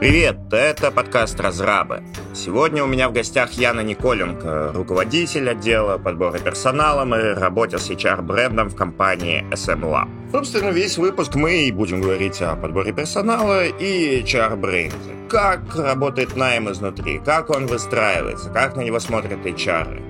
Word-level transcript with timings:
Привет, 0.00 0.36
это 0.50 0.90
подкаст 0.90 1.38
«Разрабы». 1.38 2.02
Сегодня 2.34 2.82
у 2.82 2.88
меня 2.88 3.08
в 3.08 3.12
гостях 3.12 3.52
Яна 3.52 3.82
Николенко, 3.82 4.72
руководитель 4.74 5.48
отдела 5.48 5.96
подбора 5.96 6.40
персонала 6.40 7.04
и 7.04 7.34
работе 7.34 7.78
с 7.78 7.88
HR-брендом 7.88 8.70
в 8.70 8.74
компании 8.74 9.44
SM 9.50 9.80
Lab. 9.82 10.08
Собственно, 10.32 10.70
весь 10.70 10.98
выпуск 10.98 11.36
мы 11.36 11.70
будем 11.72 12.00
говорить 12.00 12.42
о 12.42 12.56
подборе 12.56 12.92
персонала 12.92 13.64
и 13.64 14.22
HR-бренде. 14.22 14.96
Как 15.28 15.76
работает 15.76 16.34
найм 16.34 16.70
изнутри, 16.72 17.20
как 17.24 17.50
он 17.50 17.66
выстраивается, 17.66 18.50
как 18.50 18.74
на 18.76 18.80
него 18.80 18.98
смотрят 18.98 19.46
HR, 19.46 20.02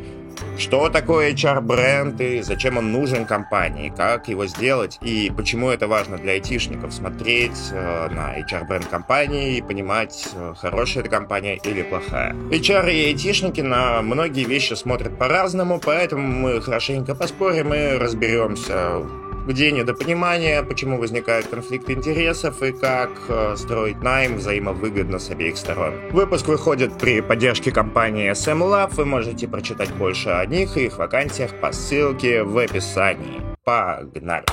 что 0.59 0.89
такое 0.91 1.33
HR-бренд 1.33 2.21
и 2.21 2.43
зачем 2.43 2.79
он 2.79 2.93
нужен 2.93 3.25
компании, 3.25 3.93
как 3.95 4.29
его 4.29 4.47
сделать? 4.47 4.99
И 5.03 5.33
почему 5.37 5.71
это 5.71 5.89
важно 5.89 6.19
для 6.19 6.33
айтишников? 6.33 6.93
Смотреть 6.93 7.59
э, 7.73 8.09
на 8.11 8.39
HR-бренд 8.39 8.87
компании 8.87 9.57
и 9.57 9.63
понимать, 9.63 10.29
э, 10.35 10.55
хорошая 10.57 11.03
это 11.03 11.11
компания 11.11 11.57
или 11.57 11.83
плохая. 11.83 12.35
HR 12.51 12.93
и 12.93 13.07
айтишники 13.07 13.61
на 13.61 14.03
многие 14.03 14.45
вещи 14.45 14.75
смотрят 14.75 15.19
по-разному, 15.19 15.81
поэтому 15.85 16.27
мы 16.27 16.61
хорошенько 16.61 17.15
поспорим 17.15 17.73
и 17.75 17.97
разберемся 17.97 19.03
где 19.47 19.73
недопонимание, 19.73 20.63
почему 20.63 20.99
возникают 20.99 21.47
конфликты 21.47 21.93
интересов 21.93 22.63
и 22.63 22.73
как 22.73 23.11
э, 23.29 23.57
строить 23.57 24.01
найм 24.03 24.37
взаимовыгодно 24.37 25.19
с 25.19 25.31
обеих 25.31 25.57
сторон. 25.57 25.95
Выпуск 26.11 26.49
выходит 26.49 26.99
при 26.99 27.21
поддержке 27.21 27.73
компании 27.73 28.31
SM 28.31 28.59
Lab. 28.59 28.95
Вы 28.95 29.05
можете 29.05 29.49
прочитать 29.49 29.93
больше 29.95 30.31
о 30.31 30.47
них 30.47 30.77
и 30.77 30.85
их 30.85 30.99
вакансиях 30.99 31.59
по 31.61 31.73
ссылке 31.73 32.43
в 32.45 32.57
описании. 32.59 33.41
Погнали! 33.65 34.47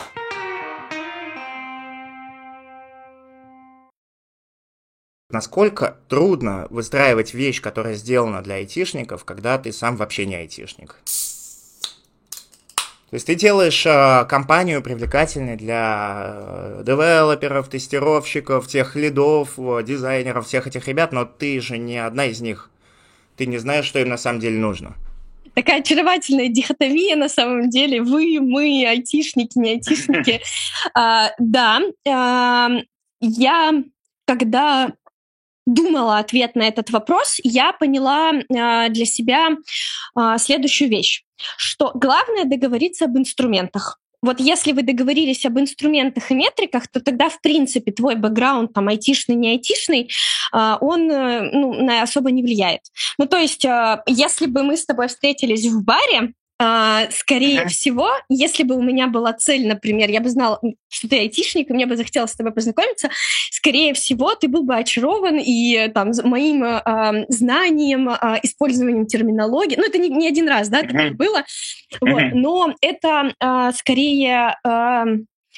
Насколько 5.31 5.97
трудно 6.07 6.65
выстраивать 6.71 7.35
вещь, 7.35 7.61
которая 7.61 7.93
сделана 7.93 8.41
для 8.41 8.55
айтишников, 8.55 9.25
когда 9.25 9.59
ты 9.59 9.71
сам 9.71 9.95
вообще 9.95 10.25
не 10.25 10.35
айтишник? 10.35 10.95
То 13.09 13.15
есть 13.15 13.25
ты 13.25 13.33
делаешь 13.33 13.85
э, 13.87 14.25
компанию 14.29 14.83
привлекательной 14.83 15.55
для 15.55 16.25
э, 16.27 16.83
девелоперов, 16.85 17.67
тестировщиков, 17.67 18.67
тех 18.67 18.95
лидов, 18.95 19.57
э, 19.57 19.83
дизайнеров, 19.83 20.45
всех 20.45 20.67
этих 20.67 20.87
ребят, 20.87 21.11
но 21.11 21.25
ты 21.25 21.59
же 21.59 21.79
не 21.79 21.97
одна 21.97 22.25
из 22.25 22.39
них. 22.39 22.69
Ты 23.35 23.47
не 23.47 23.57
знаешь, 23.57 23.85
что 23.85 23.97
им 23.97 24.09
на 24.09 24.17
самом 24.17 24.39
деле 24.39 24.59
нужно. 24.59 24.95
Такая 25.55 25.79
очаровательная 25.79 26.49
дихотомия 26.49 27.15
на 27.15 27.29
самом 27.29 27.71
деле. 27.71 28.03
Вы, 28.03 28.39
мы, 28.41 28.85
айтишники, 28.87 29.57
не 29.57 29.71
айтишники. 29.71 30.41
А, 30.93 31.31
да, 31.39 31.81
я 33.19 33.83
когда 34.29 34.93
думала 35.65 36.17
ответ 36.17 36.55
на 36.55 36.63
этот 36.63 36.89
вопрос, 36.89 37.39
я 37.43 37.73
поняла 37.73 38.31
а, 38.31 38.89
для 38.89 39.05
себя 39.05 39.49
а, 40.15 40.37
следующую 40.37 40.89
вещь 40.89 41.23
что 41.57 41.91
главное 41.93 42.45
договориться 42.45 43.05
об 43.05 43.17
инструментах. 43.17 43.99
Вот 44.21 44.41
если 44.41 44.73
вы 44.73 44.83
договорились 44.83 45.45
об 45.45 45.57
инструментах 45.59 46.29
и 46.29 46.35
метриках, 46.35 46.89
то 46.89 46.99
тогда, 46.99 47.29
в 47.29 47.39
принципе, 47.39 47.93
твой 47.93 48.15
бэкграунд, 48.15 48.73
там, 48.73 48.89
айтишный, 48.89 49.35
не 49.35 49.51
айтишный, 49.51 50.09
а, 50.51 50.77
он 50.81 51.09
э, 51.09 51.49
ну, 51.53 52.01
особо 52.01 52.29
не 52.31 52.43
влияет. 52.43 52.81
Ну, 53.17 53.27
то 53.27 53.37
есть, 53.37 53.65
если 54.07 54.47
бы 54.47 54.63
мы 54.63 54.75
с 54.75 54.85
тобой 54.85 55.07
встретились 55.07 55.65
в 55.67 55.85
баре, 55.85 56.33
скорее 56.59 57.61
uh-huh. 57.61 57.67
всего, 57.67 58.09
если 58.27 58.63
бы 58.63 58.75
у 58.75 58.81
меня 58.81 59.07
была 59.07 59.31
цель, 59.31 59.65
например, 59.65 60.09
я 60.09 60.19
бы 60.19 60.29
знала, 60.29 60.59
что 60.89 61.07
ты 61.07 61.19
айтишник, 61.19 61.69
и 61.69 61.73
мне 61.73 61.85
бы 61.85 61.95
захотелось 61.95 62.31
с 62.31 62.35
тобой 62.35 62.51
познакомиться, 62.51 63.09
скорее 63.51 63.93
всего, 63.93 64.35
ты 64.35 64.49
был 64.49 64.63
бы 64.63 64.75
очарован 64.75 65.39
и 65.39 65.89
там 65.93 66.11
моим 66.25 66.63
э, 66.63 67.25
знанием, 67.29 68.09
э, 68.09 68.39
использованием 68.43 69.05
терминологии. 69.05 69.77
Ну, 69.77 69.85
это 69.85 69.97
не, 69.97 70.09
не 70.09 70.27
один 70.27 70.49
раз, 70.49 70.67
да, 70.67 70.81
uh-huh. 70.81 71.11
было. 71.11 71.39
Uh-huh. 71.39 72.11
Вот. 72.11 72.23
Но 72.33 72.75
это 72.81 73.33
э, 73.39 73.71
скорее... 73.73 74.57
Э, 74.65 75.05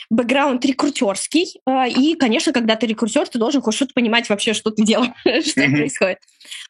бэкграунд 0.10 0.64
рекрутерский, 0.66 1.62
и, 1.90 2.16
конечно, 2.16 2.54
когда 2.54 2.76
ты 2.76 2.88
рекрутер, 2.88 3.28
ты 3.28 3.40
должен 3.40 3.62
хоть 3.62 3.76
что-то 3.76 3.94
понимать 3.94 4.30
вообще, 4.30 4.54
что 4.54 4.72
ты 4.72 4.84
делаешь, 4.84 5.12
что 5.46 5.62
происходит. 5.62 6.20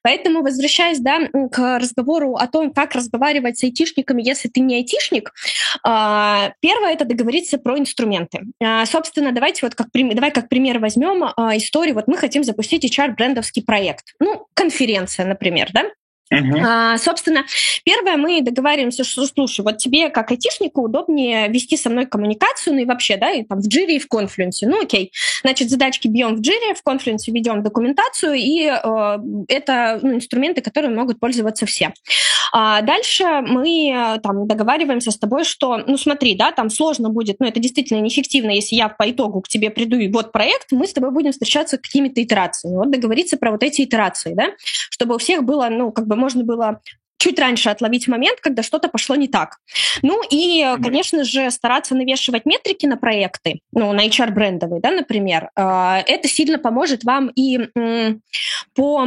Поэтому, 0.03 0.41
возвращаясь 0.41 0.99
да, 0.99 1.19
к 1.51 1.79
разговору 1.79 2.35
о 2.35 2.47
том, 2.47 2.73
как 2.73 2.95
разговаривать 2.95 3.59
с 3.59 3.63
айтишниками, 3.63 4.21
если 4.21 4.47
ты 4.47 4.59
не 4.59 4.75
айтишник, 4.75 5.33
а, 5.83 6.53
первое— 6.59 6.93
это 6.93 7.05
договориться 7.05 7.57
про 7.57 7.77
инструменты. 7.77 8.41
А, 8.61 8.85
собственно, 8.85 9.31
давайте 9.31 9.65
вот 9.65 9.75
как, 9.75 9.87
давай 9.93 10.31
как 10.31 10.49
пример 10.49 10.79
возьмем 10.79 11.23
а, 11.23 11.57
историю. 11.57 11.95
Вот 11.95 12.07
мы 12.07 12.17
хотим 12.17 12.43
запустить 12.43 12.85
HR-брендовский 12.85 13.63
проект. 13.63 14.13
Ну, 14.19 14.47
конференция, 14.53 15.25
например, 15.25 15.69
да? 15.73 15.85
Uh-huh. 16.31 16.63
А, 16.65 16.97
собственно, 16.97 17.45
первое, 17.83 18.15
мы 18.15 18.41
договариваемся, 18.41 19.03
что, 19.03 19.25
слушай, 19.25 19.61
вот 19.61 19.77
тебе 19.77 20.09
как 20.09 20.31
айтишнику 20.31 20.81
удобнее 20.81 21.49
вести 21.49 21.75
со 21.75 21.89
мной 21.89 22.05
коммуникацию, 22.05 22.75
ну 22.75 22.81
и 22.81 22.85
вообще, 22.85 23.17
да, 23.17 23.31
и 23.31 23.43
там 23.43 23.59
в 23.59 23.67
Jira 23.67 23.91
и 23.91 23.99
в 23.99 24.07
Confluence. 24.11 24.61
Ну 24.61 24.81
окей, 24.81 25.11
значит, 25.41 25.69
задачки 25.69 26.07
бьем 26.07 26.37
в 26.37 26.39
Jira, 26.39 26.73
в 26.73 26.87
Confluence 26.87 27.23
ведем 27.27 27.63
документацию, 27.63 28.35
и 28.35 28.63
э, 28.63 29.17
это 29.49 29.99
ну, 30.01 30.15
инструменты, 30.15 30.61
которые 30.61 30.95
могут 30.95 31.19
пользоваться 31.19 31.65
все. 31.65 31.93
А 32.53 32.81
дальше 32.81 33.23
мы 33.41 33.91
э, 33.93 34.19
там 34.21 34.47
договариваемся 34.47 35.11
с 35.11 35.17
тобой, 35.17 35.43
что, 35.43 35.77
ну 35.77 35.97
смотри, 35.97 36.35
да, 36.35 36.51
там 36.51 36.69
сложно 36.69 37.09
будет, 37.09 37.37
ну 37.39 37.47
это 37.47 37.59
действительно 37.59 37.99
неэффективно, 37.99 38.51
если 38.51 38.75
я 38.75 38.87
по 38.87 39.09
итогу 39.09 39.41
к 39.41 39.49
тебе 39.49 39.69
приду 39.69 39.97
и 39.97 40.07
вот 40.07 40.31
проект, 40.31 40.71
мы 40.71 40.87
с 40.87 40.93
тобой 40.93 41.11
будем 41.11 41.31
встречаться 41.31 41.77
какими-то 41.77 42.23
итерациями. 42.23 42.77
Вот 42.77 42.91
договориться 42.91 43.37
про 43.37 43.51
вот 43.51 43.63
эти 43.63 43.81
итерации, 43.81 44.33
да, 44.33 44.47
чтобы 44.89 45.15
у 45.15 45.17
всех 45.17 45.43
было, 45.43 45.67
ну, 45.69 45.91
как 45.91 46.07
бы 46.07 46.15
можно 46.21 46.43
было 46.43 46.79
чуть 47.21 47.39
раньше 47.39 47.69
отловить 47.69 48.07
момент, 48.07 48.39
когда 48.41 48.63
что-то 48.63 48.87
пошло 48.87 49.15
не 49.15 49.27
так. 49.27 49.57
Ну 50.01 50.21
и, 50.31 50.65
конечно 50.83 51.23
же, 51.23 51.51
стараться 51.51 51.93
навешивать 51.95 52.45
метрики 52.45 52.87
на 52.87 52.97
проекты, 52.97 53.59
ну, 53.71 53.93
на 53.93 54.07
HR-брендовые, 54.07 54.81
да, 54.81 54.91
например. 54.91 55.51
Э, 55.55 55.97
это 56.07 56.27
сильно 56.27 56.57
поможет 56.57 57.03
вам 57.03 57.31
и 57.35 57.59
по 58.73 59.05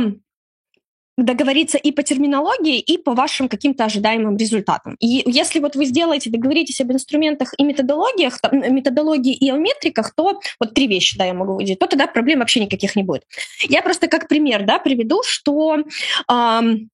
договориться 1.17 1.79
и 1.79 1.93
по 1.93 2.03
терминологии, 2.03 2.79
и 2.81 2.99
по 2.99 3.15
вашим 3.15 3.49
каким-то 3.49 3.85
ожидаемым 3.85 4.37
результатам. 4.37 4.97
И 4.99 5.23
если 5.27 5.61
вот 5.61 5.77
вы 5.77 5.85
сделаете, 5.85 6.31
договоритесь 6.31 6.81
об 6.81 6.91
инструментах 6.93 7.55
и 7.57 7.65
методологиях, 7.65 8.41
методологии 8.53 9.35
и 9.35 9.51
о 9.51 9.57
метриках, 9.57 10.13
то 10.15 10.41
вот 10.59 10.75
три 10.75 10.89
вещи, 10.89 11.17
да, 11.17 11.25
я 11.25 11.35
могу 11.35 11.55
выделить, 11.55 11.79
то 11.79 11.87
тогда 11.87 12.07
проблем 12.07 12.41
вообще 12.41 12.61
никаких 12.61 12.97
не 12.97 13.05
будет. 13.05 13.23
Я 13.69 13.83
просто 13.83 14.09
как 14.09 14.29
пример, 14.29 14.65
да, 14.65 14.79
приведу, 14.79 15.23
что 15.25 15.85
эм, 16.29 16.91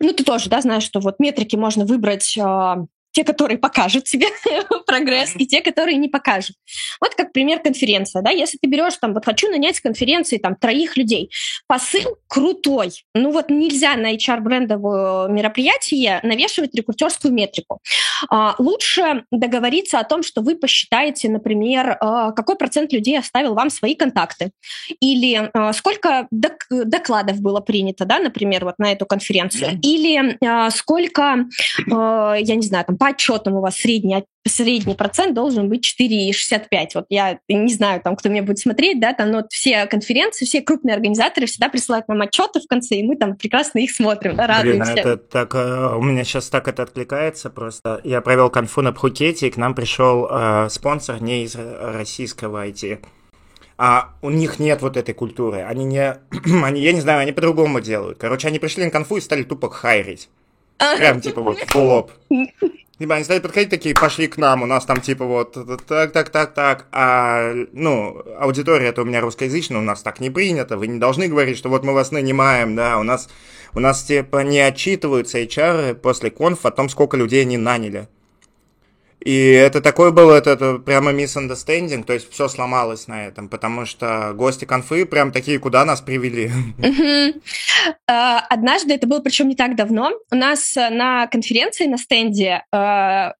ну, 0.00 0.12
ты 0.12 0.24
тоже, 0.24 0.50
да, 0.50 0.60
знаешь, 0.60 0.82
что 0.82 1.00
вот 1.00 1.18
метрики 1.18 1.56
можно 1.56 1.84
выбрать 1.84 2.36
э, 2.36 2.76
те, 3.16 3.24
которые 3.24 3.56
покажут 3.56 4.04
тебе 4.04 4.26
прогресс, 4.86 5.32
и 5.36 5.46
те, 5.46 5.62
которые 5.62 5.96
не 5.96 6.08
покажут. 6.08 6.54
Вот 7.00 7.14
как 7.14 7.32
пример 7.32 7.60
конференция, 7.60 8.20
да, 8.20 8.30
если 8.30 8.58
ты 8.58 8.68
берешь 8.68 8.98
там, 8.98 9.14
вот 9.14 9.24
хочу 9.24 9.50
нанять 9.50 9.76
с 9.76 9.80
конференции 9.80 10.36
там 10.36 10.54
троих 10.54 10.98
людей, 10.98 11.30
посыл 11.66 12.18
крутой, 12.28 12.90
ну 13.14 13.30
вот 13.30 13.48
нельзя 13.48 13.96
на 13.96 14.14
HR-брендовое 14.14 15.28
мероприятие 15.28 16.20
навешивать 16.24 16.74
рекрутерскую 16.74 17.32
метрику. 17.32 17.80
А, 18.30 18.54
лучше 18.58 19.24
договориться 19.30 19.98
о 19.98 20.04
том, 20.04 20.22
что 20.22 20.42
вы 20.42 20.54
посчитаете, 20.54 21.30
например, 21.30 21.96
а, 21.98 22.32
какой 22.32 22.56
процент 22.56 22.92
людей 22.92 23.18
оставил 23.18 23.54
вам 23.54 23.70
свои 23.70 23.94
контакты, 23.94 24.50
или 25.00 25.50
а, 25.54 25.72
сколько 25.72 26.26
док- 26.30 26.66
докладов 26.68 27.40
было 27.40 27.60
принято, 27.60 28.04
да, 28.04 28.18
например, 28.18 28.66
вот 28.66 28.74
на 28.78 28.92
эту 28.92 29.06
конференцию, 29.06 29.80
или 29.82 30.36
сколько, 30.70 31.46
я 31.86 32.54
не 32.54 32.66
знаю, 32.66 32.84
там, 32.84 32.98
по 33.06 33.10
отчетам 33.10 33.54
у 33.54 33.60
вас 33.60 33.76
средний, 33.76 34.24
средний 34.46 34.94
процент 34.94 35.34
должен 35.34 35.68
быть 35.68 35.86
4,65. 36.00 36.86
Вот 36.94 37.06
я 37.08 37.38
не 37.48 37.72
знаю, 37.72 38.00
там, 38.00 38.16
кто 38.16 38.28
меня 38.28 38.42
будет 38.42 38.58
смотреть, 38.58 39.00
да, 39.00 39.12
там, 39.12 39.30
но 39.30 39.38
вот 39.38 39.52
все 39.52 39.86
конференции, 39.86 40.44
все 40.44 40.60
крупные 40.60 40.94
организаторы 40.94 41.46
всегда 41.46 41.68
присылают 41.68 42.08
нам 42.08 42.20
отчеты 42.22 42.60
в 42.60 42.66
конце, 42.66 42.96
и 42.96 43.04
мы 43.04 43.16
там 43.16 43.36
прекрасно 43.36 43.78
их 43.78 43.92
смотрим, 43.92 44.34
да, 44.34 44.48
радуемся. 44.48 44.92
Блин, 44.92 45.06
это 45.06 45.16
так, 45.18 45.54
э, 45.54 45.96
у 45.96 46.02
меня 46.02 46.24
сейчас 46.24 46.48
так 46.48 46.66
это 46.66 46.82
откликается 46.82 47.48
просто. 47.48 48.00
Я 48.02 48.20
провел 48.20 48.50
конфу 48.50 48.82
на 48.82 48.92
Пхукете, 48.92 49.46
и 49.46 49.50
к 49.50 49.56
нам 49.56 49.74
пришел 49.74 50.26
э, 50.28 50.68
спонсор 50.68 51.22
не 51.22 51.44
из 51.44 51.54
российского 51.54 52.66
IT. 52.66 52.98
А 53.78 54.14
у 54.22 54.30
них 54.30 54.58
нет 54.58 54.82
вот 54.82 54.96
этой 54.96 55.14
культуры. 55.14 55.62
Они 55.62 55.84
не, 55.84 56.16
они, 56.64 56.80
я 56.80 56.92
не 56.92 57.00
знаю, 57.00 57.20
они 57.20 57.30
по-другому 57.32 57.80
делают. 57.80 58.18
Короче, 58.18 58.48
они 58.48 58.58
пришли 58.58 58.84
на 58.84 58.90
конфу 58.90 59.18
и 59.18 59.20
стали 59.20 59.44
тупо 59.44 59.70
хайрить. 59.70 60.28
Прям 60.78 61.20
типа 61.20 61.40
вот 61.40 61.58
в 61.58 61.74
лоб. 61.76 62.12
Либо 62.98 63.14
они 63.14 63.24
стали 63.24 63.40
подходить 63.40 63.68
такие, 63.68 63.94
пошли 63.94 64.26
к 64.26 64.38
нам, 64.38 64.62
у 64.62 64.66
нас 64.66 64.86
там 64.86 65.02
типа 65.02 65.26
вот 65.26 65.52
так, 65.86 66.12
так, 66.12 66.30
так, 66.30 66.54
так. 66.54 66.86
А, 66.92 67.52
ну, 67.72 68.22
аудитория 68.38 68.88
это 68.88 69.02
у 69.02 69.04
меня 69.04 69.20
русскоязычная, 69.20 69.78
у 69.78 69.82
нас 69.82 70.02
так 70.02 70.18
не 70.18 70.30
принято, 70.30 70.78
вы 70.78 70.86
не 70.86 70.98
должны 70.98 71.28
говорить, 71.28 71.58
что 71.58 71.68
вот 71.68 71.84
мы 71.84 71.92
вас 71.92 72.10
нанимаем, 72.10 72.74
да, 72.74 72.98
у 72.98 73.02
нас, 73.02 73.28
у 73.74 73.80
нас 73.80 74.02
типа 74.02 74.38
не 74.44 74.60
отчитываются 74.60 75.38
HR 75.38 75.94
после 75.94 76.30
конф 76.30 76.64
о 76.64 76.70
том, 76.70 76.88
сколько 76.88 77.18
людей 77.18 77.42
они 77.42 77.58
наняли. 77.58 78.08
И 79.20 79.50
это 79.50 79.80
такой 79.80 80.12
был, 80.12 80.30
это, 80.30 80.50
это 80.50 80.78
прямо 80.78 81.12
misunderstanding, 81.12 82.04
то 82.04 82.12
есть 82.12 82.30
все 82.30 82.48
сломалось 82.48 83.08
на 83.08 83.26
этом, 83.26 83.48
потому 83.48 83.84
что 83.84 84.32
гости 84.34 84.64
конфы 84.64 85.04
прям 85.06 85.32
такие, 85.32 85.58
куда 85.58 85.84
нас 85.84 86.00
привели. 86.00 86.50
А, 88.08 88.40
однажды, 88.40 88.94
это 88.94 89.06
было 89.06 89.20
причем 89.20 89.48
не 89.48 89.54
так 89.54 89.76
давно, 89.76 90.12
у 90.30 90.36
нас 90.36 90.74
на 90.76 91.26
конференции, 91.26 91.86
на 91.86 91.98
стенде 91.98 92.64
э, 92.72 93.32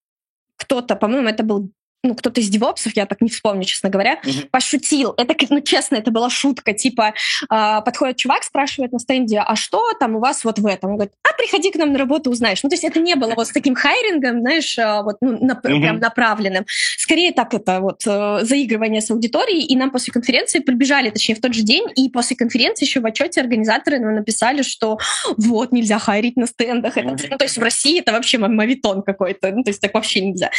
кто-то, 0.57 0.97
по-моему, 0.97 1.29
это 1.29 1.43
был 1.43 1.71
ну, 2.07 2.15
кто-то 2.15 2.41
из 2.41 2.49
девопсов, 2.49 2.97
я 2.97 3.07
так 3.07 3.21
не 3.21 3.29
вспомню, 3.29 3.65
честно 3.65 3.89
говоря, 3.89 4.21
mm-hmm. 4.23 4.49
пошутил. 4.51 5.15
Это, 5.17 5.35
ну, 5.51 5.61
честно, 5.61 5.97
это 5.97 6.11
была 6.11 6.31
шутка. 6.31 6.73
Типа, 6.73 7.15
э, 7.51 7.81
подходит 7.85 8.17
чувак, 8.17 8.45
спрашивает 8.45 8.93
на 8.93 8.99
стенде, 8.99 9.39
а 9.39 9.57
что 9.57 9.93
там 9.99 10.17
у 10.17 10.21
вас 10.21 10.45
вот 10.45 10.59
в 10.59 10.67
этом? 10.67 10.91
Он 10.91 10.97
говорит, 10.97 11.15
а 11.23 11.33
приходи 11.37 11.71
к 11.71 11.77
нам 11.77 11.93
на 11.93 11.99
работу, 11.99 12.31
узнаешь. 12.31 12.63
Ну, 12.63 12.69
то 12.69 12.75
есть 12.75 12.85
это 12.85 13.01
не 13.01 13.15
было 13.15 13.35
вот 13.35 13.49
с 13.49 13.51
таким 13.51 13.75
хайрингом, 13.75 14.41
знаешь, 14.41 14.79
э, 14.79 15.03
вот, 15.03 15.17
ну, 15.21 15.39
на, 15.45 15.53
mm-hmm. 15.53 15.81
прям 15.81 15.99
направленным. 15.99 16.65
Скорее 16.99 17.33
так 17.33 17.55
это 17.55 17.81
вот 17.81 18.03
э, 18.07 18.41
заигрывание 18.43 19.01
с 19.01 19.11
аудиторией, 19.11 19.65
и 19.65 19.77
нам 19.77 19.91
после 19.91 20.13
конференции 20.13 20.61
прибежали, 20.61 21.11
точнее, 21.11 21.35
в 21.35 21.41
тот 21.41 21.55
же 21.55 21.63
день, 21.63 21.87
и 21.97 22.09
после 22.09 22.37
конференции 22.37 22.85
еще 22.85 23.01
в 23.01 23.07
отчете 23.07 23.41
организаторы 23.41 23.99
нам 23.99 24.15
написали, 24.15 24.63
что 24.63 24.99
вот, 25.37 25.73
нельзя 25.73 25.99
хайрить 25.99 26.37
на 26.37 26.47
стендах. 26.47 26.97
Это, 26.97 27.09
mm-hmm. 27.09 27.29
ну, 27.31 27.39
то 27.39 27.45
есть 27.45 27.57
в 27.57 27.63
России 27.63 28.01
это 28.01 28.13
вообще 28.13 28.39
мавитон 28.39 29.03
какой-то, 29.03 29.53
ну, 29.53 29.63
то 29.63 29.71
есть 29.71 29.81
так 29.81 29.95
вообще 29.95 30.21
нельзя. 30.21 30.51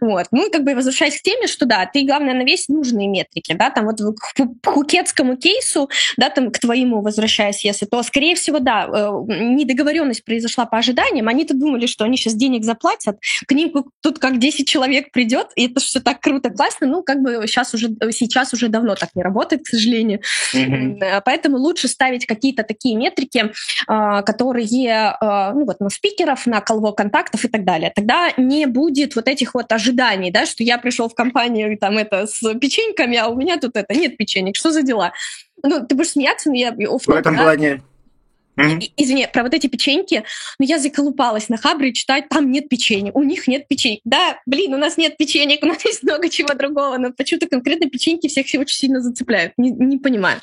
Вот. 0.00 0.26
Ну, 0.30 0.50
как 0.50 0.64
бы 0.64 0.74
возвращаясь 0.74 0.95
возвращаясь 0.96 1.20
к 1.20 1.22
теме, 1.22 1.46
что 1.46 1.66
да, 1.66 1.86
ты, 1.86 2.04
главное, 2.04 2.34
навесь 2.34 2.68
нужные 2.68 3.08
метрики, 3.08 3.54
да, 3.54 3.70
там 3.70 3.86
вот 3.86 3.98
к 3.98 4.46
пхукетскому 4.62 5.36
кейсу, 5.36 5.88
да, 6.16 6.30
там 6.30 6.50
к 6.50 6.58
твоему 6.58 7.02
возвращаясь, 7.02 7.64
если, 7.64 7.86
то, 7.86 8.02
скорее 8.02 8.34
всего, 8.34 8.58
да, 8.58 8.86
э, 8.86 9.10
недоговоренность 9.28 10.24
произошла 10.24 10.66
по 10.66 10.78
ожиданиям, 10.78 11.28
они-то 11.28 11.54
думали, 11.54 11.86
что 11.86 12.04
они 12.04 12.16
сейчас 12.16 12.34
денег 12.34 12.64
заплатят, 12.64 13.18
к 13.46 13.52
ним 13.52 13.72
тут 14.02 14.18
как 14.18 14.38
10 14.38 14.68
человек 14.68 15.12
придет, 15.12 15.48
и 15.56 15.66
это 15.66 15.80
все 15.80 16.00
так 16.00 16.20
круто, 16.20 16.50
классно, 16.50 16.86
ну, 16.86 17.02
как 17.02 17.20
бы 17.20 17.46
сейчас 17.46 17.74
уже, 17.74 17.88
сейчас 18.10 18.52
уже 18.54 18.68
давно 18.68 18.94
так 18.94 19.10
не 19.14 19.22
работает, 19.22 19.64
к 19.64 19.68
сожалению. 19.68 20.20
Mm-hmm. 20.54 21.22
Поэтому 21.24 21.58
лучше 21.58 21.88
ставить 21.88 22.26
какие-то 22.26 22.62
такие 22.62 22.96
метрики, 22.96 23.52
а, 23.86 24.22
которые, 24.22 25.16
а, 25.20 25.52
ну, 25.52 25.64
вот, 25.64 25.80
на 25.80 25.90
спикеров, 25.90 26.46
на 26.46 26.60
колво 26.60 26.92
контактов 26.92 27.44
и 27.44 27.48
так 27.48 27.64
далее. 27.64 27.92
Тогда 27.94 28.30
не 28.36 28.66
будет 28.66 29.16
вот 29.16 29.28
этих 29.28 29.54
вот 29.54 29.70
ожиданий, 29.72 30.30
да, 30.30 30.46
что 30.46 30.62
я 30.62 30.78
пришел 30.86 31.08
в 31.08 31.14
компанию 31.16 31.76
там 31.76 31.98
это 31.98 32.28
с 32.28 32.54
печеньками, 32.54 33.16
а 33.16 33.26
у 33.26 33.34
меня 33.34 33.58
тут 33.58 33.76
это 33.76 33.92
нет 33.92 34.16
печенек. 34.16 34.54
Что 34.54 34.70
за 34.70 34.82
дела? 34.82 35.12
Ну, 35.64 35.84
ты 35.84 35.96
будешь 35.96 36.10
смеяться, 36.10 36.48
но 36.48 36.54
я... 36.54 36.70
В 36.72 37.10
этом 37.10 37.36
да? 37.36 37.42
плане 37.42 37.82
Mm-hmm. 38.58 38.92
Извини, 38.96 39.28
про 39.30 39.42
вот 39.42 39.52
эти 39.52 39.66
печеньки, 39.66 40.24
но 40.58 40.64
я 40.64 40.78
заколупалась 40.78 41.50
на 41.50 41.58
Хабре 41.58 41.92
читать, 41.92 42.30
там 42.30 42.50
нет 42.50 42.70
печенья, 42.70 43.12
у 43.12 43.22
них 43.22 43.46
нет 43.48 43.68
печенья. 43.68 44.00
Да, 44.04 44.40
блин, 44.46 44.72
у 44.72 44.78
нас 44.78 44.96
нет 44.96 45.18
печенек, 45.18 45.62
у 45.62 45.66
нас 45.66 45.84
есть 45.84 46.02
много 46.02 46.30
чего 46.30 46.54
другого, 46.54 46.96
но 46.96 47.12
почему-то 47.12 47.48
конкретно 47.48 47.90
печеньки 47.90 48.28
всех 48.28 48.46
очень 48.46 48.78
сильно 48.78 49.02
зацепляют. 49.02 49.52
Не, 49.58 49.72
не 49.72 49.98
понимаю. 49.98 50.40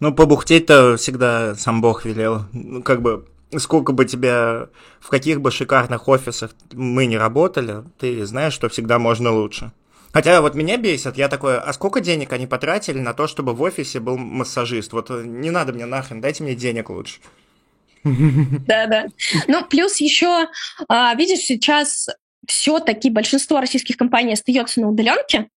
Ну, 0.00 0.14
побухтеть-то 0.14 0.96
всегда 0.96 1.54
сам 1.56 1.82
Бог 1.82 2.06
велел. 2.06 2.46
Ну, 2.54 2.82
как 2.82 3.02
бы 3.02 3.26
сколько 3.58 3.92
бы 3.92 4.04
тебя, 4.04 4.68
в 5.00 5.08
каких 5.08 5.40
бы 5.40 5.50
шикарных 5.50 6.08
офисах 6.08 6.52
мы 6.72 7.06
не 7.06 7.18
работали, 7.18 7.84
ты 7.98 8.24
знаешь, 8.26 8.52
что 8.52 8.68
всегда 8.68 8.98
можно 8.98 9.30
лучше. 9.30 9.72
Хотя 10.12 10.42
вот 10.42 10.54
меня 10.54 10.76
бесит, 10.76 11.16
я 11.16 11.28
такой, 11.28 11.58
а 11.58 11.72
сколько 11.72 12.00
денег 12.00 12.32
они 12.32 12.46
потратили 12.46 12.98
на 12.98 13.14
то, 13.14 13.26
чтобы 13.26 13.54
в 13.54 13.62
офисе 13.62 13.98
был 13.98 14.18
массажист? 14.18 14.92
Вот 14.92 15.08
не 15.10 15.50
надо 15.50 15.72
мне 15.72 15.86
нахрен, 15.86 16.20
дайте 16.20 16.42
мне 16.42 16.54
денег 16.54 16.90
лучше. 16.90 17.20
Да, 18.04 18.86
да. 18.86 19.06
Ну, 19.46 19.64
плюс 19.64 19.98
еще, 19.98 20.48
а, 20.88 21.14
видишь, 21.14 21.40
сейчас 21.40 22.08
все-таки 22.46 23.10
большинство 23.10 23.60
российских 23.60 23.96
компаний 23.96 24.32
остается 24.32 24.80
на 24.80 24.88
удаленке, 24.88 25.48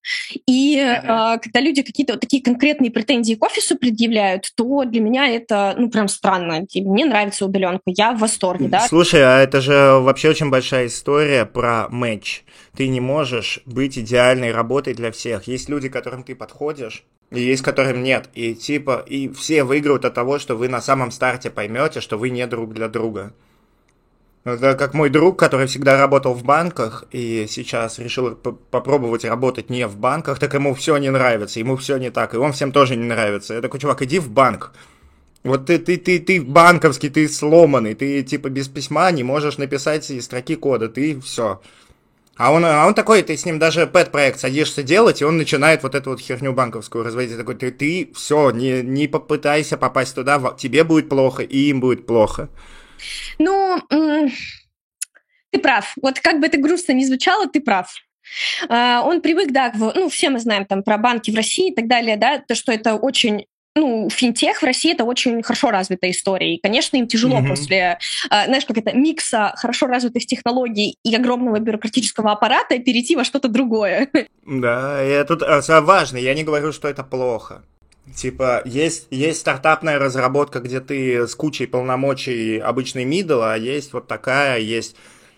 и 0.48 0.78
uh-huh. 0.78 1.36
э, 1.36 1.40
когда 1.40 1.60
люди 1.60 1.82
какие-то 1.82 2.14
вот 2.14 2.20
такие 2.20 2.44
конкретные 2.44 2.92
претензии 2.92 3.36
к 3.36 3.44
офису 3.44 3.78
предъявляют, 3.78 4.52
то 4.56 4.86
для 4.86 5.02
меня 5.02 5.28
это, 5.28 5.76
ну, 5.78 5.90
прям 5.90 6.08
странно. 6.08 6.66
Мне 6.76 7.06
нравится 7.06 7.46
удаленка, 7.46 7.84
я 7.88 8.14
в 8.14 8.20
восторге, 8.20 8.68
да. 8.68 8.88
Слушай, 8.88 9.24
а 9.24 9.40
это 9.40 9.62
же 9.62 10.00
вообще 10.00 10.30
очень 10.30 10.50
большая 10.50 10.88
история 10.88 11.46
про 11.46 11.88
матч. 11.90 12.44
Ты 12.76 12.88
не 12.88 13.00
можешь 13.00 13.62
быть 13.66 13.98
идеальной 13.98 14.52
работой 14.52 14.94
для 14.94 15.12
всех. 15.12 15.48
Есть 15.48 15.70
люди, 15.70 15.90
которым 15.90 16.24
ты 16.24 16.36
подходишь, 16.36 17.04
и 17.32 17.40
есть 17.42 17.64
которым 17.64 18.04
нет. 18.04 18.30
И 18.34 18.54
типа, 18.54 19.04
и 19.08 19.30
все 19.30 19.64
выиграют 19.64 20.06
от 20.06 20.14
того, 20.14 20.40
что 20.40 20.56
вы 20.56 20.68
на 20.68 20.82
самом 20.82 21.12
старте 21.12 21.50
поймете, 21.50 22.02
что 22.02 22.18
вы 22.18 22.30
не 22.30 22.46
друг 22.48 22.74
для 22.74 22.88
друга. 22.88 23.34
Это 24.46 24.76
как 24.76 24.94
мой 24.94 25.10
друг, 25.10 25.40
который 25.40 25.66
всегда 25.66 25.98
работал 25.98 26.36
в 26.36 26.44
банках 26.44 27.06
и 27.12 27.48
сейчас 27.50 27.98
решил 27.98 28.36
попробовать 28.36 29.26
работать 29.26 29.72
не 29.72 29.88
в 29.88 29.98
банках, 29.98 30.38
так 30.38 30.54
ему 30.54 30.76
все 30.76 30.98
не 30.98 31.10
нравится, 31.10 31.60
ему 31.60 31.76
все 31.78 31.98
не 31.98 32.12
так, 32.12 32.36
и 32.36 32.38
он 32.38 32.54
всем 32.54 32.72
тоже 32.72 32.96
не 32.96 33.06
нравится. 33.06 33.56
Я 33.56 33.62
такой, 33.62 33.80
чувак, 33.80 34.04
иди 34.04 34.20
в 34.20 34.30
банк. 34.30 34.72
Вот 35.44 35.66
ты, 35.66 35.80
ты, 35.80 35.98
ты, 35.98 36.20
ты 36.20 36.40
банковский, 36.44 37.10
ты 37.10 37.28
сломанный, 37.28 37.96
ты 37.96 38.22
типа 38.22 38.50
без 38.50 38.68
письма 38.68 39.10
не 39.10 39.24
можешь 39.24 39.58
написать 39.58 40.12
из 40.12 40.26
строки 40.26 40.56
кода, 40.56 40.90
ты 40.90 41.20
все. 41.22 41.60
А 42.38 42.52
он, 42.52 42.66
а 42.66 42.86
он 42.86 42.94
такой, 42.94 43.24
ты 43.24 43.36
с 43.36 43.46
ним 43.46 43.58
даже 43.58 43.88
пэт-проект 43.88 44.40
садишься 44.40 44.84
делать, 44.84 45.22
и 45.22 45.26
он 45.26 45.38
начинает 45.38 45.82
вот 45.82 45.96
эту 45.96 46.12
вот 46.12 46.20
херню 46.20 46.54
банковскую 46.54 47.04
разводить. 47.04 47.36
Такой, 47.36 47.56
ты, 47.56 47.72
ты 47.72 48.12
все, 48.14 48.52
не, 48.52 48.84
не 48.84 49.08
попытайся 49.08 49.76
попасть 49.76 50.14
туда, 50.14 50.40
тебе 50.56 50.84
будет 50.84 51.10
плохо, 51.10 51.42
и 51.42 51.70
им 51.70 51.80
будет 51.80 52.06
плохо. 52.06 52.50
Ну, 53.40 53.82
ты 55.52 55.60
прав. 55.60 55.94
Вот 56.02 56.20
как 56.20 56.40
бы 56.40 56.48
это 56.48 56.58
грустно 56.58 56.94
не 56.94 57.06
звучало, 57.06 57.48
ты 57.48 57.62
прав. 57.62 57.94
А, 58.70 59.04
он 59.06 59.22
привык, 59.22 59.52
да, 59.52 59.72
ну, 59.76 60.10
все 60.10 60.30
мы 60.30 60.40
знаем 60.40 60.66
там 60.66 60.84
про 60.84 60.98
банки 60.98 61.32
в 61.32 61.36
России 61.36 61.72
и 61.72 61.76
так 61.76 61.88
далее, 61.88 62.18
да, 62.18 62.40
то, 62.40 62.56
что 62.56 62.72
это 62.72 62.96
очень 62.96 63.46
ну, 63.78 64.10
финтех 64.10 64.62
в 64.62 64.64
России 64.64 64.94
это 64.94 65.04
очень 65.04 65.44
хорошо 65.44 65.70
развитая 65.70 66.12
история. 66.12 66.56
И, 66.56 66.62
конечно, 66.62 66.96
им 66.96 67.08
тяжело 67.08 67.40
mm-hmm. 67.40 67.48
после, 67.48 67.78
э, 68.32 68.46
знаешь, 68.46 68.66
как 68.66 68.78
это, 68.78 68.96
микса 68.96 69.54
хорошо 69.58 69.88
развитых 69.88 70.26
технологий 70.26 70.98
и 71.04 71.14
огромного 71.14 71.60
бюрократического 71.60 72.32
аппарата 72.32 72.80
перейти 72.80 73.16
во 73.16 73.24
что-то 73.24 73.50
другое. 73.50 74.10
Да, 74.48 75.02
это 75.02 75.34
а, 75.68 75.82
важно. 75.82 76.18
Я 76.18 76.36
не 76.36 76.44
говорю, 76.44 76.72
что 76.72 76.88
это 76.88 77.04
плохо. 77.04 77.64
Типа, 78.16 78.62
есть, 78.64 79.08
есть 79.12 79.42
стартапная 79.42 80.00
разработка, 80.00 80.62
где 80.62 80.80
ты 80.80 81.28
с 81.28 81.36
кучей 81.36 81.66
полномочий 81.66 82.58
обычный 82.60 83.04
мидл, 83.04 83.42
а 83.42 83.58
есть 83.58 83.92
вот 83.92 84.08
такая, 84.08 84.60
есть 84.60 84.96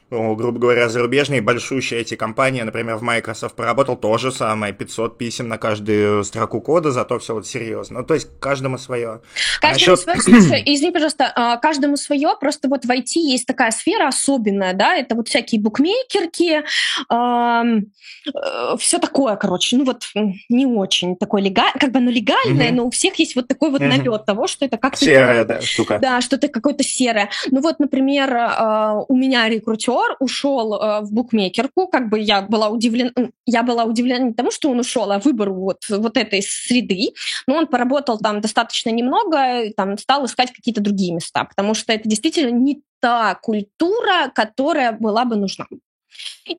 ну, 0.10 0.36
грубо 0.36 0.60
говоря, 0.60 0.88
зарубежные 0.88 1.42
большущие 1.42 2.00
эти 2.00 2.16
компании, 2.16 2.62
например, 2.62 2.96
в 2.96 3.02
Microsoft 3.02 3.56
поработал 3.56 3.98
то 3.98 4.18
же 4.18 4.32
самое, 4.32 4.74
500 4.74 5.18
писем 5.18 5.50
на 5.50 5.58
каждую 5.58 6.24
строку 6.24 6.62
кода, 6.62 6.92
зато 6.92 7.20
все 7.20 7.34
вот 7.34 7.46
серьезно. 7.46 8.00
Ну, 8.00 8.06
то 8.06 8.14
есть 8.14 8.30
каждому 8.40 8.78
свое. 8.78 9.22
Каждому 9.60 9.98
а 10.08 10.22
свое, 10.22 10.64
извини, 10.66 10.92
пожалуйста, 10.92 11.32
а, 11.36 11.58
каждому 11.58 11.98
свое, 11.98 12.30
просто 12.40 12.70
вот 12.70 12.86
в 12.86 12.90
IT 12.90 13.16
есть 13.16 13.46
такая 13.46 13.72
сфера 13.72 14.08
особенная, 14.08 14.74
да, 14.74 14.96
это 14.96 15.16
вот 15.16 15.28
всякие 15.28 15.60
букмекерки, 15.60 16.64
э, 17.12 18.78
все 18.78 19.00
такое, 19.00 19.36
короче, 19.36 19.76
ну 19.76 19.84
вот 19.84 20.04
не 20.48 20.66
очень 20.66 21.18
такое 21.18 21.42
легальное, 21.42 21.74
как 21.80 21.92
бы 21.92 22.00
оно 22.00 22.12
легальное, 22.12 22.72
но 22.72 22.86
у 22.86 22.92
всех 22.92 23.16
есть 23.16 23.36
вот 23.36 23.48
такой 23.48 23.72
вот 23.72 23.82
налет 23.82 24.26
того, 24.26 24.48
что 24.48 24.64
это 24.64 24.78
как-то... 24.78 25.04
Серая, 25.04 25.44
да, 25.44 25.62
штука. 25.62 26.00
Да, 26.00 26.22
что-то 26.22 26.48
какое-то 26.48 26.84
серое. 26.84 27.30
Ну 27.52 27.62
вот, 27.62 27.80
например, 27.80 28.34
а, 28.34 29.04
у 29.08 29.16
меня 29.16 29.50
рекрутер 29.50 29.97
актер 29.98 30.18
ушел 30.20 30.76
э, 30.76 31.02
в 31.02 31.12
букмекерку, 31.12 31.88
как 31.88 32.10
бы 32.10 32.20
я 32.20 32.42
была 32.42 32.70
удивлена, 32.70 33.12
я 33.46 33.64
была 33.64 33.84
удивлена 33.84 34.26
не 34.26 34.34
тому, 34.34 34.52
что 34.52 34.70
он 34.70 34.80
ушел, 34.80 35.12
а 35.12 35.20
выбору 35.20 35.54
вот, 35.54 35.78
вот 35.90 36.18
этой 36.18 36.42
среды, 36.42 37.14
но 37.48 37.56
он 37.56 37.68
поработал 37.68 38.18
там 38.18 38.42
достаточно 38.42 38.90
немного, 38.90 39.72
там 39.76 39.98
стал 39.98 40.26
искать 40.26 40.52
какие-то 40.52 40.82
другие 40.82 41.14
места, 41.14 41.46
потому 41.46 41.74
что 41.74 41.94
это 41.94 42.08
действительно 42.08 42.52
не 42.52 42.82
та 43.00 43.36
культура, 43.36 44.32
которая 44.34 44.92
была 44.92 45.26
бы 45.26 45.36
нужна. 45.36 45.66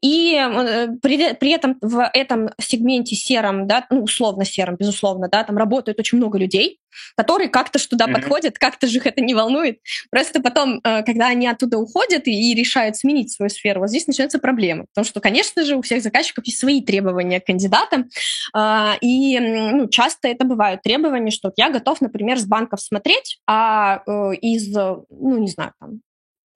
И 0.00 0.34
э, 0.34 0.88
при, 1.02 1.34
при 1.34 1.50
этом 1.50 1.78
в 1.80 2.10
этом 2.12 2.50
сегменте 2.60 3.16
сером, 3.16 3.66
да, 3.66 3.86
ну, 3.90 4.02
условно 4.02 4.44
сером, 4.44 4.76
безусловно, 4.76 5.28
да, 5.28 5.44
там 5.44 5.56
работает 5.56 5.98
очень 5.98 6.18
много 6.18 6.38
людей, 6.38 6.80
которые 7.16 7.48
как-то 7.48 7.78
туда 7.88 8.06
mm-hmm. 8.06 8.12
подходят, 8.12 8.58
как-то 8.58 8.86
же 8.86 8.98
их 8.98 9.06
это 9.06 9.20
не 9.20 9.34
волнует. 9.34 9.78
Просто 10.10 10.40
потом, 10.40 10.80
э, 10.84 11.02
когда 11.04 11.28
они 11.28 11.46
оттуда 11.46 11.78
уходят 11.78 12.26
и, 12.26 12.52
и 12.52 12.54
решают 12.54 12.96
сменить 12.96 13.32
свою 13.32 13.50
сферу, 13.50 13.80
вот 13.80 13.90
здесь 13.90 14.06
начинаются 14.06 14.38
проблемы. 14.38 14.86
Потому 14.94 15.04
что, 15.04 15.20
конечно 15.20 15.64
же, 15.64 15.76
у 15.76 15.82
всех 15.82 16.02
заказчиков 16.02 16.46
есть 16.46 16.58
свои 16.58 16.82
требования 16.82 17.40
к 17.40 17.46
кандидатам. 17.46 18.08
Э, 18.56 18.92
и 19.00 19.38
ну, 19.38 19.88
часто 19.88 20.28
это 20.28 20.44
бывают 20.44 20.82
требования, 20.82 21.30
что 21.30 21.52
я 21.56 21.70
готов, 21.70 22.00
например, 22.00 22.38
с 22.38 22.44
банков 22.44 22.80
смотреть, 22.80 23.40
а 23.46 24.02
э, 24.06 24.34
из, 24.36 24.74
ну, 24.74 25.38
не 25.38 25.48
знаю, 25.48 25.72
там, 25.80 26.00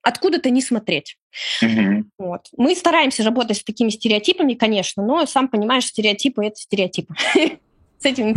откуда-то 0.03 0.49
не 0.49 0.61
смотреть. 0.61 1.17
Mm-hmm. 1.63 2.03
Вот. 2.19 2.41
Мы 2.57 2.75
стараемся 2.75 3.23
работать 3.23 3.57
с 3.57 3.63
такими 3.63 3.89
стереотипами, 3.89 4.53
конечно, 4.53 5.03
но 5.03 5.25
сам 5.25 5.47
понимаешь, 5.47 5.85
стереотипы— 5.85 6.45
это 6.45 6.57
стереотипы. 6.57 7.15
с 8.03 8.05
этим 8.05 8.33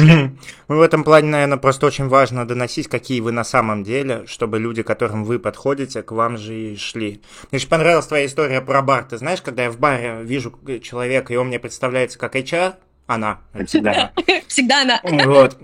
Ну, 0.68 0.76
в 0.76 0.80
этом 0.80 1.04
плане, 1.04 1.28
наверное, 1.28 1.58
просто 1.58 1.86
очень 1.86 2.08
важно 2.08 2.46
доносить, 2.46 2.88
какие 2.88 3.20
вы 3.20 3.32
на 3.32 3.44
самом 3.44 3.82
деле, 3.82 4.24
чтобы 4.26 4.58
люди, 4.58 4.82
которым 4.82 5.24
вы 5.24 5.38
подходите, 5.38 6.02
к 6.02 6.12
вам 6.12 6.38
же 6.38 6.54
и 6.54 6.76
шли. 6.76 7.20
Мне 7.50 7.58
очень 7.58 7.68
понравилась 7.68 8.06
твоя 8.06 8.26
история 8.26 8.60
про 8.60 8.82
бар. 8.82 9.04
Ты 9.04 9.18
знаешь, 9.18 9.42
когда 9.42 9.64
я 9.64 9.70
в 9.70 9.78
баре 9.78 10.20
вижу 10.22 10.56
человека, 10.82 11.32
и 11.32 11.36
он 11.36 11.48
мне 11.48 11.58
представляется 11.58 12.18
как 12.18 12.36
HR, 12.36 12.74
она, 13.06 13.40
всегда. 13.66 14.12
Всегда 14.48 14.82
она. 14.82 15.00
Вот. 15.26 15.56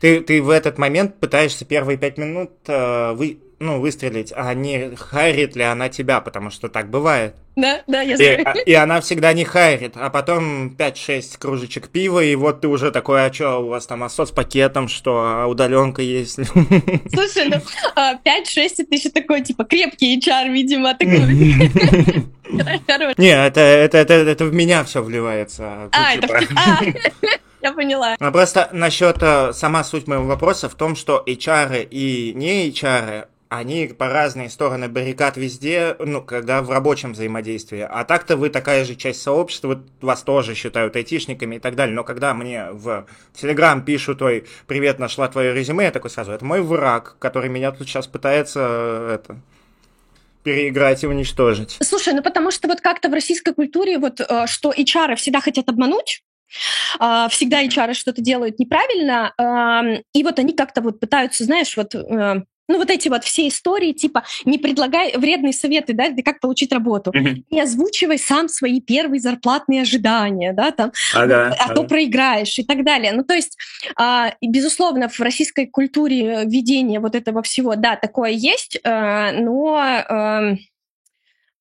Ты, 0.00 0.20
ты 0.20 0.42
в 0.42 0.50
этот 0.50 0.78
момент 0.78 1.20
пытаешься 1.20 1.64
первые 1.64 1.96
пять 1.96 2.18
минут 2.18 2.50
э, 2.66 3.12
вы, 3.12 3.38
ну, 3.62 3.80
выстрелить, 3.80 4.32
а 4.34 4.52
не 4.54 4.94
хайрит 4.96 5.54
ли 5.56 5.62
она 5.62 5.88
тебя, 5.88 6.20
потому 6.20 6.50
что 6.50 6.68
так 6.68 6.90
бывает. 6.90 7.36
Да, 7.54 7.82
да, 7.86 8.00
я 8.00 8.16
знаю. 8.16 8.44
И, 8.66 8.70
и 8.70 8.74
она 8.74 9.00
всегда 9.00 9.32
не 9.32 9.44
хайрит, 9.44 9.92
а 9.94 10.10
потом 10.10 10.74
5-6 10.76 11.38
кружечек 11.38 11.88
пива, 11.88 12.22
и 12.24 12.34
вот 12.34 12.62
ты 12.62 12.68
уже 12.68 12.90
такой, 12.90 13.24
а 13.24 13.32
что, 13.32 13.58
у 13.58 13.68
вас 13.68 13.86
там 13.86 14.02
а 14.02 14.08
с 14.08 14.30
пакетом, 14.30 14.88
что, 14.88 15.18
а 15.24 15.46
удаленка 15.46 16.02
есть? 16.02 16.34
Слушай, 17.14 17.48
ну 17.48 17.56
5-6 17.56 17.62
а, 17.94 18.18
это 18.24 18.94
еще 18.94 19.10
такой, 19.10 19.42
типа, 19.42 19.64
крепкий 19.64 20.18
HR, 20.18 20.50
видимо, 20.50 20.94
такой. 20.94 21.20
Не, 23.16 23.46
это, 23.46 23.60
это, 23.60 23.98
это, 23.98 24.14
это 24.14 24.44
в 24.44 24.52
меня 24.52 24.82
все 24.84 25.02
вливается. 25.02 25.88
А, 25.92 26.14
это 26.14 26.26
Я 27.62 27.72
поняла. 27.72 28.16
А 28.18 28.30
просто 28.32 28.68
насчет 28.72 29.18
э, 29.22 29.52
сама 29.52 29.84
суть 29.84 30.08
моего 30.08 30.24
вопроса 30.24 30.68
в 30.68 30.74
том, 30.74 30.96
что 30.96 31.22
HR 31.24 31.86
и 31.88 32.32
не 32.34 32.68
HR 32.70 33.28
они 33.58 33.86
по 33.86 34.08
разные 34.08 34.48
стороны 34.48 34.88
баррикад 34.88 35.36
везде, 35.36 35.94
ну, 35.98 36.22
когда 36.22 36.62
в 36.62 36.70
рабочем 36.70 37.12
взаимодействии. 37.12 37.86
А 37.86 38.04
так-то 38.04 38.38
вы 38.38 38.48
такая 38.48 38.86
же 38.86 38.94
часть 38.94 39.20
сообщества, 39.20 39.82
вас 40.00 40.22
тоже 40.22 40.54
считают 40.54 40.96
айтишниками 40.96 41.56
и 41.56 41.58
так 41.58 41.74
далее. 41.74 41.94
Но 41.94 42.02
когда 42.02 42.32
мне 42.32 42.68
в 42.70 43.06
Телеграм 43.34 43.84
пишут, 43.84 44.22
ой, 44.22 44.46
привет, 44.66 44.98
нашла 44.98 45.28
твое 45.28 45.52
резюме, 45.52 45.84
я 45.84 45.90
такой 45.90 46.08
сразу, 46.08 46.32
это 46.32 46.46
мой 46.46 46.62
враг, 46.62 47.16
который 47.18 47.50
меня 47.50 47.72
тут 47.72 47.88
сейчас 47.88 48.06
пытается 48.06 48.60
э, 48.62 49.14
это 49.16 49.36
переиграть 50.44 51.04
и 51.04 51.06
уничтожить. 51.06 51.76
Слушай, 51.82 52.14
ну 52.14 52.22
потому 52.22 52.50
что 52.50 52.68
вот 52.68 52.80
как-то 52.80 53.10
в 53.10 53.12
российской 53.12 53.52
культуре 53.52 53.98
вот 53.98 54.20
э, 54.20 54.46
что 54.46 54.72
HR 54.72 55.16
всегда 55.16 55.42
хотят 55.42 55.68
обмануть, 55.68 56.22
а, 56.98 57.28
всегда 57.28 57.62
HR 57.64 57.92
что-то 57.92 58.22
делают 58.22 58.58
неправильно, 58.58 59.32
и 60.12 60.22
вот 60.22 60.38
они 60.38 60.54
как-то 60.54 60.80
вот 60.80 61.00
пытаются, 61.00 61.44
знаешь, 61.44 61.76
вот 61.76 61.94
э, 61.94 62.44
ну, 62.72 62.78
вот 62.78 62.90
эти 62.90 63.08
вот 63.08 63.22
все 63.22 63.48
истории, 63.48 63.92
типа, 63.92 64.24
не 64.44 64.58
предлагай 64.58 65.16
вредные 65.16 65.52
советы, 65.52 65.92
да, 65.92 66.10
как 66.24 66.40
получить 66.40 66.72
работу. 66.72 67.10
Mm-hmm. 67.10 67.44
Не 67.50 67.60
озвучивай 67.60 68.18
сам 68.18 68.48
свои 68.48 68.80
первые 68.80 69.20
зарплатные 69.20 69.82
ожидания, 69.82 70.52
да, 70.52 70.70
там, 70.70 70.92
ага, 71.14 71.48
а 71.48 71.64
ага. 71.64 71.74
то 71.74 71.84
проиграешь 71.84 72.58
и 72.58 72.64
так 72.64 72.84
далее. 72.84 73.12
Ну, 73.12 73.24
то 73.24 73.34
есть, 73.34 73.58
а, 73.96 74.34
безусловно, 74.40 75.08
в 75.08 75.20
российской 75.20 75.66
культуре 75.66 76.44
ведения 76.46 76.98
вот 76.98 77.14
этого 77.14 77.42
всего, 77.42 77.76
да, 77.76 77.96
такое 77.96 78.30
есть, 78.30 78.78
а, 78.84 79.32
но... 79.32 79.76
А, 79.76 80.56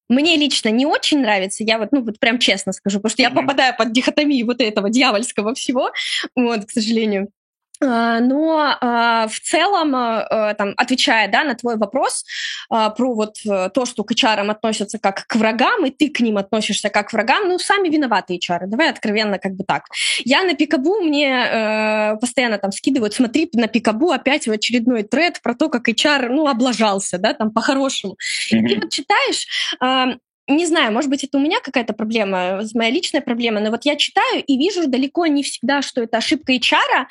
мне 0.09 0.35
лично 0.35 0.67
не 0.67 0.85
очень 0.85 1.21
нравится, 1.21 1.63
я 1.63 1.77
вот, 1.77 1.93
ну, 1.93 2.03
вот 2.03 2.19
прям 2.19 2.37
честно 2.37 2.73
скажу, 2.73 2.99
потому 2.99 3.11
что 3.11 3.21
я 3.21 3.29
попадаю 3.29 3.73
под 3.77 3.93
дихотомию 3.93 4.45
вот 4.45 4.59
этого 4.59 4.89
дьявольского 4.89 5.55
всего, 5.55 5.91
вот, 6.35 6.65
к 6.65 6.69
сожалению. 6.69 7.29
А, 7.83 8.19
но 8.19 8.77
а, 8.79 9.27
в 9.27 9.39
целом, 9.39 9.95
а, 9.95 10.53
там, 10.53 10.73
отвечая 10.77 11.29
да, 11.31 11.43
на 11.43 11.55
твой 11.55 11.77
вопрос 11.77 12.23
про 12.69 13.13
вот 13.13 13.35
э, 13.45 13.69
то, 13.73 13.85
что 13.85 14.03
к 14.03 14.11
HR 14.13 14.49
относятся 14.49 14.97
как 14.97 15.27
к 15.27 15.35
врагам, 15.35 15.85
и 15.85 15.89
ты 15.89 16.09
к 16.09 16.21
ним 16.21 16.37
относишься 16.37 16.89
как 16.89 17.09
к 17.09 17.13
врагам, 17.13 17.47
ну, 17.47 17.59
сами 17.59 17.89
виноваты 17.89 18.37
HR. 18.37 18.67
Давай 18.67 18.89
откровенно 18.89 19.39
как 19.39 19.53
бы 19.55 19.63
так. 19.65 19.85
Я 20.19 20.43
на 20.43 20.53
Пикабу, 20.53 21.01
мне 21.01 21.29
э, 21.29 22.17
постоянно 22.17 22.57
там 22.59 22.71
скидывают, 22.71 23.13
смотри, 23.13 23.49
на 23.53 23.67
Пикабу 23.67 24.11
опять 24.11 24.47
в 24.47 24.51
очередной 24.51 25.03
тред 25.03 25.41
про 25.41 25.53
то, 25.53 25.69
как 25.69 25.89
HR, 25.89 26.29
ну, 26.29 26.47
облажался, 26.47 27.17
да, 27.17 27.33
там, 27.33 27.51
по-хорошему. 27.51 28.13
Mm-hmm. 28.13 28.57
И 28.57 28.67
ты 28.67 28.79
вот 28.81 28.91
читаешь, 28.91 29.47
не 30.55 30.65
знаю, 30.65 30.91
может 30.91 31.09
быть, 31.09 31.23
это 31.23 31.37
у 31.37 31.41
меня 31.41 31.59
какая-то 31.61 31.93
проблема, 31.93 32.61
моя 32.73 32.89
личная 32.89 33.21
проблема, 33.21 33.59
но 33.59 33.71
вот 33.71 33.85
я 33.85 33.95
читаю 33.95 34.43
и 34.45 34.57
вижу 34.57 34.87
далеко 34.87 35.25
не 35.27 35.43
всегда, 35.43 35.81
что 35.81 36.01
это 36.01 36.17
ошибка 36.17 36.53
HR, 36.53 37.05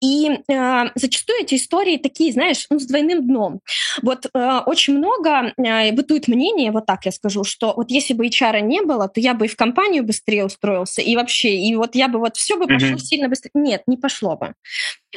и 0.00 0.30
э, 0.30 0.84
зачастую 0.94 1.40
эти 1.40 1.56
истории 1.56 1.96
такие, 1.96 2.32
знаешь, 2.32 2.66
ну, 2.70 2.78
с 2.78 2.86
двойным 2.86 3.26
дном. 3.26 3.60
Вот 4.02 4.26
э, 4.26 4.58
очень 4.66 4.98
много 4.98 5.52
э, 5.56 5.92
бытует 5.92 6.28
мнение, 6.28 6.72
вот 6.72 6.86
так 6.86 7.06
я 7.06 7.12
скажу, 7.12 7.44
что 7.44 7.74
вот 7.76 7.90
если 7.90 8.14
бы 8.14 8.26
HR 8.26 8.60
не 8.60 8.82
было, 8.82 9.08
то 9.08 9.20
я 9.20 9.34
бы 9.34 9.46
и 9.46 9.48
в 9.48 9.56
компанию 9.56 10.04
быстрее 10.04 10.44
устроился, 10.44 11.02
и 11.02 11.16
вообще, 11.16 11.54
и 11.56 11.74
вот 11.76 11.94
я 11.94 12.08
бы 12.08 12.18
вот 12.18 12.36
все 12.36 12.56
бы 12.56 12.66
пошло 12.66 12.88
mm-hmm. 12.88 12.98
сильно 12.98 13.28
быстрее. 13.28 13.50
Нет, 13.54 13.82
не 13.86 13.96
пошло 13.96 14.36
бы. 14.36 14.54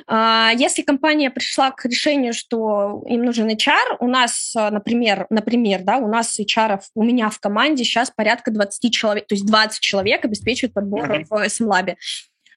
А, 0.08 0.52
если 0.56 0.82
компания 0.82 1.30
пришла 1.30 1.72
к 1.72 1.86
решению, 1.86 2.34
что 2.34 3.04
им 3.08 3.24
нужен 3.24 3.48
HR, 3.48 3.98
у 4.00 4.08
нас, 4.08 4.54
а, 4.56 4.72
например, 4.72 5.28
например, 5.30 5.84
да, 5.84 5.98
у 5.98 6.08
нас 6.08 6.40
HR 6.40 6.82
у 6.96 7.04
меня 7.04 7.30
в 7.30 7.40
команде 7.40 7.84
сейчас 7.84 8.12
порядка 8.12 8.52
20 8.52 8.94
человек, 8.94 9.28
то 9.28 9.36
есть 9.36 9.46
20 9.46 9.80
человек 9.80 10.26
обеспечивают 10.26 10.74
подбор 10.74 11.10
mm-hmm. 11.10 11.26
в 11.30 11.34
SM-лабе. 11.34 11.98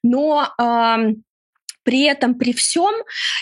Но 0.03 0.49
при 1.89 2.03
этом, 2.03 2.35
при 2.35 2.53
всем, 2.53 2.93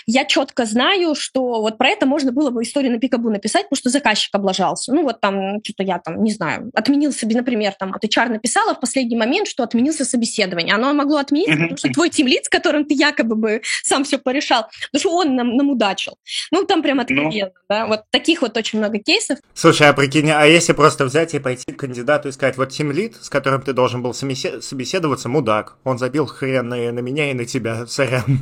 я 0.05 0.23
четко 0.23 0.63
знаю, 0.63 1.15
что 1.15 1.61
вот 1.61 1.77
про 1.77 1.89
это 1.89 2.05
можно 2.05 2.31
было 2.31 2.49
бы 2.49 2.63
историю 2.63 2.93
на 2.93 2.97
Пикабу 2.97 3.29
написать, 3.29 3.63
потому 3.63 3.77
что 3.77 3.89
заказчик 3.89 4.33
облажался. 4.33 4.93
Ну 4.93 5.03
вот 5.03 5.19
там 5.19 5.61
что-то 5.65 5.83
я 5.83 5.99
там, 5.99 6.23
не 6.23 6.31
знаю, 6.31 6.71
отменил 6.73 7.11
себе, 7.11 7.35
например, 7.35 7.73
там 7.77 7.91
вот 7.91 8.01
HR 8.01 8.29
написала 8.29 8.73
в 8.73 8.79
последний 8.79 9.17
момент, 9.17 9.49
что 9.49 9.63
отменился 9.63 10.05
собеседование. 10.05 10.75
Оно 10.75 10.93
могло 10.93 11.17
отмениться, 11.17 11.55
mm-hmm. 11.55 11.61
потому 11.63 11.77
что 11.77 11.89
твой 11.89 12.09
тимлид, 12.09 12.45
с 12.45 12.47
которым 12.47 12.85
ты 12.85 12.93
якобы 12.93 13.35
бы 13.35 13.61
сам 13.83 14.05
все 14.05 14.17
порешал, 14.17 14.67
потому 14.93 14.99
что 15.01 15.11
он 15.11 15.35
нам 15.35 15.57
намудачил. 15.57 16.13
Ну 16.49 16.63
там 16.63 16.83
прям 16.83 17.01
откровенно, 17.01 17.51
ну. 17.53 17.65
да. 17.67 17.85
Вот 17.85 18.03
таких 18.11 18.43
вот 18.43 18.55
очень 18.55 18.79
много 18.79 18.99
кейсов. 18.99 19.39
Слушай, 19.55 19.89
а 19.89 19.93
прикинь, 19.93 20.31
а 20.31 20.45
если 20.45 20.71
просто 20.71 21.03
взять 21.03 21.33
и 21.33 21.39
пойти 21.39 21.73
к 21.73 21.79
кандидату 21.79 22.29
и 22.29 22.31
сказать, 22.31 22.55
вот 22.55 22.69
тимлид, 22.69 23.17
с 23.19 23.27
которым 23.29 23.61
ты 23.61 23.73
должен 23.73 24.01
был 24.01 24.13
собеседоваться, 24.13 25.27
мудак, 25.27 25.75
он 25.83 25.97
забил 25.97 26.27
хрен 26.27 26.69
на, 26.69 26.77
на 26.93 26.99
меня 26.99 27.29
и 27.29 27.33
на 27.33 27.43
тебя, 27.43 27.85
сорян. 27.87 28.36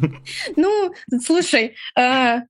Ну, 0.56 0.94
слушай, 1.22 1.76
э, 1.98 2.42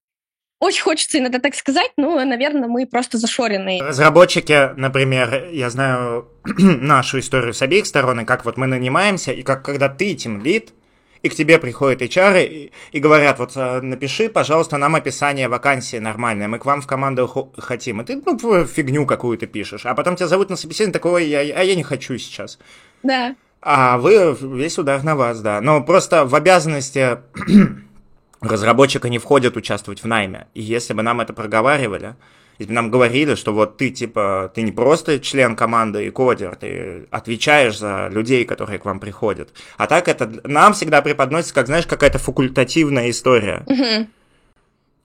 очень 0.59 0.83
хочется 0.83 1.19
иногда 1.19 1.39
так 1.39 1.55
сказать, 1.55 1.91
но, 1.97 2.23
наверное, 2.23 2.67
мы 2.67 2.85
просто 2.85 3.17
зашоренные. 3.17 3.83
Разработчики, 3.83 4.73
например, 4.75 5.49
я 5.51 5.69
знаю 5.69 6.29
нашу 6.57 7.19
историю 7.19 7.53
с 7.53 7.61
обеих 7.61 7.85
сторон, 7.85 8.21
и 8.21 8.25
как 8.25 8.45
вот 8.45 8.57
мы 8.57 8.67
нанимаемся, 8.67 9.31
и 9.31 9.43
как 9.43 9.63
когда 9.63 9.89
ты 9.89 10.15
тим 10.15 10.41
лид, 10.41 10.73
и 11.21 11.29
к 11.29 11.35
тебе 11.35 11.57
приходят 11.57 12.01
HR 12.01 12.45
и, 12.45 12.71
и 12.91 12.99
говорят, 12.99 13.39
вот 13.39 13.53
э, 13.55 13.81
напиши, 13.81 14.29
пожалуйста, 14.29 14.77
нам 14.77 14.95
описание 14.95 15.49
вакансии 15.49 15.97
нормальное, 15.97 16.47
мы 16.47 16.59
к 16.59 16.65
вам 16.65 16.81
в 16.81 16.87
команду 16.87 17.51
хотим. 17.57 18.01
И 18.01 18.05
ты 18.05 18.21
ну, 18.23 18.65
фигню 18.65 19.05
какую-то 19.07 19.47
пишешь. 19.47 19.85
А 19.87 19.95
потом 19.95 20.15
тебя 20.15 20.27
зовут 20.27 20.51
на 20.51 20.55
собеседование, 20.55 20.93
такой, 20.93 21.23
а 21.33 21.63
я 21.63 21.75
не 21.75 21.83
хочу 21.83 22.17
сейчас. 22.19 22.59
Да. 23.01 23.35
А 23.67 23.97
вы, 23.97 24.37
весь 24.39 24.77
удар 24.77 25.03
на 25.03 25.15
вас, 25.15 25.41
да. 25.41 25.59
Но 25.59 25.81
просто 25.81 26.23
в 26.25 26.35
обязанности 26.35 27.17
разработчика 28.41 29.09
не 29.09 29.17
входит 29.17 29.57
участвовать 29.57 30.03
в 30.03 30.05
найме. 30.05 30.45
И 30.53 30.61
если 30.61 30.93
бы 30.93 31.01
нам 31.01 31.19
это 31.19 31.33
проговаривали, 31.33 32.15
если 32.59 32.69
бы 32.69 32.75
нам 32.75 32.91
говорили, 32.91 33.33
что 33.33 33.53
вот 33.53 33.77
ты, 33.77 33.89
типа, 33.89 34.51
ты 34.53 34.61
не 34.61 34.71
просто 34.71 35.19
член 35.19 35.55
команды 35.55 36.05
и 36.05 36.11
кодер, 36.11 36.55
ты 36.55 37.07
отвечаешь 37.09 37.79
за 37.79 38.07
людей, 38.11 38.45
которые 38.45 38.77
к 38.77 38.85
вам 38.85 38.99
приходят. 38.99 39.49
А 39.77 39.87
так 39.87 40.09
это 40.09 40.31
нам 40.43 40.73
всегда 40.73 41.01
преподносится, 41.01 41.55
как, 41.55 41.65
знаешь, 41.65 41.87
какая-то 41.87 42.19
факультативная 42.19 43.09
история. 43.09 43.65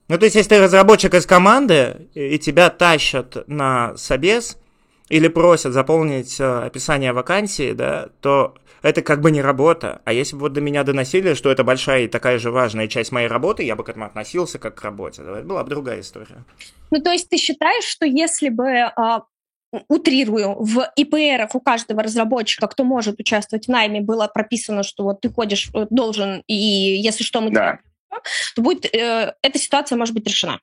Ну, 0.07 0.17
то 0.19 0.25
есть, 0.25 0.35
если 0.35 0.49
ты 0.49 0.59
разработчик 0.59 1.15
из 1.15 1.25
команды, 1.25 2.09
и 2.13 2.37
тебя 2.37 2.69
тащат 2.69 3.47
на 3.47 3.97
собес, 3.97 4.57
или 5.11 5.27
просят 5.27 5.73
заполнить 5.73 6.39
э, 6.39 6.65
описание 6.65 7.11
вакансии, 7.11 7.73
да, 7.73 8.07
то 8.21 8.55
это 8.81 9.01
как 9.01 9.19
бы 9.19 9.29
не 9.29 9.41
работа. 9.41 10.01
А 10.05 10.13
если 10.13 10.35
бы 10.35 10.43
вот 10.43 10.53
до 10.53 10.61
меня 10.61 10.85
доносили, 10.85 11.33
что 11.33 11.51
это 11.51 11.65
большая 11.65 12.03
и 12.03 12.07
такая 12.07 12.39
же 12.39 12.49
важная 12.49 12.87
часть 12.87 13.11
моей 13.11 13.27
работы, 13.27 13.63
я 13.63 13.75
бы 13.75 13.83
к 13.83 13.89
этому 13.89 14.05
относился 14.05 14.57
как 14.57 14.75
к 14.75 14.81
работе. 14.81 15.21
Это 15.21 15.41
была 15.41 15.63
бы 15.63 15.69
другая 15.69 15.99
история. 15.99 16.45
Ну, 16.91 17.01
то 17.01 17.11
есть 17.11 17.29
ты 17.29 17.35
считаешь, 17.35 17.83
что 17.83 18.05
если 18.05 18.47
бы 18.47 18.69
а, 18.69 19.23
утрирую, 19.89 20.55
в 20.57 20.89
ИПРах 20.95 21.55
у 21.55 21.59
каждого 21.59 22.03
разработчика, 22.03 22.67
кто 22.67 22.85
может 22.85 23.19
участвовать 23.19 23.65
в 23.65 23.69
найме, 23.69 23.99
было 23.99 24.27
прописано, 24.27 24.83
что 24.83 25.03
вот 25.03 25.19
ты 25.19 25.29
ходишь, 25.29 25.69
э, 25.73 25.87
должен, 25.89 26.41
и 26.47 26.53
если 26.53 27.25
что, 27.25 27.41
мы 27.41 27.51
да. 27.51 27.79
то 28.55 28.61
будет, 28.61 28.85
э, 28.85 29.35
эта 29.41 29.59
ситуация 29.59 29.97
может 29.97 30.13
быть 30.13 30.25
решена. 30.25 30.61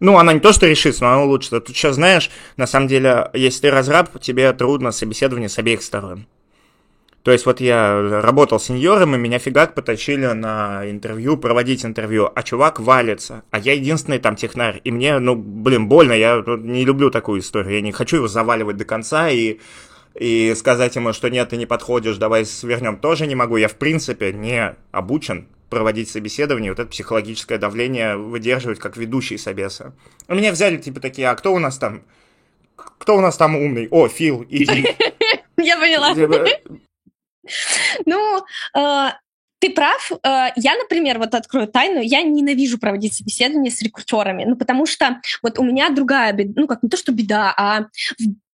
Ну, 0.00 0.16
она 0.16 0.32
не 0.32 0.40
то, 0.40 0.52
что 0.52 0.66
решится, 0.66 1.04
но 1.04 1.10
она 1.10 1.22
улучшится. 1.22 1.60
Тут 1.60 1.76
сейчас, 1.76 1.96
знаешь, 1.96 2.30
на 2.56 2.66
самом 2.66 2.88
деле, 2.88 3.30
если 3.34 3.62
ты 3.62 3.70
разраб, 3.70 4.20
тебе 4.20 4.52
трудно 4.52 4.92
собеседование 4.92 5.48
с 5.48 5.58
обеих 5.58 5.82
сторон. 5.82 6.26
То 7.24 7.32
есть 7.32 7.44
вот 7.46 7.60
я 7.60 8.22
работал 8.22 8.60
сеньором, 8.60 9.14
и 9.14 9.18
меня 9.18 9.38
фигак 9.38 9.74
потащили 9.74 10.24
на 10.26 10.88
интервью, 10.88 11.36
проводить 11.36 11.84
интервью, 11.84 12.30
а 12.34 12.42
чувак 12.42 12.80
валится, 12.80 13.42
а 13.50 13.58
я 13.58 13.74
единственный 13.74 14.18
там 14.18 14.36
технарь, 14.36 14.80
и 14.84 14.90
мне, 14.90 15.18
ну, 15.18 15.34
блин, 15.34 15.88
больно, 15.88 16.12
я 16.12 16.42
не 16.46 16.84
люблю 16.84 17.10
такую 17.10 17.40
историю, 17.40 17.74
я 17.74 17.80
не 17.82 17.92
хочу 17.92 18.16
его 18.16 18.28
заваливать 18.28 18.76
до 18.76 18.84
конца, 18.84 19.28
и 19.28 19.58
и 20.18 20.54
сказать 20.56 20.96
ему, 20.96 21.12
что 21.12 21.28
нет, 21.28 21.50
ты 21.50 21.56
не 21.56 21.66
подходишь, 21.66 22.16
давай 22.16 22.44
свернем, 22.44 22.96
тоже 22.96 23.26
не 23.26 23.34
могу. 23.34 23.56
Я, 23.56 23.68
в 23.68 23.76
принципе, 23.76 24.32
не 24.32 24.74
обучен 24.90 25.46
проводить 25.70 26.10
собеседование, 26.10 26.70
вот 26.72 26.78
это 26.78 26.90
психологическое 26.90 27.58
давление 27.58 28.16
выдерживать 28.16 28.78
как 28.78 28.96
ведущий 28.96 29.38
собеса. 29.38 29.94
У 30.28 30.34
меня 30.34 30.52
взяли, 30.52 30.76
типа, 30.76 31.00
такие, 31.00 31.28
а 31.28 31.34
кто 31.34 31.52
у 31.52 31.58
нас 31.58 31.78
там? 31.78 32.02
Кто 32.76 33.16
у 33.16 33.20
нас 33.20 33.36
там 33.36 33.56
умный? 33.56 33.88
О, 33.90 34.08
Фил, 34.08 34.46
иди. 34.48 34.96
Я 35.56 35.78
поняла. 35.78 36.14
Типа, 36.14 36.46
ну, 38.06 38.44
э, 38.76 39.08
ты 39.58 39.70
прав. 39.70 40.12
Э, 40.22 40.52
я, 40.56 40.76
например, 40.76 41.18
вот 41.18 41.34
открою 41.34 41.66
тайну, 41.66 42.00
я 42.00 42.22
ненавижу 42.22 42.78
проводить 42.78 43.14
собеседование 43.14 43.72
с 43.72 43.82
рекрутерами, 43.82 44.44
ну, 44.44 44.56
потому 44.56 44.86
что 44.86 45.20
вот 45.42 45.58
у 45.58 45.64
меня 45.64 45.90
другая 45.90 46.32
беда, 46.32 46.52
ну, 46.60 46.66
как 46.66 46.82
не 46.82 46.88
то, 46.88 46.96
что 46.96 47.12
беда, 47.12 47.52
а 47.56 47.86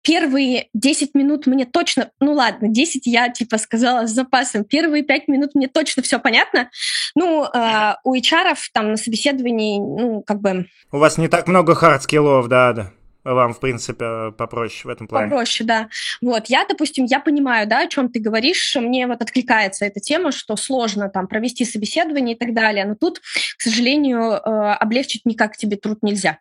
первые 0.02 0.68
10 0.74 1.14
минут 1.14 1.46
мне 1.46 1.64
точно, 1.64 2.10
ну 2.20 2.32
ладно, 2.32 2.68
10 2.68 3.06
я 3.06 3.28
типа 3.28 3.58
сказала 3.58 4.06
с 4.06 4.10
запасом, 4.10 4.64
первые 4.64 5.02
5 5.02 5.28
минут 5.28 5.54
мне 5.54 5.68
точно 5.68 6.02
все 6.02 6.18
понятно. 6.18 6.70
Ну, 7.14 7.44
э, 7.44 7.94
у 8.04 8.14
HR 8.14 8.56
там 8.72 8.92
на 8.92 8.96
собеседовании, 8.96 9.78
ну, 9.78 10.22
как 10.22 10.40
бы... 10.40 10.66
У 10.90 10.98
вас 10.98 11.18
не 11.18 11.28
так 11.28 11.48
много 11.48 11.74
hard 11.74 11.97
skill-ов, 11.97 12.48
да, 12.48 12.72
да 12.72 12.92
вам, 13.24 13.54
в 13.54 13.60
принципе, 13.60 14.32
попроще 14.36 14.82
в 14.84 14.88
этом 14.88 15.06
плане. 15.06 15.30
Попроще, 15.30 15.66
да. 15.66 15.88
Вот, 16.20 16.46
я, 16.46 16.64
допустим, 16.68 17.04
я 17.04 17.20
понимаю, 17.20 17.68
да, 17.68 17.80
о 17.80 17.86
чем 17.86 18.10
ты 18.10 18.20
говоришь, 18.20 18.76
мне 18.76 19.06
вот 19.06 19.22
откликается 19.22 19.84
эта 19.84 20.00
тема, 20.00 20.32
что 20.32 20.56
сложно 20.56 21.08
там 21.08 21.28
провести 21.28 21.64
собеседование 21.64 22.34
и 22.34 22.38
так 22.38 22.54
далее, 22.54 22.84
но 22.84 22.94
тут, 22.94 23.20
к 23.20 23.60
сожалению, 23.60 24.32
э, 24.32 24.38
облегчить 24.74 25.24
никак 25.24 25.56
тебе 25.56 25.76
труд 25.76 25.98
нельзя. 26.02 26.38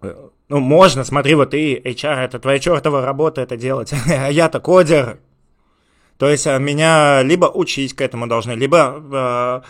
Э, 0.00 0.28
ну, 0.48 0.60
можно, 0.60 1.04
смотри, 1.04 1.34
вот 1.34 1.50
ты, 1.50 1.76
HR, 1.76 2.24
это 2.24 2.38
твоя 2.38 2.58
чертова 2.58 3.04
работа 3.04 3.40
это 3.40 3.56
делать, 3.56 3.92
а 4.08 4.28
я-то 4.30 4.60
кодер. 4.60 5.18
То 6.18 6.28
есть 6.28 6.46
э, 6.46 6.58
меня 6.58 7.22
либо 7.22 7.46
учить 7.46 7.94
к 7.94 8.00
этому 8.00 8.26
должны, 8.26 8.52
либо 8.52 9.64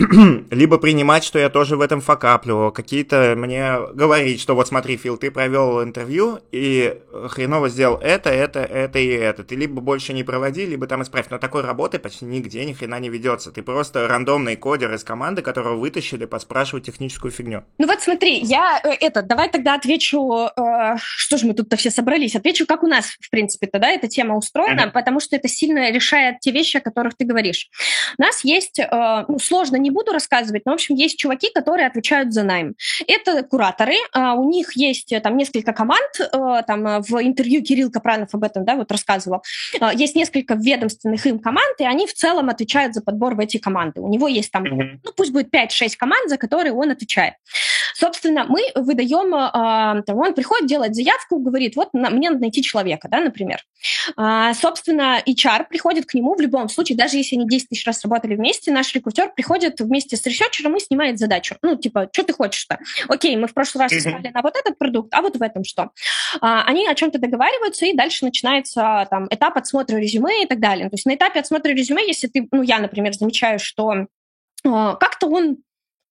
либо 0.50 0.78
принимать, 0.78 1.24
что 1.24 1.38
я 1.38 1.50
тоже 1.50 1.76
в 1.76 1.80
этом 1.80 2.00
факаплю, 2.00 2.72
какие-то 2.72 3.34
мне 3.36 3.74
говорить, 3.92 4.40
что 4.40 4.54
вот 4.54 4.68
смотри, 4.68 4.96
Фил, 4.96 5.16
ты 5.16 5.30
провел 5.30 5.82
интервью 5.82 6.40
и 6.52 6.98
хреново 7.28 7.68
сделал 7.68 7.98
это, 8.00 8.30
это, 8.30 8.60
это 8.60 8.98
и 8.98 9.08
это. 9.08 9.44
Ты 9.44 9.56
либо 9.56 9.80
больше 9.80 10.12
не 10.12 10.24
проводи, 10.24 10.64
либо 10.66 10.86
там 10.86 11.02
исправь. 11.02 11.26
Но 11.30 11.38
такой 11.38 11.62
работы 11.62 11.98
почти 11.98 12.24
нигде 12.24 12.64
ни 12.64 12.72
хрена 12.72 12.98
не 12.98 13.08
ведется. 13.08 13.52
Ты 13.52 13.62
просто 13.62 14.08
рандомный 14.08 14.56
кодер 14.56 14.92
из 14.94 15.04
команды, 15.04 15.42
которого 15.42 15.76
вытащили 15.76 16.24
поспрашивать 16.24 16.86
техническую 16.86 17.30
фигню. 17.30 17.64
Ну 17.78 17.86
вот 17.86 18.00
смотри, 18.00 18.40
я 18.40 18.80
э, 18.82 18.90
это, 19.00 19.22
давай 19.22 19.50
тогда 19.50 19.74
отвечу, 19.74 20.48
э, 20.56 20.96
что 20.98 21.36
же 21.36 21.46
мы 21.46 21.54
тут-то 21.54 21.76
все 21.76 21.90
собрались, 21.90 22.36
отвечу, 22.36 22.66
как 22.66 22.82
у 22.82 22.86
нас, 22.86 23.06
в 23.20 23.30
принципе, 23.30 23.66
тогда 23.66 23.90
эта 23.90 24.08
тема 24.08 24.36
устроена, 24.36 24.82
mm-hmm. 24.82 24.92
потому 24.92 25.20
что 25.20 25.36
это 25.36 25.48
сильно 25.48 25.90
решает 25.90 26.40
те 26.40 26.50
вещи, 26.50 26.78
о 26.78 26.80
которых 26.80 27.16
ты 27.16 27.24
говоришь. 27.24 27.68
У 28.18 28.22
нас 28.22 28.44
есть, 28.44 28.78
э, 28.78 29.24
ну, 29.28 29.38
сложно 29.38 29.76
не 29.76 29.89
буду 29.90 30.12
рассказывать, 30.12 30.62
но, 30.64 30.72
в 30.72 30.74
общем, 30.74 30.94
есть 30.94 31.18
чуваки, 31.18 31.50
которые 31.52 31.86
отвечают 31.86 32.32
за 32.32 32.42
найм. 32.42 32.74
Это 33.06 33.42
кураторы, 33.42 33.94
а, 34.12 34.34
у 34.34 34.48
них 34.48 34.76
есть 34.76 35.12
э, 35.12 35.20
там 35.20 35.36
несколько 35.36 35.72
команд, 35.72 36.10
э, 36.20 36.62
там 36.66 36.86
э, 36.86 37.00
в 37.00 37.22
интервью 37.22 37.62
Кирилл 37.62 37.90
Капранов 37.90 38.34
об 38.34 38.44
этом, 38.44 38.64
да, 38.64 38.76
вот 38.76 38.90
рассказывал. 38.90 39.42
Есть 39.94 40.16
несколько 40.16 40.54
ведомственных 40.54 41.26
им 41.26 41.38
команд, 41.38 41.80
и 41.80 41.84
они 41.84 42.06
в 42.06 42.14
целом 42.14 42.48
отвечают 42.48 42.94
за 42.94 43.02
подбор 43.02 43.34
в 43.34 43.40
эти 43.40 43.58
команды. 43.58 44.00
У 44.00 44.08
него 44.08 44.28
есть 44.28 44.50
там, 44.50 44.64
ну, 44.64 45.12
пусть 45.16 45.32
будет 45.32 45.52
5-6 45.54 45.96
команд, 45.96 46.28
за 46.28 46.36
которые 46.36 46.72
он 46.72 46.90
отвечает. 46.90 47.34
Собственно, 47.94 48.44
мы 48.44 48.60
выдаем, 48.74 49.30
там, 50.04 50.16
он 50.16 50.34
приходит, 50.34 50.66
делает 50.66 50.94
заявку, 50.94 51.38
говорит, 51.38 51.76
вот 51.76 51.90
мне 51.92 52.30
надо 52.30 52.42
найти 52.42 52.62
человека, 52.62 53.08
да, 53.10 53.20
например. 53.20 53.60
Собственно, 54.54 55.22
HR 55.26 55.66
приходит 55.68 56.06
к 56.06 56.14
нему 56.14 56.34
в 56.34 56.40
любом 56.40 56.68
случае, 56.68 56.96
даже 56.98 57.16
если 57.16 57.36
они 57.36 57.46
10 57.46 57.70
тысяч 57.70 57.86
раз 57.86 58.02
работали 58.04 58.34
вместе, 58.34 58.70
наш 58.72 58.94
рекрутер 58.94 59.32
приходит 59.34 59.80
вместе 59.80 60.16
с 60.16 60.26
ресерчером 60.26 60.76
и 60.76 60.80
снимает 60.80 61.18
задачу. 61.18 61.56
Ну, 61.62 61.76
типа, 61.76 62.08
что 62.12 62.22
ты 62.22 62.32
хочешь-то? 62.32 62.78
Окей, 63.08 63.36
мы 63.36 63.46
в 63.46 63.54
прошлый 63.54 63.84
раз 63.84 63.92
искали 63.92 64.28
на 64.28 64.42
вот 64.42 64.56
этот 64.56 64.78
продукт, 64.78 65.12
а 65.14 65.22
вот 65.22 65.36
в 65.36 65.42
этом 65.42 65.64
что? 65.64 65.90
А, 66.40 66.64
они 66.64 66.86
о 66.86 66.94
чем-то 66.94 67.18
договариваются, 67.18 67.86
и 67.86 67.94
дальше 67.94 68.24
начинается 68.24 69.06
там 69.10 69.26
этап 69.30 69.56
отсмотра 69.56 69.96
резюме 69.96 70.44
и 70.44 70.46
так 70.46 70.60
далее. 70.60 70.88
То 70.88 70.94
есть 70.94 71.06
на 71.06 71.14
этапе 71.14 71.40
отсмотра 71.40 71.70
резюме, 71.70 72.06
если 72.06 72.26
ты, 72.26 72.48
ну, 72.50 72.62
я, 72.62 72.78
например, 72.78 73.12
замечаю, 73.14 73.58
что 73.58 74.06
а, 74.64 74.94
как-то 74.96 75.26
он 75.28 75.58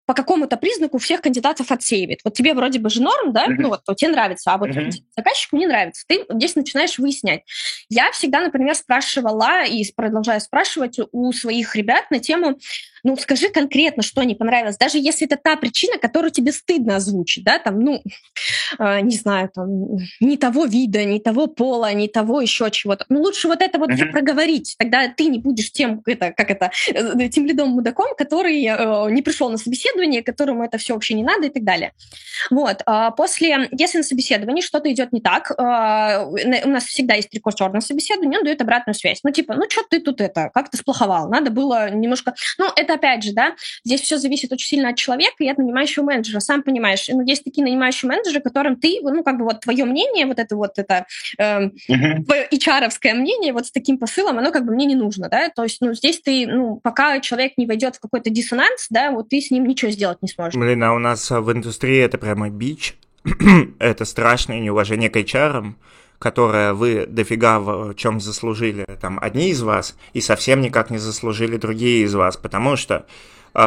по 0.09 0.15
какому-то 0.15 0.57
признаку 0.57 0.97
всех 0.97 1.21
кандидатов 1.21 1.71
отсеивает. 1.71 2.21
Вот 2.23 2.33
тебе 2.33 2.55
вроде 2.55 2.79
бы 2.79 2.89
же 2.89 3.00
норм, 3.00 3.31
да, 3.31 3.45
mm-hmm. 3.45 3.55
ну 3.59 3.69
вот, 3.69 3.83
тебе 3.95 4.09
нравится, 4.09 4.51
а 4.51 4.57
вот 4.57 4.69
mm-hmm. 4.69 4.89
заказчику 5.15 5.55
не 5.55 5.67
нравится. 5.67 6.03
Ты 6.07 6.25
здесь 6.31 6.55
начинаешь 6.55 6.98
выяснять. 6.98 7.43
Я 7.89 8.11
всегда, 8.11 8.39
например, 8.39 8.74
спрашивала 8.74 9.63
и 9.65 9.83
продолжаю 9.95 10.41
спрашивать 10.41 10.98
у 11.11 11.31
своих 11.31 11.75
ребят 11.75 12.09
на 12.09 12.17
тему, 12.17 12.57
ну, 13.03 13.16
скажи 13.18 13.50
конкретно, 13.50 14.03
что 14.03 14.24
не 14.24 14.35
понравилось, 14.35 14.77
даже 14.77 14.98
если 14.98 15.27
это 15.27 15.38
та 15.42 15.55
причина, 15.55 15.98
которую 15.98 16.31
тебе 16.31 16.51
стыдно 16.51 16.98
озвучить, 16.98 17.44
да, 17.44 17.59
там, 17.59 17.79
ну, 17.79 18.01
э, 18.79 19.01
не 19.01 19.16
знаю, 19.16 19.50
там, 19.53 19.70
не 20.20 20.38
того 20.38 20.66
вида, 20.66 21.03
не 21.03 21.20
того 21.20 21.48
пола, 21.48 21.94
не 21.94 22.07
того 22.07 22.42
еще 22.42 22.70
чего-то. 22.72 23.05
Ну, 23.09 23.22
лучше 23.22 23.48
вот 23.48 23.62
это 23.62 23.79
вот 23.79 23.90
uh-huh. 23.90 24.12
проговорить, 24.12 24.75
тогда 24.77 25.07
ты 25.07 25.25
не 25.25 25.40
будешь 25.40 25.72
тем, 25.72 26.01
это, 26.05 26.31
как 26.31 26.51
это, 26.51 26.72
э, 26.88 27.29
тем 27.29 27.46
лидом 27.46 27.70
мудаком, 27.70 28.16
который 28.18 28.64
э, 28.64 29.12
не 29.12 29.22
пришел 29.22 29.50
на 29.50 29.57
собеседование, 29.57 30.24
которому 30.24 30.64
это 30.64 30.77
все 30.77 30.94
вообще 30.94 31.14
не 31.14 31.24
надо 31.24 31.48
и 31.48 31.50
так 31.50 31.64
далее. 31.64 31.94
Вот, 32.50 32.81
э, 32.85 33.09
после, 33.16 33.70
если 33.72 34.00
на 34.00 34.03
собеседовании 34.03 34.62
что-то 34.62 34.92
идет 34.92 35.12
не 35.12 35.22
так, 35.22 35.51
э, 35.51 35.55
у 36.66 36.70
нас 36.70 36.85
всегда 36.85 37.16
есть 37.16 37.33
рекордер 37.33 37.72
на 37.72 37.81
собеседовании, 37.81 38.38
он 38.38 38.44
дает 38.44 38.62
обратную 38.62 38.96
связь. 38.96 39.20
Ну, 39.24 39.31
типа, 39.31 39.55
ну, 39.55 39.64
что 39.70 39.83
ты 39.90 40.00
тут 40.00 40.22
это, 40.22 40.50
как 40.53 40.70
то 40.70 40.77
сплоховал, 40.77 41.29
надо 41.29 41.51
было 41.51 41.90
немножко, 41.90 42.33
ну, 42.57 42.68
это 42.75 42.88
это 42.89 42.95
опять 42.95 43.23
же, 43.23 43.33
да, 43.33 43.55
здесь 43.85 44.01
все 44.01 44.17
зависит 44.17 44.51
очень 44.51 44.67
сильно 44.67 44.89
от 44.89 44.97
человека 44.97 45.35
и 45.43 45.47
от 45.47 45.57
нанимающего 45.57 46.03
менеджера. 46.03 46.39
Сам 46.39 46.63
понимаешь, 46.63 47.07
ну, 47.09 47.21
есть 47.21 47.43
такие 47.43 47.63
нанимающие 47.63 48.09
менеджеры, 48.09 48.41
которым 48.41 48.77
ты, 48.77 48.99
ну, 49.01 49.23
как 49.23 49.37
бы 49.37 49.45
вот 49.45 49.61
твое 49.61 49.85
мнение, 49.85 50.25
вот 50.25 50.39
это 50.39 50.55
вот 50.55 50.77
это 50.77 51.05
э, 51.37 51.67
uh-huh. 51.67 52.25
hr 52.27 53.13
мнение 53.13 53.53
вот 53.53 53.67
с 53.67 53.71
таким 53.71 53.97
посылом, 53.97 54.39
оно 54.39 54.51
как 54.51 54.65
бы 54.65 54.73
мне 54.73 54.85
не 54.85 54.95
нужно, 54.95 55.29
да, 55.29 55.49
то 55.49 55.63
есть, 55.63 55.81
ну, 55.81 55.93
здесь 55.93 56.21
ты, 56.21 56.47
ну, 56.47 56.79
пока 56.81 57.19
человек 57.19 57.53
не 57.57 57.65
войдет 57.65 57.95
в 57.95 57.99
какой-то 57.99 58.29
диссонанс, 58.29 58.87
да, 58.89 59.11
вот 59.11 59.29
ты 59.29 59.41
с 59.41 59.51
ним 59.51 59.65
ничего 59.65 59.91
сделать 59.91 60.21
не 60.21 60.27
сможешь. 60.27 60.59
Блин, 60.59 60.83
а 60.83 60.93
у 60.93 60.99
нас 60.99 61.29
в 61.29 61.51
индустрии 61.51 61.99
это 61.99 62.17
прямо 62.17 62.49
бич, 62.49 62.95
это 63.79 64.05
страшное 64.05 64.59
неуважение 64.59 65.09
к 65.09 65.17
HR, 65.17 65.73
которое 66.20 66.74
вы 66.74 67.05
дофига 67.08 67.60
в 67.60 67.96
чем 67.96 68.20
заслужили 68.20 68.86
там 69.01 69.18
одни 69.22 69.50
из 69.50 69.62
вас, 69.62 69.96
и 70.14 70.22
совсем 70.22 70.62
никак 70.62 70.90
не 70.90 70.98
заслужили 70.98 71.58
другие 71.58 72.03
из 72.03 72.14
вас, 72.14 72.36
потому 72.38 72.75
что 72.75 73.05
э, 73.53 73.60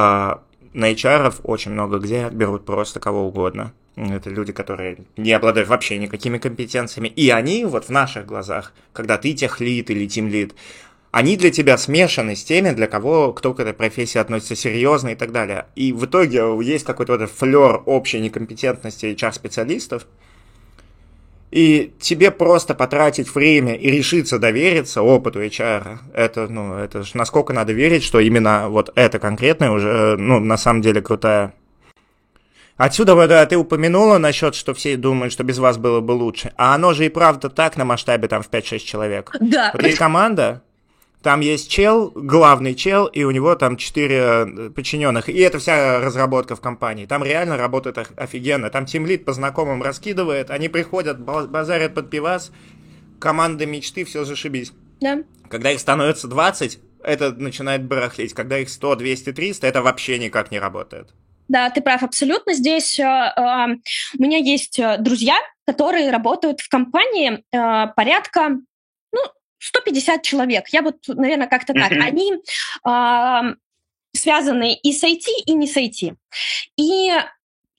на 0.75 0.93
HR 0.93 1.35
очень 1.43 1.73
много 1.73 1.99
где 1.99 2.29
берут 2.29 2.65
просто 2.65 3.01
кого 3.01 3.27
угодно. 3.27 3.73
Это 3.97 4.31
люди, 4.31 4.53
которые 4.53 4.99
не 5.17 5.33
обладают 5.33 5.69
вообще 5.69 5.99
никакими 5.99 6.39
компетенциями. 6.39 7.09
И 7.09 7.29
они 7.29 7.67
вот 7.67 7.87
в 7.87 7.91
наших 7.91 8.25
глазах, 8.25 8.73
когда 8.95 9.19
ты 9.19 9.35
техлит 9.35 9.91
или 9.91 10.07
тимлит, 10.07 10.55
они 11.11 11.37
для 11.37 11.51
тебя 11.51 11.77
смешаны 11.77 12.35
с 12.35 12.43
теми, 12.43 12.71
для 12.71 12.87
кого 12.87 13.35
кто 13.35 13.53
к 13.53 13.61
этой 13.61 13.75
профессии 13.75 14.17
относится 14.17 14.57
серьезно 14.57 15.11
и 15.11 15.15
так 15.15 15.31
далее. 15.31 15.67
И 15.77 15.93
в 15.93 16.07
итоге 16.07 16.43
есть 16.63 16.87
какой-то 16.87 17.19
вот 17.19 17.31
флер 17.31 17.83
общей 17.85 18.19
некомпетентности 18.19 19.07
HR-специалистов, 19.15 20.07
и 21.53 21.93
тебе 22.01 22.31
просто 22.31 22.75
потратить 22.75 23.33
время 23.35 23.75
и 23.75 23.91
решиться 23.91 24.39
довериться 24.39 25.03
опыту 25.03 25.43
HR, 25.43 25.99
это, 26.15 26.49
ну, 26.49 26.75
это 26.75 27.03
ж 27.03 27.13
насколько 27.13 27.53
надо 27.53 27.75
верить, 27.75 28.03
что 28.03 28.21
именно 28.21 28.71
вот 28.71 28.91
это 28.95 29.19
конкретное 29.19 29.71
уже, 29.71 30.17
ну, 30.17 30.41
на 30.41 30.57
самом 30.57 30.81
деле 30.81 31.03
крутая. 31.03 31.53
Отсюда, 32.79 33.29
да, 33.29 33.45
ты 33.45 33.59
упомянула 33.59 34.17
насчет, 34.17 34.55
что 34.55 34.73
все 34.73 34.97
думают, 34.97 35.31
что 35.31 35.45
без 35.45 35.59
вас 35.59 35.77
было 35.77 36.01
бы 36.01 36.13
лучше. 36.13 36.53
А 36.57 36.75
оно 36.75 36.95
же 36.95 37.05
и 37.05 37.11
правда 37.11 37.51
так 37.51 37.77
на 37.77 37.85
масштабе 37.85 38.29
там 38.29 38.43
в 38.43 38.49
5-6 38.49 38.79
человек. 38.79 39.31
Да. 39.39 39.71
Вот 39.75 39.83
есть 39.83 39.99
команда, 39.99 40.63
там 41.23 41.41
есть 41.41 41.71
чел, 41.71 42.11
главный 42.15 42.75
чел, 42.75 43.07
и 43.07 43.23
у 43.23 43.31
него 43.31 43.55
там 43.55 43.77
четыре 43.77 44.17
э, 44.19 44.71
подчиненных. 44.71 45.29
И 45.29 45.39
это 45.39 45.59
вся 45.59 46.01
разработка 46.01 46.57
в 46.57 46.61
компании. 46.61 47.07
Там 47.07 47.23
реально 47.23 47.57
работает 47.57 47.99
офигенно. 48.17 48.71
Там 48.71 48.87
тимлит 48.87 49.25
по 49.25 49.33
знакомым 49.33 49.83
раскидывает, 49.83 50.51
они 50.51 50.69
приходят, 50.69 51.21
базарят 51.21 51.95
под 51.95 52.11
пивас, 52.11 52.51
команда 53.21 53.67
мечты, 53.67 54.05
все 54.05 54.25
зашибись. 54.25 54.73
Да. 55.01 55.23
Когда 55.49 55.71
их 55.71 55.81
становится 55.81 56.29
20, 56.29 56.81
это 57.05 57.33
начинает 57.33 57.85
барахлить. 57.85 58.35
Когда 58.35 58.59
их 58.59 58.69
100, 58.69 58.97
200, 58.97 59.33
300, 59.33 59.67
это 59.67 59.83
вообще 59.83 60.19
никак 60.19 60.51
не 60.51 60.59
работает. 60.59 61.15
Да, 61.49 61.71
ты 61.71 61.83
прав 61.83 62.03
абсолютно. 62.03 62.55
Здесь 62.55 62.99
э, 62.99 63.05
э, 63.05 63.77
у 64.19 64.23
меня 64.23 64.39
есть 64.39 64.79
э, 64.79 64.97
друзья, 64.99 65.37
которые 65.67 66.11
работают 66.11 66.61
в 66.61 66.69
компании 66.69 67.45
э, 67.53 67.93
порядка 67.95 68.61
150 69.63 70.23
человек. 70.23 70.69
Я 70.69 70.83
вот, 70.83 70.97
наверное, 71.07 71.47
как-то 71.47 71.73
так. 71.73 71.93
Они 71.93 72.33
связаны 74.15 74.75
и 74.75 74.93
с 74.93 75.03
IT, 75.05 75.25
и 75.47 75.55
не 75.55 75.67
с 75.67 75.77
IT. 75.77 76.17
И 76.77 77.13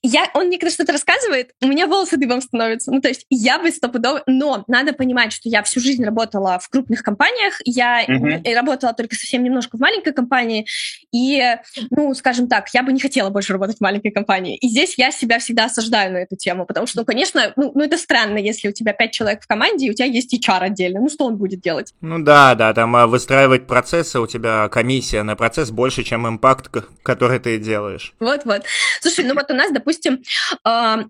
я, 0.04 0.30
он 0.34 0.48
мне 0.48 0.60
когда 0.60 0.72
что-то 0.72 0.92
рассказывает, 0.92 1.52
у 1.62 1.68
меня 1.68 1.88
волосы 1.88 2.18
дыбом 2.18 2.42
становятся. 2.42 2.92
Ну, 2.92 3.00
то 3.00 3.08
есть 3.08 3.26
я 3.30 3.58
бы 3.58 3.72
стопудово... 3.72 4.22
Но 4.28 4.66
надо 4.68 4.92
понимать, 4.92 5.32
что 5.32 5.48
я 5.48 5.64
всю 5.64 5.80
жизнь 5.80 6.04
работала 6.04 6.60
в 6.60 6.70
крупных 6.70 7.04
компаниях, 7.04 7.62
я 7.64 8.06
mm-hmm. 8.06 8.54
работала 8.54 8.94
только 8.94 9.16
совсем 9.16 9.44
немножко 9.44 9.78
в 9.78 9.80
маленькой 9.80 10.12
компании, 10.12 10.68
и, 11.14 11.42
ну, 11.90 12.14
скажем 12.16 12.48
так, 12.48 12.68
я 12.74 12.84
бы 12.84 12.92
не 12.92 13.00
хотела 13.00 13.30
больше 13.30 13.54
работать 13.54 13.78
в 13.78 13.82
маленькой 13.82 14.12
компании. 14.12 14.58
И 14.58 14.68
здесь 14.68 14.96
я 14.98 15.10
себя 15.12 15.40
всегда 15.40 15.66
осуждаю 15.66 16.12
на 16.12 16.18
эту 16.18 16.36
тему, 16.36 16.66
потому 16.66 16.86
что, 16.86 17.00
ну, 17.00 17.06
конечно, 17.06 17.54
ну, 17.56 17.72
ну 17.74 17.84
это 17.84 17.98
странно, 17.98 18.38
если 18.38 18.68
у 18.68 18.74
тебя 18.74 18.92
пять 18.92 19.12
человек 19.12 19.42
в 19.42 19.48
команде, 19.48 19.88
и 19.88 19.92
у 19.92 19.94
тебя 19.94 20.08
есть 20.08 20.34
HR 20.34 20.60
отдельно. 20.60 21.00
Ну, 21.00 21.10
что 21.10 21.26
он 21.26 21.38
будет 21.38 21.62
делать? 21.62 21.94
Ну 22.02 22.22
да, 22.22 22.56
да, 22.56 22.74
там 22.74 22.94
а, 22.98 23.08
выстраивать 23.08 23.68
процессы, 23.68 24.20
у 24.20 24.28
тебя 24.28 24.68
комиссия 24.68 25.24
на 25.24 25.38
процесс 25.38 25.72
больше, 25.72 26.04
чем 26.04 26.28
импакт, 26.28 26.70
который 27.04 27.40
ты 27.40 27.58
делаешь. 27.58 28.14
Вот-вот. 28.20 28.64
Слушай, 29.02 29.24
ну 29.26 29.34
вот 29.34 29.50
у 29.50 29.54
нас, 29.54 29.72
допустим, 29.72 29.93
допустим, 29.94 30.24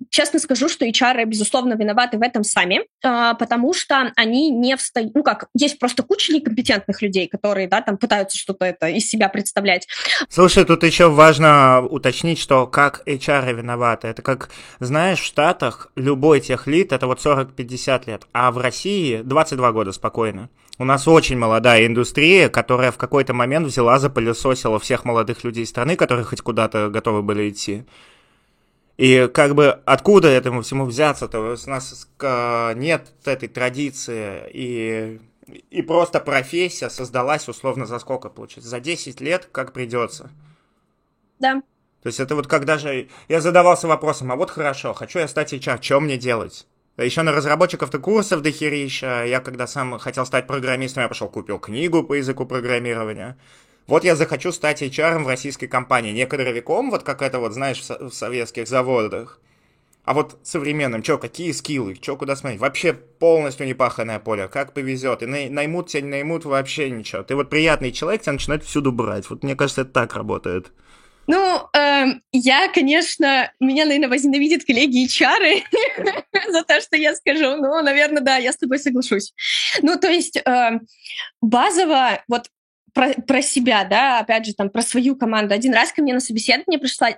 честно 0.10 0.40
скажу, 0.40 0.70
что 0.70 0.86
HR, 0.86 1.26
безусловно, 1.26 1.74
виноваты 1.74 2.18
в 2.18 2.22
этом 2.22 2.44
сами, 2.44 2.82
а, 3.04 3.34
потому 3.36 3.74
что 3.74 4.12
они 4.16 4.50
не 4.50 4.76
встают, 4.76 5.14
ну 5.16 5.24
как, 5.24 5.48
есть 5.56 5.80
просто 5.80 6.04
куча 6.04 6.34
некомпетентных 6.34 7.02
людей, 7.02 7.28
которые, 7.28 7.68
да, 7.68 7.82
там 7.82 7.98
пытаются 7.98 8.38
что-то 8.38 8.66
это 8.66 8.88
из 8.88 9.10
себя 9.10 9.30
представлять. 9.30 9.88
Слушай, 10.30 10.66
тут 10.66 10.84
еще 10.84 11.10
важно 11.10 11.82
уточнить, 11.82 12.40
что 12.40 12.68
как 12.68 13.02
HR 13.08 13.54
виноваты. 13.54 14.08
Это 14.08 14.22
как, 14.22 14.50
знаешь, 14.80 15.20
в 15.20 15.26
Штатах 15.26 15.92
любой 15.96 16.42
техлит 16.42 16.92
это 16.92 17.08
вот 17.08 17.20
40-50 17.20 18.04
лет, 18.08 18.24
а 18.34 18.52
в 18.52 18.58
России 18.58 19.22
22 19.24 19.72
года 19.72 19.92
спокойно. 19.92 20.50
У 20.80 20.86
нас 20.86 21.08
очень 21.08 21.38
молодая 21.38 21.86
индустрия, 21.86 22.50
которая 22.50 22.92
в 22.92 22.98
какой-то 22.98 23.34
момент 23.34 23.68
взяла, 23.68 24.00
запылесосила 24.00 24.80
всех 24.80 25.06
молодых 25.06 25.44
людей 25.44 25.68
страны, 25.68 25.96
которые 25.96 26.26
хоть 26.26 26.42
куда-то 26.42 26.90
готовы 26.90 27.22
были 27.22 27.50
идти. 27.50 27.84
И 28.98 29.28
как 29.34 29.56
бы 29.56 29.70
откуда 29.86 30.28
этому 30.28 30.62
всему 30.62 30.86
взяться-то? 30.86 31.40
У 31.40 31.70
нас 31.70 32.08
нет 32.76 33.12
этой 33.26 33.50
традиции, 33.50 34.50
и, 34.54 35.22
и 35.72 35.82
просто 35.82 36.20
профессия 36.20 36.90
создалась 36.90 37.48
условно 37.48 37.86
за 37.86 38.00
сколько 38.00 38.30
получится? 38.30 38.70
За 38.70 38.80
10 38.80 39.20
лет, 39.22 39.50
как 39.52 39.74
придется. 39.74 40.30
Да. 41.40 41.62
То 42.04 42.08
есть 42.08 42.20
это 42.20 42.36
вот 42.36 42.48
когда 42.48 42.78
же 42.78 43.08
я 43.30 43.42
задавался 43.42 43.88
вопросом, 43.88 44.32
а 44.32 44.36
вот 44.36 44.52
хорошо, 44.52 44.94
хочу 44.94 45.20
я 45.20 45.28
стать 45.28 45.54
HR, 45.54 45.82
что 45.82 46.00
мне 46.00 46.18
делать? 46.18 46.68
Еще 46.98 47.24
на 47.24 47.32
разработчиков-то 47.32 47.98
курсов 47.98 48.44
дохерища. 48.44 49.26
Я 49.26 49.40
когда 49.40 49.66
сам 49.66 49.98
хотел 49.98 50.28
стать 50.28 50.46
программистом, 50.46 51.02
я 51.02 51.10
пошел 51.10 51.28
купил 51.28 51.58
книгу 51.58 52.04
по 52.04 52.14
языку 52.14 52.46
программирования 52.46 53.38
вот 53.88 54.04
я 54.04 54.16
захочу 54.16 54.52
стать 54.52 54.82
HR 54.82 55.24
в 55.24 55.28
российской 55.28 55.68
компании, 55.68 56.12
не 56.12 56.26
кадровиком, 56.26 56.90
вот 56.90 57.04
как 57.04 57.22
это 57.22 57.40
вот, 57.40 57.54
знаешь, 57.54 57.82
в 57.82 58.12
советских 58.12 58.68
заводах, 58.68 59.40
а 60.06 60.14
вот 60.14 60.38
современным, 60.44 61.04
что, 61.04 61.18
какие 61.18 61.52
скиллы, 61.52 61.96
что, 61.96 62.18
куда 62.18 62.36
смотреть, 62.36 62.60
вообще 62.60 62.94
полностью 62.94 63.66
непаханное 63.66 64.20
поле, 64.20 64.48
как 64.48 64.74
повезет, 64.74 65.24
и 65.24 65.26
наймут 65.26 65.88
тебя, 65.88 66.02
не 66.02 66.10
наймут, 66.10 66.46
вообще 66.46 66.90
ничего. 66.90 67.24
Ты 67.24 67.36
вот 67.36 67.50
приятный 67.50 67.92
человек, 67.92 68.22
тебя 68.22 68.34
начинают 68.34 68.64
всюду 68.64 68.92
брать, 68.92 69.30
вот 69.30 69.44
мне 69.44 69.56
кажется, 69.56 69.82
это 69.82 69.92
так 69.92 70.16
работает. 70.16 70.72
Ну, 71.26 71.70
э, 71.74 72.06
я, 72.34 72.68
конечно, 72.68 73.52
меня, 73.62 73.86
наверное, 73.86 74.10
возненавидят 74.10 74.66
коллеги 74.66 75.08
HR 75.08 75.64
за 76.52 76.64
то, 76.64 76.82
что 76.82 76.98
я 76.98 77.16
скажу. 77.16 77.56
Ну, 77.56 77.82
наверное, 77.82 78.22
да, 78.22 78.36
я 78.36 78.52
с 78.52 78.58
тобой 78.58 78.78
соглашусь. 78.78 79.34
Ну, 79.82 79.98
то 79.98 80.10
есть 80.10 80.36
э, 80.36 80.80
базово, 81.42 82.22
вот 82.28 82.50
про, 82.94 83.14
про 83.14 83.42
себя, 83.42 83.84
да, 83.84 84.20
опять 84.20 84.46
же, 84.46 84.54
там, 84.54 84.70
про 84.70 84.82
свою 84.82 85.16
команду. 85.16 85.54
Один 85.54 85.74
раз 85.74 85.92
ко 85.92 86.02
мне 86.02 86.14
на 86.14 86.20
собеседование 86.20 86.80
пришла, 86.80 87.10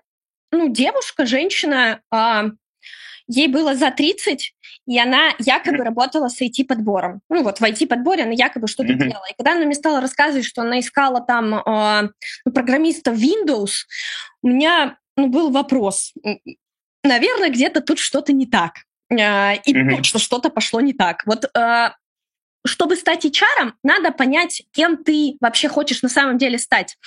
ну, 0.52 0.70
девушка, 0.70 1.26
женщина, 1.26 2.02
а, 2.12 2.46
ей 3.28 3.48
было 3.48 3.76
за 3.76 3.92
30, 3.92 4.54
и 4.88 5.00
она 5.00 5.34
якобы 5.40 5.84
работала 5.84 6.30
с 6.30 6.42
IT-подбором. 6.42 7.22
Ну 7.30 7.44
вот, 7.44 7.60
в 7.60 7.64
IT-подборе 7.64 8.24
она 8.24 8.34
якобы 8.34 8.68
что-то 8.68 8.94
mm-hmm. 8.94 8.98
делала. 8.98 9.26
И 9.30 9.34
когда 9.38 9.54
она 9.54 9.66
мне 9.66 9.76
стала 9.76 10.00
рассказывать, 10.00 10.46
что 10.46 10.62
она 10.62 10.80
искала 10.80 11.22
там 11.22 11.56
э, 11.56 12.10
программиста 12.54 13.12
Windows, 13.12 13.72
у 14.42 14.50
меня 14.50 14.98
ну, 15.18 15.28
был 15.28 15.50
вопрос. 15.50 16.14
Наверное, 17.04 17.50
где-то 17.50 17.82
тут 17.82 18.00
что-то 18.00 18.32
не 18.32 18.46
так. 18.46 18.74
Э, 19.10 19.56
и 19.56 19.74
mm-hmm. 19.74 19.96
точно 19.96 20.20
что-то 20.20 20.50
пошло 20.50 20.82
не 20.82 20.94
так. 20.94 21.24
Вот 21.26 21.46
э, 21.46 21.90
чтобы 22.66 22.96
стать 22.96 23.26
HR, 23.26 23.74
надо 23.84 24.12
понять, 24.12 24.64
кем 24.72 24.98
ты 25.04 25.38
вообще 25.40 25.70
хочешь 25.70 26.02
на 26.02 26.10
самом 26.10 26.38
деле 26.38 26.58
стать. 26.58 26.98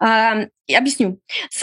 Э, 0.00 0.48
объясню. 0.74 1.20
С, 1.50 1.62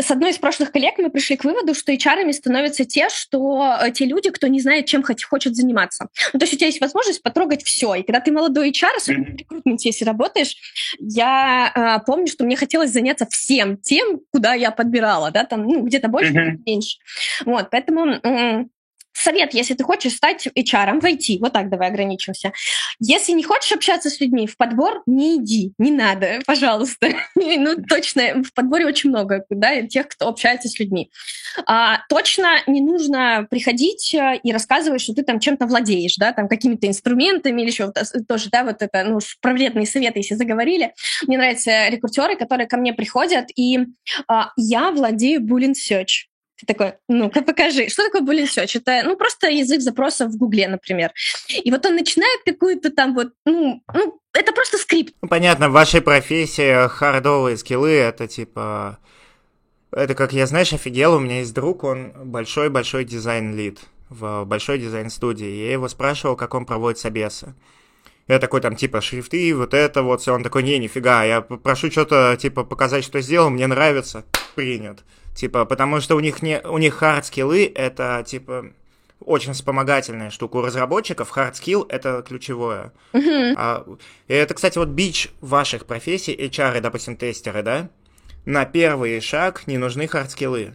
с 0.00 0.10
одной 0.10 0.30
из 0.30 0.38
прошлых 0.38 0.72
коллег 0.72 0.94
мы 0.98 1.10
пришли 1.10 1.36
к 1.36 1.44
выводу, 1.44 1.74
что 1.74 1.92
HR 1.92 2.32
становятся 2.32 2.84
те, 2.84 3.08
что 3.10 3.78
э, 3.80 3.90
те 3.92 4.06
люди, 4.06 4.30
кто 4.30 4.46
не 4.46 4.60
знает, 4.60 4.86
чем 4.86 5.02
хоть, 5.02 5.22
хочет 5.24 5.54
заниматься. 5.54 6.08
Ну, 6.32 6.38
то 6.38 6.44
есть 6.44 6.54
у 6.54 6.56
тебя 6.56 6.66
есть 6.66 6.80
возможность 6.80 7.22
потрогать 7.22 7.62
все. 7.62 7.94
И 7.94 8.02
когда 8.02 8.20
ты 8.20 8.32
молодой 8.32 8.70
HR, 8.70 8.96
особенно 8.96 9.24
в 9.24 9.36
рекрутменте, 9.36 9.88
если 9.90 10.04
работаешь, 10.04 10.56
я 10.98 11.72
э, 11.74 12.04
помню, 12.06 12.28
что 12.28 12.44
мне 12.44 12.56
хотелось 12.56 12.92
заняться 12.92 13.26
всем 13.26 13.76
тем, 13.76 14.20
куда 14.32 14.54
я 14.54 14.70
подбирала, 14.70 15.30
да, 15.30 15.44
там, 15.44 15.66
ну, 15.66 15.82
где-то 15.82 16.08
больше, 16.08 16.30
где-то 16.30 16.58
меньше. 16.64 16.98
Вот, 17.44 17.68
поэтому 17.70 18.68
Совет, 19.22 19.54
если 19.54 19.74
ты 19.74 19.84
хочешь 19.84 20.14
стать 20.14 20.46
HR, 20.46 21.00
войти, 21.00 21.38
вот 21.40 21.52
так 21.52 21.68
давай 21.68 21.88
ограничимся. 21.88 22.52
Если 22.98 23.32
не 23.32 23.42
хочешь 23.42 23.72
общаться 23.72 24.08
с 24.08 24.20
людьми, 24.20 24.46
в 24.46 24.56
подбор 24.56 25.02
не 25.06 25.36
иди, 25.36 25.72
не 25.78 25.90
надо, 25.90 26.40
пожалуйста. 26.46 27.08
ну, 27.34 27.76
точно, 27.82 28.42
в 28.42 28.52
подборе 28.54 28.86
очень 28.86 29.10
много 29.10 29.44
да, 29.50 29.82
тех, 29.82 30.08
кто 30.08 30.28
общается 30.28 30.68
с 30.68 30.78
людьми. 30.78 31.10
А, 31.66 32.00
точно 32.08 32.60
не 32.66 32.80
нужно 32.80 33.46
приходить 33.50 34.14
э, 34.14 34.40
и 34.42 34.52
рассказывать, 34.52 35.00
что 35.02 35.14
ты 35.14 35.22
там 35.22 35.40
чем-то 35.40 35.66
владеешь, 35.66 36.16
да, 36.16 36.32
там 36.32 36.48
какими-то 36.48 36.86
инструментами 36.86 37.60
или 37.62 37.68
еще 37.68 37.92
тоже, 38.26 38.48
да, 38.50 38.64
вот 38.64 38.82
это, 38.82 39.04
ну, 39.04 39.18
про 39.40 39.52
вредные 39.52 39.86
советы, 39.86 40.20
если 40.20 40.34
заговорили. 40.34 40.94
Мне 41.26 41.38
нравятся 41.38 41.88
рекрутеры, 41.88 42.36
которые 42.36 42.66
ко 42.66 42.76
мне 42.76 42.92
приходят, 42.92 43.46
и 43.54 43.80
а, 44.28 44.52
я 44.56 44.90
владею 44.90 45.42
Boolean 45.42 45.74
Search. 45.74 46.29
Ты 46.60 46.66
такой, 46.66 46.94
ну-ка 47.08 47.42
покажи. 47.42 47.88
Что 47.88 48.04
такое 48.04 48.22
Boolean 48.22 48.46
Search? 48.46 48.78
Это, 48.78 49.02
ну, 49.04 49.16
просто 49.16 49.48
язык 49.48 49.80
запроса 49.80 50.26
в 50.26 50.36
Гугле, 50.36 50.68
например. 50.68 51.12
И 51.48 51.70
вот 51.70 51.84
он 51.86 51.96
начинает 51.96 52.40
какую-то 52.44 52.90
там 52.90 53.14
вот, 53.14 53.32
ну, 53.46 53.82
ну 53.94 54.20
это 54.34 54.52
просто 54.52 54.78
скрипт. 54.78 55.14
Ну, 55.22 55.28
понятно, 55.28 55.68
в 55.68 55.72
вашей 55.72 56.00
профессии 56.00 56.88
хардовые 56.88 57.56
скиллы, 57.56 57.92
это 57.92 58.26
типа... 58.26 58.98
Это 59.92 60.14
как 60.14 60.32
я, 60.32 60.46
знаешь, 60.46 60.72
офигел, 60.72 61.14
у 61.14 61.18
меня 61.18 61.38
есть 61.38 61.52
друг, 61.52 61.82
он 61.82 62.12
большой-большой 62.14 63.04
дизайн-лид 63.04 63.80
в 64.08 64.44
большой 64.44 64.78
дизайн-студии. 64.78 65.46
Я 65.46 65.72
его 65.72 65.88
спрашивал, 65.88 66.36
как 66.36 66.54
он 66.54 66.64
проводит 66.64 66.98
собесы. 66.98 67.54
Я 68.28 68.38
такой 68.38 68.60
там, 68.60 68.76
типа, 68.76 69.00
шрифты, 69.00 69.52
вот 69.56 69.74
это 69.74 70.04
вот 70.04 70.20
все. 70.20 70.32
Он 70.32 70.44
такой, 70.44 70.62
не, 70.62 70.78
нифига, 70.78 71.24
я 71.24 71.40
прошу 71.40 71.90
что-то, 71.90 72.36
типа, 72.38 72.62
показать, 72.62 73.02
что 73.02 73.20
сделал, 73.20 73.50
мне 73.50 73.66
нравится, 73.66 74.24
принят. 74.54 75.00
Типа, 75.34 75.64
потому 75.64 76.00
что 76.00 76.16
у 76.16 76.20
них 76.20 76.42
не, 76.42 76.60
у 76.60 76.78
них 76.78 76.94
хард 76.94 77.26
скиллы 77.26 77.70
это 77.74 78.24
типа 78.26 78.72
очень 79.24 79.52
вспомогательная 79.52 80.30
штука. 80.30 80.56
У 80.56 80.62
разработчиков 80.62 81.36
hard 81.36 81.52
skill 81.52 81.86
это 81.88 82.22
ключевое. 82.26 82.92
А, 83.56 83.86
и 84.28 84.34
это, 84.34 84.54
кстати, 84.54 84.78
вот 84.78 84.88
бич 84.88 85.28
ваших 85.40 85.86
профессий, 85.86 86.34
HR, 86.34 86.80
допустим, 86.80 87.16
тестеры, 87.16 87.62
да? 87.62 87.90
На 88.44 88.64
первый 88.64 89.20
шаг 89.20 89.66
не 89.66 89.78
нужны 89.78 90.02
hard 90.02 90.30
скиллы 90.30 90.74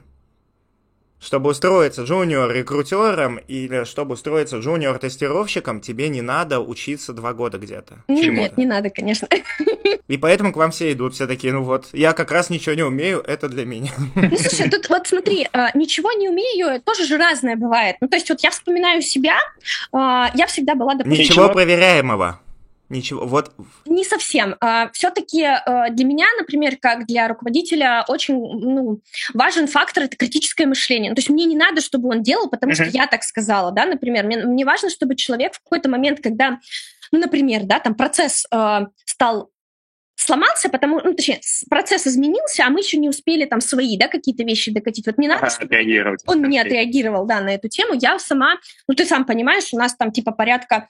чтобы 1.19 1.49
устроиться 1.51 2.04
джуниор-рекрутером 2.04 3.38
или 3.47 3.84
чтобы 3.84 4.13
устроиться 4.13 4.58
джуниор-тестировщиком, 4.58 5.82
тебе 5.82 6.10
не 6.10 6.21
надо 6.21 6.60
учиться 6.60 7.13
два 7.13 7.34
года 7.34 7.58
где-то. 7.58 8.04
Нет, 8.08 8.58
не 8.58 8.65
надо, 8.65 8.89
конечно. 8.89 9.28
И 10.08 10.17
поэтому 10.17 10.54
к 10.54 10.58
вам 10.58 10.71
все 10.71 10.91
идут, 10.91 11.15
все 11.15 11.25
такие, 11.25 11.51
ну 11.51 11.63
вот, 11.63 11.88
я 11.93 12.13
как 12.13 12.32
раз 12.32 12.49
ничего 12.49 12.75
не 12.75 12.84
умею, 12.84 13.23
это 13.25 13.49
для 13.49 13.65
меня. 13.65 13.91
Ну, 14.15 14.38
слушай, 14.38 14.69
тут 14.69 14.88
вот 14.89 15.08
смотри, 15.08 15.47
а, 15.51 15.75
ничего 15.75 16.12
не 16.12 16.30
умею, 16.30 16.82
тоже 16.82 17.06
же 17.06 17.17
разное 17.17 17.56
бывает. 17.56 17.95
Ну, 18.01 18.08
то 18.08 18.17
есть 18.17 18.30
вот 18.30 18.41
я 18.41 18.51
вспоминаю 18.51 19.01
себя, 19.01 19.38
а, 19.91 20.32
я 20.36 20.45
всегда 20.45 20.75
была, 20.75 20.93
допустим... 20.93 21.23
Ничего 21.23 21.49
проверяемого. 21.49 22.39
Ничего, 22.89 23.26
вот. 23.26 23.52
Не 23.86 24.04
совсем. 24.04 24.56
А, 24.62 24.89
Все-таки 24.91 25.43
а, 25.43 25.89
для 25.89 26.06
меня, 26.06 26.28
например, 26.38 26.78
как 26.80 27.08
для 27.08 27.28
руководителя, 27.28 28.06
очень 28.08 28.36
ну, 28.36 29.02
важен 29.34 29.67
фактор 29.67 30.04
это 30.04 30.15
критическое 30.15 30.67
мышление. 30.67 31.13
То 31.15 31.19
есть 31.19 31.30
мне 31.30 31.45
не 31.45 31.56
надо, 31.56 31.82
чтобы 31.82 32.10
он 32.10 32.21
делал, 32.21 32.48
потому 32.50 32.74
uh-huh. 32.74 32.88
что 32.88 32.98
я 32.98 33.08
так 33.08 33.24
сказала, 33.24 33.71
да, 33.71 33.86
например. 33.86 34.26
Мне, 34.26 34.38
мне 34.45 34.65
важно, 34.65 34.89
чтобы 34.89 35.15
человек 35.15 35.56
в 35.56 35.63
какой-то 35.63 35.89
момент, 35.89 36.19
когда, 36.21 36.60
ну, 37.12 37.19
например, 37.19 37.63
да, 37.63 37.80
там 37.80 37.95
процесс 37.95 38.45
э, 38.52 38.80
стал 39.06 39.50
сломался, 40.17 40.69
потому, 40.69 41.02
ну, 41.02 41.13
точнее, 41.13 41.41
процесс 41.69 42.08
изменился, 42.08 42.65
а 42.65 42.69
мы 42.69 42.80
еще 42.80 42.98
не 42.98 43.10
успели 43.10 43.45
там 43.45 43.62
свои, 43.62 43.98
да, 43.98 44.08
какие-то 44.08 44.43
вещи 44.43 44.71
докатить. 44.71 45.06
Вот 45.06 45.17
мне 45.17 45.28
надо, 45.28 45.50
чтобы 45.50 45.76
он 46.26 46.43
не 46.43 46.60
отреагировал, 46.60 47.26
да, 47.26 47.41
на 47.41 47.50
эту 47.50 47.67
тему. 47.67 47.93
Я 48.00 48.17
сама, 48.17 48.56
ну, 48.88 48.95
ты 48.95 49.06
сам 49.06 49.26
понимаешь, 49.26 49.74
у 49.74 49.78
нас 49.78 49.95
там 49.95 50.12
типа 50.12 50.32
порядка 50.32 50.88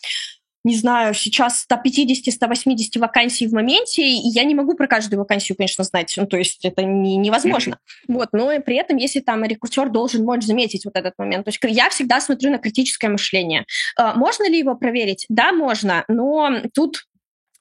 не 0.65 0.75
знаю, 0.75 1.13
сейчас 1.13 1.65
150-180 1.71 2.99
вакансий 2.99 3.47
в 3.47 3.53
моменте, 3.53 4.01
и 4.01 4.29
я 4.29 4.43
не 4.43 4.55
могу 4.55 4.75
про 4.75 4.87
каждую 4.87 5.19
вакансию, 5.19 5.55
конечно, 5.55 5.83
знать, 5.83 6.13
ну, 6.17 6.25
то 6.25 6.37
есть 6.37 6.65
это 6.65 6.81
не, 6.83 7.17
невозможно. 7.17 7.77
Вот, 8.07 8.29
но 8.33 8.51
и 8.51 8.59
при 8.59 8.75
этом, 8.75 8.97
если 8.97 9.19
там 9.19 9.43
рекрутер 9.43 9.89
должен 9.89 10.25
мочь 10.25 10.43
заметить 10.43 10.83
вот 10.83 10.95
этот 10.95 11.13
момент, 11.19 11.45
то 11.45 11.49
есть 11.49 11.59
я 11.63 11.89
всегда 11.89 12.19
смотрю 12.19 12.51
на 12.51 12.57
критическое 12.57 13.09
мышление. 13.09 13.65
А, 13.95 14.15
можно 14.15 14.49
ли 14.49 14.57
его 14.57 14.75
проверить? 14.75 15.25
Да, 15.29 15.53
можно, 15.53 16.03
но 16.07 16.61
тут 16.73 17.05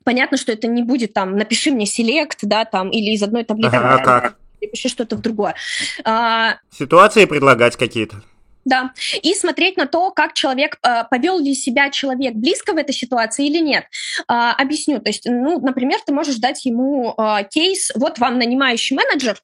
понятно, 0.02 0.38
что 0.38 0.52
это 0.52 0.66
не 0.66 0.82
будет 0.82 1.12
там, 1.12 1.36
напиши 1.36 1.70
мне 1.72 1.84
селект, 1.84 2.38
да, 2.42 2.64
там, 2.64 2.90
или 2.90 3.10
из 3.10 3.22
одной 3.22 3.44
таблицы. 3.44 3.74
Ага, 3.74 4.02
как? 4.02 4.38
Пиши 4.72 4.88
что-то 4.88 5.16
в 5.16 5.20
другое. 5.20 5.54
А, 6.04 6.56
Ситуации 6.70 7.26
предлагать 7.26 7.76
какие-то. 7.76 8.22
Да, 8.64 8.92
и 9.22 9.34
смотреть 9.34 9.76
на 9.76 9.86
то, 9.86 10.10
как 10.10 10.32
человек, 10.32 10.78
э, 10.82 11.04
повел 11.10 11.38
ли 11.38 11.54
себя 11.54 11.90
человек 11.90 12.34
близко 12.34 12.72
в 12.72 12.76
этой 12.76 12.94
ситуации 12.94 13.46
или 13.46 13.58
нет. 13.58 13.84
Э, 14.28 14.52
объясню, 14.56 15.00
то 15.00 15.10
есть, 15.10 15.26
ну, 15.26 15.60
например, 15.60 15.98
ты 16.04 16.12
можешь 16.12 16.36
дать 16.36 16.64
ему 16.64 17.14
э, 17.16 17.44
кейс, 17.50 17.92
вот 17.94 18.18
вам 18.18 18.38
нанимающий 18.38 18.96
менеджер, 18.96 19.38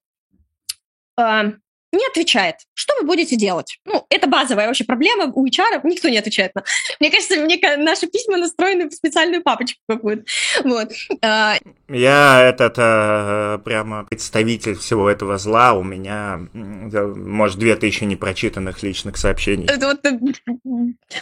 э, 1.19 1.53
не 1.93 2.07
отвечает. 2.07 2.57
Что 2.75 2.95
вы 3.01 3.07
будете 3.07 3.37
делать? 3.37 3.79
Ну, 3.85 4.07
это 4.11 4.27
базовая 4.27 4.67
вообще 4.67 4.85
проблема 4.85 5.33
у 5.35 5.47
HR, 5.47 5.81
никто 5.85 6.09
не 6.09 6.19
отвечает 6.19 6.55
на. 6.55 6.63
Мне 7.01 7.11
кажется, 7.11 7.37
мне 7.41 7.59
наши 7.77 8.07
письма 8.07 8.37
настроены 8.37 8.89
в 8.89 8.93
специальную 8.93 9.43
папочку 9.43 9.81
какую-то. 9.89 10.25
Вот. 10.65 10.91
А, 11.23 11.57
Я 11.89 12.43
этот 12.49 12.75
э, 12.79 13.59
прямо 13.65 14.05
представитель 14.05 14.77
всего 14.77 15.11
этого 15.11 15.39
зла. 15.39 15.73
У 15.73 15.83
меня, 15.83 16.41
может, 16.53 17.59
две 17.59 17.77
тысячи 17.77 18.05
непрочитанных 18.05 18.83
личных 18.83 19.17
сообщений. 19.17 19.67
Это 19.67 19.87
вот 19.87 20.05
э, 20.07 20.19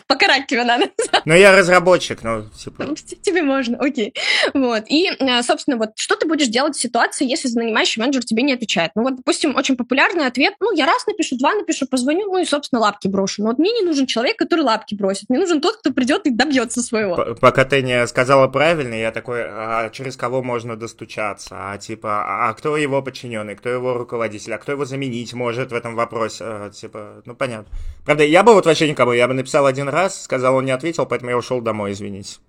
покарать 0.06 0.46
тебя 0.46 0.64
надо. 0.64 0.90
Ну, 1.24 1.34
я 1.34 1.54
разработчик, 1.54 2.22
ну, 2.22 2.44
типа... 2.50 2.84
Ну, 2.84 2.94
тебе 2.94 3.42
можно, 3.42 3.76
окей. 3.78 4.14
Вот. 4.54 4.84
И, 4.88 5.10
э, 5.10 5.42
собственно, 5.42 5.76
вот 5.76 5.90
что 5.96 6.16
ты 6.16 6.26
будешь 6.26 6.46
делать 6.46 6.76
в 6.76 6.80
ситуации, 6.80 7.28
если 7.28 7.48
занимающий 7.48 8.00
менеджер 8.00 8.24
тебе 8.24 8.42
не 8.42 8.54
отвечает? 8.54 8.92
Ну, 8.94 9.02
вот, 9.02 9.16
допустим, 9.16 9.54
очень 9.56 9.76
популярный 9.76 10.26
ответ 10.26 10.54
ну, 10.60 10.72
я 10.72 10.86
раз 10.86 11.06
напишу, 11.06 11.36
два 11.36 11.54
напишу, 11.54 11.86
позвоню, 11.86 12.26
ну 12.26 12.38
и, 12.38 12.44
собственно, 12.44 12.80
лапки 12.80 13.06
брошу. 13.06 13.42
Но 13.42 13.50
вот 13.50 13.58
мне 13.58 13.72
не 13.72 13.82
нужен 13.82 14.06
человек, 14.06 14.36
который 14.36 14.62
лапки 14.62 14.94
бросит. 14.94 15.28
Мне 15.28 15.38
нужен 15.38 15.60
тот, 15.60 15.76
кто 15.76 15.92
придет 15.92 16.26
и 16.26 16.30
добьется 16.30 16.82
своего. 16.82 17.36
Пока 17.40 17.64
ты 17.64 17.82
не 17.82 18.06
сказала 18.06 18.48
правильно, 18.48 18.94
я 18.94 19.12
такой, 19.12 19.42
а 19.44 19.90
через 19.90 20.16
кого 20.16 20.42
можно 20.42 20.76
достучаться? 20.76 21.54
А 21.56 21.78
типа, 21.78 22.48
а 22.48 22.52
кто 22.54 22.76
его 22.76 23.02
подчиненный, 23.02 23.54
кто 23.54 23.68
его 23.68 23.94
руководитель, 23.94 24.54
а 24.54 24.58
кто 24.58 24.72
его 24.72 24.84
заменить 24.84 25.32
может 25.32 25.70
в 25.70 25.74
этом 25.74 25.94
вопросе? 25.94 26.44
А, 26.44 26.70
типа, 26.70 27.22
ну 27.24 27.34
понятно. 27.34 27.72
Правда, 28.04 28.24
я 28.24 28.42
бы 28.42 28.52
вот 28.52 28.66
вообще 28.66 28.90
никому, 28.90 29.12
я 29.12 29.28
бы 29.28 29.34
написал 29.34 29.66
один 29.66 29.88
раз, 29.88 30.22
сказал, 30.22 30.56
он 30.56 30.64
не 30.64 30.72
ответил, 30.72 31.06
поэтому 31.06 31.30
я 31.30 31.38
ушел 31.38 31.60
домой, 31.60 31.92
извинись. 31.92 32.40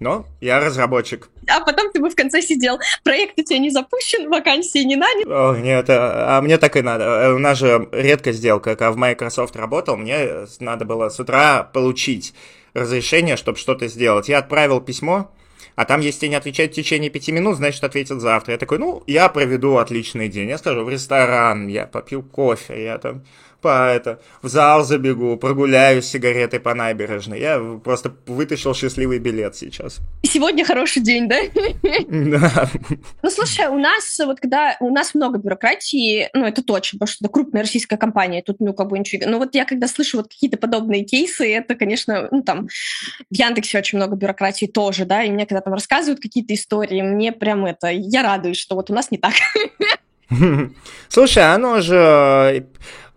Но 0.00 0.26
я 0.40 0.60
разработчик. 0.60 1.28
А 1.46 1.60
потом 1.60 1.92
ты 1.92 2.00
бы 2.00 2.08
в 2.08 2.16
конце 2.16 2.40
сидел. 2.40 2.78
Проект 3.04 3.38
у 3.38 3.42
тебя 3.42 3.58
не 3.58 3.70
запущен, 3.70 4.30
вакансии 4.30 4.82
не 4.82 4.96
нанят. 4.96 5.26
О, 5.26 5.54
нет, 5.56 5.90
а, 5.90 6.38
а 6.38 6.42
мне 6.42 6.56
так 6.56 6.76
и 6.76 6.82
надо. 6.82 7.04
Э, 7.04 7.32
у 7.34 7.38
нас 7.38 7.58
же 7.58 7.86
редко 7.92 8.32
сделка. 8.32 8.76
Когда 8.76 8.92
в 8.92 8.96
Microsoft 8.96 9.56
работал, 9.56 9.98
мне 9.98 10.46
надо 10.58 10.86
было 10.86 11.10
с 11.10 11.20
утра 11.20 11.64
получить 11.64 12.34
разрешение, 12.72 13.36
чтобы 13.36 13.58
что-то 13.58 13.88
сделать. 13.88 14.28
Я 14.30 14.38
отправил 14.38 14.80
письмо, 14.80 15.30
а 15.74 15.84
там, 15.84 16.00
если 16.00 16.28
не 16.28 16.34
отвечать 16.34 16.72
в 16.72 16.74
течение 16.74 17.10
пяти 17.10 17.30
минут, 17.30 17.56
значит, 17.56 17.84
ответят 17.84 18.20
завтра. 18.20 18.52
Я 18.52 18.58
такой, 18.58 18.78
ну, 18.78 19.02
я 19.06 19.28
проведу 19.28 19.76
отличный 19.76 20.28
день. 20.28 20.48
Я 20.48 20.56
скажу, 20.56 20.82
в 20.82 20.88
ресторан, 20.88 21.68
я 21.68 21.86
попью 21.86 22.22
кофе, 22.22 22.84
я 22.84 22.98
там 22.98 23.22
по 23.60 23.90
это, 23.90 24.20
в 24.42 24.48
зал 24.48 24.84
забегу, 24.84 25.36
прогуляюсь 25.36 26.04
с 26.04 26.10
сигаретой 26.10 26.60
по 26.60 26.74
набережной. 26.74 27.40
Я 27.40 27.78
просто 27.82 28.14
вытащил 28.26 28.74
счастливый 28.74 29.18
билет 29.18 29.56
сейчас. 29.56 30.00
Сегодня 30.22 30.64
хороший 30.64 31.02
день, 31.02 31.28
да? 31.28 31.36
Да. 32.08 32.68
Ну, 33.22 33.30
слушай, 33.30 33.66
у 33.66 33.78
нас 33.78 34.18
вот 34.24 34.40
когда... 34.40 34.76
У 34.80 34.90
нас 34.90 35.14
много 35.14 35.38
бюрократии, 35.38 36.28
ну, 36.34 36.46
это 36.46 36.62
точно, 36.62 36.98
потому 36.98 37.12
что 37.12 37.24
это 37.24 37.32
крупная 37.32 37.62
российская 37.62 37.96
компания, 37.96 38.42
тут, 38.42 38.60
ну, 38.60 38.72
как 38.72 38.88
бы 38.88 38.98
ничего... 38.98 39.22
Но 39.28 39.38
вот 39.38 39.54
я 39.54 39.64
когда 39.64 39.88
слышу 39.88 40.18
вот 40.18 40.28
какие-то 40.28 40.56
подобные 40.56 41.04
кейсы, 41.04 41.52
это, 41.52 41.74
конечно, 41.74 42.28
ну, 42.30 42.42
там, 42.42 42.68
в 43.30 43.34
Яндексе 43.34 43.78
очень 43.78 43.98
много 43.98 44.16
бюрократии 44.16 44.66
тоже, 44.66 45.04
да, 45.04 45.22
и 45.22 45.30
мне 45.30 45.46
когда 45.46 45.60
там 45.60 45.74
рассказывают 45.74 46.20
какие-то 46.20 46.54
истории, 46.54 47.02
мне 47.02 47.32
прям 47.32 47.66
это... 47.66 47.88
Я 47.90 48.22
радуюсь, 48.22 48.58
что 48.58 48.74
вот 48.74 48.90
у 48.90 48.94
нас 48.94 49.10
не 49.10 49.18
так. 49.18 49.34
Слушай, 51.08 51.52
оно 51.52 51.80
же 51.80 52.66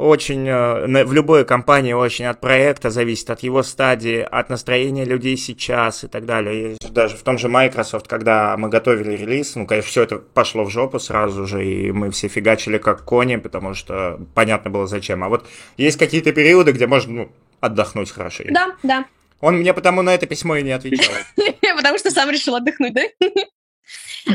очень, 0.04 0.48
э, 0.48 1.06
в 1.06 1.14
любой 1.14 1.46
компании 1.46 1.94
очень 1.94 2.26
от 2.26 2.42
проекта 2.42 2.90
зависит, 2.90 3.30
от 3.30 3.42
его 3.42 3.64
стадии, 3.64 4.20
от 4.20 4.50
настроения 4.50 5.06
людей 5.06 5.38
сейчас 5.38 6.04
и 6.04 6.08
так 6.08 6.26
далее. 6.26 6.74
И 6.74 6.78
даже 6.90 7.16
в 7.16 7.24
том 7.24 7.38
же 7.38 7.48
Microsoft, 7.48 8.08
когда 8.08 8.56
мы 8.58 8.70
готовили 8.70 9.16
релиз, 9.16 9.56
ну, 9.56 9.66
конечно, 9.66 9.90
все 9.90 10.04
это 10.04 10.18
пошло 10.18 10.64
в 10.64 10.70
жопу 10.70 11.00
сразу 11.00 11.48
же, 11.48 11.66
и 11.66 11.92
мы 11.92 12.12
все 12.12 12.28
фигачили 12.28 12.78
как 12.78 13.06
кони, 13.06 13.38
потому 13.38 13.74
что 13.74 14.20
понятно 14.36 14.70
было 14.70 14.88
зачем. 14.88 15.24
А 15.24 15.30
вот 15.30 15.48
есть 15.78 15.98
какие-то 15.98 16.32
периоды, 16.34 16.74
где 16.74 16.86
можно 16.86 17.14
ну, 17.14 17.32
отдохнуть 17.62 18.12
хорошо. 18.12 18.44
Да, 18.50 18.76
да. 18.84 19.06
Он 19.40 19.58
мне 19.58 19.74
потому 19.74 20.02
на 20.02 20.14
это 20.14 20.26
письмо 20.26 20.58
и 20.58 20.64
не 20.64 20.72
отвечал. 20.72 21.14
Потому 21.76 21.98
что 21.98 22.12
сам 22.12 22.30
решил 22.30 22.56
отдохнуть, 22.56 22.94
да? 22.94 23.02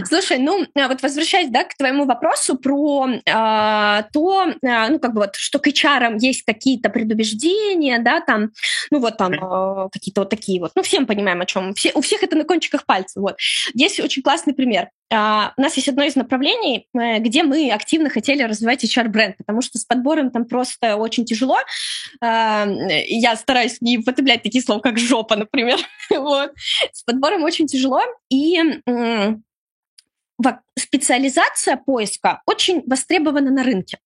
Слушай, 0.05 0.38
ну 0.38 0.66
а 0.75 0.88
вот 0.88 1.03
возвращаясь, 1.03 1.49
да, 1.51 1.64
к 1.64 1.77
твоему 1.77 2.05
вопросу 2.05 2.57
про 2.57 3.09
а, 3.31 4.03
то, 4.12 4.53
а, 4.64 4.88
ну 4.88 4.99
как 4.99 5.14
бы 5.14 5.23
вот, 5.23 5.37
что 5.37 5.59
к 5.59 5.66
HR 5.66 6.18
есть 6.21 6.42
какие-то 6.42 6.90
предубеждения, 6.90 7.99
да, 7.99 8.21
там, 8.21 8.51
ну 8.90 9.01
вот 9.01 9.16
там 9.16 9.33
а, 9.40 9.88
какие-то 9.90 10.23
вот 10.23 10.31
такие 10.31 10.61
вот, 10.61 10.73
ну 10.75 10.83
всем 10.83 11.07
понимаем 11.07 11.40
о 11.40 11.47
чем, 11.47 11.75
все, 11.75 11.92
у 11.94 12.01
всех 12.01 12.23
это 12.23 12.37
на 12.37 12.44
кончиках 12.44 12.87
пальцев, 12.87 13.16
вот. 13.16 13.37
Есть 13.75 14.01
очень 14.01 14.23
классный 14.23 14.55
пример. 14.55 14.88
Uh, 15.11 15.53
у 15.57 15.62
нас 15.62 15.75
есть 15.77 15.88
одно 15.88 16.03
из 16.03 16.16
направлений, 16.16 16.87
э, 16.92 17.18
где 17.21 17.42
мы 17.42 17.71
активно 17.71 18.11
хотели 18.11 18.42
развивать 18.42 18.85
HR-бренд, 18.85 19.38
потому 19.38 19.62
что 19.62 19.79
с 19.79 19.87
подбором 19.87 20.31
там 20.31 20.44
просто 20.44 20.97
очень 20.97 21.25
тяжело. 21.25 21.57
Uh, 22.23 23.05
я 23.07 23.35
стараюсь 23.37 23.81
не 23.81 23.97
употреблять 23.97 24.42
такие 24.42 24.62
слова, 24.62 24.81
как 24.81 24.99
жопа, 24.99 25.37
например. 25.37 25.79
вот. 26.11 26.53
С 26.92 27.05
подбором 27.05 27.42
очень 27.42 27.66
тяжело, 27.66 28.03
и 28.29 28.61
специализация 30.79 31.77
поиска 31.77 32.42
очень 32.46 32.83
востребована 32.87 33.51
на 33.51 33.62
рынке. 33.62 33.98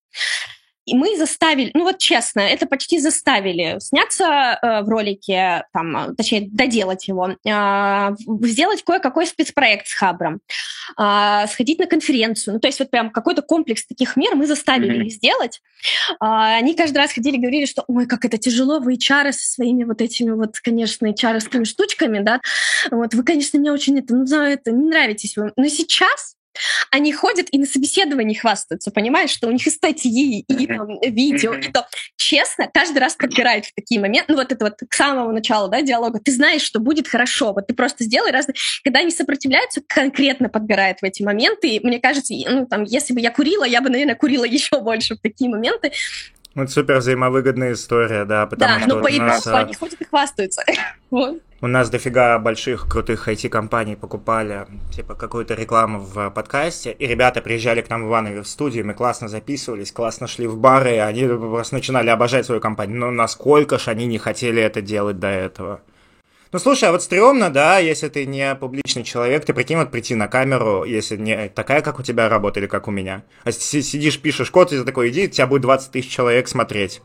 И 0.84 0.94
мы 0.94 1.16
заставили, 1.16 1.70
ну 1.74 1.84
вот 1.84 1.98
честно, 1.98 2.40
это 2.40 2.66
почти 2.66 2.98
заставили 2.98 3.76
сняться 3.78 4.58
э, 4.60 4.82
в 4.82 4.88
ролике, 4.88 5.64
там, 5.72 5.96
э, 5.96 6.14
точнее, 6.14 6.48
доделать 6.50 7.06
его, 7.06 7.28
э, 7.30 8.16
сделать 8.48 8.82
кое-какой 8.82 9.26
спецпроект 9.26 9.86
с 9.86 9.94
Хабром, 9.94 10.40
э, 10.98 11.46
сходить 11.48 11.78
на 11.78 11.86
конференцию. 11.86 12.54
Ну, 12.54 12.60
то 12.60 12.66
есть 12.66 12.80
вот 12.80 12.90
прям 12.90 13.10
какой-то 13.10 13.42
комплекс 13.42 13.86
таких 13.86 14.16
мер 14.16 14.34
мы 14.34 14.46
заставили 14.46 14.98
mm-hmm. 14.98 15.06
их 15.06 15.12
сделать. 15.12 15.60
Э, 16.20 16.58
они 16.58 16.74
каждый 16.74 16.98
раз 16.98 17.12
ходили, 17.12 17.36
говорили, 17.36 17.66
что, 17.66 17.84
ой, 17.86 18.06
как 18.06 18.24
это 18.24 18.36
тяжело, 18.38 18.80
вы 18.80 18.94
HR 18.94 19.32
со 19.32 19.52
своими 19.52 19.84
вот 19.84 20.00
этими 20.00 20.30
вот, 20.30 20.58
конечно, 20.58 21.06
hr 21.06 21.64
штучками, 21.64 22.18
да, 22.20 22.40
вот, 22.90 23.14
вы, 23.14 23.22
конечно, 23.22 23.58
мне 23.58 23.70
очень 23.70 23.98
это, 24.00 24.14
ну, 24.14 24.24
это 24.24 24.72
не 24.72 24.88
нравитесь 24.88 25.36
вы. 25.36 25.52
Но 25.56 25.68
сейчас 25.68 26.34
они 26.90 27.12
ходят 27.12 27.48
и 27.50 27.58
на 27.58 27.66
собеседовании 27.66 28.34
хвастаются, 28.34 28.90
понимаешь, 28.90 29.30
что 29.30 29.48
у 29.48 29.50
них 29.50 29.66
и 29.66 29.70
статьи, 29.70 30.40
и 30.40 30.66
там, 30.66 31.00
видео, 31.00 31.54
и 31.54 31.72
то. 31.72 31.86
Честно, 32.16 32.70
каждый 32.72 32.98
раз 32.98 33.14
подбирают 33.14 33.66
в 33.66 33.74
такие 33.74 34.00
моменты, 34.00 34.32
ну 34.32 34.38
вот 34.38 34.52
это 34.52 34.64
вот 34.64 34.74
к 34.88 34.94
самого 34.94 35.32
начала 35.32 35.68
да, 35.68 35.82
диалога, 35.82 36.20
ты 36.20 36.32
знаешь, 36.32 36.62
что 36.62 36.80
будет 36.80 37.08
хорошо, 37.08 37.52
вот 37.52 37.66
ты 37.66 37.74
просто 37.74 38.04
сделай 38.04 38.30
разные... 38.30 38.54
Когда 38.84 39.00
они 39.00 39.10
сопротивляются, 39.10 39.82
конкретно 39.86 40.48
подбирают 40.48 41.00
в 41.00 41.04
эти 41.04 41.22
моменты, 41.22 41.68
и 41.68 41.86
мне 41.86 41.98
кажется, 42.00 42.34
ну 42.48 42.66
там, 42.66 42.84
если 42.84 43.14
бы 43.14 43.20
я 43.20 43.30
курила, 43.30 43.64
я 43.64 43.80
бы, 43.80 43.90
наверное, 43.90 44.14
курила 44.14 44.44
еще 44.52 44.80
больше 44.80 45.16
в 45.16 45.20
такие 45.20 45.50
моменты, 45.50 45.92
ну, 46.54 46.62
это 46.64 46.72
супер 46.72 46.98
взаимовыгодная 46.98 47.72
история, 47.72 48.24
да, 48.24 48.46
потому 48.46 48.74
да, 48.74 48.80
что 48.80 48.96
ну, 48.96 49.02
по 49.02 49.10
нас... 49.10 49.46
они 49.46 49.74
ходят 49.74 50.00
и 50.00 50.04
хвастаются. 50.04 50.62
У 51.64 51.68
нас 51.68 51.90
дофига 51.90 52.40
больших 52.40 52.88
крутых 52.88 53.28
IT-компаний 53.28 53.94
покупали, 53.94 54.66
типа, 54.90 55.14
какую-то 55.14 55.54
рекламу 55.54 56.00
в 56.00 56.30
подкасте, 56.30 56.90
и 56.90 57.06
ребята 57.06 57.40
приезжали 57.40 57.82
к 57.82 57.88
нам 57.88 58.02
в 58.02 58.08
Иванове 58.08 58.42
в 58.42 58.48
студию, 58.48 58.84
мы 58.84 58.94
классно 58.94 59.28
записывались, 59.28 59.92
классно 59.92 60.26
шли 60.26 60.48
в 60.48 60.56
бары, 60.56 60.96
и 60.96 60.98
они 60.98 61.24
просто 61.24 61.76
начинали 61.76 62.10
обожать 62.10 62.46
свою 62.46 62.60
компанию. 62.60 62.98
Но 62.98 63.12
насколько 63.12 63.78
ж 63.78 63.86
они 63.86 64.06
не 64.06 64.18
хотели 64.18 64.60
это 64.60 64.82
делать 64.82 65.20
до 65.20 65.28
этого? 65.28 65.82
Ну, 66.52 66.58
слушай, 66.58 66.86
а 66.86 66.92
вот 66.92 67.02
стрёмно, 67.02 67.48
да, 67.48 67.78
если 67.78 68.10
ты 68.10 68.26
не 68.26 68.54
публичный 68.54 69.04
человек, 69.04 69.42
ты 69.46 69.54
прикинь, 69.54 69.78
вот 69.78 69.90
прийти 69.90 70.14
на 70.14 70.28
камеру, 70.28 70.84
если 70.84 71.16
не 71.16 71.48
такая, 71.48 71.80
как 71.80 71.98
у 71.98 72.02
тебя 72.02 72.28
работа 72.28 72.60
или 72.60 72.66
как 72.66 72.88
у 72.88 72.90
меня. 72.90 73.24
А 73.44 73.48
если 73.48 73.80
сидишь, 73.80 74.20
пишешь 74.20 74.50
код, 74.50 74.70
и 74.70 74.76
ты 74.76 74.84
такой, 74.84 75.08
иди, 75.08 75.30
тебя 75.30 75.46
будет 75.46 75.62
20 75.62 75.92
тысяч 75.92 76.10
человек 76.10 76.48
смотреть. 76.48 77.00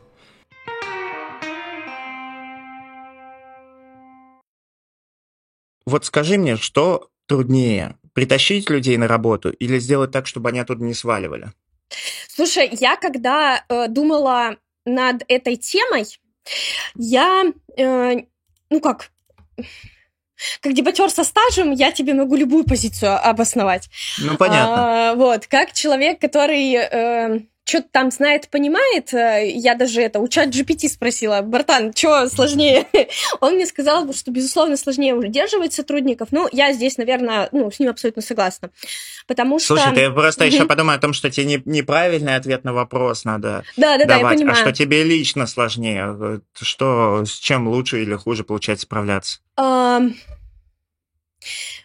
Вот 5.86 6.04
скажи 6.04 6.36
мне, 6.36 6.58
что 6.58 7.08
труднее, 7.24 7.96
притащить 8.12 8.68
людей 8.68 8.98
на 8.98 9.08
работу 9.08 9.48
или 9.48 9.78
сделать 9.78 10.10
так, 10.10 10.26
чтобы 10.26 10.50
они 10.50 10.58
оттуда 10.58 10.84
не 10.84 10.92
сваливали? 10.92 11.54
Слушай, 12.28 12.68
я 12.72 12.96
когда 12.96 13.64
э, 13.66 13.88
думала 13.88 14.58
над 14.84 15.22
этой 15.26 15.56
темой, 15.56 16.04
я, 16.96 17.44
э, 17.78 18.16
ну 18.68 18.80
как, 18.82 19.10
как 20.60 20.72
дебатер 20.72 21.10
со 21.10 21.24
стажем, 21.24 21.72
я 21.72 21.92
тебе 21.92 22.14
могу 22.14 22.36
любую 22.36 22.64
позицию 22.64 23.18
обосновать. 23.26 23.88
Ну, 24.18 24.36
понятно. 24.36 25.10
А, 25.10 25.14
вот, 25.14 25.46
как 25.46 25.72
человек, 25.72 26.20
который 26.20 26.74
э, 26.74 27.40
что-то 27.68 27.88
там 27.92 28.10
знает, 28.10 28.48
понимает, 28.48 29.12
э, 29.12 29.50
я 29.54 29.74
даже 29.74 30.00
это 30.00 30.20
у 30.20 30.28
чат 30.28 30.48
GPT 30.48 30.88
спросила, 30.88 31.42
братан, 31.42 31.92
что 31.94 32.26
сложнее? 32.28 32.86
Он 33.40 33.54
мне 33.54 33.66
сказал, 33.66 34.10
что, 34.14 34.30
безусловно, 34.30 34.78
сложнее 34.78 35.14
удерживать 35.14 35.74
сотрудников. 35.74 36.28
Ну, 36.30 36.48
я 36.50 36.72
здесь, 36.72 36.96
наверное, 36.96 37.50
ну, 37.52 37.70
с 37.70 37.78
ним 37.78 37.90
абсолютно 37.90 38.22
согласна. 38.22 38.70
Потому 39.26 39.58
что... 39.58 39.76
Слушай, 39.76 39.94
ты 39.94 40.10
просто 40.10 40.46
еще 40.46 40.64
подумай 40.64 40.96
о 40.96 40.98
том, 40.98 41.12
что 41.12 41.30
тебе 41.30 41.44
не, 41.44 41.62
неправильный 41.66 42.36
ответ 42.36 42.64
на 42.64 42.72
вопрос 42.72 43.24
надо 43.24 43.64
да, 43.76 43.98
да, 43.98 44.06
давать, 44.06 44.08
да, 44.08 44.18
я 44.18 44.34
понимаю. 44.36 44.56
а 44.56 44.60
что 44.60 44.72
тебе 44.72 45.04
лично 45.04 45.46
сложнее. 45.46 46.40
Что, 46.58 47.24
с 47.26 47.38
чем 47.38 47.68
лучше 47.68 48.02
или 48.02 48.14
хуже 48.14 48.44
получается 48.44 48.84
справляться? 48.84 49.40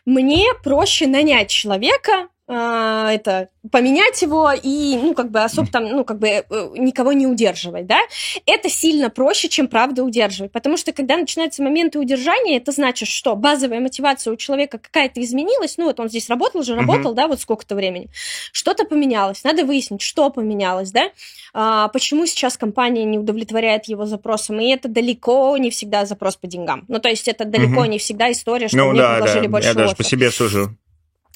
Мне 0.06 0.48
проще 0.64 1.08
нанять 1.08 1.50
человека, 1.50 2.12
а, 2.14 2.33
это 2.46 3.50
поменять 3.72 4.22
его 4.22 4.52
и, 4.52 4.98
ну, 4.98 5.14
как 5.14 5.32
бы 5.32 5.42
особо 5.42 5.70
там, 5.72 5.86
ну, 5.86 6.04
как 6.04 6.20
бы 6.20 6.28
э, 6.28 6.44
никого 6.76 7.14
не 7.14 7.26
удерживать, 7.26 7.88
да, 7.88 8.00
это 8.46 8.70
сильно 8.70 9.10
проще, 9.10 9.48
чем 9.48 9.70
правда 9.70 10.04
удерживать, 10.04 10.52
потому 10.52 10.76
что 10.76 10.92
когда 10.92 11.16
начинаются 11.16 11.64
моменты 11.64 12.00
удержания, 12.00 12.58
это 12.58 12.74
значит, 12.74 13.08
что 13.08 13.38
базовая 13.38 13.80
мотивация 13.80 14.34
у 14.34 14.36
человека 14.36 14.78
какая-то 14.78 15.22
изменилась, 15.22 15.78
ну, 15.78 15.86
вот 15.86 16.02
он 16.02 16.10
здесь 16.10 16.30
работал 16.30 16.60
уже, 16.60 16.76
работал, 16.76 17.14
uh-huh. 17.14 17.16
да, 17.16 17.28
вот 17.30 17.40
сколько-то 17.40 17.76
времени, 17.76 18.10
что-то 18.52 18.84
поменялось, 18.84 19.46
надо 19.46 19.64
выяснить, 19.64 20.02
что 20.02 20.30
поменялось, 20.30 20.92
да, 20.92 21.12
а, 21.54 21.88
почему 21.88 22.26
сейчас 22.26 22.58
компания 22.58 23.06
не 23.06 23.18
удовлетворяет 23.18 23.86
его 23.86 24.06
запросам, 24.06 24.60
и 24.60 24.68
это 24.68 24.90
далеко 24.90 25.56
не 25.56 25.70
всегда 25.70 26.06
запрос 26.06 26.36
по 26.36 26.48
деньгам, 26.48 26.84
ну, 26.90 27.00
то 27.00 27.08
есть 27.08 27.30
это 27.30 27.46
далеко 27.46 27.86
uh-huh. 27.86 27.90
не 27.90 28.00
всегда 28.00 28.30
история, 28.30 28.68
что 28.68 28.78
ну, 28.78 28.92
мне 28.92 29.00
да, 29.00 29.16
предложили 29.16 29.46
да. 29.46 29.50
больше 29.50 29.68
Я 29.70 29.74
даже 29.74 29.96
по 29.96 30.04
себе 30.04 30.30
сужу. 30.30 30.76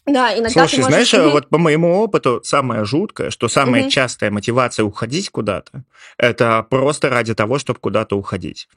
Да, 0.08 0.34
иногда 0.34 0.50
Слушай, 0.50 0.78
ты 0.78 0.82
можешь... 0.84 1.10
знаешь, 1.10 1.32
вот 1.34 1.50
по 1.50 1.58
моему 1.58 1.98
опыту 1.98 2.42
самое 2.44 2.86
жуткое, 2.86 3.30
что 3.30 3.50
самая 3.50 3.84
угу. 3.84 3.92
частая 3.92 4.32
мотивация 4.32 4.84
уходить 4.86 5.30
куда-то, 5.30 5.84
это 6.18 6.66
просто 6.70 7.10
ради 7.10 7.36
того, 7.36 7.60
чтобы 7.60 7.80
куда-то 7.80 8.18
уходить. 8.18 8.68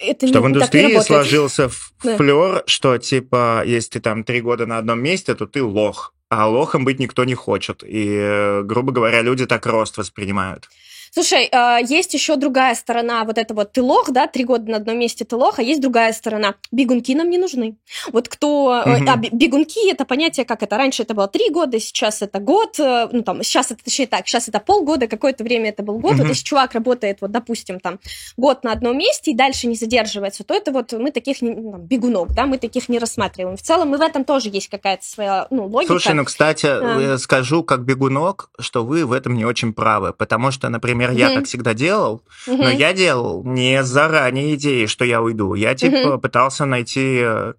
Это 0.00 0.26
что 0.28 0.38
не, 0.38 0.44
в 0.44 0.48
индустрии 0.48 0.98
сложился 1.00 1.70
да. 2.02 2.16
флер, 2.16 2.62
что 2.66 2.96
типа, 2.96 3.64
если 3.66 3.90
ты 3.90 4.00
там 4.00 4.24
три 4.24 4.40
года 4.40 4.64
на 4.64 4.78
одном 4.78 5.02
месте, 5.02 5.34
то 5.34 5.46
ты 5.46 5.62
лох. 5.62 6.14
А 6.30 6.48
лохом 6.48 6.84
быть 6.84 6.98
никто 6.98 7.24
не 7.24 7.34
хочет. 7.34 7.84
И, 7.86 8.60
грубо 8.64 8.92
говоря, 8.92 9.20
люди 9.22 9.46
так 9.46 9.66
рост 9.66 9.98
воспринимают. 9.98 10.68
Слушай, 11.14 11.48
а, 11.52 11.78
есть 11.78 12.12
еще 12.12 12.34
другая 12.34 12.74
сторона, 12.74 13.22
вот 13.22 13.38
это 13.38 13.54
вот 13.54 13.70
ты 13.70 13.82
лох, 13.82 14.10
да, 14.10 14.26
три 14.26 14.42
года 14.42 14.68
на 14.68 14.78
одном 14.78 14.98
месте 14.98 15.24
ты 15.24 15.36
лох, 15.36 15.60
а 15.60 15.62
есть 15.62 15.80
другая 15.80 16.12
сторона. 16.12 16.56
Бегунки 16.72 17.14
нам 17.14 17.30
не 17.30 17.38
нужны. 17.38 17.76
Вот 18.10 18.28
кто... 18.28 18.82
Угу. 18.84 19.08
А, 19.08 19.16
бегунки, 19.16 19.88
это 19.88 20.04
понятие, 20.06 20.44
как 20.44 20.64
это, 20.64 20.76
раньше 20.76 21.04
это 21.04 21.14
было 21.14 21.28
три 21.28 21.50
года, 21.50 21.78
сейчас 21.78 22.20
это 22.20 22.40
год, 22.40 22.80
э, 22.80 23.08
ну 23.12 23.22
там, 23.22 23.44
сейчас 23.44 23.70
это, 23.70 23.84
точнее 23.84 24.08
так, 24.08 24.26
сейчас 24.26 24.48
это 24.48 24.58
полгода, 24.58 25.06
какое-то 25.06 25.44
время 25.44 25.68
это 25.68 25.84
был 25.84 26.00
год, 26.00 26.14
угу. 26.14 26.22
вот 26.22 26.28
если 26.30 26.42
чувак 26.42 26.74
работает, 26.74 27.18
вот, 27.20 27.30
допустим, 27.30 27.78
там, 27.78 28.00
год 28.36 28.64
на 28.64 28.72
одном 28.72 28.98
месте 28.98 29.30
и 29.30 29.36
дальше 29.36 29.68
не 29.68 29.76
задерживается, 29.76 30.42
то 30.42 30.52
это 30.52 30.72
вот 30.72 30.92
мы 30.94 31.12
таких 31.12 31.42
ну, 31.42 31.70
там, 31.70 31.82
бегунок, 31.82 32.34
да, 32.34 32.46
мы 32.46 32.58
таких 32.58 32.88
не 32.88 32.98
рассматриваем. 32.98 33.56
В 33.56 33.62
целом 33.62 33.94
и 33.94 33.98
в 33.98 34.00
этом 34.00 34.24
тоже 34.24 34.48
есть 34.48 34.68
какая-то 34.68 35.04
своя, 35.04 35.46
ну, 35.50 35.66
логика. 35.66 35.92
Слушай, 35.92 36.14
ну, 36.14 36.24
кстати, 36.24 36.66
а. 36.66 37.18
скажу 37.18 37.62
как 37.62 37.84
бегунок, 37.84 38.50
что 38.58 38.84
вы 38.84 39.06
в 39.06 39.12
этом 39.12 39.34
не 39.34 39.44
очень 39.44 39.72
правы, 39.72 40.12
потому 40.12 40.50
что, 40.50 40.68
например, 40.68 41.03
например, 41.08 41.28
я 41.30 41.34
так 41.34 41.46
всегда 41.46 41.74
делал, 41.74 42.22
но 42.46 42.70
я 42.70 42.92
делал 42.92 43.42
не 43.44 43.82
заранее 43.82 44.54
идеи, 44.54 44.86
что 44.86 45.04
я 45.04 45.20
уйду. 45.22 45.54
Я 45.54 45.74
типа 45.74 46.18
пытался 46.18 46.64
найти 46.64 47.20
э, 47.22 47.54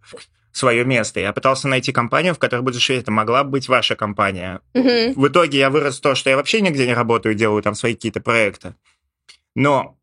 свое 0.52 0.86
место. 0.86 1.20
Я 1.20 1.34
пытался 1.34 1.68
найти 1.68 1.92
компанию, 1.92 2.34
в 2.34 2.40
которой 2.40 2.62
будешь 2.62 2.90
это 2.90 3.12
могла 3.12 3.44
быть 3.44 3.68
ваша 3.68 3.96
компания. 3.96 4.62
В 5.16 5.28
итоге 5.28 5.60
я 5.60 5.70
вырос 5.70 5.98
в 5.98 6.02
то, 6.02 6.16
что 6.16 6.30
я 6.30 6.38
вообще 6.38 6.62
нигде 6.62 6.88
не 6.88 6.94
работаю, 6.94 7.36
делаю 7.36 7.62
там 7.62 7.76
свои 7.76 7.94
какие-то 7.94 8.22
проекты. 8.22 8.76
Но 9.56 9.98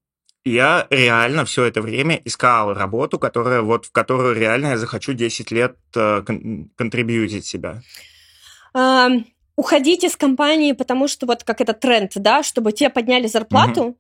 я 0.44 0.87
реально 0.90 1.44
все 1.44 1.64
это 1.64 1.81
время 1.81 2.20
искал 2.24 2.74
работу, 2.74 3.18
которая 3.18 3.62
вот 3.62 3.87
в 3.87 3.92
которую 3.92 4.35
реально 4.35 4.68
я 4.68 4.78
захочу 4.78 5.12
10 5.12 5.50
лет 5.52 5.76
э, 5.94 6.22
кон- 6.26 6.70
контрибьютить 6.76 7.46
себя. 7.46 7.83
Um, 8.74 9.24
уходить 9.57 10.05
из 10.05 10.17
компании, 10.17 10.73
потому 10.73 11.09
что 11.09 11.27
вот 11.27 11.45
как 11.45 11.61
это 11.61 11.73
тренд, 11.73 12.12
да, 12.15 12.43
чтобы 12.43 12.73
тебе 12.73 12.91
подняли 12.91 13.27
зарплату, 13.27 13.83
угу. 13.83 13.97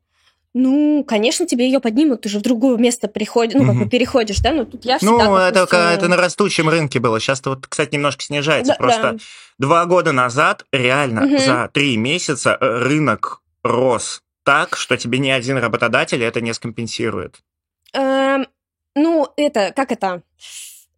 Ну, 0.54 1.02
конечно, 1.08 1.46
тебе 1.46 1.64
ее 1.64 1.80
поднимут, 1.80 2.20
ты 2.20 2.28
же 2.28 2.38
в 2.38 2.42
другое 2.42 2.76
место 2.76 3.08
приходишь, 3.08 3.58
ну, 3.58 3.66
как 3.66 3.74
бы 3.74 3.88
переходишь, 3.88 4.38
да, 4.40 4.52
ну, 4.52 4.66
тут 4.66 4.84
я 4.84 4.98
всегда... 4.98 5.24
Ну, 5.24 5.36
это, 5.36 5.60
допустим... 5.60 5.78
это 5.78 6.08
на 6.08 6.16
растущем 6.16 6.68
рынке 6.68 7.00
было, 7.00 7.18
сейчас-то 7.18 7.50
вот, 7.50 7.66
кстати, 7.66 7.94
немножко 7.94 8.22
снижается, 8.22 8.74
да, 8.74 8.76
просто 8.76 9.12
да. 9.12 9.18
два 9.56 9.86
года 9.86 10.12
назад 10.12 10.66
реально 10.70 11.24
угу. 11.24 11.38
за 11.38 11.70
три 11.72 11.96
месяца 11.96 12.58
э, 12.60 12.66
рынок 12.80 13.40
рос 13.62 14.22
так, 14.44 14.76
что 14.76 14.98
тебе 14.98 15.20
ни 15.20 15.30
один 15.30 15.56
работодатель 15.56 16.22
это 16.22 16.42
не 16.42 16.52
скомпенсирует. 16.52 17.40
Эм, 17.94 18.46
ну, 18.94 19.32
это, 19.36 19.72
как 19.74 19.90
это... 19.90 20.22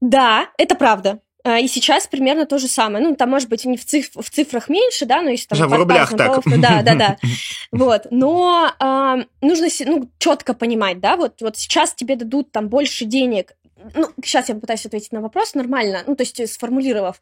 Да, 0.01 0.49
это 0.59 0.75
правда. 0.75 1.21
А, 1.47 1.59
и 1.59 1.69
сейчас 1.69 2.07
примерно 2.07 2.47
то 2.47 2.59
же 2.59 2.69
самое. 2.69 3.05
Ну, 3.05 3.15
там, 3.17 3.29
может 3.29 3.51
быть, 3.51 3.67
не 3.67 3.77
в, 3.77 3.85
циф 3.85 4.11
в 4.15 4.31
цифрах 4.31 4.71
меньше, 4.71 5.05
да, 5.05 5.21
но 5.21 5.29
если 5.29 5.47
там... 5.49 5.69
В 5.69 5.73
рублях 5.75 6.17
так. 6.17 6.43
То, 6.43 6.59
да, 6.59 6.83
да, 6.83 6.95
да. 6.95 7.17
Вот. 7.71 8.07
Но 8.11 8.73
э, 8.81 9.25
нужно 9.43 9.69
ну, 9.85 10.11
четко 10.19 10.55
понимать, 10.55 11.01
да, 11.01 11.17
вот, 11.17 11.43
вот 11.43 11.59
сейчас 11.59 11.93
тебе 11.93 12.17
дадут 12.17 12.51
там 12.51 12.69
больше 12.69 13.05
денег. 13.05 13.53
Ну, 13.95 14.09
сейчас 14.25 14.49
я 14.49 14.55
попытаюсь 14.55 14.87
ответить 14.87 15.13
на 15.13 15.21
вопрос 15.21 15.55
нормально, 15.55 16.03
ну, 16.07 16.17
то 16.17 16.23
есть 16.23 16.51
сформулировав. 16.51 17.21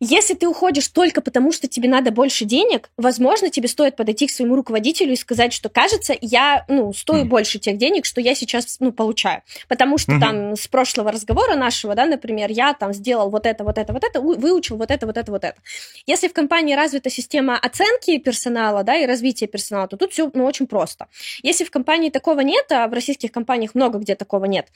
Если 0.00 0.34
ты 0.34 0.48
уходишь 0.48 0.88
только 0.88 1.20
потому, 1.20 1.52
что 1.52 1.68
тебе 1.68 1.88
надо 1.88 2.10
больше 2.10 2.44
денег, 2.44 2.90
возможно, 2.96 3.50
тебе 3.50 3.68
стоит 3.68 3.96
подойти 3.96 4.26
к 4.26 4.30
своему 4.30 4.56
руководителю 4.56 5.12
и 5.12 5.16
сказать, 5.16 5.52
что, 5.52 5.68
кажется, 5.68 6.14
я, 6.20 6.64
ну, 6.68 6.92
стою 6.92 7.24
mm. 7.24 7.28
больше 7.28 7.58
тех 7.58 7.78
денег, 7.78 8.04
что 8.04 8.20
я 8.20 8.34
сейчас, 8.34 8.78
ну, 8.80 8.92
получаю. 8.92 9.42
Потому 9.68 9.98
что 9.98 10.12
mm-hmm. 10.12 10.20
там 10.20 10.56
с 10.56 10.66
прошлого 10.66 11.12
разговора 11.12 11.54
нашего, 11.54 11.94
да, 11.94 12.06
например, 12.06 12.50
я 12.50 12.74
там 12.74 12.92
сделал 12.92 13.30
вот 13.30 13.46
это, 13.46 13.62
вот 13.64 13.78
это, 13.78 13.92
вот 13.92 14.04
это, 14.04 14.20
выучил 14.20 14.76
вот 14.76 14.90
это, 14.90 15.06
вот 15.06 15.16
это, 15.16 15.30
вот 15.30 15.44
это. 15.44 15.60
Если 16.06 16.28
в 16.28 16.32
компании 16.32 16.74
развита 16.74 17.08
система 17.10 17.56
оценки 17.58 18.18
персонала, 18.18 18.82
да, 18.82 18.96
и 18.96 19.06
развития 19.06 19.46
персонала, 19.46 19.88
то 19.88 19.96
тут 19.96 20.12
все, 20.12 20.30
ну, 20.34 20.44
очень 20.44 20.66
просто. 20.66 21.06
Если 21.42 21.64
в 21.64 21.70
компании 21.70 22.10
такого 22.10 22.40
нет, 22.40 22.66
а 22.72 22.88
в 22.88 22.92
российских 22.92 23.30
компаниях 23.30 23.74
много 23.74 23.98
где 23.98 24.14
такого 24.14 24.46
нет, 24.46 24.68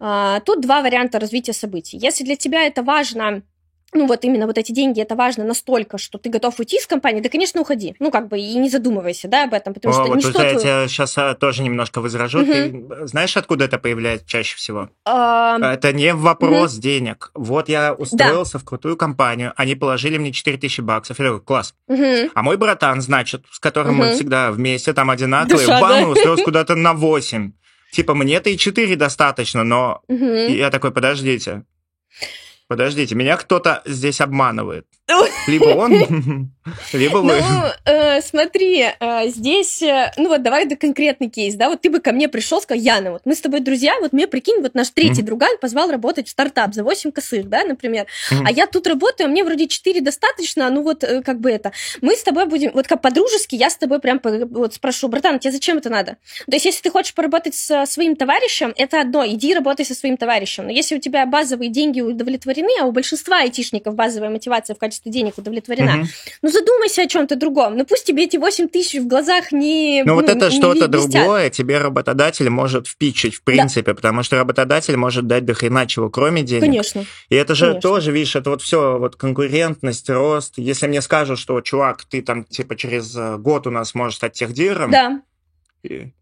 а, 0.00 0.40
тут 0.40 0.60
два 0.60 0.82
варианта 0.82 1.18
развития 1.18 1.52
событий. 1.52 1.96
Если 1.96 2.24
для 2.24 2.36
тебя 2.36 2.66
это 2.66 2.82
важно 2.82 3.42
ну 3.96 4.06
вот 4.06 4.24
именно 4.24 4.46
вот 4.46 4.58
эти 4.58 4.72
деньги, 4.72 5.00
это 5.00 5.16
важно 5.16 5.44
настолько, 5.44 5.98
что 5.98 6.18
ты 6.18 6.28
готов 6.28 6.58
уйти 6.58 6.76
из 6.76 6.86
компании, 6.86 7.20
да, 7.20 7.28
конечно, 7.28 7.60
уходи. 7.60 7.94
Ну, 7.98 8.10
как 8.10 8.28
бы, 8.28 8.38
и 8.38 8.54
не 8.58 8.68
задумывайся, 8.68 9.28
да, 9.28 9.44
об 9.44 9.54
этом, 9.54 9.74
потому 9.74 9.94
О, 9.94 9.98
что 9.98 10.08
вот 10.08 10.16
ничто... 10.16 10.42
Я 10.42 10.50
твой... 10.50 10.62
тебя 10.62 10.88
сейчас 10.88 11.16
а, 11.18 11.34
тоже 11.34 11.62
немножко 11.62 12.00
возражу. 12.00 12.42
Угу. 12.42 12.52
Ты 12.52 13.06
знаешь, 13.06 13.36
откуда 13.36 13.64
это 13.64 13.78
появляется 13.78 14.28
чаще 14.28 14.56
всего? 14.56 14.90
А... 15.04 15.58
Это 15.72 15.92
не 15.92 16.14
вопрос 16.14 16.74
угу. 16.74 16.82
денег. 16.82 17.30
Вот 17.34 17.68
я 17.68 17.94
устроился 17.94 18.54
да. 18.54 18.58
в 18.58 18.64
крутую 18.64 18.96
компанию, 18.96 19.52
они 19.56 19.74
положили 19.74 20.18
мне 20.18 20.32
4000 20.32 20.80
баксов. 20.80 21.18
Я 21.18 21.26
такой, 21.26 21.40
класс. 21.40 21.74
Угу. 21.88 22.30
А 22.34 22.42
мой 22.42 22.56
братан, 22.56 23.00
значит, 23.00 23.44
с 23.50 23.58
которым 23.58 23.98
угу. 23.98 24.08
мы 24.08 24.14
всегда 24.14 24.50
вместе, 24.52 24.92
там 24.92 25.10
одинаковые, 25.10 25.66
Душа, 25.66 25.80
бам, 25.80 26.02
да? 26.02 26.08
устроился 26.08 26.44
куда-то 26.44 26.74
на 26.74 26.92
8. 26.92 27.52
Типа, 27.92 28.14
мне-то 28.14 28.50
и 28.50 28.58
4 28.58 28.96
достаточно, 28.96 29.64
но... 29.64 30.02
Угу. 30.08 30.24
я 30.24 30.70
такой, 30.70 30.90
подождите. 30.90 31.64
Подождите, 32.68 33.14
меня 33.14 33.36
кто-то 33.36 33.82
здесь 33.84 34.20
обманывает. 34.20 34.86
Либо 35.46 35.64
он, 35.66 35.92
либо 36.92 37.18
вы. 37.18 37.40
Ну, 37.40 37.64
э, 37.84 38.20
смотри, 38.22 38.86
э, 38.98 39.28
здесь, 39.28 39.80
э, 39.80 40.12
ну 40.16 40.28
вот 40.28 40.42
давай 40.42 40.66
это 40.66 40.74
конкретный 40.74 41.28
кейс, 41.28 41.54
да, 41.54 41.68
вот 41.68 41.80
ты 41.82 41.90
бы 41.90 42.00
ко 42.00 42.10
мне 42.10 42.28
пришел, 42.28 42.60
сказал, 42.60 42.82
Яна, 42.82 43.12
вот 43.12 43.22
мы 43.24 43.36
с 43.36 43.40
тобой 43.40 43.60
друзья, 43.60 43.94
вот 44.00 44.12
мне, 44.12 44.26
прикинь, 44.26 44.60
вот 44.60 44.74
наш 44.74 44.90
третий 44.90 45.22
mm-hmm. 45.22 45.24
друган 45.24 45.58
позвал 45.60 45.92
работать 45.92 46.26
в 46.26 46.30
стартап 46.30 46.74
за 46.74 46.82
8 46.82 47.12
косых, 47.12 47.48
да, 47.48 47.62
например, 47.62 48.06
mm-hmm. 48.32 48.42
а 48.46 48.50
я 48.50 48.66
тут 48.66 48.88
работаю, 48.88 49.28
а 49.28 49.30
мне 49.30 49.44
вроде 49.44 49.68
4 49.68 50.00
достаточно, 50.00 50.68
ну 50.70 50.82
вот 50.82 51.04
как 51.24 51.40
бы 51.40 51.52
это, 51.52 51.70
мы 52.00 52.16
с 52.16 52.24
тобой 52.24 52.46
будем, 52.46 52.72
вот 52.72 52.88
как 52.88 53.00
по-дружески, 53.00 53.54
я 53.54 53.70
с 53.70 53.76
тобой 53.76 54.00
прям 54.00 54.20
вот 54.22 54.74
спрошу, 54.74 55.06
братан, 55.06 55.38
тебе 55.38 55.52
зачем 55.52 55.78
это 55.78 55.88
надо? 55.88 56.16
То 56.46 56.52
есть 56.54 56.64
если 56.64 56.82
ты 56.82 56.90
хочешь 56.90 57.14
поработать 57.14 57.54
со 57.54 57.86
своим 57.86 58.16
товарищем, 58.16 58.74
это 58.76 59.00
одно, 59.00 59.24
иди 59.24 59.54
работай 59.54 59.86
со 59.86 59.94
своим 59.94 60.16
товарищем, 60.16 60.64
но 60.64 60.72
если 60.72 60.96
у 60.96 61.00
тебя 61.00 61.24
базовые 61.26 61.70
деньги 61.70 62.00
удовлетворены, 62.00 62.80
а 62.80 62.86
у 62.86 62.90
большинства 62.90 63.38
айтишников 63.38 63.94
базовая 63.94 64.30
мотивация 64.30 64.74
в 64.74 64.78
качестве 64.78 64.95
денег 65.04 65.38
удовлетворена. 65.38 66.00
Угу. 66.00 66.06
Ну 66.42 66.48
задумайся 66.48 67.02
о 67.02 67.06
чем-то 67.06 67.36
другом. 67.36 67.76
Ну 67.76 67.84
пусть 67.84 68.04
тебе 68.04 68.24
эти 68.24 68.36
8 68.36 68.68
тысяч 68.68 69.00
в 69.00 69.06
глазах 69.06 69.52
не 69.52 70.02
Ну 70.04 70.14
вот 70.14 70.28
это 70.28 70.50
что-то 70.50 70.88
другое 70.88 71.50
тебе 71.50 71.78
работодатель 71.78 72.48
может 72.48 72.86
впичить 72.86 73.34
в 73.34 73.42
принципе, 73.42 73.92
да. 73.92 73.94
потому 73.94 74.22
что 74.22 74.36
работодатель 74.36 74.96
может 74.96 75.26
дать 75.26 75.44
до 75.44 75.54
хрена 75.54 75.86
чего, 75.86 76.10
кроме 76.10 76.42
денег. 76.42 76.62
Конечно. 76.62 77.04
И 77.28 77.34
это 77.34 77.54
же 77.54 77.66
Конечно. 77.66 77.80
тоже, 77.80 78.12
видишь, 78.12 78.36
это 78.36 78.50
вот 78.50 78.62
все 78.62 78.98
вот 78.98 79.16
конкурентность, 79.16 80.08
рост. 80.10 80.54
Если 80.56 80.86
мне 80.86 81.02
скажут, 81.02 81.38
что, 81.38 81.60
чувак, 81.60 82.04
ты 82.04 82.22
там 82.22 82.44
типа 82.44 82.76
через 82.76 83.14
э, 83.16 83.36
год 83.36 83.66
у 83.66 83.70
нас 83.70 83.94
можешь 83.94 84.16
стать 84.16 84.32
техдиром, 84.32 84.90
да 84.90 85.20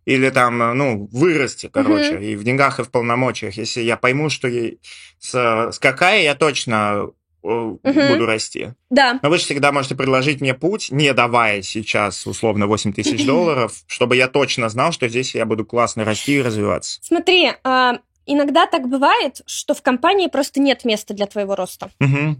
или 0.04 0.30
там, 0.30 0.58
ну, 0.76 1.08
вырасти, 1.12 1.68
короче, 1.72 2.14
uh-huh. 2.14 2.32
и 2.32 2.36
в 2.36 2.44
деньгах, 2.44 2.80
и 2.80 2.82
в 2.82 2.90
полномочиях. 2.90 3.56
Если 3.56 3.80
я 3.80 3.96
пойму, 3.96 4.28
что 4.28 4.48
ей 4.48 4.80
с, 5.18 5.34
с 5.72 5.78
какая 5.78 6.22
я 6.22 6.34
точно 6.34 7.10
угу. 7.44 7.78
буду 7.82 8.26
расти. 8.26 8.70
Да. 8.90 9.18
Но 9.22 9.28
вы 9.28 9.38
же 9.38 9.44
всегда 9.44 9.70
можете 9.70 9.94
предложить 9.94 10.40
мне 10.40 10.54
путь, 10.54 10.90
не 10.90 11.12
давая 11.12 11.62
сейчас 11.62 12.26
условно 12.26 12.66
8 12.66 12.92
тысяч 12.92 13.24
долларов, 13.26 13.74
чтобы 13.86 14.16
я 14.16 14.28
точно 14.28 14.68
знал, 14.68 14.92
что 14.92 15.08
здесь 15.08 15.34
я 15.34 15.44
буду 15.44 15.64
классно 15.64 16.04
расти 16.04 16.36
и 16.36 16.42
развиваться. 16.42 16.98
Смотри, 17.02 17.52
а, 17.62 17.98
иногда 18.26 18.66
так 18.66 18.88
бывает, 18.88 19.42
что 19.46 19.74
в 19.74 19.82
компании 19.82 20.28
просто 20.28 20.60
нет 20.60 20.84
места 20.84 21.14
для 21.14 21.26
твоего 21.26 21.54
роста. 21.54 21.90
Угу. 22.00 22.36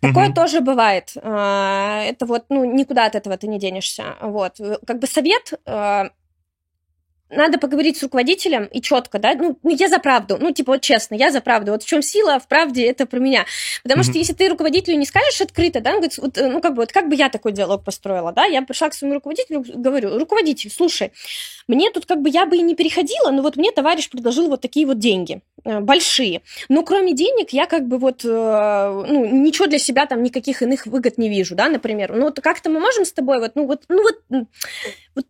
Такое 0.00 0.28
угу. 0.28 0.34
тоже 0.34 0.60
бывает. 0.60 1.12
А, 1.22 2.02
это 2.02 2.26
вот, 2.26 2.46
ну, 2.48 2.64
никуда 2.64 3.06
от 3.06 3.14
этого 3.14 3.36
ты 3.36 3.46
не 3.46 3.58
денешься. 3.58 4.16
Вот. 4.20 4.58
Как 4.86 4.98
бы 4.98 5.06
совет 5.06 5.52
а, 5.66 6.10
надо 7.30 7.58
поговорить 7.58 7.96
с 7.96 8.02
руководителем 8.02 8.64
и 8.64 8.80
четко, 8.80 9.18
да, 9.18 9.34
ну, 9.34 9.58
ну, 9.62 9.70
я 9.70 9.88
за 9.88 9.98
правду, 9.98 10.36
ну, 10.40 10.52
типа, 10.52 10.72
вот 10.72 10.80
честно, 10.80 11.14
я 11.14 11.30
за 11.30 11.40
правду, 11.40 11.72
вот 11.72 11.82
в 11.82 11.86
чем 11.86 12.02
сила, 12.02 12.38
в 12.38 12.46
правде 12.46 12.86
это 12.86 13.06
про 13.06 13.18
меня. 13.18 13.46
Потому 13.82 14.02
mm-hmm. 14.02 14.04
что 14.04 14.18
если 14.18 14.32
ты 14.32 14.48
руководителю 14.48 14.96
не 14.96 15.06
скажешь 15.06 15.40
открыто, 15.40 15.80
да, 15.80 15.90
он 15.90 15.96
говорит, 15.96 16.18
вот, 16.18 16.36
ну, 16.36 16.60
как 16.60 16.74
бы, 16.74 16.82
вот 16.82 16.92
как 16.92 17.08
бы 17.08 17.14
я 17.14 17.28
такой 17.28 17.52
диалог 17.52 17.84
построила, 17.84 18.32
да, 18.32 18.44
я 18.44 18.62
пришла 18.62 18.88
к 18.88 18.94
своему 18.94 19.16
руководителю, 19.16 19.64
говорю, 19.74 20.18
руководитель, 20.18 20.70
слушай, 20.70 21.12
мне 21.68 21.90
тут 21.90 22.06
как 22.06 22.22
бы 22.22 22.28
я 22.30 22.46
бы 22.46 22.56
и 22.56 22.62
не 22.62 22.74
переходила, 22.74 23.30
но 23.30 23.42
вот 23.42 23.56
мне 23.56 23.72
товарищ 23.72 24.08
предложил 24.08 24.48
вот 24.48 24.60
такие 24.60 24.86
вот 24.86 24.98
деньги, 24.98 25.40
э, 25.64 25.80
большие. 25.80 26.42
Но 26.68 26.84
кроме 26.84 27.12
денег 27.12 27.50
я 27.50 27.66
как 27.66 27.88
бы 27.88 27.98
вот, 27.98 28.24
э, 28.24 28.28
ну, 28.28 29.24
ничего 29.24 29.66
для 29.66 29.78
себя 29.78 30.06
там, 30.06 30.22
никаких 30.22 30.62
иных 30.62 30.86
выгод 30.86 31.18
не 31.18 31.28
вижу, 31.28 31.56
да, 31.56 31.68
например. 31.68 32.14
Ну, 32.14 32.24
вот 32.26 32.40
как-то 32.40 32.70
мы 32.70 32.78
можем 32.78 33.04
с 33.04 33.12
тобой 33.12 33.40
вот, 33.40 33.52
ну, 33.56 33.66
вот, 33.66 33.82
ну, 33.88 34.02
вот, 34.02 34.46
вот 35.14 35.26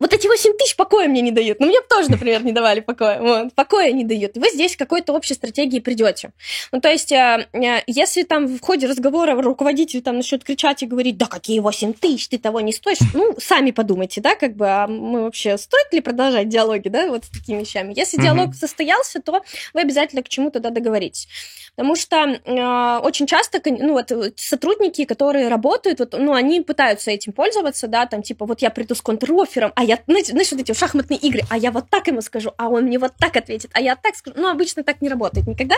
вот 0.00 0.14
эти 0.14 0.26
8 0.26 0.54
тысяч 0.56 0.76
покоя 0.76 1.06
мне 1.08 1.20
не 1.20 1.30
дают. 1.30 1.60
Ну, 1.60 1.66
мне 1.66 1.80
тоже, 1.82 2.10
например, 2.10 2.42
не 2.42 2.52
давали 2.52 2.80
покоя. 2.80 3.20
Вот, 3.20 3.54
покоя 3.54 3.92
не 3.92 4.04
дают. 4.04 4.36
Вы 4.36 4.48
здесь 4.48 4.74
к 4.74 4.78
какой-то 4.78 5.12
общей 5.12 5.34
стратегии 5.34 5.78
придете. 5.78 6.32
Ну, 6.72 6.80
то 6.80 6.88
есть, 6.88 7.12
э, 7.12 7.46
э, 7.52 7.82
если 7.86 8.22
там 8.22 8.46
в 8.46 8.60
ходе 8.60 8.86
разговора 8.86 9.40
руководитель 9.40 10.00
там 10.00 10.16
начнет 10.16 10.42
кричать 10.42 10.82
и 10.82 10.86
говорить, 10.86 11.18
да 11.18 11.26
какие 11.26 11.60
8 11.60 11.92
тысяч, 11.92 12.28
ты 12.28 12.38
того 12.38 12.60
не 12.60 12.72
стоишь, 12.72 12.98
ну, 13.12 13.34
сами 13.38 13.70
подумайте, 13.72 14.22
да, 14.22 14.34
как 14.34 14.56
бы, 14.56 14.66
а 14.68 14.86
мы 14.86 15.22
вообще, 15.24 15.58
стоит 15.58 15.92
ли 15.92 16.00
продолжать 16.00 16.48
диалоги, 16.48 16.88
да, 16.88 17.06
вот 17.06 17.26
с 17.26 17.28
такими 17.28 17.60
вещами. 17.60 17.92
Если 17.94 18.18
mm-hmm. 18.18 18.22
диалог 18.22 18.54
состоялся, 18.54 19.20
то 19.20 19.42
вы 19.74 19.80
обязательно 19.82 20.22
к 20.22 20.28
чему-то 20.28 20.60
да, 20.60 20.70
договоритесь. 20.70 21.28
Потому 21.76 21.94
что 21.94 22.16
э, 22.16 22.98
очень 23.02 23.26
часто, 23.26 23.60
ну, 23.64 23.92
вот 23.92 24.12
сотрудники, 24.36 25.04
которые 25.04 25.48
работают, 25.48 26.00
вот, 26.00 26.14
ну, 26.18 26.32
они 26.32 26.62
пытаются 26.62 27.10
этим 27.10 27.32
пользоваться, 27.32 27.86
да, 27.86 28.06
там, 28.06 28.22
типа, 28.22 28.46
вот 28.46 28.62
я 28.62 28.70
приду 28.70 28.94
с 28.94 29.02
контрофером, 29.02 29.72
а 29.76 29.84
я, 29.90 29.98
знаете, 30.06 30.30
знаешь, 30.30 30.52
вот 30.52 30.60
эти 30.60 30.72
шахматные 30.72 31.18
игры, 31.18 31.40
а 31.48 31.58
я 31.58 31.72
вот 31.72 31.90
так 31.90 32.06
ему 32.06 32.20
скажу, 32.22 32.52
а 32.56 32.68
он 32.68 32.84
мне 32.84 32.98
вот 33.00 33.12
так 33.18 33.36
ответит, 33.36 33.70
а 33.74 33.80
я 33.80 33.96
так 33.96 34.14
скажу. 34.14 34.36
Ну, 34.38 34.48
обычно 34.48 34.84
так 34.84 35.00
не 35.00 35.08
работает 35.08 35.48
никогда. 35.48 35.74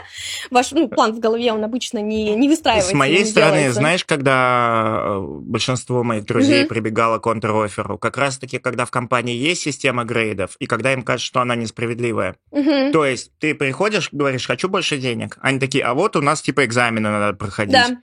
Ваш 0.51 0.73
ну, 0.73 0.87
план 0.89 1.15
в 1.15 1.19
голове, 1.19 1.51
он 1.51 1.65
обычно 1.65 1.99
не, 1.99 2.35
не 2.37 2.47
выстраивается. 2.47 2.91
С 2.91 2.95
моей 2.95 3.25
стороны, 3.25 3.57
делается. 3.57 3.81
знаешь, 3.81 4.05
когда 4.05 5.01
э, 5.03 5.21
большинство 5.21 6.05
моих 6.05 6.27
друзей 6.27 6.65
угу. 6.65 6.69
прибегало 6.69 7.21
к 7.21 7.23
контроферу, 7.23 7.97
как 7.97 8.19
раз-таки, 8.19 8.59
когда 8.59 8.85
в 8.85 8.91
компании 8.91 9.35
есть 9.35 9.63
система 9.63 10.05
грейдов, 10.05 10.57
и 10.59 10.67
когда 10.67 10.93
им 10.93 11.05
кажется, 11.05 11.27
что 11.27 11.41
она 11.41 11.55
несправедливая. 11.55 12.37
Угу. 12.51 12.93
То 12.93 13.07
есть 13.07 13.33
ты 13.39 13.55
приходишь, 13.55 14.11
говоришь, 14.13 14.47
хочу 14.47 14.69
больше 14.69 14.99
денег. 14.99 15.39
Они 15.41 15.59
такие, 15.59 15.85
а 15.85 15.95
вот 15.95 16.17
у 16.17 16.21
нас 16.21 16.43
типа 16.43 16.67
экзамены 16.67 17.09
надо 17.09 17.35
проходить. 17.35 17.73
Да. 17.73 17.97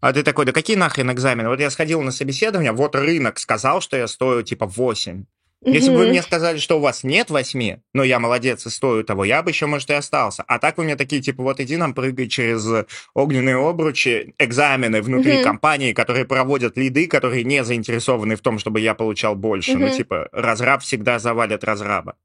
А 0.00 0.12
ты 0.12 0.22
такой, 0.22 0.46
да 0.46 0.52
какие 0.52 0.76
нахрен 0.76 1.10
экзамены? 1.12 1.48
Вот 1.48 1.60
я 1.60 1.70
сходил 1.70 2.00
на 2.00 2.10
собеседование, 2.10 2.72
вот 2.72 2.94
рынок 2.94 3.38
сказал, 3.38 3.80
что 3.80 3.96
я 3.96 4.08
стою 4.08 4.42
типа 4.42 4.66
8. 4.66 5.24
Если 5.62 5.90
бы 5.90 5.98
вы 5.98 6.08
мне 6.08 6.22
сказали, 6.22 6.58
что 6.58 6.78
у 6.78 6.80
вас 6.80 7.04
нет 7.04 7.28
восьми, 7.28 7.78
но 7.92 8.02
я 8.02 8.18
молодец 8.18 8.64
и 8.64 8.70
стою 8.70 9.04
того, 9.04 9.24
я 9.24 9.42
бы 9.42 9.50
еще, 9.50 9.66
может, 9.66 9.90
и 9.90 9.92
остался. 9.92 10.42
А 10.46 10.58
так 10.58 10.78
вы 10.78 10.84
мне 10.84 10.96
такие, 10.96 11.20
типа, 11.20 11.42
вот 11.42 11.60
иди 11.60 11.76
нам 11.76 11.92
прыгай 11.92 12.28
через 12.28 12.66
огненные 13.12 13.56
обручи, 13.56 14.34
экзамены 14.38 15.02
внутри 15.02 15.32
mm-hmm. 15.32 15.44
компании, 15.44 15.92
которые 15.92 16.24
проводят 16.24 16.78
лиды, 16.78 17.06
которые 17.06 17.44
не 17.44 17.62
заинтересованы 17.62 18.36
в 18.36 18.40
том, 18.40 18.58
чтобы 18.58 18.80
я 18.80 18.94
получал 18.94 19.34
больше. 19.34 19.72
Mm-hmm. 19.72 19.78
Ну, 19.78 19.96
типа, 19.96 20.28
разраб 20.32 20.82
всегда 20.82 21.18
завалит 21.18 21.62
разраба. 21.62 22.16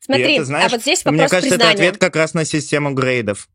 Смотри, 0.00 0.36
это, 0.36 0.44
знаешь, 0.44 0.72
а 0.72 0.76
вот 0.76 0.80
здесь 0.80 1.04
вопрос 1.04 1.20
Мне 1.20 1.28
кажется, 1.28 1.50
признания. 1.50 1.72
это 1.72 1.82
ответ 1.82 1.98
как 1.98 2.16
раз 2.16 2.34
на 2.34 2.44
систему 2.44 2.94
грейдов. 2.94 3.48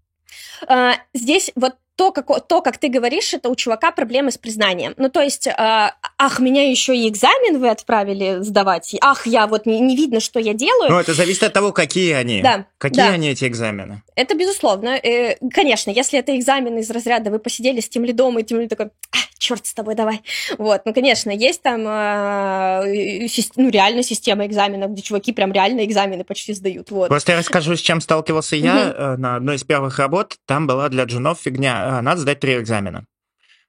Uh, 0.69 0.93
здесь 1.13 1.51
вот 1.55 1.73
то 1.95 2.11
как, 2.11 2.47
то, 2.47 2.61
как 2.61 2.77
ты 2.77 2.89
говоришь, 2.89 3.33
это 3.33 3.49
у 3.49 3.55
чувака 3.55 3.91
проблемы 3.91 4.31
с 4.31 4.37
признанием. 4.37 4.93
Ну, 4.97 5.09
то 5.09 5.21
есть, 5.21 5.47
э, 5.47 5.53
ах, 5.57 6.39
меня 6.39 6.69
еще 6.69 6.95
и 6.95 7.07
экзамен 7.07 7.59
вы 7.59 7.69
отправили 7.69 8.37
сдавать, 8.41 8.95
ах, 9.01 9.27
я 9.27 9.47
вот 9.47 9.65
не, 9.65 9.79
не 9.79 9.95
видно, 9.95 10.19
что 10.19 10.39
я 10.39 10.53
делаю. 10.53 10.89
Ну, 10.89 10.99
это 10.99 11.13
зависит 11.13 11.43
от 11.43 11.53
того, 11.53 11.71
какие 11.71 12.13
они. 12.13 12.41
Да. 12.41 12.65
Какие 12.77 13.05
да. 13.05 13.09
они, 13.09 13.29
эти 13.29 13.45
экзамены? 13.45 14.03
Это 14.15 14.35
безусловно. 14.35 14.89
Э, 15.01 15.35
конечно, 15.51 15.91
если 15.91 16.19
это 16.19 16.37
экзамен 16.37 16.77
из 16.77 16.89
разряда, 16.89 17.31
вы 17.31 17.39
посидели 17.39 17.79
с 17.79 17.89
тем 17.89 18.05
лидом, 18.05 18.37
и 18.39 18.43
тем 18.43 18.59
лидом 18.59 18.77
такой, 18.77 18.91
а, 19.11 19.17
черт 19.37 19.65
с 19.65 19.73
тобой, 19.73 19.95
давай. 19.95 20.21
Вот, 20.57 20.81
ну, 20.85 20.93
конечно, 20.93 21.31
есть 21.31 21.61
там, 21.61 21.81
э, 21.87 23.27
ну, 23.55 23.69
реально 23.69 24.03
система 24.03 24.45
экзаменов, 24.45 24.91
где 24.91 25.01
чуваки 25.01 25.33
прям 25.33 25.51
реально 25.51 25.85
экзамены 25.85 26.23
почти 26.23 26.53
сдают. 26.53 26.91
Вот. 26.91 27.09
Просто 27.09 27.31
я 27.33 27.39
расскажу, 27.39 27.75
с 27.75 27.81
чем 27.81 28.01
сталкивался 28.01 28.55
я 28.55 29.15
на 29.17 29.35
одной 29.35 29.55
из 29.55 29.63
первых 29.63 29.99
работ. 29.99 30.37
Там 30.45 30.67
была 30.67 30.89
для 30.89 31.03
джунов 31.05 31.39
фигня, 31.39 32.01
надо 32.01 32.21
сдать 32.21 32.39
три 32.39 32.57
экзамена. 32.57 33.05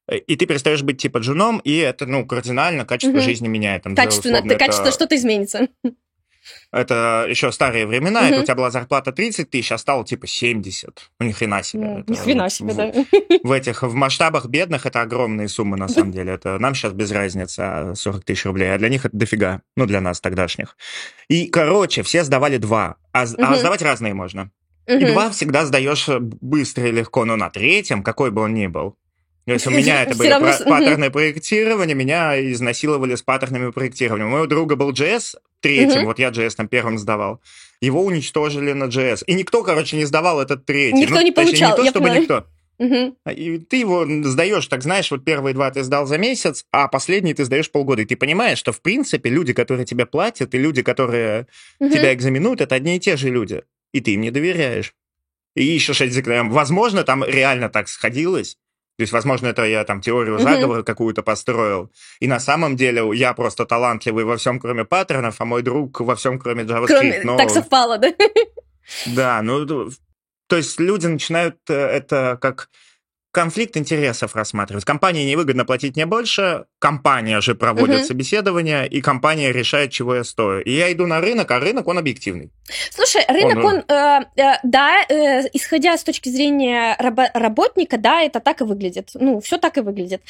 Э, 0.06 0.16
и 0.16 0.36
ты 0.36 0.46
перестаешь 0.46 0.82
быть 0.82 0.98
типа 0.98 1.18
джуном, 1.18 1.58
и 1.58 1.76
это, 1.76 2.06
ну, 2.06 2.26
кардинально 2.26 2.84
качество 2.84 3.18
угу. 3.18 3.24
жизни 3.24 3.48
меняет. 3.48 3.84
Там, 3.84 3.94
Качественно, 3.94 4.38
условно, 4.38 4.52
это... 4.52 4.64
качество 4.64 4.92
что-то 4.92 5.16
изменится. 5.16 5.68
Это 6.72 7.26
еще 7.28 7.52
старые 7.52 7.86
времена, 7.86 8.20
угу. 8.20 8.26
это 8.28 8.40
у 8.40 8.44
тебя 8.44 8.54
была 8.54 8.70
зарплата 8.70 9.12
30 9.12 9.50
тысяч, 9.50 9.72
а 9.72 9.78
стало 9.78 10.04
типа 10.04 10.26
70. 10.26 11.10
Ну, 11.20 11.26
ни 11.26 11.32
хрена 11.32 11.62
себе. 11.62 11.84
Ну, 11.84 12.04
ни 12.06 12.16
хрена 12.16 12.50
себе, 12.50 12.72
в, 12.72 12.76
да. 12.76 12.92
В 13.42 13.52
этих, 13.52 13.82
в 13.82 13.94
масштабах 13.94 14.46
бедных 14.46 14.86
это 14.86 15.00
огромные 15.00 15.48
суммы, 15.48 15.76
на 15.76 15.88
самом 15.88 16.12
деле. 16.12 16.32
Это 16.32 16.58
нам 16.58 16.74
сейчас 16.74 16.92
без 16.92 17.10
разницы 17.10 17.94
40 17.94 18.20
а 18.20 18.20
тысяч 18.20 18.44
рублей, 18.44 18.74
а 18.74 18.78
для 18.78 18.88
них 18.88 19.04
это 19.04 19.16
дофига. 19.16 19.62
Ну, 19.76 19.86
для 19.86 20.00
нас 20.00 20.20
тогдашних. 20.20 20.76
И, 21.28 21.46
короче, 21.46 22.02
все 22.02 22.24
сдавали 22.24 22.56
два, 22.56 22.96
а, 23.12 23.24
угу. 23.24 23.34
а 23.38 23.56
сдавать 23.56 23.82
разные 23.82 24.14
можно. 24.14 24.50
Угу. 24.86 24.96
И 24.96 25.04
два 25.06 25.30
всегда 25.30 25.64
сдаешь 25.64 26.08
быстро 26.08 26.88
и 26.88 26.92
легко, 26.92 27.24
но 27.24 27.36
на 27.36 27.50
третьем, 27.50 28.02
какой 28.02 28.30
бы 28.30 28.42
он 28.42 28.54
ни 28.54 28.66
был, 28.66 28.96
то 29.46 29.52
есть 29.52 29.66
у 29.66 29.70
меня 29.70 30.02
это 30.02 30.16
были 30.16 30.28
равно... 30.28 30.52
паттерны 30.64 31.10
проектирования, 31.10 31.94
меня 31.94 32.40
изнасиловали 32.52 33.14
с 33.14 33.22
паттернами 33.22 33.70
проектирования. 33.70 34.24
У 34.24 34.30
моего 34.30 34.46
друга 34.46 34.76
был 34.76 34.92
JS 34.92 35.36
третьим, 35.60 36.00
угу. 36.00 36.06
вот 36.06 36.18
я 36.18 36.30
JS 36.30 36.54
там 36.56 36.68
первым 36.68 36.98
сдавал. 36.98 37.40
Его 37.80 38.02
уничтожили 38.04 38.72
на 38.72 38.84
JS. 38.84 39.24
И 39.26 39.34
никто, 39.34 39.62
короче, 39.62 39.96
не 39.96 40.06
сдавал 40.06 40.40
этот 40.40 40.64
третий. 40.64 40.98
Никто 40.98 41.16
ну, 41.16 41.22
не 41.22 41.32
получал, 41.32 41.72
не 41.72 41.76
то, 41.76 41.82
я 41.82 41.90
чтобы 41.90 42.04
понимаю. 42.06 42.22
никто. 42.22 42.46
Угу. 42.78 43.16
И 43.32 43.58
ты 43.58 43.76
его 43.76 44.04
сдаешь, 44.24 44.66
так 44.66 44.82
знаешь, 44.82 45.10
вот 45.10 45.24
первые 45.24 45.54
два 45.54 45.70
ты 45.70 45.82
сдал 45.82 46.06
за 46.06 46.18
месяц, 46.18 46.64
а 46.72 46.88
последний 46.88 47.34
ты 47.34 47.44
сдаешь 47.44 47.70
полгода. 47.70 48.02
И 48.02 48.04
ты 48.04 48.16
понимаешь, 48.16 48.58
что 48.58 48.72
в 48.72 48.80
принципе 48.80 49.30
люди, 49.30 49.52
которые 49.52 49.86
тебе 49.86 50.06
платят, 50.06 50.54
и 50.54 50.58
люди, 50.58 50.82
которые 50.82 51.46
угу. 51.78 51.90
тебя 51.90 52.12
экзаменуют, 52.14 52.60
это 52.60 52.74
одни 52.74 52.96
и 52.96 53.00
те 53.00 53.16
же 53.16 53.30
люди. 53.30 53.62
И 53.92 54.00
ты 54.00 54.14
им 54.14 54.22
не 54.22 54.30
доверяешь. 54.30 54.94
И 55.54 55.76
ищешь 55.76 56.00
эти 56.00 56.20
Возможно, 56.48 57.04
там 57.04 57.24
реально 57.24 57.68
так 57.68 57.88
сходилось. 57.88 58.56
То 58.96 59.02
есть, 59.02 59.12
возможно, 59.12 59.48
это 59.48 59.64
я 59.64 59.84
там 59.84 60.00
теорию 60.00 60.38
заговора 60.38 60.80
mm-hmm. 60.80 60.84
какую-то 60.84 61.22
построил. 61.22 61.90
И 62.20 62.28
на 62.28 62.38
самом 62.38 62.76
деле 62.76 63.02
я 63.14 63.34
просто 63.34 63.66
талантливый 63.66 64.24
во 64.24 64.36
всем, 64.36 64.60
кроме 64.60 64.84
паттернов, 64.84 65.40
а 65.40 65.44
мой 65.44 65.62
друг 65.62 66.00
во 66.00 66.14
всем, 66.14 66.38
кроме 66.38 66.62
JavaScript. 66.62 66.86
Кроме... 66.86 67.22
Но... 67.24 67.36
Так 67.36 67.50
совпало, 67.50 67.98
да? 67.98 68.12
Да, 69.06 69.42
ну, 69.42 69.90
то 70.46 70.56
есть 70.56 70.78
люди 70.78 71.06
начинают 71.06 71.56
э, 71.68 71.74
это 71.74 72.38
как 72.40 72.68
конфликт 73.34 73.76
интересов 73.76 74.36
рассматривать. 74.36 74.84
Компании 74.84 75.28
невыгодно 75.28 75.64
платить 75.64 75.96
мне 75.96 76.06
больше, 76.06 76.66
компания 76.78 77.40
же 77.40 77.54
проводит 77.54 78.00
угу. 78.00 78.04
собеседование, 78.04 78.86
и 78.86 79.00
компания 79.02 79.52
решает, 79.52 79.90
чего 79.90 80.14
я 80.14 80.24
стою. 80.24 80.60
И 80.60 80.70
я 80.70 80.90
иду 80.92 81.06
на 81.06 81.20
рынок, 81.20 81.50
а 81.50 81.58
рынок, 81.58 81.88
он 81.88 81.98
объективный. 81.98 82.50
Слушай, 82.90 83.24
рынок, 83.28 83.58
он, 83.58 83.64
он 83.64 83.84
э, 83.88 84.20
э, 84.36 84.52
да, 84.62 85.04
э, 85.08 85.48
исходя 85.52 85.98
с 85.98 86.04
точки 86.04 86.28
зрения 86.28 86.96
рабо- 87.00 87.30
работника, 87.34 87.98
да, 87.98 88.22
это 88.22 88.38
так 88.38 88.60
и 88.60 88.64
выглядит. 88.64 89.10
Ну, 89.14 89.40
все 89.40 89.58
так 89.58 89.76
и 89.78 89.80
выглядит. 89.80 90.22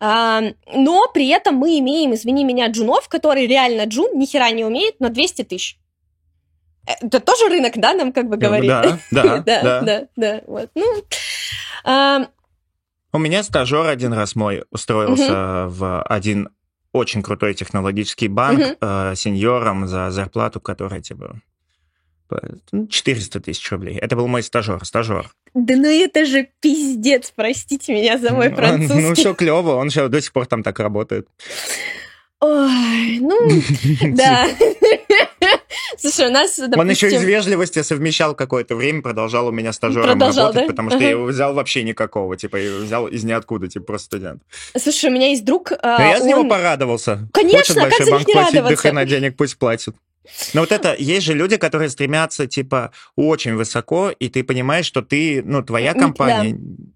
Э, 0.00 0.52
но 0.72 1.08
при 1.12 1.28
этом 1.28 1.56
мы 1.56 1.78
имеем, 1.80 2.14
извини 2.14 2.44
меня, 2.44 2.68
джунов, 2.68 3.08
который 3.08 3.46
реально 3.46 3.86
джун, 3.86 4.16
ни 4.16 4.24
хера 4.24 4.50
не 4.52 4.64
умеет, 4.64 5.00
на 5.00 5.08
200 5.08 5.42
тысяч. 5.42 5.78
Э, 6.86 6.92
это 7.00 7.18
тоже 7.18 7.48
рынок, 7.48 7.72
да, 7.76 7.92
нам 7.92 8.12
как 8.12 8.28
бы 8.28 8.36
говорит? 8.36 8.68
Да, 8.68 8.98
да, 9.10 9.38
да, 9.38 9.80
да, 9.80 10.02
да, 10.14 10.40
вот. 10.46 10.70
Ну, 10.76 10.86
э, 11.86 12.26
у 13.12 13.18
меня 13.18 13.42
стажер 13.42 13.86
один 13.86 14.12
раз 14.12 14.34
мой 14.34 14.64
устроился 14.70 15.66
угу. 15.66 15.74
в 15.74 16.02
один 16.02 16.48
очень 16.92 17.22
крутой 17.22 17.54
технологический 17.54 18.28
банк 18.28 18.60
угу. 18.60 18.76
э, 18.80 19.14
сеньором 19.16 19.86
за 19.86 20.10
зарплату, 20.10 20.60
которая 20.60 21.00
типа 21.00 21.40
400 22.88 23.40
тысяч 23.40 23.70
рублей. 23.70 23.96
Это 23.98 24.16
был 24.16 24.26
мой 24.26 24.42
стажер, 24.42 24.82
стажер. 24.84 25.30
Да 25.54 25.76
ну 25.76 25.88
это 25.88 26.24
же 26.24 26.48
пиздец, 26.60 27.32
простите 27.34 27.92
меня 27.94 28.18
за 28.18 28.32
мой 28.32 28.50
французский. 28.50 29.02
Ну 29.02 29.14
все 29.14 29.34
клево, 29.34 29.74
он 29.74 29.90
сейчас 29.90 30.08
до 30.08 30.20
сих 30.20 30.32
пор 30.32 30.46
там 30.46 30.62
так 30.62 30.78
работает. 30.78 31.28
Ой, 32.44 33.20
ну, 33.20 33.38
да. 34.16 34.48
Слушай, 35.96 36.26
у 36.26 36.32
нас, 36.32 36.56
допустим... 36.56 36.80
Он 36.80 36.90
еще 36.90 37.06
из 37.06 37.22
вежливости 37.22 37.82
совмещал 37.82 38.34
какое-то 38.34 38.74
время, 38.74 39.00
продолжал 39.00 39.46
у 39.46 39.52
меня 39.52 39.72
стажером 39.72 40.18
продолжал, 40.18 40.46
работать, 40.46 40.62
да? 40.62 40.70
потому 40.72 40.90
что 40.90 40.96
ага. 40.96 41.04
я 41.04 41.10
его 41.12 41.24
взял 41.26 41.54
вообще 41.54 41.84
никакого, 41.84 42.36
типа, 42.36 42.56
я 42.56 42.64
его 42.64 42.78
взял 42.78 43.06
из 43.06 43.22
ниоткуда, 43.22 43.68
типа, 43.68 43.84
просто 43.84 44.06
студент. 44.06 44.42
Слушай, 44.76 45.10
у 45.10 45.12
меня 45.12 45.28
есть 45.28 45.44
друг... 45.44 45.70
Но 45.70 45.78
а, 45.82 46.02
я 46.02 46.20
он... 46.20 46.26
него 46.26 46.44
порадовался. 46.44 47.28
Конечно, 47.32 47.80
Хочет 47.80 47.96
как 47.96 48.06
за 48.06 48.12
них 48.16 48.26
не 48.26 48.34
радоваться? 48.34 48.92
До 48.92 49.04
денег 49.04 49.36
пусть 49.36 49.56
платит. 49.56 49.94
Но 50.52 50.62
вот 50.62 50.72
это, 50.72 50.96
есть 50.98 51.24
же 51.24 51.34
люди, 51.34 51.56
которые 51.58 51.90
стремятся, 51.90 52.48
типа, 52.48 52.90
очень 53.14 53.54
высоко, 53.54 54.10
и 54.10 54.28
ты 54.28 54.42
понимаешь, 54.42 54.86
что 54.86 55.02
ты, 55.02 55.42
ну, 55.44 55.62
твоя 55.62 55.94
компания... 55.94 56.56
Да 56.58 56.92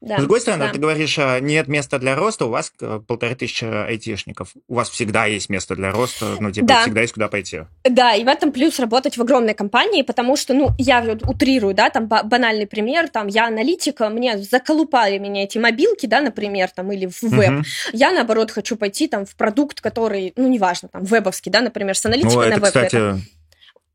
да, 0.00 0.16
С 0.16 0.18
другой 0.20 0.40
стороны, 0.40 0.66
да. 0.66 0.72
ты 0.72 0.78
говоришь, 0.78 1.18
а, 1.18 1.40
нет 1.40 1.66
места 1.66 1.98
для 1.98 2.14
роста, 2.14 2.46
у 2.46 2.50
вас 2.50 2.72
э, 2.80 3.00
полторы 3.04 3.34
тысячи 3.34 3.64
айтишников. 3.64 4.50
У 4.68 4.74
вас 4.74 4.88
всегда 4.90 5.26
есть 5.26 5.48
место 5.48 5.74
для 5.74 5.90
роста, 5.90 6.36
ну, 6.38 6.52
типа, 6.52 6.68
да. 6.68 6.82
всегда 6.82 7.00
есть 7.00 7.14
куда 7.14 7.26
пойти. 7.26 7.62
Да, 7.82 8.14
и 8.14 8.22
в 8.22 8.28
этом 8.28 8.52
плюс 8.52 8.78
работать 8.78 9.16
в 9.16 9.22
огромной 9.22 9.54
компании, 9.54 10.02
потому 10.02 10.36
что, 10.36 10.54
ну, 10.54 10.70
я 10.78 11.02
утрирую, 11.24 11.74
да, 11.74 11.90
там 11.90 12.06
банальный 12.06 12.68
пример, 12.68 13.08
там, 13.08 13.26
я 13.26 13.48
аналитика, 13.48 14.08
мне 14.08 14.38
заколупали 14.38 15.18
меня 15.18 15.42
эти 15.42 15.58
мобилки, 15.58 16.06
да, 16.06 16.20
например, 16.20 16.70
там, 16.70 16.92
или 16.92 17.06
в 17.06 17.20
веб. 17.22 17.54
Угу. 17.54 17.62
Я, 17.92 18.12
наоборот, 18.12 18.52
хочу 18.52 18.76
пойти 18.76 19.08
там 19.08 19.26
в 19.26 19.34
продукт, 19.34 19.80
который, 19.80 20.32
ну, 20.36 20.46
неважно, 20.46 20.88
там, 20.90 21.04
вебовский, 21.04 21.50
да, 21.50 21.60
например, 21.60 21.96
с 21.96 22.06
аналитикой 22.06 22.36
ну, 22.36 22.42
это, 22.42 22.50
на 22.50 22.56
веб. 22.60 22.66
кстати, 22.66 22.94
это... 22.94 23.14
ты 23.14 23.20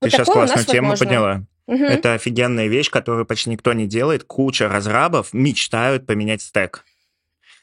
вот 0.01 0.11
сейчас 0.11 0.27
классную 0.27 0.65
тему 0.65 0.89
возможно. 0.89 1.05
подняла. 1.05 1.43
Угу. 1.67 1.83
Это 1.83 2.13
офигенная 2.13 2.67
вещь, 2.67 2.89
которую 2.89 3.25
почти 3.25 3.49
никто 3.49 3.73
не 3.73 3.87
делает. 3.87 4.23
Куча 4.23 4.67
разрабов 4.67 5.33
мечтают 5.33 6.05
поменять 6.05 6.41
стек. 6.41 6.85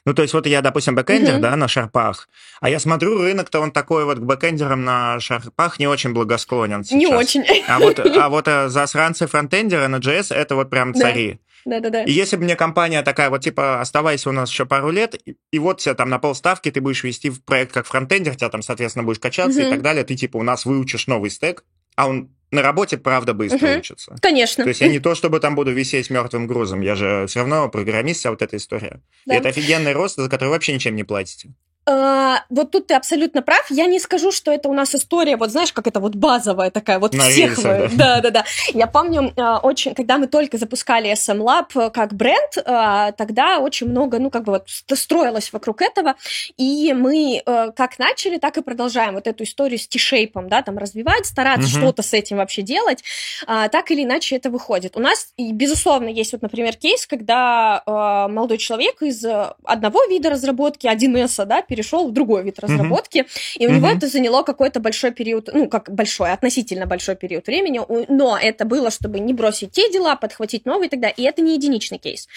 Ну, 0.06 0.14
то 0.14 0.22
есть 0.22 0.32
вот 0.32 0.46
я, 0.46 0.62
допустим, 0.62 0.94
бэкэндер, 0.94 1.34
угу. 1.34 1.42
да, 1.42 1.56
на 1.56 1.68
шарпах, 1.68 2.28
а 2.60 2.70
я 2.70 2.78
смотрю, 2.78 3.18
рынок-то 3.18 3.60
он 3.60 3.70
такой 3.70 4.06
вот 4.06 4.18
к 4.18 4.22
бэкэндерам 4.22 4.82
на 4.82 5.20
шарпах 5.20 5.78
не 5.78 5.86
очень 5.86 6.14
благосклонен 6.14 6.84
сейчас. 6.84 6.98
Не 6.98 7.06
очень. 7.06 7.44
А 7.68 7.78
вот, 7.78 7.98
а 8.16 8.28
вот 8.30 8.48
э, 8.48 8.68
засранцы 8.70 9.26
фронтендеры 9.26 9.88
на 9.88 9.96
JS 9.96 10.34
это 10.34 10.54
вот 10.54 10.70
прям 10.70 10.94
цари. 10.94 11.32
Да. 11.32 11.38
Да, 11.66 11.80
да, 11.80 11.90
да. 11.90 12.04
И 12.04 12.12
если 12.12 12.36
бы 12.36 12.44
мне 12.44 12.56
компания 12.56 13.02
такая, 13.02 13.28
вот 13.28 13.42
типа, 13.42 13.82
оставайся 13.82 14.30
у 14.30 14.32
нас 14.32 14.50
еще 14.50 14.64
пару 14.64 14.90
лет, 14.90 15.14
и, 15.26 15.36
и 15.52 15.58
вот 15.58 15.78
тебя 15.80 15.94
там 15.94 16.08
на 16.08 16.18
полставки 16.18 16.70
ты 16.70 16.80
будешь 16.80 17.04
вести 17.04 17.28
в 17.28 17.44
проект 17.44 17.72
как 17.72 17.86
фронтендер, 17.86 18.34
тебя 18.34 18.48
там, 18.48 18.62
соответственно, 18.62 19.04
будешь 19.04 19.18
качаться 19.18 19.60
угу. 19.60 19.68
и 19.68 19.70
так 19.70 19.82
далее, 19.82 20.04
ты 20.04 20.16
типа 20.16 20.38
у 20.38 20.42
нас 20.42 20.64
выучишь 20.64 21.06
новый 21.06 21.28
стек, 21.28 21.64
а 21.96 22.08
он 22.08 22.30
на 22.50 22.62
работе, 22.62 22.98
правда, 22.98 23.34
быстро 23.34 23.68
угу. 23.68 23.78
учится. 23.78 24.16
Конечно. 24.20 24.64
То 24.64 24.68
есть 24.68 24.80
я 24.80 24.88
не 24.88 24.98
то, 24.98 25.14
чтобы 25.14 25.40
там 25.40 25.54
буду 25.54 25.72
висеть 25.72 26.10
мертвым 26.10 26.46
грузом, 26.46 26.80
я 26.80 26.94
же 26.94 27.26
все 27.26 27.40
равно 27.40 27.68
программист, 27.68 28.20
вся 28.20 28.30
вот 28.30 28.42
эта 28.42 28.56
история. 28.56 29.00
Да. 29.26 29.34
И 29.34 29.38
это 29.38 29.50
офигенный 29.50 29.92
рост, 29.92 30.16
за 30.16 30.28
который 30.28 30.48
вообще 30.48 30.74
ничем 30.74 30.96
не 30.96 31.04
платите. 31.04 31.54
А, 31.86 32.44
вот 32.50 32.70
тут 32.70 32.88
ты 32.88 32.94
абсолютно 32.94 33.42
прав. 33.42 33.64
Я 33.70 33.86
не 33.86 33.98
скажу, 33.98 34.32
что 34.32 34.52
это 34.52 34.68
у 34.68 34.74
нас 34.74 34.94
история, 34.94 35.36
вот 35.36 35.50
знаешь, 35.50 35.72
как 35.72 35.86
это 35.86 35.98
вот 35.98 36.14
базовая 36.14 36.70
такая, 36.70 36.98
вот 36.98 37.14
На 37.14 37.24
всех. 37.24 37.56
Рельсах, 37.56 37.96
да. 37.96 38.16
да, 38.16 38.20
да, 38.20 38.30
да. 38.30 38.44
Я 38.74 38.86
помню, 38.86 39.32
а, 39.36 39.58
очень, 39.58 39.94
когда 39.94 40.18
мы 40.18 40.26
только 40.26 40.58
запускали 40.58 41.10
SM 41.10 41.38
Lab 41.38 41.66
э, 41.74 41.90
как 41.90 42.12
бренд, 42.12 42.58
а, 42.64 43.12
тогда 43.12 43.58
очень 43.58 43.88
много, 43.88 44.18
ну, 44.18 44.30
как 44.30 44.44
бы 44.44 44.52
вот 44.52 44.68
строилось 44.98 45.52
вокруг 45.52 45.80
этого, 45.80 46.16
и 46.58 46.92
мы 46.92 47.42
э, 47.44 47.70
как 47.74 47.98
начали, 47.98 48.36
так 48.36 48.58
и 48.58 48.62
продолжаем 48.62 49.14
вот 49.14 49.26
эту 49.26 49.44
историю 49.44 49.78
с 49.78 49.88
T-шейпом, 49.88 50.48
да, 50.48 50.62
там 50.62 50.76
развивать, 50.76 51.26
стараться 51.26 51.68
угу. 51.68 51.78
что-то 51.78 52.02
с 52.02 52.12
этим 52.12 52.36
вообще 52.36 52.62
делать, 52.62 53.02
так 53.46 53.90
или 53.90 54.04
иначе 54.04 54.36
это 54.36 54.50
выходит. 54.50 54.96
У 54.96 55.00
нас, 55.00 55.32
и, 55.36 55.52
безусловно, 55.52 56.08
есть 56.08 56.32
вот, 56.32 56.42
например, 56.42 56.76
кейс, 56.76 57.06
когда 57.06 57.82
молодой 57.86 58.58
человек 58.58 59.02
из 59.02 59.24
одного 59.64 60.04
вида 60.06 60.30
разработки, 60.30 60.86
1С, 60.86 61.44
да, 61.46 61.62
перешел 61.70 62.08
в 62.08 62.12
другой 62.12 62.42
вид 62.42 62.58
разработки, 62.58 63.18
mm-hmm. 63.18 63.58
и 63.58 63.66
у 63.66 63.70
mm-hmm. 63.70 63.76
него 63.76 63.88
это 63.88 64.08
заняло 64.08 64.42
какой-то 64.42 64.80
большой 64.80 65.12
период, 65.12 65.48
ну, 65.52 65.68
как 65.68 65.88
большой, 65.94 66.32
относительно 66.32 66.86
большой 66.86 67.14
период 67.14 67.46
времени, 67.46 67.80
но 68.08 68.36
это 68.36 68.64
было, 68.64 68.90
чтобы 68.90 69.20
не 69.20 69.32
бросить 69.32 69.70
те 69.70 69.90
дела, 69.92 70.16
подхватить 70.16 70.66
новые 70.66 70.90
тогда, 70.90 71.08
и 71.08 71.22
это 71.22 71.42
не 71.42 71.54
единичный 71.54 71.98
кейс. 71.98 72.28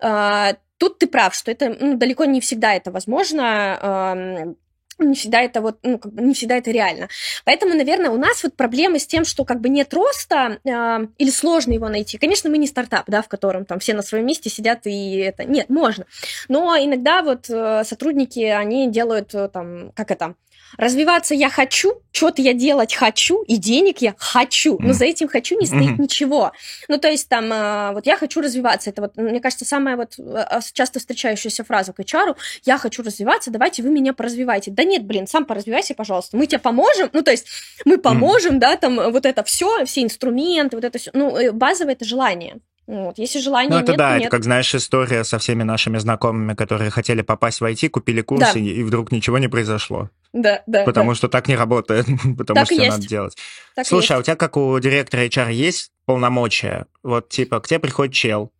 А, 0.00 0.54
тут 0.78 0.98
ты 0.98 1.06
прав, 1.06 1.34
что 1.34 1.50
это 1.50 1.76
ну, 1.78 1.96
далеко 1.98 2.24
не 2.24 2.40
всегда 2.40 2.74
это 2.74 2.90
возможно 2.90 4.56
не 5.04 5.14
всегда 5.14 5.40
это 5.42 5.60
вот, 5.60 5.78
ну, 5.82 5.98
как 5.98 6.12
бы 6.12 6.22
не 6.22 6.34
всегда 6.34 6.56
это 6.56 6.70
реально. 6.70 7.08
Поэтому, 7.44 7.74
наверное, 7.74 8.10
у 8.10 8.16
нас 8.16 8.42
вот 8.42 8.54
проблемы 8.54 8.98
с 8.98 9.06
тем, 9.06 9.24
что 9.24 9.44
как 9.44 9.60
бы 9.60 9.68
нет 9.68 9.92
роста 9.94 10.58
э, 10.64 11.06
или 11.18 11.30
сложно 11.30 11.72
его 11.72 11.88
найти. 11.88 12.18
Конечно, 12.18 12.50
мы 12.50 12.58
не 12.58 12.66
стартап, 12.66 13.04
да, 13.06 13.22
в 13.22 13.28
котором 13.28 13.64
там 13.64 13.78
все 13.78 13.94
на 13.94 14.02
своем 14.02 14.26
месте 14.26 14.50
сидят 14.50 14.86
и 14.86 15.16
это... 15.16 15.44
Нет, 15.44 15.68
можно. 15.70 16.06
Но 16.48 16.76
иногда 16.76 17.22
вот 17.22 17.48
э, 17.48 17.82
сотрудники, 17.84 18.40
они 18.40 18.90
делают 18.90 19.34
э, 19.34 19.48
там, 19.48 19.92
как 19.92 20.10
это, 20.10 20.34
Развиваться 20.78 21.34
я 21.34 21.50
хочу, 21.50 22.00
что-то 22.12 22.42
я 22.42 22.52
делать 22.52 22.94
хочу, 22.94 23.42
и 23.42 23.56
денег 23.56 23.98
я 23.98 24.14
хочу, 24.18 24.78
но 24.80 24.92
за 24.92 25.04
этим 25.04 25.28
хочу 25.28 25.58
не 25.58 25.66
стоит 25.66 25.98
ничего. 25.98 26.52
Ну, 26.88 26.98
то 26.98 27.08
есть 27.08 27.28
там, 27.28 27.50
а, 27.52 27.92
вот 27.92 28.06
я 28.06 28.16
хочу 28.16 28.40
развиваться, 28.40 28.90
это 28.90 29.02
вот, 29.02 29.16
мне 29.16 29.40
кажется, 29.40 29.64
самая 29.64 29.96
вот 29.96 30.14
а, 30.18 30.60
часто 30.72 30.98
встречающаяся 30.98 31.64
фраза 31.64 31.92
к 31.92 32.00
HR, 32.00 32.36
я 32.64 32.78
хочу 32.78 33.02
развиваться, 33.02 33.50
давайте 33.50 33.82
вы 33.82 33.90
меня 33.90 34.12
поразвивайте. 34.12 34.70
Да 34.70 34.84
нет, 34.84 35.04
блин, 35.04 35.26
сам 35.26 35.44
поразвивайся, 35.44 35.94
пожалуйста, 35.94 36.36
мы 36.36 36.46
тебе 36.46 36.58
поможем, 36.58 37.10
ну, 37.12 37.22
то 37.22 37.30
есть 37.30 37.46
мы 37.84 37.98
поможем, 37.98 38.58
да, 38.58 38.76
там 38.76 39.12
вот 39.12 39.26
это 39.26 39.42
все, 39.44 39.84
все 39.84 40.02
инструменты, 40.02 40.76
вот 40.76 40.84
это 40.84 40.98
все, 40.98 41.10
ну, 41.14 41.36
э, 41.36 41.52
базовое 41.52 41.92
это 41.92 42.04
желание. 42.04 42.60
Вот. 42.90 43.18
Если 43.18 43.38
желания 43.38 43.70
ну, 43.70 43.78
это 43.78 43.92
нет, 43.92 43.98
да, 43.98 44.14
нет. 44.14 44.22
это 44.22 44.30
как, 44.30 44.42
знаешь, 44.42 44.74
история 44.74 45.22
со 45.22 45.38
всеми 45.38 45.62
нашими 45.62 45.98
знакомыми, 45.98 46.54
которые 46.54 46.90
хотели 46.90 47.22
попасть 47.22 47.60
в 47.60 47.64
IT, 47.64 47.88
купили 47.88 48.20
курсы, 48.20 48.54
да. 48.54 48.58
и 48.58 48.82
вдруг 48.82 49.12
ничего 49.12 49.38
не 49.38 49.46
произошло. 49.46 50.10
Да, 50.32 50.64
да. 50.66 50.82
Потому 50.82 51.12
да. 51.12 51.14
что 51.14 51.28
так 51.28 51.46
не 51.46 51.54
работает, 51.54 52.06
потому 52.36 52.56
так 52.58 52.66
что 52.66 52.84
надо 52.84 53.06
делать. 53.06 53.36
Так 53.76 53.86
Слушай, 53.86 54.16
а 54.16 54.18
у 54.18 54.22
тебя, 54.24 54.34
как 54.34 54.56
у 54.56 54.76
директора 54.80 55.24
HR, 55.24 55.52
есть 55.52 55.92
полномочия? 56.04 56.86
Вот, 57.04 57.28
типа, 57.28 57.60
к 57.60 57.68
тебе 57.68 57.78
приходит 57.78 58.12
чел, 58.12 58.50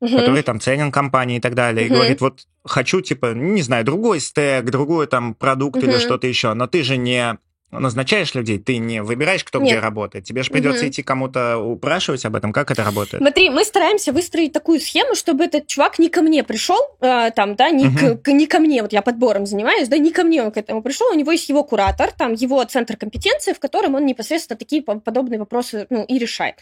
угу. 0.00 0.16
который 0.16 0.42
там 0.42 0.58
ценен 0.58 0.90
компании 0.90 1.36
и 1.36 1.40
так 1.40 1.54
далее, 1.54 1.86
угу. 1.86 1.94
и 1.94 1.96
говорит, 1.96 2.20
вот 2.20 2.40
хочу, 2.64 3.00
типа, 3.00 3.34
не 3.34 3.62
знаю, 3.62 3.84
другой 3.84 4.18
стек, 4.18 4.64
другой 4.64 5.06
там 5.06 5.34
продукт 5.34 5.76
угу. 5.76 5.86
или 5.86 5.98
что-то 6.00 6.26
еще, 6.26 6.54
но 6.54 6.66
ты 6.66 6.82
же 6.82 6.96
не 6.96 7.38
назначаешь 7.78 8.34
людей, 8.34 8.58
ты 8.58 8.78
не 8.78 9.02
выбираешь, 9.02 9.44
кто 9.44 9.58
Нет. 9.58 9.68
где 9.68 9.80
работает. 9.80 10.24
Тебе 10.24 10.42
же 10.42 10.50
придется 10.50 10.82
угу. 10.82 10.90
идти 10.90 11.02
кому-то 11.02 11.58
упрашивать 11.58 12.24
об 12.24 12.36
этом. 12.36 12.52
Как 12.52 12.70
это 12.70 12.84
работает? 12.84 13.22
Смотри, 13.22 13.50
мы 13.50 13.64
стараемся 13.64 14.12
выстроить 14.12 14.52
такую 14.52 14.80
схему, 14.80 15.14
чтобы 15.14 15.44
этот 15.44 15.66
чувак 15.66 15.98
не 15.98 16.08
ко 16.08 16.22
мне 16.22 16.42
пришел, 16.44 16.78
э, 17.00 17.30
там, 17.30 17.56
да, 17.56 17.70
не, 17.70 17.86
угу. 17.86 18.18
к, 18.22 18.32
не 18.32 18.46
ко 18.46 18.58
мне, 18.58 18.82
вот 18.82 18.92
я 18.92 19.02
подбором 19.02 19.46
занимаюсь, 19.46 19.88
да, 19.88 19.98
не 19.98 20.10
ко 20.10 20.24
мне 20.24 20.42
он 20.42 20.50
к 20.50 20.56
этому 20.56 20.82
пришел, 20.82 21.08
у 21.10 21.14
него 21.14 21.32
есть 21.32 21.48
его 21.48 21.64
куратор, 21.64 22.10
там, 22.12 22.32
его 22.32 22.62
центр 22.64 22.96
компетенции, 22.96 23.52
в 23.52 23.58
котором 23.58 23.94
он 23.94 24.06
непосредственно 24.06 24.56
такие 24.56 24.82
подобные 24.82 25.38
вопросы, 25.38 25.86
ну, 25.90 26.04
и 26.04 26.18
решает. 26.18 26.56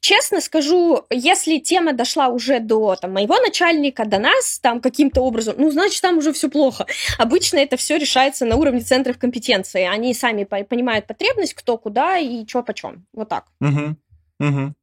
Честно 0.00 0.40
скажу, 0.40 1.04
если 1.10 1.58
тема 1.58 1.92
дошла 1.92 2.28
уже 2.28 2.60
до, 2.60 2.96
там, 2.96 3.12
моего 3.12 3.38
начальника, 3.38 4.04
до 4.04 4.18
нас, 4.18 4.58
там, 4.60 4.80
каким-то 4.80 5.22
образом, 5.22 5.54
ну, 5.58 5.70
значит, 5.70 6.00
там 6.00 6.18
уже 6.18 6.32
все 6.32 6.48
плохо. 6.48 6.86
Обычно 7.18 7.58
это 7.58 7.76
все 7.76 7.96
решается 7.96 8.44
на 8.44 8.56
уровне 8.56 8.80
центров 8.80 9.18
компетенции. 9.18 9.84
Они 9.84 10.14
сами 10.14 10.44
понимают 10.64 11.06
потребность, 11.06 11.54
кто 11.54 11.78
куда 11.78 12.18
и 12.18 12.46
что 12.46 12.62
почем. 12.62 13.06
Вот 13.12 13.28
так. 13.28 13.46
Угу. 13.60 13.96
Угу. 14.40 14.74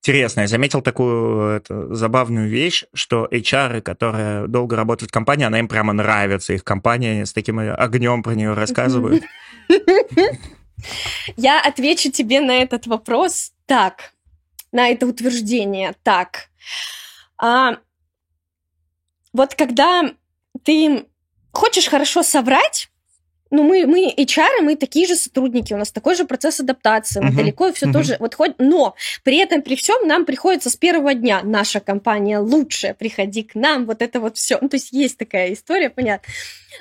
Интересно, 0.00 0.42
я 0.42 0.46
заметил 0.46 0.80
такую 0.80 1.56
это, 1.56 1.94
забавную 1.94 2.48
вещь, 2.48 2.84
что 2.94 3.26
HR, 3.30 3.82
которые 3.82 4.46
долго 4.46 4.76
работают 4.76 5.10
в 5.10 5.12
компании, 5.12 5.44
она 5.44 5.58
им 5.58 5.68
прямо 5.68 5.92
нравится, 5.92 6.52
их 6.52 6.64
компания 6.64 7.26
с 7.26 7.32
таким 7.32 7.58
огнем 7.58 8.22
про 8.22 8.34
нее 8.34 8.54
рассказывают. 8.54 9.24
Я 11.36 11.60
отвечу 11.60 12.10
тебе 12.12 12.40
на 12.40 12.62
этот 12.62 12.86
вопрос 12.86 13.52
так, 13.66 14.12
на 14.72 14.88
это 14.88 15.06
утверждение 15.06 15.94
так. 16.04 16.48
А, 17.36 17.78
вот 19.32 19.54
когда 19.56 20.14
ты 20.62 21.06
хочешь 21.52 21.88
хорошо 21.88 22.22
соврать, 22.22 22.87
ну, 23.50 23.62
мы, 23.62 23.86
мы 23.86 24.12
HR, 24.16 24.62
мы 24.62 24.76
такие 24.76 25.06
же 25.06 25.16
сотрудники, 25.16 25.72
у 25.72 25.76
нас 25.76 25.90
такой 25.90 26.14
же 26.14 26.24
процесс 26.24 26.60
адаптации, 26.60 27.20
мы 27.20 27.30
uh-huh. 27.30 27.36
далеко 27.36 27.72
все 27.72 27.86
uh-huh. 27.86 27.92
тоже 27.92 28.16
вот 28.20 28.34
хоть, 28.34 28.52
но 28.58 28.94
при 29.24 29.38
этом 29.38 29.62
при 29.62 29.76
всем 29.76 30.06
нам 30.06 30.24
приходится 30.24 30.70
с 30.70 30.76
первого 30.76 31.14
дня 31.14 31.40
наша 31.42 31.80
компания 31.80 32.38
лучше, 32.38 32.94
приходи 32.98 33.42
к 33.42 33.54
нам, 33.54 33.86
вот 33.86 34.02
это 34.02 34.20
вот 34.20 34.36
все. 34.36 34.58
Ну, 34.60 34.68
то 34.68 34.76
есть 34.76 34.92
есть 34.92 35.16
такая 35.18 35.52
история, 35.52 35.90
понятно. 35.90 36.32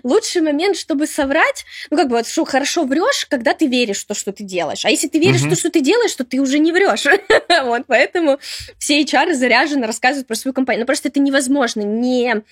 Лучший 0.03 0.41
момент, 0.41 0.77
чтобы 0.77 1.07
соврать, 1.07 1.65
ну 1.89 1.97
как 1.97 2.09
бы 2.09 2.17
вот 2.17 2.27
что 2.27 2.45
хорошо 2.45 2.83
врешь, 2.83 3.25
когда 3.29 3.53
ты 3.53 3.67
веришь 3.67 4.01
в 4.01 4.07
то, 4.07 4.13
что 4.13 4.31
ты 4.31 4.43
делаешь. 4.43 4.85
А 4.85 4.89
если 4.89 5.07
ты 5.07 5.19
веришь 5.19 5.41
uh-huh. 5.41 5.47
в 5.47 5.49
то, 5.49 5.55
что 5.55 5.71
ты 5.71 5.81
делаешь, 5.81 6.13
то 6.13 6.23
ты 6.23 6.39
уже 6.39 6.59
не 6.59 6.71
врешь. 6.71 7.05
вот 7.63 7.83
поэтому 7.87 8.39
все 8.77 9.01
HR 9.01 9.33
заряжены 9.33 9.87
рассказывают 9.87 10.27
про 10.27 10.35
свою 10.35 10.53
компанию. 10.53 10.81
Но 10.81 10.85
просто 10.85 11.07
это 11.07 11.19
невозможно 11.19 11.81
не 11.81 12.43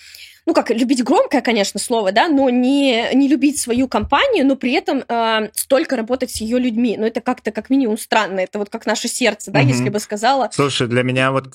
ну 0.45 0.53
как, 0.53 0.69
любить 0.69 1.03
громкое, 1.03 1.41
конечно, 1.41 1.79
слово, 1.79 2.11
да, 2.11 2.27
но 2.27 2.49
не, 2.49 3.13
не 3.13 3.27
любить 3.27 3.59
свою 3.59 3.87
компанию, 3.87 4.45
но 4.45 4.55
при 4.55 4.73
этом 4.73 5.03
э, 5.07 5.49
столько 5.53 5.95
работать 5.95 6.31
с 6.31 6.37
ее 6.37 6.59
людьми. 6.59 6.95
Ну, 6.97 7.05
это 7.05 7.21
как-то 7.21 7.51
как 7.51 7.69
минимум 7.69 7.97
странно. 7.97 8.41
Это 8.41 8.59
вот 8.59 8.69
как 8.69 8.85
наше 8.85 9.07
сердце, 9.07 9.51
да, 9.51 9.61
угу. 9.61 9.69
если 9.69 9.89
бы 9.89 9.99
сказала. 9.99 10.49
Слушай, 10.51 10.87
для 10.87 11.03
меня 11.03 11.31
вот 11.31 11.53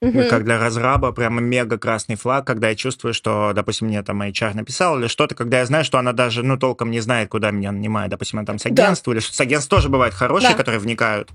Угу. 0.00 0.28
Как 0.28 0.44
для 0.44 0.58
разраба 0.58 1.12
прямо 1.12 1.40
мега 1.40 1.78
красный 1.78 2.16
флаг, 2.16 2.46
когда 2.46 2.68
я 2.68 2.74
чувствую, 2.74 3.14
что, 3.14 3.52
допустим, 3.54 3.86
мне 3.86 4.02
там 4.02 4.20
HR 4.20 4.54
написал 4.54 4.98
или 4.98 5.06
что-то, 5.06 5.34
когда 5.34 5.60
я 5.60 5.66
знаю, 5.66 5.84
что 5.84 5.98
она 5.98 6.12
даже, 6.12 6.42
ну, 6.42 6.58
толком 6.58 6.90
не 6.90 7.00
знает, 7.00 7.30
куда 7.30 7.50
меня 7.50 7.72
нанимает. 7.72 8.10
Допустим, 8.10 8.40
она 8.40 8.46
там 8.46 8.58
с 8.58 8.66
агентства 8.66 9.12
да. 9.12 9.18
или 9.18 9.24
что 9.24 9.34
с 9.34 9.40
агентств 9.40 9.70
тоже 9.70 9.88
бывают 9.88 10.14
хорошие, 10.14 10.50
да. 10.50 10.56
которые 10.56 10.78
вникают. 10.78 11.30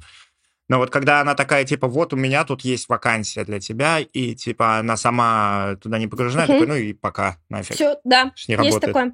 Но 0.70 0.78
вот 0.78 0.92
когда 0.92 1.20
она 1.20 1.34
такая, 1.34 1.66
типа, 1.66 1.88
вот 1.88 2.14
у 2.14 2.16
меня 2.16 2.46
тут 2.46 2.62
есть 2.62 2.88
вакансия 2.90 3.44
для 3.44 3.60
тебя, 3.60 4.00
и, 4.00 4.36
типа, 4.36 4.78
она 4.78 4.98
сама 4.98 5.76
туда 5.82 5.98
не 5.98 6.06
погружена, 6.06 6.44
угу. 6.44 6.54
такой, 6.54 6.68
ну 6.68 6.76
и 6.76 6.94
пока, 6.94 7.38
нафиг. 7.50 7.76
Все, 7.76 7.98
да, 8.04 8.26
не 8.26 8.54
есть 8.54 8.58
работает. 8.58 8.82
такое. 8.82 9.14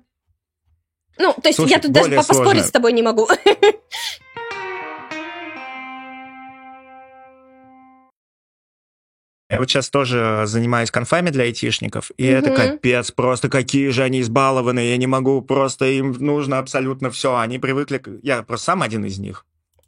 Ну, 1.18 1.34
то 1.34 1.48
есть 1.48 1.56
Слушай, 1.56 1.72
я 1.72 1.80
тут 1.80 1.94
даже 1.94 2.14
поспорить 2.14 2.44
сложно. 2.44 2.64
с 2.64 2.72
тобой 2.72 2.92
не 2.92 3.02
могу. 3.02 3.30
Я 9.48 9.60
вот 9.60 9.70
сейчас 9.70 9.92
тоже 9.92 10.42
занимаюсь 10.48 10.90
конфами 10.90 11.30
для 11.30 11.44
айтишников, 11.44 12.12
и 12.18 12.28
угу. 12.28 12.38
это 12.38 12.52
капец, 12.52 13.12
просто 13.12 13.48
какие 13.48 13.90
же 13.90 14.04
они 14.04 14.22
избалованные, 14.22 14.90
я 14.90 14.98
не 14.98 15.08
могу, 15.08 15.42
просто 15.42 15.86
им 15.86 16.12
нужно 16.14 16.58
абсолютно 16.58 17.12
все, 17.12 17.38
они 17.38 17.60
привыкли, 17.60 18.02
я 18.24 18.42
просто 18.42 18.66
сам 18.66 18.82
один 18.82 19.06
из 19.06 19.20
них. 19.20 19.46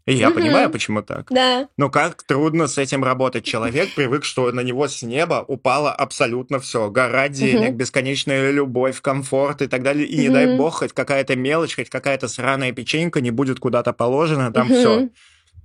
И 0.07 0.13
я 0.13 0.29
угу. 0.29 0.35
понимаю, 0.35 0.69
почему 0.69 1.01
так. 1.01 1.27
Да. 1.29 1.67
Но 1.75 1.89
как 1.89 2.23
трудно 2.23 2.67
с 2.67 2.77
этим 2.77 3.03
работать. 3.03 3.43
Человек 3.43 3.93
привык, 3.93 4.23
что 4.23 4.49
на 4.53 4.61
него 4.61 4.87
с 4.87 5.03
неба 5.03 5.43
упало 5.45 5.91
абсолютно 5.91 6.59
все. 6.59 6.89
Гора 6.89 7.27
денег, 7.27 7.71
угу. 7.71 7.77
бесконечная 7.77 8.51
любовь, 8.51 9.01
комфорт 9.01 9.61
и 9.61 9.67
так 9.67 9.83
далее. 9.83 10.07
И 10.07 10.15
угу. 10.15 10.21
не 10.21 10.29
дай 10.29 10.57
бог, 10.57 10.75
хоть 10.75 10.93
какая-то 10.93 11.35
мелочь, 11.35 11.75
хоть 11.75 11.89
какая-то 11.89 12.29
сраная 12.29 12.71
печенька 12.71 13.19
не 13.19 13.31
будет 13.31 13.59
куда-то 13.59 13.91
положена, 13.91 14.53
там 14.53 14.71
угу. 14.71 14.79
все. 14.79 15.09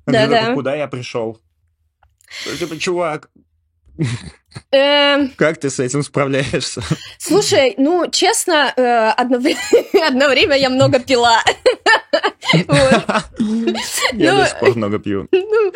Да, 0.07 0.27
да. 0.27 0.55
Куда 0.55 0.75
я 0.75 0.89
пришел? 0.89 1.41
Типа, 2.59 2.77
чувак. 2.77 3.31
Как 4.71 5.59
ты 5.59 5.71
с 5.71 5.79
этим 5.81 6.03
справляешься? 6.03 6.83
Слушай, 7.19 7.75
ну, 7.79 8.11
честно, 8.11 8.73
э, 8.77 9.09
одно 9.11 9.39
время 10.29 10.57
я 10.57 10.71
много 10.71 10.99
пила. 10.99 11.43
Я 14.13 14.35
до 14.37 14.47
сих 14.47 14.59
пор 14.59 14.77
много 14.77 14.99
пью. 14.99 15.29
Ну, 15.33 15.73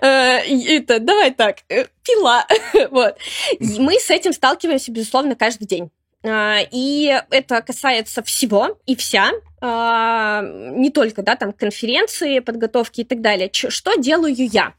э, 0.00 0.40
это, 0.76 0.98
давай 0.98 1.30
так, 1.32 1.58
э, 1.68 1.86
пила. 2.02 2.46
Вот. 2.90 3.16
Мы 3.60 3.98
с 3.98 4.10
этим 4.10 4.32
сталкиваемся, 4.32 4.92
безусловно, 4.92 5.36
каждый 5.36 5.66
день. 5.66 5.90
И 6.24 7.22
это 7.30 7.62
касается 7.62 8.22
всего 8.22 8.78
и 8.86 8.96
вся, 8.96 9.30
не 9.62 10.90
только, 10.90 11.22
да, 11.22 11.36
там, 11.36 11.52
конференции, 11.52 12.40
подготовки 12.40 13.02
и 13.02 13.04
так 13.04 13.20
далее. 13.20 13.48
Что 13.52 13.94
делаю 13.96 14.34
я? 14.36 14.74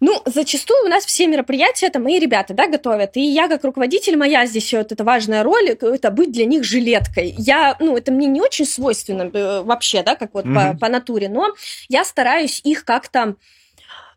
Ну, 0.00 0.22
зачастую 0.24 0.86
у 0.86 0.88
нас 0.88 1.04
все 1.04 1.26
мероприятия, 1.26 1.86
это 1.86 1.98
мои 1.98 2.18
ребята, 2.18 2.54
да, 2.54 2.66
готовят. 2.66 3.16
И 3.16 3.20
я, 3.20 3.48
как 3.48 3.64
руководитель, 3.64 4.16
моя 4.16 4.46
здесь 4.46 4.72
вот 4.72 4.92
эта 4.92 5.04
важная 5.04 5.42
роль, 5.42 5.68
это 5.68 6.10
быть 6.10 6.32
для 6.32 6.46
них 6.46 6.64
жилеткой. 6.64 7.34
Я, 7.36 7.76
ну, 7.80 7.96
это 7.96 8.10
мне 8.10 8.26
не 8.26 8.40
очень 8.40 8.64
свойственно 8.64 9.30
э, 9.32 9.62
вообще, 9.62 10.02
да, 10.02 10.16
как 10.16 10.32
вот 10.32 10.46
mm-hmm. 10.46 10.72
по, 10.72 10.78
по 10.78 10.88
натуре, 10.88 11.28
но 11.28 11.54
я 11.88 12.04
стараюсь 12.04 12.62
их 12.64 12.86
как-то 12.86 13.36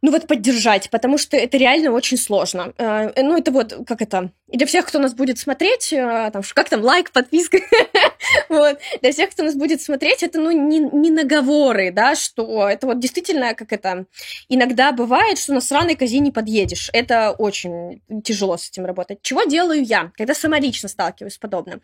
ну 0.03 0.11
вот 0.11 0.27
поддержать, 0.27 0.89
потому 0.89 1.17
что 1.17 1.37
это 1.37 1.57
реально 1.57 1.91
очень 1.91 2.17
сложно. 2.17 2.73
Э, 2.77 3.23
ну 3.23 3.37
это 3.37 3.51
вот, 3.51 3.73
как 3.87 4.01
это, 4.01 4.31
для 4.49 4.67
всех, 4.67 4.85
кто 4.85 4.99
нас 4.99 5.13
будет 5.13 5.39
смотреть, 5.39 5.93
э, 5.93 6.29
там, 6.31 6.43
как 6.53 6.67
там, 6.67 6.81
лайк, 6.81 7.11
подписка, 7.11 7.59
вот, 8.49 8.79
для 9.01 9.13
всех, 9.13 9.29
кто 9.29 9.43
нас 9.43 9.55
будет 9.55 9.81
смотреть, 9.81 10.21
это, 10.21 10.39
ну, 10.39 10.51
не, 10.51 10.79
не 10.79 11.09
наговоры, 11.09 11.89
да, 11.91 12.15
что 12.15 12.67
это 12.67 12.85
вот 12.85 12.99
действительно, 12.99 13.55
как 13.55 13.71
это, 13.71 14.05
иногда 14.49 14.91
бывает, 14.91 15.39
что 15.39 15.53
на 15.53 15.61
сраной 15.61 15.95
козе 15.95 16.19
не 16.19 16.31
подъедешь. 16.31 16.89
Это 16.91 17.31
очень 17.31 18.01
тяжело 18.25 18.57
с 18.57 18.69
этим 18.69 18.85
работать. 18.85 19.19
Чего 19.21 19.45
делаю 19.45 19.83
я, 19.83 20.11
когда 20.17 20.33
сама 20.35 20.59
лично 20.59 20.89
сталкиваюсь 20.89 21.35
с 21.35 21.37
подобным? 21.37 21.81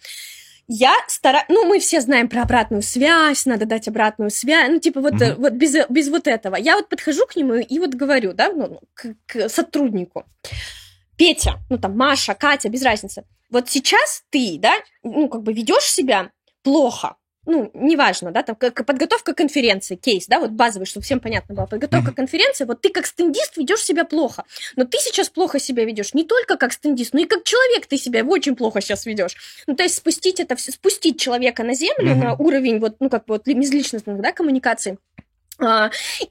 Я 0.71 0.95
стараюсь, 1.07 1.47
ну, 1.49 1.65
мы 1.65 1.79
все 1.79 1.99
знаем 1.99 2.29
про 2.29 2.43
обратную 2.43 2.83
связь, 2.83 3.47
надо 3.47 3.65
дать 3.65 3.87
обратную 3.87 4.29
связь, 4.29 4.69
ну, 4.69 4.79
типа 4.79 5.01
вот, 5.01 5.15
mm-hmm. 5.15 5.35
вот 5.35 5.53
без, 5.53 5.75
без 5.89 6.09
вот 6.09 6.27
этого. 6.27 6.55
Я 6.55 6.75
вот 6.75 6.89
подхожу 6.89 7.25
к 7.25 7.35
нему 7.35 7.55
и 7.55 7.79
вот 7.79 7.95
говорю, 7.95 8.33
да, 8.33 8.51
ну, 8.51 8.79
к, 8.93 9.15
к 9.25 9.49
сотруднику. 9.49 10.25
Петя, 11.17 11.59
ну, 11.71 11.79
там, 11.79 11.97
Маша, 11.97 12.35
Катя, 12.35 12.69
без 12.69 12.83
разницы. 12.83 13.25
Вот 13.49 13.67
сейчас 13.67 14.23
ты, 14.29 14.57
да, 14.59 14.73
ну, 15.01 15.27
как 15.27 15.41
бы 15.41 15.53
ведешь 15.53 15.85
себя 15.85 16.29
плохо, 16.61 17.15
ну, 17.49 17.71
неважно, 17.73 18.31
да, 18.31 18.43
там 18.43 18.55
как 18.55 18.85
подготовка 18.85 19.33
конференции, 19.33 19.95
кейс, 19.95 20.27
да, 20.27 20.39
вот 20.39 20.51
базовый, 20.51 20.85
чтобы 20.85 21.03
всем 21.03 21.19
понятно 21.19 21.55
было, 21.55 21.65
подготовка 21.65 22.11
mm-hmm. 22.11 22.15
конференции, 22.15 22.65
вот 22.65 22.81
ты 22.81 22.89
как 22.89 23.07
стендист 23.07 23.57
ведешь 23.57 23.83
себя 23.83 24.05
плохо, 24.05 24.43
но 24.75 24.85
ты 24.85 24.99
сейчас 24.99 25.29
плохо 25.29 25.59
себя 25.59 25.83
ведешь 25.83 26.13
не 26.13 26.23
только 26.23 26.57
как 26.57 26.71
стендист, 26.73 27.13
но 27.13 27.21
и 27.21 27.25
как 27.25 27.43
человек 27.43 27.87
ты 27.87 27.97
себя 27.97 28.23
очень 28.23 28.55
плохо 28.55 28.81
сейчас 28.81 29.05
ведешь. 29.07 29.35
Ну, 29.65 29.75
то 29.75 29.83
есть 29.83 29.95
спустить 29.95 30.39
это 30.39 30.55
все, 30.55 30.71
спустить 30.71 31.19
человека 31.19 31.63
на 31.63 31.73
землю, 31.73 32.11
mm-hmm. 32.11 32.23
на 32.23 32.35
уровень 32.35 32.79
вот, 32.79 32.97
ну, 32.99 33.09
как 33.09 33.25
бы 33.25 33.33
вот 33.33 33.47
межличностных, 33.47 34.21
да, 34.21 34.31
коммуникаций, 34.31 34.99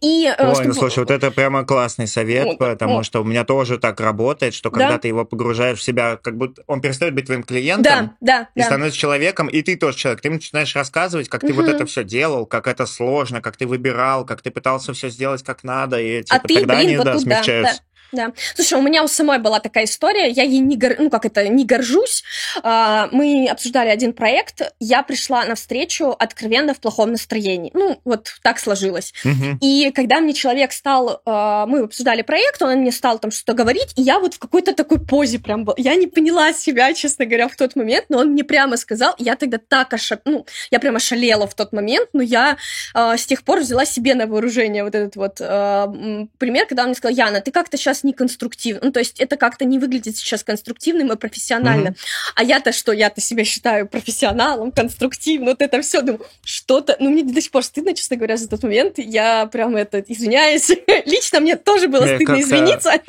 и, 0.01 0.26
э, 0.26 0.47
Ой, 0.47 0.55
чтобы... 0.55 0.68
ну 0.68 0.74
слушай, 0.74 1.01
вот 1.01 1.11
это 1.11 1.31
прямо 1.31 1.64
классный 1.64 2.07
совет, 2.07 2.45
вот, 2.45 2.59
потому 2.59 2.97
вот. 2.97 3.07
что 3.07 3.20
у 3.20 3.24
меня 3.24 3.45
тоже 3.45 3.79
так 3.79 4.01
работает, 4.01 4.55
что 4.55 4.70
когда 4.70 4.93
да? 4.93 4.99
ты 4.99 5.09
его 5.09 5.24
погружаешь 5.24 5.79
в 5.79 5.83
себя, 5.83 6.16
как 6.16 6.37
будто 6.37 6.62
он 6.66 6.81
перестает 6.81 7.14
быть 7.14 7.26
твоим 7.26 7.43
клиентом, 7.43 8.16
да, 8.20 8.43
да, 8.45 8.49
и 8.55 8.61
да. 8.61 8.66
становится 8.66 8.99
человеком, 8.99 9.49
и 9.49 9.62
ты 9.62 9.76
тоже 9.76 9.97
человек. 9.97 10.20
Ты 10.20 10.31
начинаешь 10.31 10.74
рассказывать, 10.74 11.29
как 11.29 11.43
угу. 11.43 11.53
ты 11.53 11.55
вот 11.55 11.68
это 11.68 11.87
все 11.87 12.05
делал, 12.05 12.47
как 12.47 12.66
это 12.66 12.87
сложно, 12.87 13.41
как 13.41 13.57
ты 13.57 13.66
выбирал, 13.66 14.24
как 14.24 14.43
ты 14.43 14.51
пытался 14.51 14.93
все 14.93 15.11
сделать 15.11 15.43
как 15.43 15.64
надо, 15.64 16.01
и 16.01 16.22
типа, 16.22 16.37
а 16.37 16.47
ты, 16.47 16.55
тогда 16.55 16.74
блин, 16.76 16.87
они 16.87 16.97
вот 16.97 17.05
да, 17.05 17.18
смягчаются. 17.18 17.74
Да, 17.74 17.79
да. 17.79 17.88
Слушай, 18.55 18.79
у 18.79 18.83
меня 18.83 19.05
у 19.05 19.09
самой 19.09 19.39
была 19.39 19.61
такая 19.61 19.85
история, 19.85 20.29
я 20.29 20.43
ей 20.43 20.61
не, 20.61 20.77
гор... 20.77 20.95
ну, 20.99 21.11
как 21.11 21.27
это, 21.27 21.47
не 21.49 21.65
горжусь. 21.65 22.25
А, 22.63 23.09
мы 23.13 23.49
обсуждали 23.51 23.89
один 23.89 24.13
проект, 24.13 24.63
я 24.81 25.03
пришла 25.03 25.45
на 25.45 25.55
встречу 25.55 26.15
откровенно 26.19 26.75
в 26.75 26.81
плохом 26.81 27.13
настроении. 27.13 27.71
Ну, 27.75 28.01
вот 28.05 28.35
так 28.43 28.59
сложилось. 28.59 29.13
Угу. 29.25 29.59
И 29.61 29.93
когда 29.95 30.21
мне 30.21 30.33
человек 30.33 30.73
стал, 30.73 31.21
а, 31.27 31.67
мы 31.67 31.81
обсуждали 31.81 32.23
проект, 32.23 32.63
он 32.63 32.79
мне 32.79 32.93
стал 32.93 33.19
там 33.19 33.31
что-то 33.31 33.53
говорить, 33.53 33.93
и 33.97 34.03
я 34.03 34.19
вот 34.19 34.35
в 34.35 34.39
какой-то 34.39 34.75
такой 34.75 35.01
позе 35.01 35.39
прям 35.39 35.65
была. 35.65 35.75
Я 35.79 35.95
не 35.95 36.07
поняла 36.07 36.53
себя, 36.53 36.93
честно 36.95 37.27
говоря, 37.27 37.49
в 37.49 37.57
тот 37.57 37.77
момент, 37.77 38.07
но 38.09 38.19
он 38.19 38.29
мне 38.29 38.45
прямо 38.45 38.77
сказал, 38.77 39.15
я 39.19 39.37
тогда 39.37 39.59
так 39.59 39.93
оша... 39.93 40.19
ну, 40.25 40.47
я 40.71 40.81
прямо 40.81 40.99
шалела 40.99 41.47
в 41.47 41.55
тот 41.55 41.73
момент, 41.73 42.09
но 42.15 42.23
я 42.23 42.57
а, 42.95 43.17
с 43.17 43.27
тех 43.27 43.43
пор 43.43 43.61
взяла 43.61 43.85
себе 43.85 44.15
на 44.15 44.27
вооружение 44.27 44.83
вот 44.85 44.95
этот 44.95 45.17
вот 45.17 45.37
пример, 46.39 46.67
когда 46.67 46.83
он 46.83 46.89
мне 46.89 46.95
сказал, 46.95 47.17
Яна, 47.17 47.41
ты 47.41 47.51
как-то 47.51 47.77
сейчас 47.77 47.98
сейчас 47.99 48.05
не 48.05 48.13
конструктивно. 48.13 48.81
Ну, 48.85 48.93
то 48.93 49.01
есть 49.01 49.21
это 49.21 49.37
как-то 49.37 49.65
не 49.65 49.79
выглядит 49.79 50.17
сейчас 50.17 50.45
конструктивным 50.45 51.13
и 51.13 51.17
профессиональным. 51.17 51.95
Mm-hmm. 51.95 52.33
А 52.37 52.43
я-то 52.45 52.73
что? 52.73 52.93
Я-то 52.93 53.21
себя 53.21 53.45
считаю 53.45 53.89
профессионалом, 53.89 54.73
конструктивным. 54.73 55.49
Вот 55.49 55.63
это 55.63 55.81
все, 55.83 56.03
думаю, 56.03 56.25
что-то... 56.45 56.97
Ну, 57.01 57.11
мне 57.11 57.23
до 57.23 57.41
сих 57.41 57.51
пор 57.51 57.65
стыдно, 57.65 57.95
честно 57.95 58.17
говоря, 58.17 58.37
за 58.37 58.49
тот 58.49 58.63
момент. 58.63 58.99
Я 58.99 59.47
прям 59.47 59.77
это, 59.77 60.01
извиняюсь. 60.01 60.69
Лично 61.07 61.41
мне 61.41 61.57
тоже 61.57 61.89
было 61.89 62.07
стыдно 62.07 62.41
извиниться. 62.41 63.01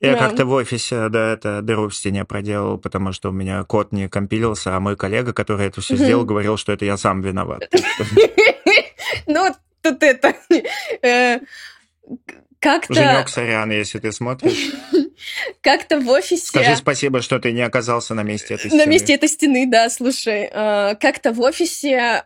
Я 0.00 0.14
да. 0.14 0.18
как-то 0.18 0.46
в 0.46 0.52
офисе, 0.52 1.08
да, 1.10 1.32
это 1.32 1.62
дыру 1.62 1.88
в 1.88 1.94
стене 1.94 2.24
проделал, 2.24 2.76
потому 2.76 3.12
что 3.12 3.28
у 3.28 3.32
меня 3.32 3.62
код 3.62 3.92
не 3.92 4.08
компилился, 4.08 4.76
а 4.76 4.80
мой 4.80 4.96
коллега, 4.96 5.32
который 5.32 5.66
это 5.66 5.80
все 5.80 5.96
сделал, 5.96 6.24
говорил, 6.24 6.56
что 6.56 6.72
это 6.72 6.84
я 6.84 6.96
сам 6.96 7.22
виноват. 7.22 7.70
Ну, 9.26 9.54
тут 9.82 10.02
это... 10.02 10.34
Э, 12.62 12.68
как-то... 12.70 12.94
Женек, 12.94 13.28
сорян, 13.28 13.70
если 13.70 13.98
ты 13.98 14.12
смотришь. 14.12 14.72
Как-то 15.60 16.00
в 16.00 16.08
офисе... 16.08 16.46
Скажи 16.46 16.76
спасибо, 16.76 17.20
что 17.20 17.38
ты 17.38 17.52
не 17.52 17.62
оказался 17.62 18.14
на 18.14 18.22
месте 18.22 18.54
этой 18.54 18.68
стены. 18.68 18.84
На 18.84 18.88
месте 18.88 19.14
этой 19.14 19.28
стены, 19.28 19.66
да, 19.66 19.90
слушай. 19.90 20.48
Э, 20.50 20.94
как-то 20.96 21.32
в 21.32 21.40
офисе 21.40 22.24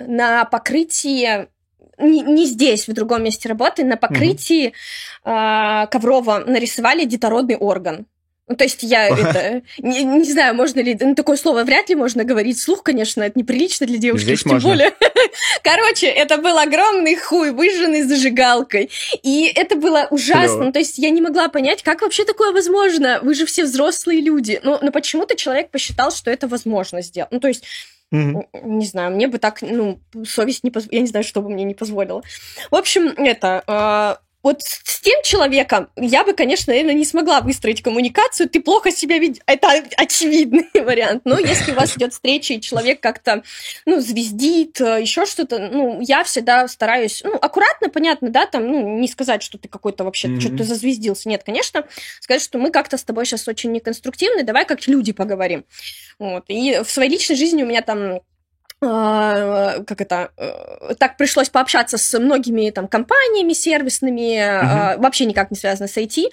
на 0.00 0.44
покрытии 0.44 1.48
не, 1.98 2.46
здесь, 2.46 2.86
в 2.86 2.92
другом 2.92 3.24
месте 3.24 3.48
работы, 3.48 3.84
на 3.84 3.96
покрытии 3.96 4.72
mm-hmm. 5.24 5.88
коврова 5.88 6.44
нарисовали 6.46 7.04
детородный 7.04 7.56
орган. 7.56 8.06
Ну, 8.48 8.56
то 8.56 8.64
есть 8.64 8.82
я 8.82 9.08
это... 9.08 9.62
Не, 9.78 10.04
не 10.04 10.24
знаю, 10.24 10.54
можно 10.54 10.80
ли... 10.80 10.96
Ну, 10.98 11.14
такое 11.14 11.36
слово 11.36 11.64
вряд 11.64 11.88
ли 11.88 11.94
можно 11.94 12.24
говорить 12.24 12.58
вслух, 12.58 12.82
конечно, 12.82 13.22
это 13.22 13.38
неприлично 13.38 13.86
для 13.86 13.98
девушки, 13.98 14.24
Здесь 14.24 14.42
тем 14.42 14.52
можно. 14.52 14.68
более. 14.70 14.92
Короче, 15.62 16.06
это 16.06 16.38
был 16.38 16.56
огромный 16.58 17.16
хуй, 17.16 17.50
выжженный 17.50 18.02
зажигалкой. 18.02 18.90
И 19.22 19.52
это 19.54 19.76
было 19.76 20.08
ужасно. 20.10 20.64
Ну, 20.64 20.72
то 20.72 20.78
есть 20.78 20.98
я 20.98 21.10
не 21.10 21.20
могла 21.20 21.48
понять, 21.48 21.82
как 21.82 22.02
вообще 22.02 22.24
такое 22.24 22.52
возможно? 22.52 23.20
Вы 23.22 23.34
же 23.34 23.46
все 23.46 23.64
взрослые 23.64 24.20
люди. 24.20 24.60
Ну, 24.62 24.78
но 24.80 24.90
почему-то 24.90 25.36
человек 25.36 25.70
посчитал, 25.70 26.10
что 26.10 26.30
это 26.30 26.48
возможно 26.48 27.02
сделать. 27.02 27.30
Ну, 27.32 27.40
то 27.40 27.48
есть 27.48 27.64
Mm-hmm. 28.10 28.62
Не 28.62 28.86
знаю, 28.86 29.12
мне 29.12 29.28
бы 29.28 29.36
так, 29.36 29.60
ну, 29.60 30.00
совесть 30.26 30.64
не 30.64 30.70
позволила. 30.70 30.94
Я 30.96 31.00
не 31.02 31.08
знаю, 31.08 31.24
что 31.24 31.42
бы 31.42 31.50
мне 31.50 31.64
не 31.64 31.74
позволило. 31.74 32.22
В 32.70 32.74
общем, 32.74 33.08
это... 33.08 34.18
Вот 34.48 34.62
с 34.62 35.00
тем 35.02 35.22
человеком 35.22 35.90
я 35.94 36.24
бы, 36.24 36.32
конечно, 36.32 36.72
наверное, 36.72 36.94
не 36.94 37.04
смогла 37.04 37.42
выстроить 37.42 37.82
коммуникацию. 37.82 38.48
Ты 38.48 38.60
плохо 38.62 38.90
себя 38.90 39.18
видишь. 39.18 39.42
Это 39.44 39.68
очевидный 39.98 40.70
вариант. 40.74 41.20
Но 41.26 41.38
если 41.38 41.72
у 41.72 41.74
вас 41.74 41.94
идет 41.98 42.14
встреча, 42.14 42.54
и 42.54 42.60
человек 42.62 42.98
как-то, 43.00 43.42
ну, 43.84 44.00
звездит, 44.00 44.80
э, 44.80 45.02
еще 45.02 45.26
что-то, 45.26 45.58
ну, 45.58 46.00
я 46.00 46.24
всегда 46.24 46.66
стараюсь, 46.66 47.20
ну, 47.24 47.34
аккуратно, 47.34 47.90
понятно, 47.90 48.30
да, 48.30 48.46
там, 48.46 48.66
ну, 48.66 48.98
не 48.98 49.08
сказать, 49.08 49.42
что 49.42 49.58
ты 49.58 49.68
какой-то 49.68 50.04
вообще, 50.04 50.28
mm-hmm. 50.28 50.40
что-то 50.40 50.64
зазвездился. 50.64 51.28
Нет, 51.28 51.44
конечно, 51.44 51.84
сказать, 52.18 52.40
что 52.40 52.56
мы 52.56 52.70
как-то 52.70 52.96
с 52.96 53.04
тобой 53.04 53.26
сейчас 53.26 53.46
очень 53.48 53.70
неконструктивны, 53.70 54.44
давай 54.44 54.64
как 54.64 54.88
люди 54.88 55.12
поговорим. 55.12 55.66
Вот. 56.18 56.44
И 56.48 56.80
в 56.82 56.90
своей 56.90 57.10
личной 57.10 57.36
жизни 57.36 57.62
у 57.64 57.66
меня 57.66 57.82
там 57.82 58.20
как 58.80 60.00
это, 60.00 60.30
э, 60.36 60.94
так 60.98 61.16
пришлось 61.16 61.48
пообщаться 61.48 61.98
с 61.98 62.18
многими 62.18 62.70
там 62.70 62.86
компаниями 62.86 63.52
сервисными, 63.52 64.38
uh-huh. 64.38 65.00
вообще 65.00 65.24
никак 65.24 65.50
не 65.50 65.56
связано 65.56 65.88
с 65.88 65.96
IT. 65.96 66.26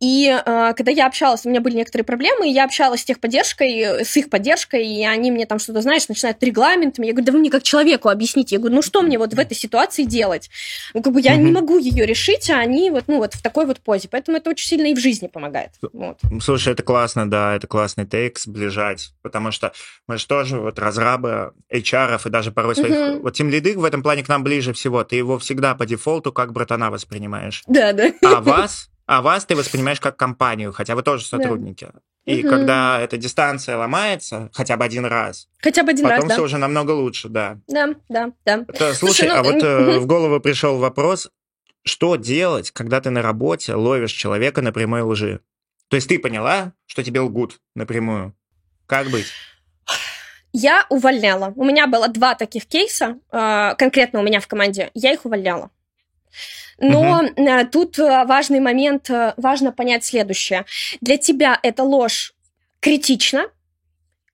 И 0.00 0.28
а, 0.28 0.72
когда 0.72 0.90
я 0.90 1.06
общалась, 1.06 1.46
у 1.46 1.48
меня 1.48 1.60
были 1.60 1.76
некоторые 1.76 2.04
проблемы, 2.04 2.48
и 2.48 2.52
я 2.52 2.64
общалась 2.64 3.02
с 3.02 3.04
техподдержкой, 3.04 4.04
с 4.04 4.16
их 4.16 4.30
поддержкой, 4.30 4.84
и 4.84 5.04
они 5.04 5.30
мне 5.30 5.46
там 5.46 5.60
что-то, 5.60 5.80
знаешь, 5.80 6.08
начинают 6.08 6.42
регламентами. 6.42 7.06
Я 7.06 7.12
говорю, 7.12 7.26
да 7.26 7.32
вы 7.32 7.38
мне 7.38 7.50
как 7.50 7.62
человеку 7.62 8.08
объясните. 8.08 8.56
Я 8.56 8.58
говорю, 8.58 8.76
ну 8.76 8.82
что 8.82 9.02
мне 9.02 9.18
вот 9.18 9.34
в 9.34 9.38
этой 9.38 9.54
ситуации 9.54 10.02
делать? 10.02 10.50
Ну, 10.92 11.02
как 11.02 11.12
бы 11.12 11.20
я 11.20 11.34
uh-huh. 11.34 11.42
не 11.42 11.52
могу 11.52 11.78
ее 11.78 12.04
решить, 12.04 12.50
а 12.50 12.58
они 12.58 12.90
вот, 12.90 13.04
ну, 13.06 13.18
вот 13.18 13.34
в 13.34 13.42
такой 13.42 13.64
вот 13.64 13.78
позе. 13.78 14.08
Поэтому 14.10 14.38
это 14.38 14.50
очень 14.50 14.66
сильно 14.66 14.88
и 14.88 14.94
в 14.94 14.98
жизни 14.98 15.28
помогает. 15.28 15.70
Вот. 15.92 16.18
Слушай, 16.40 16.72
это 16.72 16.82
классно, 16.82 17.30
да, 17.30 17.54
это 17.54 17.68
классный 17.68 18.06
тейк, 18.06 18.38
сближать, 18.38 19.10
потому 19.22 19.52
что 19.52 19.72
мы 20.08 20.18
же 20.18 20.26
тоже 20.26 20.58
вот 20.58 20.80
разрабы 20.80 21.52
HR 21.76 22.20
и 22.24 22.30
даже 22.30 22.52
порой 22.52 22.74
своих... 22.74 22.94
Угу. 22.94 23.22
Вот 23.22 23.34
тем 23.34 23.50
лиды 23.50 23.76
в 23.78 23.84
этом 23.84 24.02
плане 24.02 24.24
к 24.24 24.28
нам 24.28 24.42
ближе 24.42 24.72
всего. 24.72 25.04
Ты 25.04 25.16
его 25.16 25.38
всегда 25.38 25.74
по 25.74 25.86
дефолту 25.86 26.32
как 26.32 26.52
братана 26.52 26.90
воспринимаешь. 26.90 27.62
Да, 27.66 27.92
да. 27.92 28.12
А 28.24 28.40
вас, 28.40 28.90
а 29.06 29.22
вас 29.22 29.44
ты 29.44 29.54
воспринимаешь 29.54 30.00
как 30.00 30.16
компанию, 30.16 30.72
хотя 30.72 30.94
вы 30.94 31.02
тоже 31.02 31.24
сотрудники. 31.24 31.88
Да. 31.92 32.00
И 32.26 32.40
угу. 32.40 32.50
когда 32.50 33.00
эта 33.00 33.16
дистанция 33.16 33.76
ломается 33.76 34.50
хотя 34.52 34.76
бы 34.76 34.84
один 34.84 35.04
раз, 35.04 35.48
хотя 35.62 35.84
бы 35.84 35.90
один 35.90 36.04
потом 36.04 36.24
раз, 36.24 36.32
все 36.32 36.36
да. 36.38 36.42
уже 36.42 36.58
намного 36.58 36.90
лучше, 36.90 37.28
да. 37.28 37.60
Да, 37.68 37.94
да, 38.08 38.32
да. 38.44 38.64
Это, 38.66 38.94
слушай, 38.94 39.28
слушай 39.28 39.28
ну, 39.28 39.34
а 39.36 39.42
вот 39.44 39.62
угу. 39.62 40.00
в 40.00 40.06
голову 40.06 40.40
пришел 40.40 40.78
вопрос, 40.78 41.30
что 41.84 42.16
делать, 42.16 42.72
когда 42.72 43.00
ты 43.00 43.10
на 43.10 43.22
работе 43.22 43.74
ловишь 43.74 44.10
человека 44.10 44.60
на 44.60 44.72
прямой 44.72 45.02
лжи? 45.02 45.40
То 45.88 45.94
есть 45.94 46.08
ты 46.08 46.18
поняла, 46.18 46.72
что 46.86 47.04
тебе 47.04 47.20
лгут 47.20 47.60
напрямую? 47.76 48.34
Как 48.86 49.08
быть? 49.08 49.26
Я 50.58 50.86
увольняла. 50.88 51.52
У 51.54 51.64
меня 51.64 51.86
было 51.86 52.08
два 52.08 52.34
таких 52.34 52.64
кейса, 52.64 53.18
а, 53.30 53.74
конкретно 53.74 54.20
у 54.20 54.22
меня 54.22 54.40
в 54.40 54.46
команде. 54.46 54.90
Я 54.94 55.12
их 55.12 55.26
увольняла. 55.26 55.70
Но 56.78 57.20
угу. 57.20 57.68
тут 57.70 57.98
э, 57.98 58.24
важный 58.24 58.60
момент, 58.60 59.10
э, 59.10 59.34
важно 59.36 59.72
понять 59.72 60.04
следующее. 60.04 60.64
Для 61.02 61.18
тебя 61.18 61.58
эта 61.62 61.82
ложь 61.82 62.34
критична. 62.80 63.50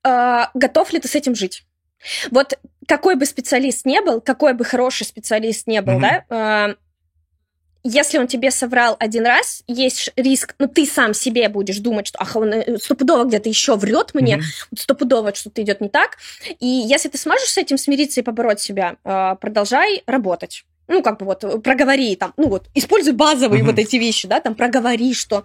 Готов 0.03 0.93
ли 0.93 1.01
ты 1.01 1.07
с 1.07 1.15
этим 1.15 1.35
жить? 1.35 1.65
Вот 2.31 2.59
какой 2.89 3.15
бы 3.15 3.27
специалист 3.27 3.85
не 3.85 4.01
был, 4.01 4.21
какой 4.21 4.55
бы 4.55 4.65
хороший 4.65 5.07
специалист 5.07 5.69
не 5.69 5.81
был, 5.83 5.95
угу. 5.95 6.03
да, 6.03 6.77
если 7.85 8.19
он 8.19 8.27
тебе 8.27 8.51
соврал 8.51 8.97
один 8.99 9.27
раз, 9.27 9.65
есть 9.67 10.13
риск, 10.17 10.55
ну, 10.59 10.69
ты 10.69 10.87
сам 10.87 11.15
себе 11.15 11.49
будешь 11.49 11.79
думать, 11.79 12.07
что, 12.07 12.21
ах, 12.21 12.37
он 12.37 12.53
э, 12.53 12.79
стопудово 12.79 13.25
где-то 13.25 13.49
еще 13.49 13.77
врет 13.77 14.15
мне, 14.15 14.37
mm-hmm. 14.37 14.79
стопудово 14.79 15.35
что-то 15.35 15.63
идет 15.63 15.81
не 15.81 15.89
так. 15.89 16.19
И 16.61 16.67
если 16.67 17.09
ты 17.09 17.19
сможешь 17.19 17.51
с 17.51 17.59
этим 17.59 17.79
смириться 17.79 18.21
и 18.21 18.23
побороть 18.23 18.61
себя, 18.61 18.97
э, 19.05 19.37
продолжай 19.41 20.03
работать 20.07 20.65
ну, 20.93 21.03
как 21.03 21.19
бы 21.19 21.27
вот, 21.27 21.43
э, 21.45 21.59
проговори 21.59 22.17
там, 22.17 22.33
ну 22.37 22.49
вот, 22.49 22.67
используй 22.75 23.15
базовые 23.15 23.63
mm-hmm. 23.63 23.67
вот 23.67 23.79
эти 23.79 23.97
вещи, 23.97 24.29
да, 24.29 24.41
там, 24.41 24.55
проговори, 24.55 25.15
что 25.15 25.45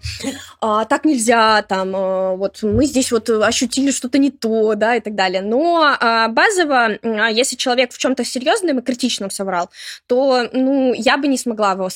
а, 0.62 0.86
так 0.86 1.06
нельзя, 1.06 1.62
там, 1.64 1.94
а, 1.96 2.36
вот, 2.36 2.60
мы 2.64 2.86
здесь 2.86 3.12
вот 3.12 3.30
ощутили 3.30 3.92
что-то 3.92 4.18
не 4.18 4.30
то, 4.30 4.76
да, 4.76 4.96
и 4.96 5.00
так 5.00 5.16
далее. 5.16 5.42
Но 5.42 5.96
а, 6.00 6.28
базово, 6.28 6.98
а, 7.02 7.32
если 7.32 7.56
человек 7.56 7.92
в 7.94 7.98
чем-то 7.98 8.26
серьезном 8.26 8.80
и 8.80 8.82
критичном 8.82 9.30
соврал, 9.30 9.70
то, 10.08 10.48
ну, 10.52 10.94
я 10.94 11.18
бы 11.18 11.28
не 11.28 11.38
смогла 11.38 11.72
его 11.72 11.90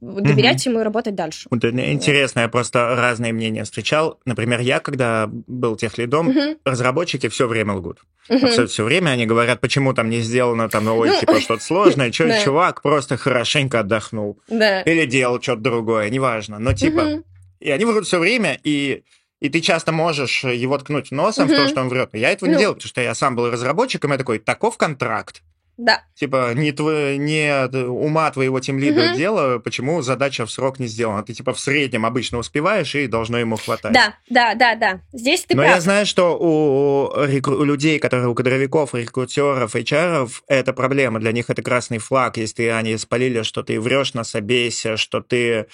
доверять 0.00 0.66
mm-hmm. 0.66 0.70
ему 0.70 0.80
и 0.80 0.82
работать 0.82 1.14
дальше. 1.14 1.46
Вот, 1.50 1.64
интересно, 1.64 2.40
я 2.40 2.48
просто 2.48 2.96
разные 2.96 3.32
мнения 3.32 3.64
встречал. 3.64 4.18
Например, 4.24 4.60
я, 4.60 4.80
когда 4.80 5.28
был 5.28 5.76
техлидом, 5.76 6.30
mm-hmm. 6.30 6.58
разработчики 6.64 7.28
все 7.28 7.46
время 7.46 7.74
лгут. 7.74 8.00
Mm-hmm. 8.28 8.34
Абсолютно 8.34 8.66
все 8.66 8.84
время 8.84 9.10
они 9.10 9.26
говорят, 9.26 9.60
почему 9.60 9.94
там 9.94 10.10
не 10.10 10.20
сделано, 10.20 10.68
там, 10.68 10.88
ой, 10.88 11.10
ну, 11.10 11.20
типа, 11.20 11.40
что-то 11.40 11.62
сложное, 11.62 12.10
чувак, 12.44 12.82
просто 12.82 12.95
хорошенько 13.16 13.80
отдохнул. 13.80 14.40
Да. 14.48 14.82
Или 14.82 15.06
делал 15.06 15.40
что-то 15.40 15.62
другое, 15.62 16.10
неважно. 16.10 16.58
Но 16.58 16.72
типа... 16.72 17.00
Угу. 17.00 17.24
И 17.60 17.70
они 17.70 17.84
врут 17.86 18.06
все 18.06 18.18
время, 18.18 18.58
и 18.62 19.02
и 19.40 19.48
ты 19.50 19.60
часто 19.60 19.92
можешь 19.92 20.44
его 20.44 20.78
ткнуть 20.78 21.10
носом 21.10 21.46
угу. 21.46 21.54
в 21.54 21.56
то, 21.56 21.68
что 21.68 21.80
он 21.80 21.88
врет. 21.88 22.10
Я 22.14 22.30
этого 22.30 22.48
ну. 22.48 22.54
не 22.54 22.60
делал, 22.60 22.74
потому 22.74 22.88
что 22.88 23.00
я 23.00 23.14
сам 23.14 23.36
был 23.36 23.50
разработчиком, 23.50 24.12
я 24.12 24.18
такой, 24.18 24.38
таков 24.38 24.76
контракт. 24.76 25.42
Да. 25.76 26.04
Типа, 26.14 26.54
не, 26.54 26.72
тв... 26.72 27.18
не 27.18 27.66
ума 27.86 28.30
твоего 28.30 28.60
тимлида 28.60 29.10
угу. 29.10 29.16
дело, 29.16 29.58
почему 29.58 30.00
задача 30.00 30.46
в 30.46 30.50
срок 30.50 30.78
не 30.78 30.86
сделана. 30.86 31.22
Ты, 31.22 31.34
типа, 31.34 31.52
в 31.52 31.60
среднем 31.60 32.06
обычно 32.06 32.38
успеваешь, 32.38 32.94
и 32.94 33.06
должно 33.06 33.38
ему 33.38 33.56
хватать. 33.56 33.92
Да, 33.92 34.14
да, 34.30 34.54
да, 34.54 34.74
да. 34.74 35.00
Здесь 35.12 35.44
ты 35.44 35.54
Но 35.54 35.62
прав. 35.62 35.74
я 35.74 35.80
знаю, 35.80 36.06
что 36.06 36.38
у, 36.38 37.26
рекру... 37.26 37.58
у 37.58 37.64
людей, 37.64 37.98
которые 37.98 38.28
у 38.28 38.34
кадровиков, 38.34 38.94
рекрутеров, 38.94 39.76
HR, 39.76 40.30
это 40.48 40.72
проблема. 40.72 41.20
Для 41.20 41.32
них 41.32 41.50
это 41.50 41.62
красный 41.62 41.98
флаг, 41.98 42.38
если 42.38 42.64
они 42.64 42.96
спалили, 42.96 43.42
что 43.42 43.62
ты 43.62 43.78
врешь 43.78 44.14
на 44.14 44.24
собесе, 44.24 44.96
что 44.96 45.20
ты 45.20 45.66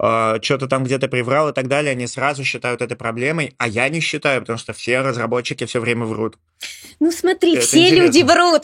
э, 0.00 0.38
что-то 0.40 0.68
там 0.68 0.84
где-то 0.84 1.08
приврал 1.08 1.48
и 1.48 1.52
так 1.52 1.66
далее, 1.66 1.90
они 1.90 2.06
сразу 2.06 2.44
считают 2.44 2.80
это 2.80 2.94
проблемой, 2.94 3.54
а 3.58 3.66
я 3.66 3.88
не 3.88 3.98
считаю, 3.98 4.40
потому 4.40 4.58
что 4.58 4.72
все 4.72 5.00
разработчики 5.00 5.66
все 5.66 5.80
время 5.80 6.04
врут. 6.04 6.38
Ну 7.02 7.10
смотри, 7.10 7.56
это 7.56 7.66
все 7.66 7.88
интересно. 7.88 8.02
люди 8.04 8.22
врут, 8.22 8.62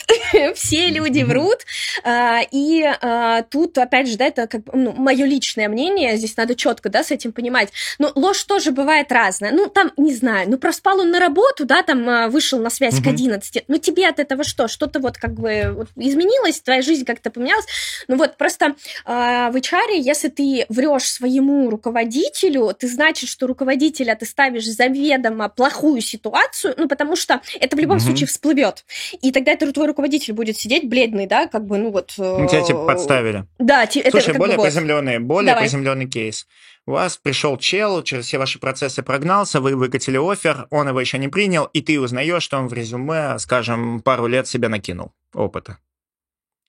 все 0.55 0.89
люди 0.91 1.23
врут, 1.25 1.59
а, 2.05 2.41
и 2.51 2.85
а, 2.85 3.43
тут 3.43 3.77
опять 3.79 4.09
же, 4.09 4.17
да, 4.17 4.27
это 4.27 4.47
как 4.47 4.63
ну, 4.73 4.93
мое 4.93 5.27
личное 5.27 5.69
мнение, 5.69 6.17
здесь 6.17 6.37
надо 6.37 6.55
четко, 6.55 6.89
да, 6.89 7.03
с 7.03 7.11
этим 7.11 7.33
понимать. 7.33 7.71
Но 7.99 8.13
ложь 8.15 8.45
тоже 8.45 8.71
бывает 8.71 9.11
разная. 9.11 9.51
Ну 9.51 9.67
там, 9.69 9.91
не 9.97 10.15
знаю, 10.15 10.49
ну 10.49 10.57
проспал 10.57 11.01
он 11.01 11.11
на 11.11 11.19
работу, 11.19 11.65
да, 11.65 11.83
там 11.83 12.09
а, 12.09 12.29
вышел 12.29 12.61
на 12.61 12.71
связь 12.71 13.03
к 13.03 13.07
11, 13.09 13.65
ну 13.67 13.79
тебе 13.79 14.07
от 14.07 14.21
этого 14.21 14.45
что? 14.45 14.69
Что-то 14.69 15.01
вот 15.01 15.19
как 15.19 15.35
бы 15.35 15.73
вот, 15.75 15.89
изменилось, 15.97 16.61
твоя 16.61 16.83
жизнь 16.83 17.05
как-то 17.05 17.31
поменялась. 17.31 17.67
Ну 18.07 18.17
вот 18.17 18.37
просто 18.37 18.77
в 19.05 19.57
HR, 19.57 19.97
если 19.99 20.29
ты 20.29 20.67
врешь 20.69 21.11
своему 21.11 21.71
руководителю, 21.71 22.73
ты 22.79 22.87
значит, 22.87 23.29
что 23.29 23.49
руководителя 23.49 24.15
ты 24.15 24.27
ставишь 24.27 24.67
заведомо 24.67 25.49
плохую 25.49 26.01
ситуацию, 26.01 26.75
ну, 26.77 26.87
потому 26.87 27.17
что 27.17 27.41
это 27.59 27.77
в 27.77 27.81
любом 27.81 27.88
угу. 27.97 28.05
случае 28.05 28.26
всплывет. 28.26 28.84
И 29.22 29.32
тогда 29.32 29.53
это 29.53 29.70
твой 29.72 29.86
руководитель 29.86 30.34
будет 30.34 30.57
сидеть 30.57 30.89
бледный, 30.89 31.26
да, 31.26 31.47
как 31.47 31.66
бы, 31.66 31.78
ну 31.78 31.91
вот... 31.91 32.14
Ну, 32.16 32.47
тебя 32.47 32.62
типа 32.62 32.86
подставили. 32.86 33.45
Да, 33.59 33.84
это 33.84 34.11
Слушай, 34.11 34.34
более 34.34 34.57
бы, 34.57 34.64
приземленный, 34.64 35.18
более 35.18 35.53
Давай. 35.53 35.64
приземленный 35.64 36.09
кейс. 36.09 36.47
У 36.86 36.93
вас 36.93 37.18
пришел 37.18 37.59
чел, 37.59 38.03
через 38.03 38.26
все 38.26 38.39
ваши 38.39 38.59
процессы 38.59 39.03
прогнался, 39.03 39.61
вы 39.61 39.76
выкатили 39.76 40.16
офер, 40.16 40.66
он 40.70 40.89
его 40.89 41.01
еще 41.01 41.18
не 41.18 41.28
принял, 41.28 41.66
и 41.66 41.82
ты 41.82 42.01
узнаешь, 42.01 42.43
что 42.43 42.59
он 42.59 42.68
в 42.68 42.72
резюме, 42.72 43.39
скажем, 43.39 44.01
пару 44.01 44.26
лет 44.26 44.49
себе 44.49 44.68
накинул 44.68 45.12
опыта. 45.34 45.78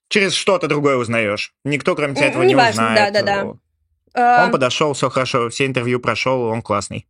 Через 0.09 0.33
что-то 0.33 0.67
другое 0.67 0.97
узнаешь. 0.97 1.53
Никто, 1.63 1.95
кроме 1.95 2.15
тебя, 2.15 2.27
этого 2.27 2.41
не, 2.43 2.49
не 2.49 2.55
важно, 2.55 2.87
узнает. 2.87 3.13
Да, 3.13 3.21
да, 3.21 3.55
да. 4.13 4.45
Он 4.45 4.51
подошел, 4.51 4.93
все 4.93 5.09
хорошо, 5.09 5.49
все 5.49 5.65
интервью 5.65 5.99
прошел, 5.99 6.41
он 6.41 6.61
классный. 6.61 7.07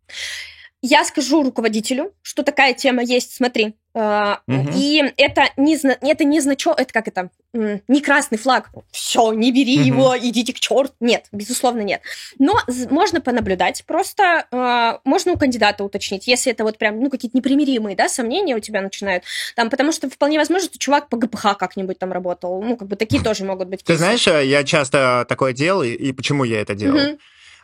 Я 0.81 1.03
скажу 1.03 1.43
руководителю, 1.43 2.13
что 2.21 2.43
такая 2.43 2.73
тема 2.73 3.03
есть, 3.03 3.35
смотри. 3.35 3.75
Угу. 3.93 4.69
И 4.75 5.03
это 5.17 5.49
не, 5.57 5.75
это 5.75 6.23
не 6.23 6.39
значок, 6.41 6.79
это 6.79 6.93
как 6.93 7.07
это, 7.07 7.29
не 7.53 8.01
красный 8.01 8.37
флаг. 8.37 8.69
Все, 8.91 9.33
не 9.33 9.51
бери 9.51 9.79
угу. 9.79 9.87
его, 9.87 10.17
идите 10.17 10.53
к 10.53 10.59
черту. 10.59 10.93
Нет, 10.99 11.25
безусловно, 11.31 11.81
нет. 11.81 12.01
Но 12.37 12.53
можно 12.89 13.19
понаблюдать, 13.19 13.83
просто 13.85 14.45
э, 14.51 14.99
можно 15.03 15.33
у 15.33 15.37
кандидата 15.37 15.83
уточнить, 15.83 16.27
если 16.27 16.51
это 16.51 16.63
вот 16.63 16.77
прям, 16.77 16.99
ну, 17.01 17.09
какие-то 17.09 17.35
непримиримые, 17.35 17.95
да, 17.95 18.07
сомнения 18.07 18.55
у 18.55 18.59
тебя 18.59 18.81
начинают. 18.81 19.23
Там, 19.55 19.69
потому 19.69 19.91
что 19.91 20.09
вполне 20.09 20.37
возможно, 20.37 20.69
что 20.69 20.77
чувак 20.77 21.09
по 21.09 21.17
ГПХ 21.17 21.57
как-нибудь 21.57 21.97
там 21.97 22.13
работал. 22.13 22.61
Ну, 22.61 22.77
как 22.77 22.87
бы 22.87 22.95
такие 22.95 23.21
тоже 23.23 23.43
могут 23.43 23.67
быть. 23.67 23.83
Ты 23.83 23.97
знаешь, 23.97 24.25
э, 24.27 24.45
я 24.45 24.63
часто 24.63 25.25
такое 25.27 25.53
делал, 25.53 25.83
и 25.83 26.11
почему 26.13 26.43
я 26.43 26.61
это 26.61 26.75
делал? 26.75 26.97
Угу. 26.97 27.19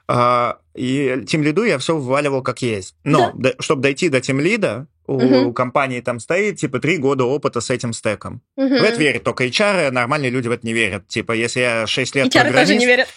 А, 0.08 0.60
и 0.76 1.24
тем 1.28 1.42
лиду 1.44 1.64
я 1.64 1.78
все 1.80 1.96
вываливал 1.96 2.42
как 2.44 2.62
есть. 2.62 2.96
Но 3.04 3.32
да. 3.36 3.54
чтобы 3.60 3.82
дойти 3.82 4.10
до 4.10 4.22
тем 4.22 4.40
лида, 4.40 4.88
у 5.08 5.16
угу. 5.16 5.54
компании 5.54 6.02
там 6.02 6.20
стоит, 6.20 6.58
типа, 6.58 6.80
три 6.80 6.98
года 6.98 7.26
опыта 7.26 7.62
с 7.62 7.70
этим 7.70 7.94
стеком. 7.94 8.42
Угу. 8.58 8.68
В 8.68 8.84
это 8.84 9.00
верят 9.00 9.24
только 9.24 9.46
HR, 9.46 9.92
нормальные 9.92 10.32
люди 10.32 10.48
в 10.48 10.52
это 10.52 10.66
не 10.66 10.74
верят. 10.74 11.08
Типа, 11.08 11.32
если 11.32 11.60
я 11.60 11.88
6 11.88 12.16
лет 12.16 12.28
HR 12.28 12.42
программист... 12.42 12.58
тоже 12.58 12.76
не 12.76 12.86
верят. 12.86 13.08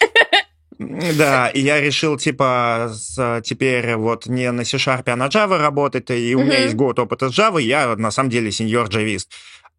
Да, 1.17 1.49
и 1.49 1.59
я 1.59 1.81
решил, 1.81 2.17
типа, 2.17 2.91
с, 2.93 3.41
теперь 3.43 3.95
вот 3.95 4.27
не 4.27 4.49
на 4.51 4.63
C-Sharp, 4.63 5.09
а 5.09 5.15
на 5.17 5.27
Java 5.27 5.57
работать, 5.57 6.09
и 6.09 6.33
у 6.35 6.43
меня 6.43 6.63
есть 6.63 6.75
год 6.75 6.99
опыта 6.99 7.29
с 7.29 7.37
Java, 7.37 7.61
я 7.61 7.97
на 7.97 8.11
самом 8.11 8.29
деле 8.29 8.49
сеньор 8.49 8.87
джавист. 8.87 9.29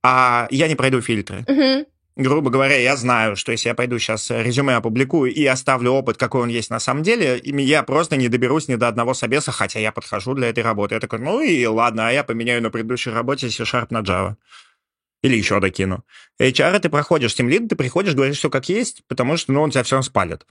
А 0.03 0.47
я 0.51 0.69
не 0.69 0.75
пройду 0.75 1.01
фильтры. 1.01 1.45
Грубо 2.21 2.51
говоря, 2.51 2.77
я 2.77 2.97
знаю, 2.97 3.37
что 3.37 3.53
если 3.53 3.68
я 3.68 3.75
пойду 3.75 3.99
сейчас 3.99 4.31
резюме 4.31 4.75
опубликую 4.77 5.33
и 5.33 5.45
оставлю 5.47 5.93
опыт, 5.93 6.16
какой 6.16 6.43
он 6.43 6.49
есть 6.49 6.71
на 6.71 6.79
самом 6.79 7.03
деле, 7.03 7.41
я 7.43 7.83
просто 7.83 8.16
не 8.16 8.29
доберусь 8.29 8.68
ни 8.68 8.77
до 8.77 8.89
одного 8.89 9.14
собеса, 9.14 9.53
хотя 9.53 9.81
я 9.81 9.93
подхожу 9.93 10.35
для 10.35 10.49
этой 10.49 10.62
работы. 10.62 10.95
Я 10.95 11.01
такой, 11.01 11.18
ну 11.18 11.41
и 11.41 11.64
ладно, 11.66 12.09
а 12.09 12.12
я 12.12 12.25
поменяю 12.25 12.62
на 12.62 12.71
предыдущей 12.71 13.11
работе 13.11 13.51
C-Sharp 13.51 13.89
на 13.91 14.03
Java. 14.03 14.37
Или 15.23 15.37
еще 15.37 15.61
докину. 15.61 16.05
HR 16.41 16.79
ты 16.79 16.89
проходишь, 16.89 17.35
тем 17.35 17.49
лид, 17.49 17.68
ты 17.68 17.77
приходишь, 17.77 18.14
говоришь 18.14 18.39
все 18.39 18.49
как 18.49 18.68
есть, 18.68 19.03
потому 19.07 19.37
что 19.37 19.53
ну, 19.53 19.61
он 19.61 19.71
тебя 19.71 19.83
все 19.83 20.01
спалит. 20.01 20.47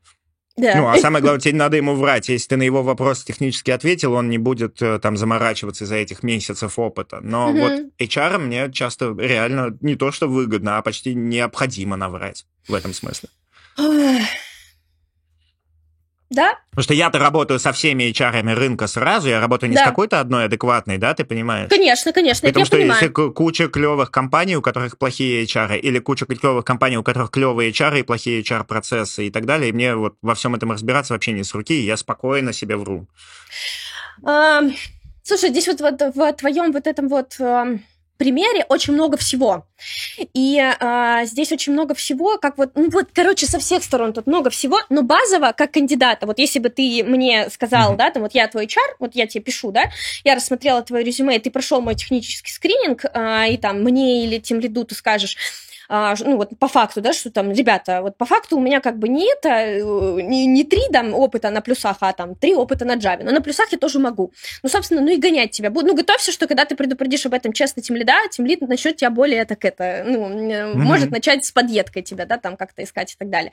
Да. 0.59 0.75
Ну, 0.75 0.87
а 0.87 0.97
самое 0.97 1.21
главное, 1.21 1.39
тебе 1.39 1.53
не 1.53 1.59
надо 1.59 1.77
ему 1.77 1.95
врать. 1.95 2.29
Если 2.29 2.49
ты 2.49 2.57
на 2.57 2.63
его 2.63 2.83
вопрос 2.83 3.23
технически 3.23 3.71
ответил, 3.71 4.13
он 4.13 4.29
не 4.29 4.37
будет 4.37 4.81
э, 4.81 4.99
там 4.99 5.15
заморачиваться 5.15 5.85
из-за 5.85 5.95
этих 5.95 6.21
месяцев 6.21 6.77
опыта. 6.77 7.19
Но 7.21 7.49
угу. 7.49 7.59
вот 7.59 7.71
HR 7.99 8.37
мне 8.39 8.71
часто 8.71 9.15
реально 9.17 9.77
не 9.81 9.95
то 9.95 10.11
что 10.11 10.27
выгодно, 10.27 10.77
а 10.77 10.81
почти 10.81 11.15
необходимо 11.15 11.95
наврать 11.95 12.45
в 12.67 12.73
этом 12.73 12.93
смысле. 12.93 13.29
Да? 16.29 16.59
Потому 16.69 16.83
что 16.83 16.93
я-то 16.93 17.17
работаю 17.17 17.59
со 17.59 17.71
всеми 17.71 18.03
HR 18.11 18.53
рынка 18.53 18.85
сразу, 18.87 19.29
я 19.29 19.39
работаю 19.39 19.69
не 19.69 19.75
да. 19.75 19.83
с 19.83 19.85
какой-то 19.85 20.19
одной 20.19 20.45
адекватной, 20.45 20.97
да, 20.97 21.15
ты 21.15 21.25
понимаешь? 21.25 21.69
Конечно, 21.69 22.13
конечно, 22.13 22.47
Потому 22.47 22.65
что 22.65 22.77
понимаю. 22.77 23.01
если 23.01 23.31
куча 23.31 23.67
клевых 23.67 24.11
компаний, 24.11 24.55
у 24.55 24.61
которых 24.61 24.97
плохие 24.99 25.43
HR, 25.45 25.79
или 25.79 25.97
куча 25.97 26.25
клевых 26.27 26.65
компаний, 26.65 26.97
у 26.97 27.03
которых 27.03 27.31
клевые 27.31 27.71
HR 27.71 28.01
и 28.01 28.03
плохие 28.03 28.43
HR-процессы 28.43 29.27
и 29.27 29.31
так 29.31 29.45
далее, 29.45 29.69
и 29.69 29.73
мне 29.73 29.95
вот 29.95 30.17
во 30.21 30.35
всем 30.35 30.53
этом 30.53 30.71
разбираться 30.71 31.13
вообще 31.13 31.31
не 31.31 31.43
с 31.43 31.53
руки, 31.55 31.73
и 31.73 31.85
я 31.85 31.97
спокойно 31.97 32.53
себе 32.53 32.75
вру. 32.75 33.07
А, 34.23 34.61
слушай, 35.23 35.49
здесь 35.49 35.67
вот, 35.67 35.81
вот 35.81 35.99
в 36.15 36.33
твоем 36.33 36.71
вот 36.71 36.85
этом 36.85 37.09
вот 37.09 37.37
примере 38.19 38.65
очень 38.67 38.93
много 38.93 39.17
всего. 39.17 39.65
И 40.33 40.59
э, 40.59 41.21
здесь 41.25 41.51
очень 41.51 41.73
много 41.73 41.95
всего, 41.95 42.37
как 42.37 42.57
вот, 42.57 42.71
ну 42.75 42.89
вот, 42.89 43.07
короче, 43.13 43.47
со 43.47 43.57
всех 43.59 43.83
сторон 43.83 44.13
тут 44.13 44.27
много 44.27 44.49
всего, 44.49 44.79
но 44.89 45.01
базово, 45.01 45.53
как 45.53 45.71
кандидата, 45.71 46.27
вот 46.27 46.37
если 46.37 46.59
бы 46.59 46.69
ты 46.69 47.03
мне 47.03 47.49
сказал, 47.49 47.93
mm-hmm. 47.93 47.97
да, 47.97 48.11
там 48.11 48.23
вот 48.23 48.35
я 48.35 48.47
твой 48.47 48.65
HR, 48.65 48.97
вот 48.99 49.15
я 49.15 49.25
тебе 49.25 49.41
пишу, 49.41 49.71
да, 49.71 49.85
я 50.25 50.35
рассмотрела 50.35 50.81
твое 50.83 51.03
резюме, 51.03 51.39
ты 51.39 51.49
прошел 51.49 51.81
мой 51.81 51.95
технический 51.95 52.51
скрининг, 52.51 53.05
э, 53.05 53.53
и 53.53 53.57
там 53.57 53.81
мне 53.81 54.25
или 54.25 54.37
тем 54.39 54.59
лиду 54.59 54.83
ты 54.83 54.95
скажешь, 54.95 55.37
ну 55.89 56.37
вот 56.37 56.57
по 56.59 56.67
факту, 56.67 57.01
да, 57.01 57.13
что 57.13 57.31
там, 57.31 57.51
ребята, 57.51 58.01
вот 58.01 58.15
по 58.15 58.25
факту 58.25 58.57
у 58.57 58.59
меня 58.59 58.79
как 58.79 58.99
бы 58.99 59.09
не 59.09 59.31
это, 59.31 59.49
э, 59.49 60.21
не, 60.21 60.45
не 60.45 60.63
три 60.63 60.81
там 60.91 61.15
опыта 61.15 61.49
на 61.49 61.61
плюсах, 61.61 61.97
а 62.01 62.13
там 62.13 62.35
три 62.35 62.53
опыта 62.53 62.85
на 62.85 62.95
Java. 62.95 63.23
Но 63.23 63.31
на 63.31 63.41
плюсах 63.41 63.71
я 63.71 63.77
тоже 63.77 63.97
могу. 63.97 64.31
Ну, 64.61 64.69
собственно, 64.69 65.01
ну 65.01 65.09
и 65.09 65.17
гонять 65.17 65.51
тебя 65.51 65.71
буду. 65.71 65.87
Ну, 65.87 65.95
готовься, 65.95 66.31
что 66.31 66.47
когда 66.47 66.65
ты 66.65 66.75
предупредишь 66.75 67.25
об 67.25 67.33
этом 67.33 67.53
честно 67.53 67.81
тем 67.81 67.95
лида, 67.95 68.13
тем 68.29 68.45
лид 68.45 68.61
начнет 68.61 68.97
тебя 68.97 69.09
более 69.09 69.45
так 69.45 69.65
это, 69.65 70.03
ну, 70.05 70.29
mm-hmm. 70.29 70.73
может 70.75 71.09
начать 71.09 71.43
с 71.43 71.51
подъедкой 71.51 72.03
тебя, 72.03 72.25
да, 72.25 72.37
там 72.37 72.55
как-то 72.55 72.83
искать 72.83 73.13
и 73.13 73.15
так 73.17 73.29
далее. 73.31 73.51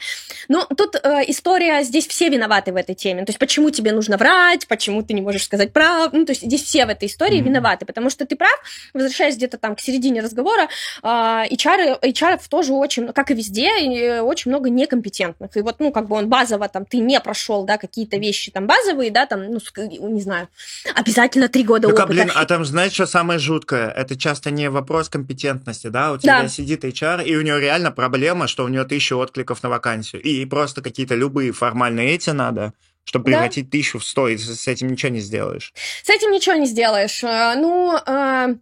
Но 0.49 0.66
тут 0.66 0.97
э, 0.97 1.22
история, 1.28 1.82
здесь 1.84 2.07
все 2.07 2.28
виноваты 2.28 2.72
в 2.72 2.76
этой 2.76 2.95
теме. 2.95 3.24
То 3.24 3.30
есть 3.30 3.39
почему 3.39 3.70
тебе 3.70 3.93
нужно 3.93 4.18
врать, 4.18 4.66
почему 4.66 5.03
ты 5.03 5.14
не 5.14 5.22
можешь 5.22 5.45
сказать 5.45 5.72
правду. 5.72 6.18
Ну, 6.18 6.26
то 6.26 6.32
есть 6.32 6.43
здесь 6.43 6.62
все 6.62 6.84
в 6.84 6.91
этой 6.91 7.09
истории 7.09 7.41
mm-hmm. 7.41 7.45
виноваты, 7.45 7.87
потому 7.87 8.11
что 8.11 8.26
ты 8.26 8.37
прав, 8.37 8.61
возвращаясь 8.93 9.37
где-то 9.37 9.57
там 9.57 9.74
к 9.74 9.80
середине 9.80 10.20
разговора, 10.20 10.68
э, 11.03 11.07
HR, 11.07 12.01
HR 12.03 12.26
HR 12.35 12.41
тоже 12.49 12.72
очень, 12.72 13.12
как 13.12 13.31
и 13.31 13.35
везде, 13.35 14.20
очень 14.20 14.51
много 14.51 14.70
некомпетентных. 14.70 15.57
И 15.57 15.61
вот, 15.61 15.77
ну, 15.79 15.93
как 15.93 16.09
бы 16.09 16.16
он 16.16 16.29
базово, 16.29 16.68
там, 16.68 16.85
ты 16.85 16.99
не 16.99 17.20
прошел, 17.20 17.64
да, 17.64 17.79
какие-то 17.79 18.16
вещи 18.16 18.51
там 18.51 18.66
базовые, 18.66 19.11
да, 19.11 19.27
там, 19.27 19.45
ну, 19.45 19.61
не 20.09 20.20
знаю, 20.20 20.49
обязательно 20.95 21.49
три 21.49 21.64
года 21.64 21.89
так, 21.89 21.99
опыта. 21.99 22.12
Блин, 22.12 22.33
а 22.35 22.45
там, 22.45 22.64
знаешь, 22.64 22.93
что 22.93 23.07
самое 23.07 23.39
жуткое? 23.39 23.91
Это 23.91 24.16
часто 24.16 24.51
не 24.51 24.70
вопрос 24.70 25.09
компетентности, 25.09 25.89
да, 25.89 26.12
у 26.12 26.18
тебя 26.18 26.43
да. 26.43 26.49
сидит 26.49 26.85
HR, 26.85 27.24
и 27.24 27.37
у 27.37 27.43
него 27.43 27.59
реально 27.59 27.91
проблема, 27.91 28.47
что 28.47 28.64
у 28.64 28.68
него 28.68 28.85
тысяча 28.85 29.14
откликов 29.16 29.62
на 29.62 29.68
вакансию, 29.68 30.22
и 30.22 30.45
просто 30.45 30.83
какие-то 30.83 31.14
любые 31.14 31.53
формальные 31.53 32.14
эти 32.14 32.31
надо, 32.31 32.72
чтобы 33.05 33.27
превратить 33.27 33.66
да. 33.66 33.70
тысячу 33.70 33.99
в 33.99 34.05
сто, 34.05 34.29
и 34.29 34.37
с 34.37 34.66
этим 34.66 34.89
ничего 34.89 35.12
не 35.12 35.20
сделаешь. 35.20 35.72
С 36.03 36.11
этим 36.11 36.33
ничего 36.33 36.57
не 36.57 36.66
сделаешь. 36.66 37.22
Э, 37.22 37.55
ну, 37.57 37.97
э, 38.05 38.57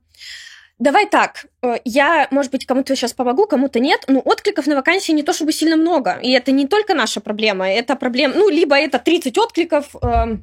Давай 0.85 1.07
так, 1.07 1.47
э, 1.63 1.77
я, 1.87 2.29
может 2.31 2.53
быть, 2.53 2.67
кому-то 2.67 2.95
сейчас 2.95 3.15
помогу, 3.15 3.47
кому-то 3.47 3.81
нет, 3.81 4.05
но 4.07 4.21
откликов 4.21 4.67
на 4.67 4.77
вакансии 4.77 5.13
не 5.13 5.23
то 5.23 5.33
чтобы 5.33 5.51
сильно 5.51 5.77
много. 5.77 6.19
И 6.23 6.31
это 6.31 6.53
не 6.53 6.67
только 6.67 6.93
наша 6.93 7.23
проблема, 7.23 7.67
это 7.67 7.97
проблема, 7.97 8.35
ну, 8.35 8.51
либо 8.51 8.77
это 8.77 8.99
30 8.99 9.39
откликов, 9.39 9.97
э, 10.03 10.37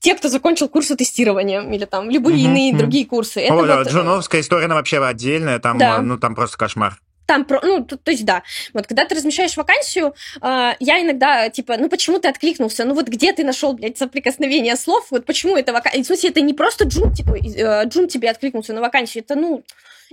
те, 0.00 0.16
кто 0.16 0.28
закончил 0.28 0.68
курсы 0.68 0.96
тестирования, 0.96 1.62
или 1.62 1.84
там 1.84 2.10
любые 2.10 2.38
mm-hmm. 2.38 2.50
иные 2.50 2.74
другие 2.74 3.06
курсы. 3.06 3.40
Это 3.40 3.54
О, 3.54 3.64
вот... 3.64 3.88
Джуновская 3.88 4.40
история, 4.40 4.64
она 4.64 4.74
вообще 4.74 4.98
отдельная, 4.98 5.60
там, 5.60 5.78
да. 5.78 6.02
ну, 6.02 6.18
там 6.18 6.34
просто 6.34 6.58
кошмар 6.58 6.98
там, 7.30 7.46
ну, 7.62 7.84
то, 7.84 7.96
то 7.96 8.10
есть, 8.10 8.24
да, 8.24 8.42
вот, 8.72 8.88
когда 8.88 9.04
ты 9.04 9.14
размещаешь 9.14 9.56
вакансию, 9.56 10.14
э, 10.42 10.72
я 10.80 11.00
иногда, 11.00 11.48
типа, 11.48 11.76
ну, 11.76 11.88
почему 11.88 12.18
ты 12.18 12.26
откликнулся, 12.26 12.84
ну, 12.84 12.94
вот 12.94 13.06
где 13.06 13.32
ты 13.32 13.44
нашел, 13.44 13.72
блядь, 13.72 13.96
соприкосновение 13.96 14.74
слов, 14.74 15.06
вот 15.10 15.26
почему 15.26 15.56
это 15.56 15.72
вакансия, 15.72 16.02
в 16.02 16.06
смысле, 16.06 16.30
это 16.30 16.40
не 16.40 16.54
просто 16.54 16.86
Джун, 16.86 17.14
типа, 17.14 17.36
э, 17.36 17.84
Джун 17.86 18.08
тебе 18.08 18.30
откликнулся 18.30 18.72
на 18.72 18.80
вакансию, 18.80 19.22
это, 19.22 19.36
ну, 19.36 19.62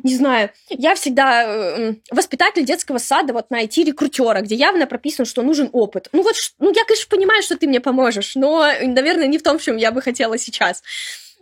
не 0.03 0.13
знаю, 0.13 0.51
я 0.69 0.93
всегда 0.93 1.45
э, 1.47 1.93
воспитатель 2.11 2.63
детского 2.63 2.99
сада 2.99 3.33
вот 3.33 3.49
на 3.49 3.63
IT-рекрутера, 3.63 4.41
где 4.41 4.53
явно 4.53 4.85
прописано, 4.85 5.25
что 5.25 5.41
нужен 5.41 5.71
опыт. 5.73 6.09
Ну 6.11 6.21
вот, 6.21 6.35
ну 6.59 6.71
я, 6.71 6.83
конечно, 6.85 7.09
понимаю, 7.09 7.41
что 7.41 7.57
ты 7.57 7.67
мне 7.67 7.79
поможешь, 7.79 8.35
но, 8.35 8.71
наверное, 8.83 9.25
не 9.25 9.39
в 9.39 9.43
том, 9.43 9.57
в 9.57 9.63
чем 9.63 9.77
я 9.77 9.91
бы 9.91 10.03
хотела 10.03 10.37
сейчас. 10.37 10.83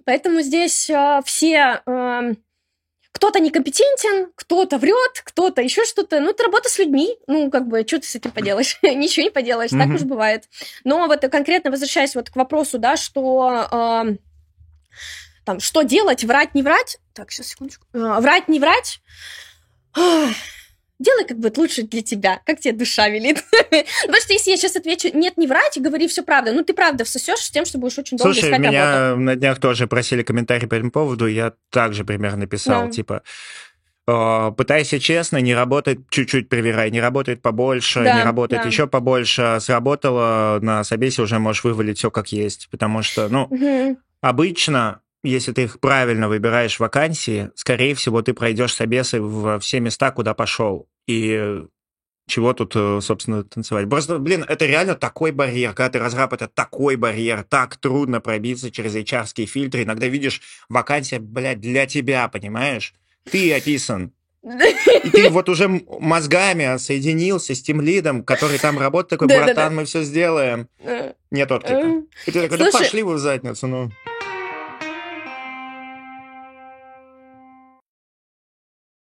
Поэтому 0.05 0.39
здесь 0.39 0.89
э, 0.89 1.19
все 1.25 1.81
э, 1.85 2.33
кто-то 3.15 3.39
некомпетентен, 3.39 4.33
кто-то 4.35 4.77
врет, 4.77 5.21
кто-то 5.23 5.61
еще 5.61 5.85
что-то. 5.85 6.19
Ну, 6.19 6.31
это 6.31 6.43
работа 6.43 6.67
с 6.67 6.77
людьми. 6.77 7.15
Ну, 7.27 7.49
как 7.49 7.65
бы, 7.65 7.85
что 7.87 8.01
ты 8.01 8.07
с 8.07 8.15
этим 8.15 8.31
поделаешь? 8.31 8.77
Ничего 8.83 9.23
не 9.23 9.29
поделаешь, 9.29 9.71
так 9.71 9.87
уж 9.87 10.01
бывает. 10.01 10.49
Но 10.83 11.07
вот 11.07 11.21
конкретно 11.31 11.71
возвращаясь 11.71 12.13
вот 12.13 12.29
к 12.29 12.35
вопросу, 12.35 12.77
да, 12.77 12.97
что 12.97 13.69
э, 13.71 14.17
там, 15.45 15.61
что 15.61 15.83
делать, 15.83 16.25
врать, 16.25 16.53
не 16.55 16.61
врать. 16.61 16.97
Так, 17.13 17.31
сейчас, 17.31 17.47
секундочку. 17.47 17.87
Э, 17.93 18.19
врать, 18.19 18.49
не 18.49 18.59
врать 18.59 18.99
делай 20.99 21.25
как 21.25 21.39
будет 21.39 21.57
лучше 21.57 21.83
для 21.83 22.01
тебя, 22.01 22.41
как 22.45 22.59
тебе 22.59 22.73
душа 22.73 23.09
велит. 23.09 23.43
Потому 23.51 24.21
что 24.21 24.33
если 24.33 24.51
я 24.51 24.57
сейчас 24.57 24.75
отвечу, 24.75 25.09
нет, 25.13 25.37
не 25.37 25.47
врать, 25.47 25.77
говори 25.79 26.07
все 26.07 26.23
правда, 26.23 26.53
ну 26.53 26.63
ты 26.63 26.73
правда 26.73 27.03
всосешь 27.03 27.39
с 27.39 27.51
тем, 27.51 27.65
что 27.65 27.77
будешь 27.77 27.97
очень 27.97 28.17
долго 28.17 28.33
Слушай, 28.33 28.49
искать 28.49 28.59
меня 28.59 29.09
работу. 29.09 29.21
на 29.21 29.35
днях 29.35 29.59
тоже 29.59 29.87
просили 29.87 30.23
комментарий 30.23 30.67
по 30.67 30.75
этому 30.75 30.91
поводу, 30.91 31.27
я 31.27 31.53
также 31.69 32.05
примерно 32.05 32.47
писал, 32.47 32.85
да. 32.85 32.91
типа, 32.91 33.23
пытайся 34.05 34.99
честно, 34.99 35.37
не 35.37 35.55
работает 35.55 36.09
чуть-чуть 36.09 36.47
проверяй, 36.47 36.91
не 36.91 37.01
работает 37.01 37.41
побольше, 37.41 38.03
да, 38.03 38.17
не 38.17 38.23
работает 38.23 38.61
да. 38.61 38.67
еще 38.67 38.87
побольше, 38.87 39.57
сработало 39.59 40.59
на 40.61 40.83
собесе 40.83 41.23
уже 41.23 41.39
можешь 41.39 41.63
вывалить 41.63 41.97
все 41.97 42.11
как 42.11 42.31
есть, 42.31 42.69
потому 42.69 43.01
что, 43.01 43.27
ну, 43.29 43.43
угу. 43.45 43.97
обычно 44.21 45.01
если 45.25 45.51
ты 45.51 45.63
их 45.63 45.79
правильно 45.79 46.27
выбираешь 46.29 46.79
вакансии, 46.79 47.51
скорее 47.55 47.95
всего, 47.95 48.21
ты 48.21 48.33
пройдешь 48.33 48.73
собесы 48.73 49.21
в 49.21 49.59
все 49.59 49.79
места, 49.79 50.11
куда 50.11 50.33
пошел. 50.33 50.87
И 51.07 51.63
чего 52.27 52.53
тут, 52.53 52.75
э, 52.75 52.99
собственно, 53.01 53.43
танцевать? 53.43 53.87
Просто, 53.87 54.17
блин, 54.17 54.45
это 54.47 54.65
реально 54.65 54.95
такой 54.95 55.31
барьер. 55.31 55.73
Когда 55.73 55.89
ты 55.89 55.99
разраб, 55.99 56.33
это 56.33 56.47
такой 56.47 56.95
барьер. 56.95 57.43
Так 57.43 57.77
трудно 57.77 58.19
пробиться 58.19 58.71
через 58.71 58.95
hr 58.95 59.45
фильтры. 59.45 59.83
Иногда 59.83 60.07
видишь 60.07 60.41
вакансия, 60.67 61.19
блядь, 61.19 61.59
для 61.59 61.85
тебя, 61.85 62.27
понимаешь? 62.27 62.93
Ты 63.29 63.53
описан. 63.53 64.11
И 65.03 65.09
ты 65.09 65.29
вот 65.29 65.49
уже 65.49 65.67
мозгами 65.67 66.77
соединился 66.77 67.55
с 67.55 67.61
тем 67.61 67.81
лидом, 67.81 68.23
который 68.23 68.59
там 68.59 68.77
работает, 68.77 69.19
такой, 69.19 69.27
братан, 69.27 69.75
мы 69.75 69.85
все 69.85 70.03
сделаем. 70.03 70.67
Э, 70.79 71.13
Нет 71.31 71.51
отклика. 71.51 71.87
Э. 71.87 72.01
И 72.27 72.31
ты 72.31 72.41
такой, 72.41 72.57
да 72.57 72.71
пошли 72.71 73.01
вы 73.01 73.15
в 73.15 73.19
задницу, 73.19 73.67
ну. 73.67 73.91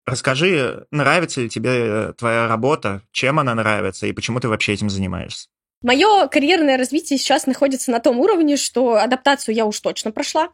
Расскажи, 0.08 0.88
нравится 0.90 1.42
ли 1.42 1.50
тебе 1.50 1.70
э, 1.74 2.14
твоя 2.14 2.48
работа, 2.48 3.02
чем 3.12 3.40
она 3.40 3.54
нравится 3.54 4.08
и 4.08 4.14
почему 4.14 4.40
ты 4.40 4.48
вообще 4.48 4.72
этим 4.72 4.90
занимаешься? 4.90 5.50
Мое 5.84 6.28
карьерное 6.28 6.76
развитие 6.76 7.20
сейчас 7.20 7.46
находится 7.46 7.92
на 7.92 8.00
том 8.00 8.20
уровне, 8.20 8.58
что 8.58 8.96
адаптацию 8.96 9.54
я 9.54 9.66
уж 9.66 9.80
точно 9.80 10.12
прошла. 10.12 10.50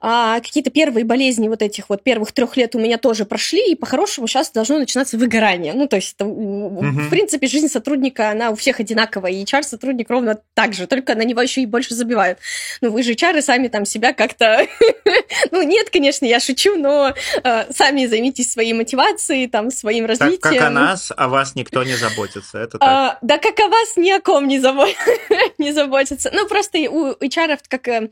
А 0.00 0.40
какие-то 0.40 0.70
первые 0.70 1.04
болезни 1.04 1.46
вот 1.48 1.60
этих 1.60 1.90
вот 1.90 2.02
первых 2.02 2.32
трех 2.32 2.56
лет 2.56 2.74
у 2.74 2.78
меня 2.78 2.96
тоже 2.96 3.26
прошли, 3.26 3.72
и 3.72 3.74
по-хорошему 3.74 4.26
сейчас 4.26 4.50
должно 4.50 4.78
начинаться 4.78 5.18
выгорание. 5.18 5.74
Ну, 5.74 5.86
то 5.88 5.96
есть, 5.96 6.14
это, 6.14 6.24
угу. 6.24 6.80
в 6.80 7.10
принципе, 7.10 7.48
жизнь 7.48 7.68
сотрудника, 7.68 8.30
она 8.30 8.48
у 8.50 8.54
всех 8.54 8.80
одинаковая, 8.80 9.32
и 9.32 9.44
HR-сотрудник 9.44 10.08
ровно 10.08 10.38
так 10.54 10.72
же, 10.72 10.86
только 10.86 11.14
на 11.14 11.22
него 11.22 11.42
еще 11.42 11.60
и 11.60 11.66
больше 11.66 11.94
забивают. 11.94 12.38
Ну, 12.80 12.90
вы 12.90 13.02
же 13.02 13.12
HR 13.12 13.42
сами 13.42 13.68
там 13.68 13.84
себя 13.84 14.14
как-то... 14.14 14.66
ну, 15.50 15.60
нет, 15.60 15.90
конечно, 15.90 16.24
я 16.24 16.40
шучу, 16.40 16.76
но 16.76 17.14
э, 17.44 17.72
сами 17.72 18.06
займитесь 18.06 18.50
своей 18.50 18.72
мотивацией, 18.72 19.48
там, 19.48 19.70
своим 19.70 20.06
развитием. 20.06 20.40
Так 20.40 20.52
как 20.52 20.62
о 20.62 20.70
нас, 20.70 21.12
о 21.14 21.28
вас 21.28 21.54
никто 21.56 21.84
не 21.84 21.94
заботится, 21.94 22.58
это 22.58 22.78
так. 22.78 22.88
А, 22.88 23.18
да 23.20 23.36
как 23.36 23.60
о 23.60 23.68
вас 23.68 23.98
ни 23.98 24.10
о 24.10 24.20
ком 24.20 24.48
не 24.48 24.61
забо... 24.62 24.86
не 25.58 25.72
заботиться. 25.72 26.30
Ну, 26.32 26.48
просто 26.48 26.78
у 26.78 27.12
HR 27.12 27.58
как... 27.68 27.88
Э, 27.88 28.10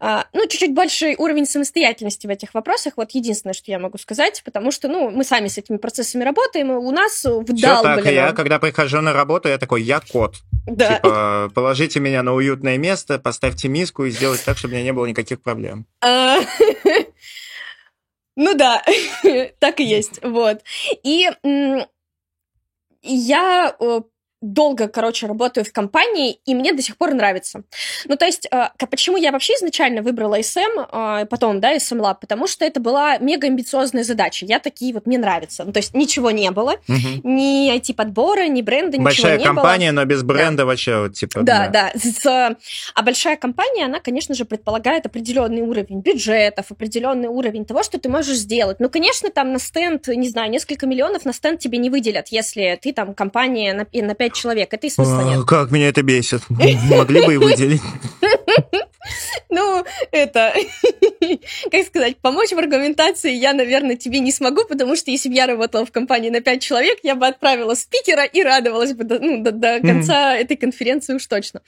а, 0.00 0.26
ну, 0.32 0.46
чуть-чуть 0.46 0.74
больший 0.74 1.16
уровень 1.16 1.44
самостоятельности 1.44 2.26
в 2.28 2.30
этих 2.30 2.54
вопросах. 2.54 2.92
Вот 2.96 3.10
единственное, 3.12 3.54
что 3.54 3.70
я 3.70 3.80
могу 3.80 3.98
сказать, 3.98 4.42
потому 4.44 4.70
что, 4.70 4.86
ну, 4.88 5.10
мы 5.10 5.24
сами 5.24 5.48
с 5.48 5.58
этими 5.58 5.76
процессами 5.76 6.22
работаем, 6.22 6.70
и 6.70 6.74
у 6.76 6.90
нас 6.92 7.24
вдалбливаем. 7.24 8.04
так, 8.04 8.12
я, 8.12 8.32
когда 8.32 8.60
прихожу 8.60 9.00
на 9.00 9.12
работу, 9.12 9.48
я 9.48 9.58
такой, 9.58 9.82
я 9.82 10.00
кот. 10.00 10.36
Да. 10.66 10.96
Типа, 10.96 11.50
положите 11.52 11.98
меня 11.98 12.22
на 12.22 12.32
уютное 12.32 12.78
место, 12.78 13.18
поставьте 13.18 13.68
миску 13.68 14.04
и 14.04 14.10
сделайте 14.10 14.44
так, 14.44 14.56
чтобы 14.56 14.72
у 14.72 14.76
меня 14.76 14.84
не 14.84 14.92
было 14.92 15.06
никаких 15.06 15.42
проблем. 15.42 15.84
А, 16.00 16.38
ну 18.36 18.54
да, 18.54 18.84
так 19.58 19.80
и 19.80 19.84
есть, 19.84 20.20
вот. 20.22 20.60
И 21.02 21.28
я 23.02 23.76
долго, 24.40 24.88
короче, 24.88 25.26
работаю 25.26 25.64
в 25.64 25.72
компании, 25.72 26.38
и 26.44 26.54
мне 26.54 26.72
до 26.72 26.82
сих 26.82 26.96
пор 26.96 27.14
нравится. 27.14 27.62
Ну, 28.06 28.16
то 28.16 28.24
есть, 28.24 28.46
э, 28.50 28.68
почему 28.90 29.16
я 29.16 29.32
вообще 29.32 29.54
изначально 29.54 30.02
выбрала 30.02 30.38
SM, 30.38 31.22
э, 31.22 31.26
потом, 31.26 31.60
да, 31.60 31.74
SM 31.74 31.98
Lab, 32.00 32.16
потому 32.20 32.46
что 32.46 32.64
это 32.64 32.78
была 32.80 33.18
мега 33.18 33.48
амбициозная 33.48 34.04
задача. 34.04 34.46
Я 34.46 34.60
такие 34.60 34.94
вот, 34.94 35.06
мне 35.06 35.18
нравится. 35.18 35.64
Ну, 35.64 35.72
то 35.72 35.78
есть, 35.78 35.94
ничего 35.94 36.30
не 36.30 36.50
было, 36.50 36.76
угу. 36.88 37.08
ни 37.24 37.74
IT-подбора, 37.76 38.46
ни 38.46 38.62
бренда, 38.62 38.98
большая 38.98 39.38
ничего 39.38 39.48
не 39.48 39.54
было. 39.54 39.54
Большая 39.54 39.54
компания, 39.54 39.92
но 39.92 40.04
без 40.04 40.22
бренда 40.22 40.58
да. 40.58 40.66
вообще, 40.66 41.00
вот, 41.00 41.14
типа... 41.14 41.42
Да, 41.42 41.68
да. 41.68 41.90
да. 41.92 42.00
С, 42.00 42.56
а 42.94 43.02
большая 43.02 43.36
компания, 43.36 43.86
она, 43.86 43.98
конечно 43.98 44.34
же, 44.34 44.44
предполагает 44.44 45.06
определенный 45.06 45.62
уровень 45.62 46.00
бюджетов, 46.00 46.66
определенный 46.70 47.28
уровень 47.28 47.64
того, 47.64 47.82
что 47.82 47.98
ты 47.98 48.08
можешь 48.08 48.36
сделать. 48.36 48.78
Ну, 48.78 48.88
конечно, 48.88 49.30
там 49.30 49.52
на 49.52 49.58
стенд, 49.58 50.06
не 50.08 50.28
знаю, 50.28 50.50
несколько 50.50 50.86
миллионов 50.86 51.24
на 51.24 51.32
стенд 51.32 51.58
тебе 51.58 51.78
не 51.78 51.90
выделят, 51.90 52.28
если 52.28 52.78
ты 52.80 52.92
там 52.92 53.14
компания 53.14 53.72
на, 53.72 54.06
на 54.06 54.14
5 54.14 54.27
человек. 54.34 54.72
Это 54.72 54.86
и 54.86 54.90
смысла 54.90 55.22
нет. 55.22 55.44
Как 55.46 55.70
меня 55.70 55.88
это 55.88 56.02
бесит. 56.02 56.42
Могли 56.48 57.24
бы 57.24 57.34
и 57.34 57.36
выделить. 57.36 57.82
Ну, 59.50 59.84
это, 60.12 60.52
как 61.70 61.86
сказать, 61.86 62.18
помочь 62.18 62.50
в 62.50 62.58
аргументации 62.58 63.32
я, 63.32 63.54
наверное, 63.54 63.96
тебе 63.96 64.20
не 64.20 64.32
смогу, 64.32 64.64
потому 64.64 64.96
что 64.96 65.10
если 65.10 65.30
бы 65.30 65.34
я 65.34 65.46
работала 65.46 65.86
в 65.86 65.92
компании 65.92 66.28
на 66.28 66.40
5 66.40 66.62
человек, 66.62 66.98
я 67.02 67.14
бы 67.14 67.26
отправила 67.26 67.74
спикера 67.74 68.24
и 68.24 68.42
радовалась 68.42 68.92
бы 68.92 69.04
до, 69.04 69.18
ну, 69.18 69.42
до, 69.42 69.52
до 69.52 69.80
конца 69.80 70.34
mm-hmm. 70.34 70.40
этой 70.40 70.56
конференции 70.56 71.14
уж 71.14 71.26
точно. 71.26 71.62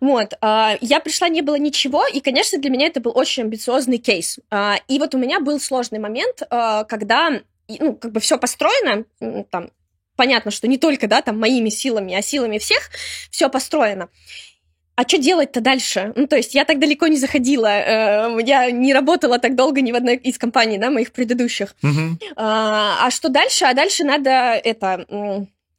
Вот, 0.00 0.34
а, 0.40 0.76
я 0.80 1.00
пришла, 1.00 1.28
не 1.28 1.42
было 1.42 1.56
ничего, 1.56 2.06
и, 2.06 2.20
конечно, 2.20 2.58
для 2.58 2.70
меня 2.70 2.86
это 2.86 3.00
был 3.00 3.12
очень 3.14 3.44
амбициозный 3.44 3.98
кейс. 3.98 4.38
А, 4.50 4.76
и 4.88 4.98
вот 4.98 5.14
у 5.14 5.18
меня 5.18 5.38
был 5.38 5.60
сложный 5.60 5.98
момент, 6.00 6.42
а, 6.50 6.84
когда 6.84 7.40
ну, 7.68 7.94
как 7.94 8.12
бы 8.12 8.20
все 8.20 8.38
построено, 8.38 9.04
там, 9.50 9.70
понятно, 10.22 10.52
что 10.52 10.68
не 10.68 10.78
только, 10.78 11.08
да, 11.08 11.20
там, 11.20 11.40
моими 11.40 11.68
силами, 11.68 12.14
а 12.14 12.22
силами 12.22 12.58
всех 12.58 12.90
все 13.32 13.48
построено. 13.48 14.08
А 14.94 15.02
что 15.02 15.18
делать-то 15.18 15.60
дальше? 15.60 16.12
Ну, 16.14 16.28
то 16.28 16.36
есть 16.36 16.54
я 16.54 16.64
так 16.64 16.78
далеко 16.78 17.08
не 17.08 17.16
заходила, 17.16 17.66
э, 17.66 18.42
я 18.46 18.70
не 18.70 18.94
работала 18.94 19.40
так 19.40 19.56
долго 19.56 19.80
ни 19.80 19.90
в 19.90 19.96
одной 19.96 20.14
из 20.14 20.38
компаний, 20.38 20.78
да, 20.78 20.90
моих 20.90 21.10
предыдущих. 21.10 21.74
Uh-huh. 21.82 22.22
А, 22.36 23.04
а 23.04 23.10
что 23.10 23.30
дальше? 23.30 23.64
А 23.64 23.74
дальше 23.74 24.04
надо 24.04 24.30
это, 24.30 25.06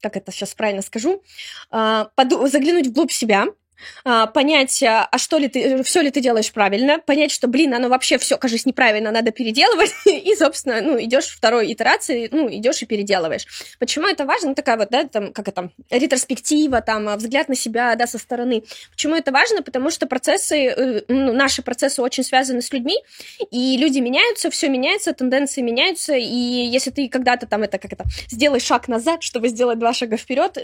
как 0.02 0.18
это 0.18 0.34
сейчас 0.34 0.54
правильно 0.54 0.82
скажу, 0.82 1.24
а, 1.72 2.10
заглянуть 2.48 2.88
вглубь 2.88 3.12
себя, 3.12 3.46
понять, 4.34 4.82
а, 4.84 5.08
а 5.12 5.18
что 5.18 5.38
ли 5.38 5.48
ты, 5.48 5.84
все 5.84 6.02
ли 6.02 6.12
ты 6.12 6.22
делаешь 6.22 6.52
правильно, 6.52 7.00
понять, 7.00 7.32
что, 7.32 7.48
блин, 7.48 7.74
оно 7.74 7.90
вообще 7.90 8.18
все, 8.18 8.38
кажется, 8.38 8.68
неправильно, 8.68 9.12
надо 9.12 9.32
переделывать, 9.32 9.94
и, 10.06 10.36
собственно, 10.36 10.82
ну, 10.82 11.02
идешь 11.02 11.28
второй 11.28 11.72
итерации, 11.72 12.30
ну, 12.32 12.50
идешь 12.50 12.82
и 12.82 12.86
переделываешь. 12.86 13.46
Почему 13.80 14.08
это 14.08 14.26
важно? 14.26 14.50
Ну, 14.50 14.56
такая 14.56 14.78
вот, 14.78 14.90
да, 14.90 15.06
там, 15.06 15.34
как 15.34 15.48
это, 15.48 15.72
ретроспектива, 15.90 16.82
там, 16.82 17.16
взгляд 17.18 17.50
на 17.50 17.56
себя, 17.56 17.96
да, 17.96 18.08
со 18.08 18.18
стороны. 18.18 18.64
Почему 18.92 19.16
это 19.16 19.32
важно? 19.32 19.62
Потому 19.62 19.90
что 19.90 20.08
процессы, 20.08 20.68
э, 20.68 21.02
ну, 21.08 21.34
наши 21.34 21.62
процессы 21.62 22.02
очень 22.02 22.24
связаны 22.24 22.62
с 22.62 22.72
людьми, 22.72 22.98
и 23.52 23.78
люди 23.78 24.00
меняются, 24.00 24.50
все 24.50 24.70
меняется, 24.70 25.14
тенденции 25.14 25.62
меняются, 25.62 26.16
и 26.16 26.26
если 26.26 26.92
ты 26.92 27.10
когда-то 27.10 27.48
там 27.48 27.64
это, 27.64 27.78
как 27.78 27.94
это, 27.94 28.04
сделаешь 28.30 28.64
шаг 28.64 28.88
назад, 28.88 29.24
чтобы 29.24 29.50
сделать 29.50 29.80
два 29.80 29.94
шага 29.94 30.18
вперед, 30.18 30.58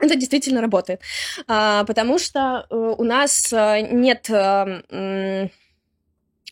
это 0.00 0.16
действительно 0.16 0.60
работает, 0.60 1.00
а, 1.46 1.84
потому 1.84 2.18
что 2.18 2.66
э, 2.70 2.74
у 2.74 3.04
нас 3.04 3.52
э, 3.52 3.80
нет 3.82 4.28
э, 4.30 5.48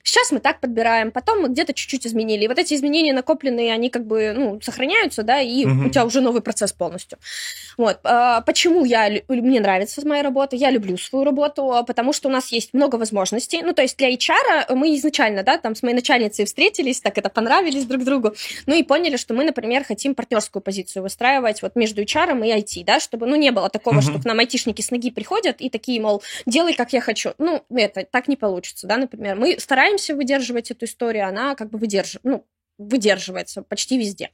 Сейчас 0.09 0.33
мы 0.33 0.41
так 0.41 0.61
подбираем, 0.61 1.11
потом 1.11 1.43
мы 1.43 1.49
где-то 1.49 1.75
чуть-чуть 1.75 2.07
изменили. 2.07 2.45
И 2.45 2.49
вот 2.49 2.59
эти 2.59 2.73
изменения 2.73 3.13
накопленные, 3.13 3.75
они 3.75 3.91
как 3.91 4.07
бы 4.07 4.33
ну, 4.35 4.59
сохраняются, 4.63 5.23
да, 5.23 5.39
и 5.39 5.67
угу. 5.67 5.89
у 5.89 5.91
тебя 5.91 6.07
уже 6.07 6.23
новый 6.23 6.41
процесс 6.41 6.73
полностью. 6.73 7.19
Вот. 7.77 7.99
А, 8.05 8.41
почему 8.41 8.87
я, 8.87 9.11
мне 9.29 9.61
нравится 9.61 10.01
моя 10.09 10.23
работа, 10.23 10.57
я 10.57 10.71
люблю 10.71 10.97
свою 10.97 11.27
работу, 11.27 11.85
потому 11.87 12.15
что 12.15 12.31
у 12.31 12.33
нас 12.33 12.49
есть 12.49 12.73
много 12.73 12.97
возможностей. 12.97 13.61
Ну, 13.63 13.75
то 13.75 13.83
есть 13.83 13.99
для 13.99 14.11
HR 14.11 14.75
мы 14.75 14.97
изначально, 14.97 15.43
да, 15.43 15.59
там 15.59 15.75
с 15.75 15.83
моей 15.83 15.95
начальницей 15.95 16.47
встретились, 16.47 17.03
так 17.03 17.19
это 17.19 17.29
понравились 17.29 17.85
друг 17.85 18.03
другу, 18.03 18.33
ну 18.65 18.75
и 18.75 18.83
поняли, 18.83 19.19
что 19.19 19.35
мы, 19.35 19.45
например, 19.45 19.85
хотим 19.85 20.15
партнерскую 20.15 20.63
позицию 20.63 21.03
выстраивать 21.03 21.61
вот 21.61 21.77
между 21.77 22.01
HR 22.01 22.47
и 22.47 22.63
IT, 22.63 22.85
да, 22.87 22.99
чтобы, 22.99 23.27
ну, 23.27 23.37
не 23.37 23.51
было 23.51 23.69
такого, 23.69 23.97
угу. 23.97 24.03
что 24.03 24.19
к 24.19 24.25
нам 24.25 24.39
айтишники 24.39 24.81
с 24.81 24.91
ноги 24.91 25.11
приходят 25.11 25.61
и 25.61 25.69
такие, 25.69 26.01
мол, 26.01 26.23
делай, 26.47 26.73
как 26.73 26.95
я 26.95 27.03
хочу. 27.03 27.35
Ну, 27.37 27.63
это 27.69 28.07
так 28.11 28.27
не 28.27 28.37
получится, 28.37 28.87
да, 28.87 28.97
например. 28.97 29.37
Мы 29.37 29.59
стараемся 29.59 29.98
стараемся 29.99 30.15
выдерживать 30.15 30.71
эту 30.71 30.87
историю, 30.87 31.29
она 31.29 31.55
как 31.55 31.71
бы 31.71 31.79
выдерживает, 31.79 32.25
ну, 32.25 32.47
выдерживается 32.79 33.63
почти 33.63 33.99
везде. 33.99 34.31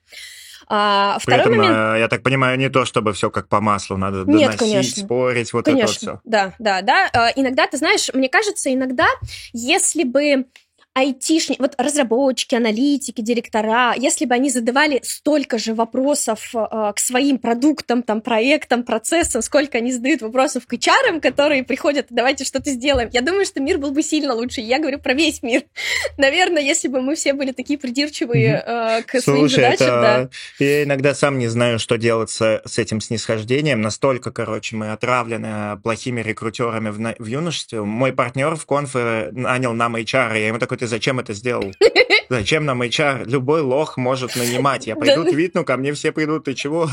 А, 0.67 1.19
При 1.25 1.35
этом, 1.35 1.57
момент... 1.57 1.77
Э, 1.77 1.97
я 1.99 2.09
так 2.09 2.23
понимаю, 2.23 2.59
не 2.59 2.71
то, 2.71 2.85
чтобы 2.85 3.13
все 3.13 3.31
как 3.31 3.49
по 3.49 3.61
маслу, 3.61 3.97
надо 3.97 4.19
Нет, 4.19 4.27
доносить, 4.27 4.59
конечно. 4.59 5.05
спорить, 5.05 5.53
вот 5.53 5.65
конечно. 5.67 5.83
это 5.85 5.91
вот 5.91 5.97
все. 5.97 6.21
Да, 6.25 6.55
да, 6.59 6.83
да. 6.83 7.11
А, 7.13 7.31
иногда, 7.37 7.67
ты 7.67 7.77
знаешь, 7.77 8.09
мне 8.15 8.29
кажется, 8.29 8.73
иногда, 8.73 9.07
если 9.53 10.05
бы 10.05 10.47
айтишники, 10.95 11.61
вот 11.61 11.75
разработчики, 11.77 12.55
аналитики, 12.55 13.21
директора, 13.21 13.95
если 13.97 14.27
бы 14.27 14.35
они 14.35 14.49
задавали 14.49 15.01
столько 15.03 15.59
же 15.59 15.75
вопросов 15.75 16.55
э, 16.55 16.93
к 16.95 16.99
своим 16.99 17.39
продуктам, 17.39 18.05
там, 18.05 18.21
проектам, 18.21 18.85
процессам, 18.85 19.43
сколько 19.43 19.79
они 19.79 19.93
задают 19.93 20.23
вопросов 20.23 20.67
к 20.69 20.73
HR, 20.73 21.21
которые 21.21 21.65
приходят, 21.65 22.07
давайте 22.11 22.45
что-то 22.45 22.71
сделаем, 22.71 23.11
я 23.13 23.23
думаю, 23.23 23.45
что 23.45 23.61
мир 23.61 23.79
был 23.79 23.91
бы 23.91 24.05
сильно 24.05 24.35
лучше. 24.35 24.61
Я 24.61 24.79
говорю 24.79 25.01
про 25.01 25.15
весь 25.15 25.43
мир. 25.43 25.65
Наверное, 26.17 26.63
если 26.63 26.87
бы 26.87 27.01
мы 27.01 27.17
все 27.17 27.33
были 27.33 27.51
такие 27.51 27.77
придирчивые 27.77 28.63
э, 28.65 29.03
к 29.03 29.21
Слушай, 29.21 29.23
своим 29.23 29.49
задачам, 29.49 29.87
это... 29.87 30.01
да. 30.01 30.29
Я 30.65 30.85
иногда 30.85 31.15
сам 31.15 31.39
не 31.39 31.49
знаю, 31.49 31.81
что 31.81 31.99
делать 31.99 32.31
с, 32.31 32.63
с 32.65 32.79
этим 32.79 33.01
снисхождением. 33.01 33.81
Настолько, 33.81 34.31
короче, 34.31 34.77
мы 34.77 34.93
отравлены 34.93 35.77
плохими 35.83 36.21
рекрутерами 36.21 36.91
в, 36.91 37.17
в 37.19 37.27
юношестве. 37.27 37.83
Мой 37.83 38.13
партнер 38.13 38.55
в 38.55 38.65
конфе 38.65 39.31
нанял 39.33 39.73
нам 39.73 39.97
HR, 39.97 40.39
я 40.39 40.47
ему 40.47 40.61
такой, 40.61 40.79
ты 40.85 40.89
зачем 40.89 41.19
это 41.19 41.33
сделал? 41.33 41.73
Зачем 42.29 42.65
нам 42.67 42.83
HR? 42.83 43.25
Любой 43.27 43.63
лох 43.63 43.97
может 43.97 44.37
нанимать. 44.37 44.87
Я 44.87 44.97
пойду 44.97 45.25
твитну, 45.25 45.65
ко 45.65 45.77
мне 45.77 45.93
все 45.93 46.13
придут, 46.13 46.45
ты 46.45 46.55
чего? 46.55 46.89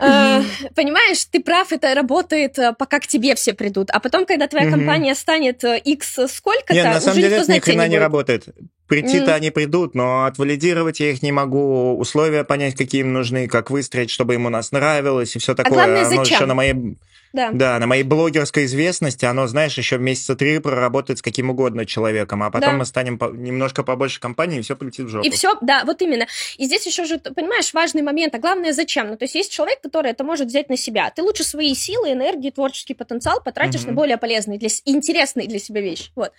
Э, 0.00 0.42
понимаешь, 0.76 1.24
ты 1.24 1.40
прав, 1.40 1.72
это 1.72 1.92
работает, 1.92 2.56
э, 2.56 2.72
пока 2.78 3.00
к 3.00 3.08
тебе 3.08 3.34
все 3.34 3.52
придут. 3.52 3.90
А 3.90 3.98
потом, 3.98 4.26
когда 4.26 4.46
твоя 4.46 4.70
компания 4.70 5.12
станет 5.16 5.64
X 5.64 6.18
э, 6.20 6.28
сколько-то, 6.28 6.74
Нет, 6.74 6.84
на 6.84 7.00
самом 7.00 7.16
деле 7.16 7.36
это 7.38 7.52
ни 7.52 7.58
хрена 7.58 7.88
не 7.88 7.98
работает. 7.98 8.46
Прийти-то 8.86 9.34
они 9.34 9.50
придут, 9.50 9.96
но 9.96 10.26
отвалидировать 10.26 11.00
я 11.00 11.10
их 11.10 11.22
не 11.22 11.32
могу, 11.32 11.98
условия 11.98 12.44
понять, 12.44 12.76
какие 12.76 13.00
им 13.00 13.12
нужны, 13.12 13.48
как 13.48 13.70
выстроить, 13.70 14.10
чтобы 14.10 14.34
ему 14.34 14.50
нас 14.50 14.70
нравилось 14.70 15.34
и 15.34 15.40
все 15.40 15.52
а 15.52 15.56
такое. 15.56 15.72
А 15.72 15.86
главное, 15.86 16.04
зачем? 16.04 16.36
еще 16.36 16.46
на 16.46 16.54
моей 16.54 16.96
да. 17.32 17.50
да, 17.52 17.78
на 17.78 17.86
моей 17.86 18.02
блогерской 18.02 18.64
известности 18.64 19.24
оно, 19.24 19.46
знаешь, 19.46 19.76
еще 19.76 19.98
месяца 19.98 20.34
три 20.34 20.58
проработает 20.58 21.18
с 21.18 21.22
каким 21.22 21.50
угодно 21.50 21.84
человеком, 21.84 22.42
а 22.42 22.50
потом 22.50 22.70
да. 22.70 22.76
мы 22.76 22.86
станем 22.86 23.18
по- 23.18 23.30
немножко 23.30 23.82
побольше 23.82 24.20
компании, 24.20 24.58
и 24.58 24.62
все 24.62 24.76
полетит 24.76 25.06
в 25.06 25.08
жопу. 25.08 25.26
И 25.26 25.30
все, 25.30 25.56
да, 25.60 25.84
вот 25.84 26.00
именно. 26.02 26.26
И 26.56 26.64
здесь 26.64 26.86
еще 26.86 27.04
же, 27.04 27.18
понимаешь, 27.18 27.72
важный 27.74 28.02
момент, 28.02 28.34
а 28.34 28.38
главное, 28.38 28.72
зачем? 28.72 29.08
Ну, 29.08 29.16
то 29.16 29.24
есть 29.24 29.34
есть 29.34 29.52
человек, 29.52 29.80
который 29.80 30.10
это 30.10 30.24
может 30.24 30.48
взять 30.48 30.68
на 30.68 30.76
себя. 30.76 31.10
Ты 31.10 31.22
лучше 31.22 31.44
свои 31.44 31.74
силы, 31.74 32.12
энергии, 32.12 32.50
творческий 32.50 32.94
потенциал 32.94 33.42
потратишь 33.42 33.82
угу. 33.82 33.88
на 33.90 33.94
более 33.94 34.16
полезные, 34.16 34.58
для, 34.58 34.68
интересные 34.84 35.48
для 35.48 35.58
себя 35.58 35.80
вещи. 35.80 36.10
Вот. 36.14 36.32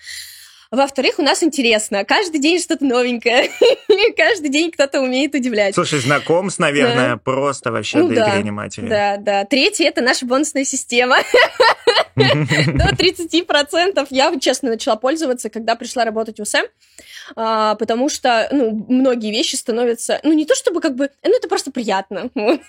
Во-вторых, 0.71 1.17
у 1.17 1.23
нас 1.23 1.41
интересно. 1.41 2.05
Каждый 2.05 2.39
день 2.39 2.59
что-то 2.59 2.85
новенькое. 2.85 3.49
Каждый 4.17 4.49
день 4.49 4.69
кто-то 4.69 5.01
умеет 5.01 5.33
удивлять. 5.33 5.73
Слушай, 5.73 5.99
знакомств, 5.99 6.59
наверное, 6.59 7.13
да. 7.13 7.17
просто 7.17 7.71
вообще 7.71 7.97
ну, 7.97 8.09
до 8.09 8.15
да, 8.15 8.41
матери. 8.51 8.87
Да, 8.87 9.17
да. 9.17 9.45
Третье– 9.45 9.85
это 9.87 10.01
наша 10.01 10.27
бонусная 10.27 10.65
система. 10.65 11.17
До 12.15 12.23
30% 12.95 14.07
я, 14.09 14.39
честно, 14.39 14.69
начала 14.69 14.95
пользоваться, 14.95 15.49
когда 15.49 15.75
пришла 15.75 16.05
работать 16.05 16.37
в 16.37 16.41
УСМ, 16.41 16.65
а, 17.35 17.75
потому 17.75 18.09
что, 18.09 18.49
ну, 18.51 18.85
многие 18.89 19.31
вещи 19.31 19.55
становятся, 19.55 20.19
ну, 20.23 20.33
не 20.33 20.45
то 20.45 20.53
чтобы 20.55 20.81
как 20.81 20.95
бы, 20.95 21.09
ну, 21.23 21.35
это 21.35 21.47
просто 21.47 21.71
приятно. 21.71 22.29
Ну, 22.35 22.59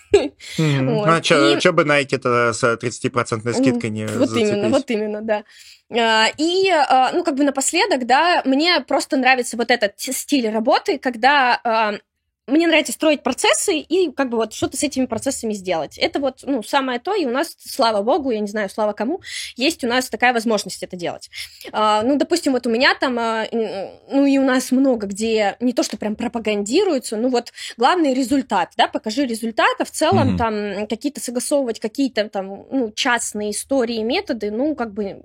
а 1.05 1.23
что 1.23 1.73
бы 1.73 1.83
Nike-то 1.83 2.53
с 2.53 2.63
30% 2.63 3.53
скидкой 3.53 3.91
не 3.91 4.07
Вот 4.07 4.37
именно, 4.37 4.69
вот 4.69 4.91
именно, 4.91 5.23
да. 5.23 5.45
А, 5.91 6.29
и, 6.37 6.69
а, 6.71 7.13
ну, 7.13 7.25
как 7.25 7.35
бы 7.35 7.45
напоследок, 7.45 8.07
да, 8.07 8.43
мне 8.45 8.81
просто 8.81 9.17
нравится 9.17 9.57
вот 9.57 9.71
этот 9.71 9.95
стиль 9.99 10.49
работы, 10.49 10.99
когда 10.99 12.01
мне 12.51 12.67
нравится 12.67 12.93
строить 12.93 13.23
процессы 13.23 13.79
и 13.79 14.11
как 14.11 14.29
бы 14.29 14.37
вот 14.37 14.53
что-то 14.53 14.77
с 14.77 14.83
этими 14.83 15.07
процессами 15.07 15.53
сделать. 15.53 15.97
Это 15.99 16.19
вот, 16.21 16.41
ну, 16.43 16.63
самое 16.63 16.99
то, 16.99 17.15
и 17.15 17.25
у 17.25 17.31
нас, 17.31 17.55
слава 17.59 18.03
богу, 18.03 18.31
я 18.31 18.41
не 18.41 18.49
знаю, 18.49 18.69
слава 18.69 18.93
кому, 18.93 19.21
есть 19.57 19.85
у 19.85 19.87
нас 19.87 20.09
такая 20.09 20.33
возможность 20.33 20.83
это 20.83 20.97
делать. 20.97 21.31
А, 21.73 22.03
ну, 22.03 22.17
допустим, 22.17 22.53
вот 22.53 22.67
у 22.67 22.71
меня 22.71 22.95
там, 22.95 23.19
а, 23.19 23.47
ну, 23.53 24.27
и 24.27 24.39
у 24.39 24.45
нас 24.45 24.71
много 24.73 25.07
где 25.07 25.57
не 25.61 25.73
то, 25.73 25.83
что 25.83 25.97
прям 25.97 26.17
пропагандируется, 26.17 27.17
ну, 27.17 27.29
вот 27.29 27.53
главный 27.77 28.15
результат, 28.15 28.73
да, 28.77 28.89
покажи 28.89 29.27
результат, 29.27 29.77
а 29.79 29.85
в 29.85 29.91
целом 29.91 30.35
mm-hmm. 30.35 30.39
там 30.39 30.87
какие-то 30.87 31.21
согласовывать 31.21 31.81
какие-то 31.81 32.29
там, 32.29 32.67
ну, 32.71 32.93
частные 32.93 33.53
истории, 33.53 34.03
методы, 34.03 34.51
ну, 34.51 34.75
как 34.75 34.93
бы 34.93 35.23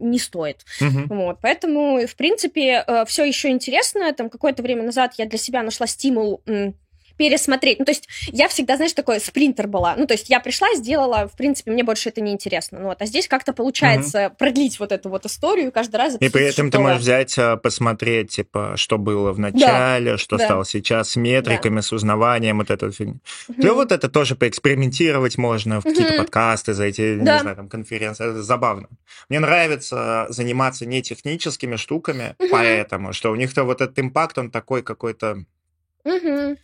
не 0.00 0.18
стоит. 0.18 0.64
Угу. 0.80 1.14
Вот, 1.14 1.38
поэтому, 1.40 2.06
в 2.06 2.16
принципе, 2.16 2.84
э, 2.86 3.04
все 3.06 3.24
еще 3.24 3.48
интересно. 3.48 4.12
Там 4.12 4.30
какое-то 4.30 4.62
время 4.62 4.82
назад 4.82 5.14
я 5.18 5.26
для 5.26 5.38
себя 5.38 5.62
нашла 5.62 5.86
стимул 5.86 6.42
пересмотреть. 7.18 7.78
Ну, 7.80 7.84
то 7.84 7.90
есть 7.90 8.08
я 8.28 8.48
всегда, 8.48 8.76
знаешь, 8.76 8.92
такой 8.94 9.20
спринтер 9.20 9.66
была. 9.66 9.94
Ну, 9.96 10.06
то 10.06 10.14
есть 10.14 10.30
я 10.30 10.40
пришла, 10.40 10.68
сделала, 10.74 11.28
в 11.28 11.36
принципе, 11.36 11.72
мне 11.72 11.82
больше 11.82 12.08
это 12.08 12.20
не 12.20 12.32
интересно. 12.32 12.78
Ну, 12.78 12.86
вот, 12.86 13.02
а 13.02 13.06
здесь 13.06 13.28
как-то 13.28 13.52
получается 13.52 14.28
угу. 14.28 14.36
продлить 14.38 14.78
вот 14.78 14.92
эту 14.92 15.10
вот 15.10 15.26
историю 15.26 15.72
каждый 15.72 15.96
раз. 15.96 16.16
И 16.20 16.28
при 16.28 16.46
этом 16.46 16.70
ты 16.70 16.78
можешь 16.78 17.00
взять, 17.00 17.36
а, 17.38 17.56
посмотреть, 17.56 18.30
типа, 18.30 18.74
что 18.76 18.96
было 18.96 19.32
в 19.32 19.38
начале, 19.38 20.12
да. 20.12 20.18
что 20.18 20.38
да. 20.38 20.44
стало 20.44 20.64
сейчас, 20.64 21.10
с 21.10 21.16
метриками, 21.16 21.76
да. 21.76 21.82
с 21.82 21.92
узнаванием, 21.92 22.58
вот 22.58 22.70
это 22.70 22.90
фигня. 22.90 23.16
Угу. 23.48 23.62
Да 23.62 23.74
вот 23.74 23.92
это 23.92 24.08
тоже 24.08 24.36
поэкспериментировать 24.36 25.36
можно, 25.36 25.80
в 25.80 25.86
угу. 25.86 25.94
какие-то 25.94 26.18
подкасты 26.18 26.72
зайти, 26.72 27.16
да. 27.16 27.34
не 27.34 27.40
знаю, 27.40 27.56
там, 27.56 27.68
конференции. 27.68 28.30
Это 28.30 28.42
забавно. 28.42 28.88
Мне 29.28 29.40
нравится 29.40 30.26
заниматься 30.28 30.86
не 30.86 31.02
техническими 31.02 31.74
штуками, 31.74 32.36
угу. 32.38 32.48
поэтому, 32.52 33.12
что 33.12 33.32
у 33.32 33.34
них-то 33.34 33.64
вот 33.64 33.80
этот 33.80 33.98
импакт, 33.98 34.38
он 34.38 34.50
такой 34.52 34.82
какой-то 34.82 35.44
Угу. 36.04 36.56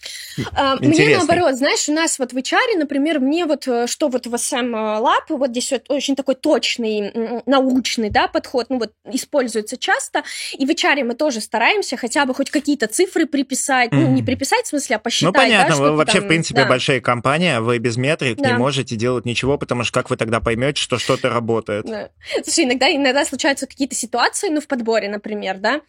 А, 0.53 0.76
мне 0.76 1.16
наоборот, 1.16 1.57
знаешь, 1.57 1.89
у 1.89 1.93
нас 1.93 2.18
вот 2.18 2.32
в 2.32 2.37
HR, 2.37 2.78
например, 2.78 3.20
мне 3.20 3.47
вот 3.47 3.66
э, 3.66 3.87
что 3.87 4.09
вот 4.09 4.26
в 4.26 4.35
SM 4.35 4.70
Lab, 4.70 5.24
вот 5.28 5.51
здесь 5.51 5.72
вот 5.72 5.85
очень 5.89 6.16
такой 6.16 6.35
точный 6.35 7.43
научный, 7.47 8.11
да, 8.11 8.28
подход, 8.28 8.66
ну 8.70 8.78
вот 8.78 8.93
используется 9.11 9.76
часто, 9.76 10.22
и 10.53 10.64
в 10.64 10.70
HR 10.70 11.05
мы 11.05 11.14
тоже 11.14 11.41
стараемся 11.41 11.97
хотя 11.97 12.26
бы 12.26 12.35
хоть 12.35 12.51
какие-то 12.51 12.87
цифры 12.87 13.26
приписать, 13.26 13.91
mm. 13.91 13.97
ну 13.97 14.12
не 14.12 14.22
приписать 14.22 14.66
в 14.66 14.68
смысле, 14.68 14.97
а 14.97 14.99
посчитать. 14.99 15.35
Ну 15.35 15.39
понятно, 15.39 15.76
да, 15.76 15.82
вы 15.82 15.93
вообще 15.93 16.18
там, 16.18 16.24
в 16.24 16.28
принципе 16.28 16.62
да. 16.62 16.68
большая 16.68 17.01
компания, 17.01 17.61
вы 17.61 17.78
без 17.78 17.97
метрик 17.97 18.39
да. 18.39 18.51
не 18.51 18.57
можете 18.57 18.97
делать 18.97 19.24
ничего, 19.24 19.59
потому 19.59 19.85
что 19.85 19.93
как 19.93 20.11
вы 20.11 20.16
тогда 20.16 20.41
поймете, 20.41 20.80
что 20.80 20.99
что-то 20.99 21.28
работает? 21.28 21.87
Да. 21.87 22.11
Слушай, 22.45 22.64
иногда 22.64 22.91
иногда 22.91 23.24
случаются 23.24 23.66
какие-то 23.66 23.95
ситуации, 23.95 24.49
ну 24.49 24.61
в 24.61 24.66
подборе, 24.66 25.09
например, 25.09 25.59
да. 25.59 25.80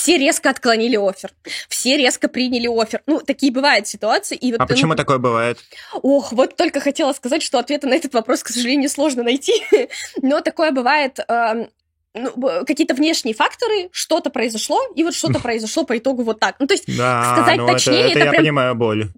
Все 0.00 0.16
резко 0.16 0.48
отклонили 0.48 0.96
офер, 0.96 1.30
все 1.68 1.98
резко 1.98 2.28
приняли 2.28 2.68
офер. 2.68 3.02
Ну, 3.04 3.20
такие 3.20 3.52
бывают 3.52 3.86
ситуации. 3.86 4.34
И 4.34 4.50
вот, 4.50 4.58
а 4.58 4.64
почему 4.64 4.92
ну, 4.92 4.96
такое 4.96 5.18
бывает? 5.18 5.58
Ох, 6.00 6.32
вот 6.32 6.56
только 6.56 6.80
хотела 6.80 7.12
сказать, 7.12 7.42
что 7.42 7.58
ответа 7.58 7.86
на 7.86 7.92
этот 7.92 8.14
вопрос, 8.14 8.42
к 8.42 8.48
сожалению, 8.48 8.88
сложно 8.88 9.24
найти. 9.24 9.52
Но 10.22 10.40
такое 10.40 10.70
бывает 10.72 11.18
э, 11.18 11.66
ну, 12.14 12.64
какие-то 12.64 12.94
внешние 12.94 13.34
факторы, 13.34 13.90
что-то 13.92 14.30
произошло, 14.30 14.80
и 14.96 15.04
вот 15.04 15.14
что-то 15.14 15.38
произошло 15.42 15.84
по 15.84 15.98
итогу 15.98 16.22
вот 16.22 16.40
так. 16.40 16.56
Ну, 16.60 16.66
то 16.66 16.72
есть 16.72 16.86
да, 16.96 17.34
сказать 17.34 17.58
ну 17.58 17.66
точнее... 17.66 18.00
Это, 18.00 18.08
это, 18.08 18.18
это 18.20 18.24
я 18.24 18.30
прям... 18.30 18.42
понимаю 18.42 18.74
боль. 18.76 19.08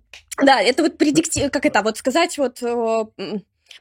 Да, 0.43 0.61
это 0.61 0.83
вот 0.83 0.99
предиктив... 0.99 1.49
Как 1.53 1.65
это? 1.65 1.83
Вот 1.83 1.97
сказать 1.97 2.37
вот 2.39 2.61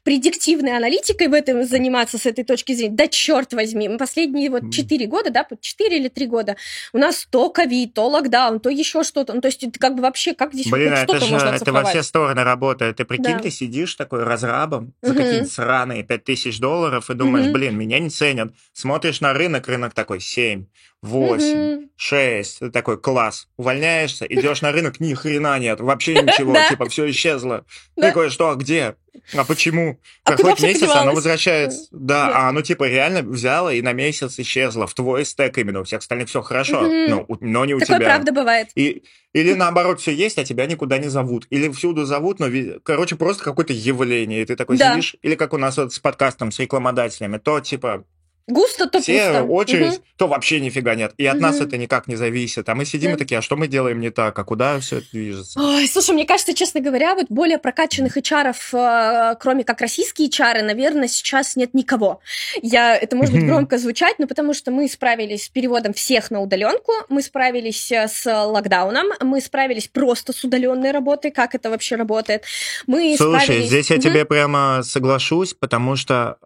предиктивной 0.04 0.76
аналитикой 0.76 1.28
в 1.28 1.34
этом 1.34 1.64
заниматься 1.64 2.18
с 2.18 2.26
этой 2.26 2.44
точки 2.44 2.74
зрения. 2.74 2.96
Да 2.96 3.08
черт 3.08 3.54
возьми, 3.54 3.88
мы 3.88 3.98
последние 3.98 4.50
вот 4.50 4.72
4 4.72 5.06
года, 5.08 5.30
да, 5.30 5.46
4 5.60 5.98
или 5.98 6.08
3 6.08 6.28
года, 6.28 6.56
у 6.94 6.98
нас 6.98 7.28
то 7.30 7.50
ковид, 7.50 7.94
то 7.94 8.08
локдаун, 8.08 8.60
то 8.60 8.70
еще 8.70 9.04
что-то. 9.04 9.34
Ну, 9.34 9.42
то 9.42 9.48
есть 9.48 9.66
как 9.80 9.96
бы 9.96 10.02
вообще, 10.02 10.34
как 10.34 10.54
здесь 10.54 10.72
Блин, 10.72 10.94
это 10.94 11.20
же, 11.20 11.32
можно 11.32 11.50
это 11.50 11.72
во 11.72 11.84
все 11.84 12.04
стороны 12.04 12.44
работает. 12.44 12.98
Ты 12.98 13.06
прикинь, 13.06 13.38
да. 13.38 13.40
ты 13.40 13.52
сидишь 13.52 13.96
такой 13.96 14.24
разрабом 14.24 14.94
за 15.02 15.12
угу. 15.12 15.20
какие-нибудь 15.20 15.52
сраные 15.52 16.04
5000 16.04 16.60
долларов 16.60 17.10
и 17.10 17.14
думаешь, 17.14 17.48
угу. 17.48 17.54
блин, 17.54 17.78
меня 17.78 18.00
не 18.00 18.10
ценят. 18.10 18.54
Смотришь 18.74 19.22
на 19.22 19.34
рынок, 19.34 19.68
рынок 19.68 19.94
такой 19.94 20.20
7, 20.20 20.66
8, 21.02 21.78
угу. 21.78 21.90
6, 21.96 22.60
ты 22.60 22.70
такой, 22.70 23.00
класс, 23.00 23.48
увольняешься, 23.58 24.26
идешь 24.30 24.62
на 24.62 24.72
рынок, 24.72 25.00
ни 25.00 25.14
хрена 25.14 25.58
нет, 25.60 25.80
вообще 25.80 26.14
ничего, 26.22 26.56
типа 26.70 26.90
все 26.90 27.10
исчезло. 27.10 27.66
Ты 27.96 28.02
такой, 28.02 28.30
что, 28.30 28.50
а 28.52 28.56
где? 28.56 28.96
А 29.34 29.44
почему? 29.44 30.00
А 30.24 30.32
Проходит 30.34 30.62
месяц, 30.62 30.90
оно 30.90 31.14
возвращается. 31.14 31.88
Да, 31.92 32.32
а 32.34 32.50
оно 32.50 32.62
типа 32.62 32.88
реально 32.88 33.22
взяло 33.22 33.74
и 33.74 33.82
на 33.82 33.94
месяц 33.94 34.40
исчезло. 34.40 34.88
В 34.88 34.94
твой 34.94 35.26
стек 35.26 35.58
именно, 35.58 35.82
у 35.82 35.84
всех 35.84 36.00
остальных 36.00 36.30
все 36.30 36.42
хорошо, 36.42 36.82
но, 36.82 37.26
но 37.42 37.66
не 37.66 37.74
у 37.74 37.80
тебя. 37.80 37.88
Такое 37.88 38.06
правда 38.06 38.32
бывает. 38.32 38.70
И, 38.76 39.04
или 39.34 39.54
наоборот, 39.56 40.00
все 40.00 40.14
есть, 40.14 40.38
а 40.38 40.46
тебя 40.46 40.66
никуда 40.66 40.98
не 40.98 41.10
зовут. 41.10 41.46
Или 41.50 41.70
всюду 41.70 42.06
зовут, 42.06 42.40
но, 42.40 42.48
короче, 42.84 43.16
просто 43.16 43.44
какое-то 43.44 43.74
явление. 43.74 44.44
И 44.44 44.46
ты 44.46 44.56
такой 44.56 44.78
сидишь, 44.78 45.16
или 45.22 45.36
как 45.36 45.54
у 45.54 45.58
нас 45.58 45.78
вот 45.78 45.94
с 45.94 46.00
подкастом, 46.00 46.52
с 46.52 46.60
рекламодателями, 46.60 47.38
то 47.38 47.60
типа 47.60 48.06
Густо, 48.48 48.88
то 48.88 49.00
Все 49.00 49.28
пусто. 49.28 49.44
очередь, 49.44 49.94
угу. 49.94 50.04
то 50.18 50.28
вообще 50.28 50.60
нифига 50.60 50.96
нет. 50.96 51.14
И 51.18 51.26
от 51.26 51.36
угу. 51.36 51.44
нас 51.44 51.62
это 51.62 51.78
никак 51.78 52.08
не 52.08 52.16
зависит. 52.16 52.68
А 52.68 52.76
мы 52.76 52.86
сидим 52.86 53.12
да. 53.12 53.16
и 53.16 53.20
такие, 53.20 53.38
а 53.40 53.42
что 53.42 53.56
мы 53.56 53.68
делаем 53.68 54.00
не 54.00 54.10
так? 54.10 54.38
А 54.38 54.44
куда 54.44 54.80
все 54.80 54.98
это 54.98 55.08
движется? 55.12 55.60
Ой, 55.60 55.88
слушай, 55.88 56.12
мне 56.12 56.26
кажется, 56.26 56.54
честно 56.54 56.82
говоря, 56.82 57.16
вот 57.16 57.28
более 57.30 57.58
прокачанных 57.58 58.18
HR, 58.18 58.54
э, 58.74 59.36
кроме 59.40 59.64
как 59.64 59.80
российские 59.82 60.30
HR, 60.30 60.64
наверное, 60.64 61.08
сейчас 61.08 61.56
нет 61.56 61.74
никого. 61.74 62.20
Я, 62.62 62.96
это 62.96 63.16
может 63.16 63.34
быть 63.34 63.46
громко 63.46 63.78
звучать, 63.78 64.20
но 64.20 64.28
потому 64.28 64.54
что 64.54 64.72
мы 64.72 64.88
справились 64.88 65.46
с 65.46 65.50
переводом 65.50 65.94
всех 65.94 66.32
на 66.32 66.42
удаленку, 66.42 66.92
мы 67.10 67.22
справились 67.22 67.92
э, 67.92 68.08
с 68.08 68.26
локдауном, 68.26 69.08
мы 69.22 69.42
справились 69.42 69.88
просто 69.88 70.34
с 70.34 70.44
удаленной 70.44 70.92
работой, 70.92 71.32
как 71.32 71.56
это 71.56 71.70
вообще 71.70 71.96
работает. 71.96 72.44
Мы 72.88 73.16
Слушай, 73.18 73.44
справились... 73.44 73.68
здесь 73.68 73.90
я 73.90 73.96
угу. 73.98 74.04
тебе 74.04 74.26
прямо 74.26 74.82
соглашусь, 74.84 75.54
потому 75.54 75.96
что 75.96 76.38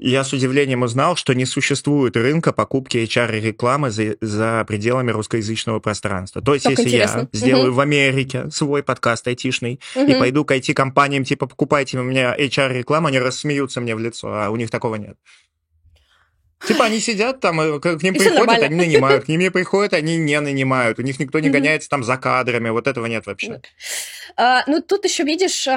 я 0.00 0.24
с 0.24 0.32
удивлением 0.32 0.82
узнал, 0.82 1.16
что 1.16 1.34
не 1.34 1.46
существует 1.46 2.16
рынка 2.16 2.52
покупки 2.52 2.98
HR-рекламы 2.98 3.90
за, 3.90 4.16
за 4.20 4.64
пределами 4.68 5.10
русскоязычного 5.10 5.80
пространства. 5.80 6.42
То 6.42 6.52
есть, 6.54 6.64
так 6.64 6.72
если 6.72 6.84
интересно. 6.84 7.28
я 7.32 7.38
сделаю 7.38 7.68
угу. 7.68 7.76
в 7.76 7.80
Америке 7.80 8.50
свой 8.50 8.82
подкаст 8.82 9.26
айтишный 9.26 9.80
угу. 9.94 10.04
и 10.04 10.14
пойду 10.18 10.44
к 10.44 10.54
IT-компаниям, 10.54 11.24
типа, 11.24 11.46
покупайте 11.46 11.98
у 11.98 12.02
меня 12.02 12.36
HR-рекламу, 12.36 13.08
они 13.08 13.18
рассмеются 13.18 13.80
мне 13.80 13.94
в 13.96 14.00
лицо, 14.00 14.28
а 14.28 14.50
у 14.50 14.56
них 14.56 14.70
такого 14.70 14.96
нет. 14.96 15.16
Типа 16.66 16.86
они 16.86 17.00
сидят 17.00 17.40
там, 17.40 17.60
э, 17.60 17.78
к 17.78 18.02
ним 18.02 18.14
и 18.14 18.18
приходят, 18.18 18.62
они 18.62 18.74
нанимают, 18.74 19.24
к 19.24 19.28
ним 19.28 19.40
не 19.40 19.50
приходят, 19.50 19.92
они 19.92 20.16
не 20.16 20.40
нанимают, 20.40 20.98
у 20.98 21.02
них 21.02 21.18
никто 21.18 21.40
не 21.40 21.50
гоняется 21.50 21.88
там 21.88 22.02
за 22.02 22.16
кадрами, 22.16 22.70
вот 22.70 22.86
этого 22.86 23.06
нет 23.06 23.26
вообще. 23.26 23.60
А, 24.36 24.62
ну 24.66 24.80
тут 24.80 25.04
еще 25.04 25.24
видишь, 25.24 25.68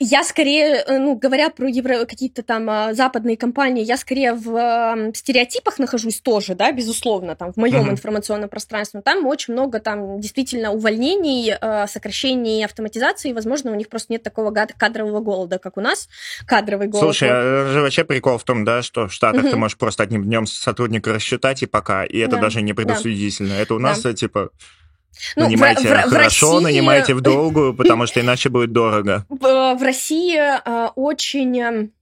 я 0.00 0.24
скорее, 0.24 0.82
э, 0.86 0.98
ну, 0.98 1.16
говоря 1.16 1.50
про 1.50 1.68
евро... 1.68 2.04
какие-то 2.04 2.42
там 2.42 2.68
а, 2.68 2.94
западные 2.94 3.36
компании, 3.36 3.84
я 3.84 3.96
скорее 3.96 4.34
в 4.34 4.56
э, 4.56 5.12
стереотипах 5.14 5.78
нахожусь 5.78 6.20
тоже, 6.20 6.54
да, 6.54 6.72
безусловно, 6.72 7.36
там, 7.36 7.52
в 7.52 7.56
моем 7.56 7.86
mm-hmm. 7.86 7.92
информационном 7.92 8.48
пространстве. 8.48 9.02
Там 9.02 9.24
очень 9.26 9.54
много 9.54 9.78
там 9.78 10.20
действительно 10.20 10.72
увольнений, 10.72 11.54
э, 11.60 11.86
сокращений, 11.86 12.64
автоматизации, 12.64 13.30
и, 13.30 13.32
возможно, 13.32 13.70
у 13.70 13.76
них 13.76 13.88
просто 13.88 14.12
нет 14.12 14.24
такого 14.24 14.52
кадрового 14.52 15.20
голода, 15.20 15.58
как 15.58 15.76
у 15.76 15.80
нас. 15.80 16.08
Кадровый 16.46 16.88
голод. 16.88 17.04
Слушай, 17.04 17.28
а 17.30 17.66
же 17.72 17.80
вообще 17.80 18.04
прикол 18.04 18.38
в 18.38 18.44
том, 18.44 18.64
да, 18.64 18.82
что 18.82 19.06
в 19.06 19.12
Штатах 19.12 19.44
mm-hmm. 19.44 19.50
ты 19.50 19.56
можешь 19.56 19.78
просто 19.78 20.02
одним 20.02 20.24
днем 20.24 20.46
сотрудника 20.46 21.12
рассчитать 21.12 21.62
и 21.62 21.66
пока, 21.66 22.04
и 22.04 22.18
это 22.18 22.36
да. 22.36 22.42
даже 22.42 22.62
не 22.62 22.72
предусудительно. 22.72 23.50
Да. 23.50 23.60
Это 23.60 23.74
у 23.74 23.78
нас, 23.78 24.02
да. 24.02 24.12
типа, 24.12 24.50
ну, 25.36 25.44
нанимайте 25.44 25.82
в, 25.82 25.84
в, 25.84 26.10
хорошо, 26.10 26.50
в 26.50 26.52
России... 26.54 26.64
нанимайте 26.64 27.14
в 27.14 27.20
долгую, 27.20 27.74
потому 27.76 28.06
что 28.06 28.20
иначе 28.20 28.48
будет 28.48 28.72
дорого. 28.72 29.24
В, 29.28 29.74
в 29.74 29.82
России 29.82 30.36
э, 30.38 30.88
очень 30.94 31.60
эм, 31.60 31.92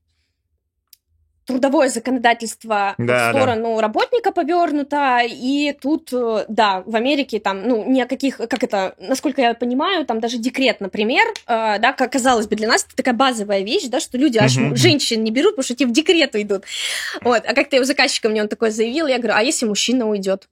трудовое 1.45 1.89
законодательство 1.89 2.95
да, 2.97 3.31
в 3.31 3.35
сторону 3.35 3.75
да. 3.75 3.81
работника 3.81 4.31
повернуто, 4.31 5.21
и 5.25 5.75
тут, 5.79 6.09
э, 6.13 6.45
да, 6.47 6.83
в 6.85 6.95
Америке 6.95 7.39
там, 7.39 7.67
ну, 7.67 7.89
ни 7.89 8.01
о 8.01 8.07
каких, 8.07 8.37
как 8.37 8.63
это, 8.63 8.95
насколько 8.97 9.41
я 9.41 9.53
понимаю, 9.53 10.05
там 10.05 10.19
даже 10.19 10.37
декрет, 10.37 10.79
например, 10.79 11.25
э, 11.47 11.79
да, 11.79 11.93
как 11.93 12.13
казалось 12.13 12.47
бы, 12.47 12.55
для 12.55 12.67
нас 12.67 12.85
это 12.85 12.95
такая 12.95 13.13
базовая 13.13 13.61
вещь, 13.61 13.85
да, 13.87 13.99
что 13.99 14.17
люди 14.17 14.37
аж 14.37 14.53
женщин 14.77 15.23
не 15.23 15.31
берут, 15.31 15.51
потому 15.51 15.63
что 15.63 15.75
те 15.75 15.85
в 15.85 15.91
декрет 15.91 16.35
уйдут. 16.35 16.63
Вот, 17.21 17.43
а 17.45 17.53
как-то 17.53 17.79
у 17.79 17.83
заказчика 17.83 18.29
мне 18.29 18.41
он 18.41 18.47
такой 18.47 18.71
заявил, 18.71 19.07
я 19.07 19.17
говорю, 19.17 19.33
а 19.35 19.43
если 19.43 19.65
мужчина 19.65 20.07
уйдет? 20.07 20.47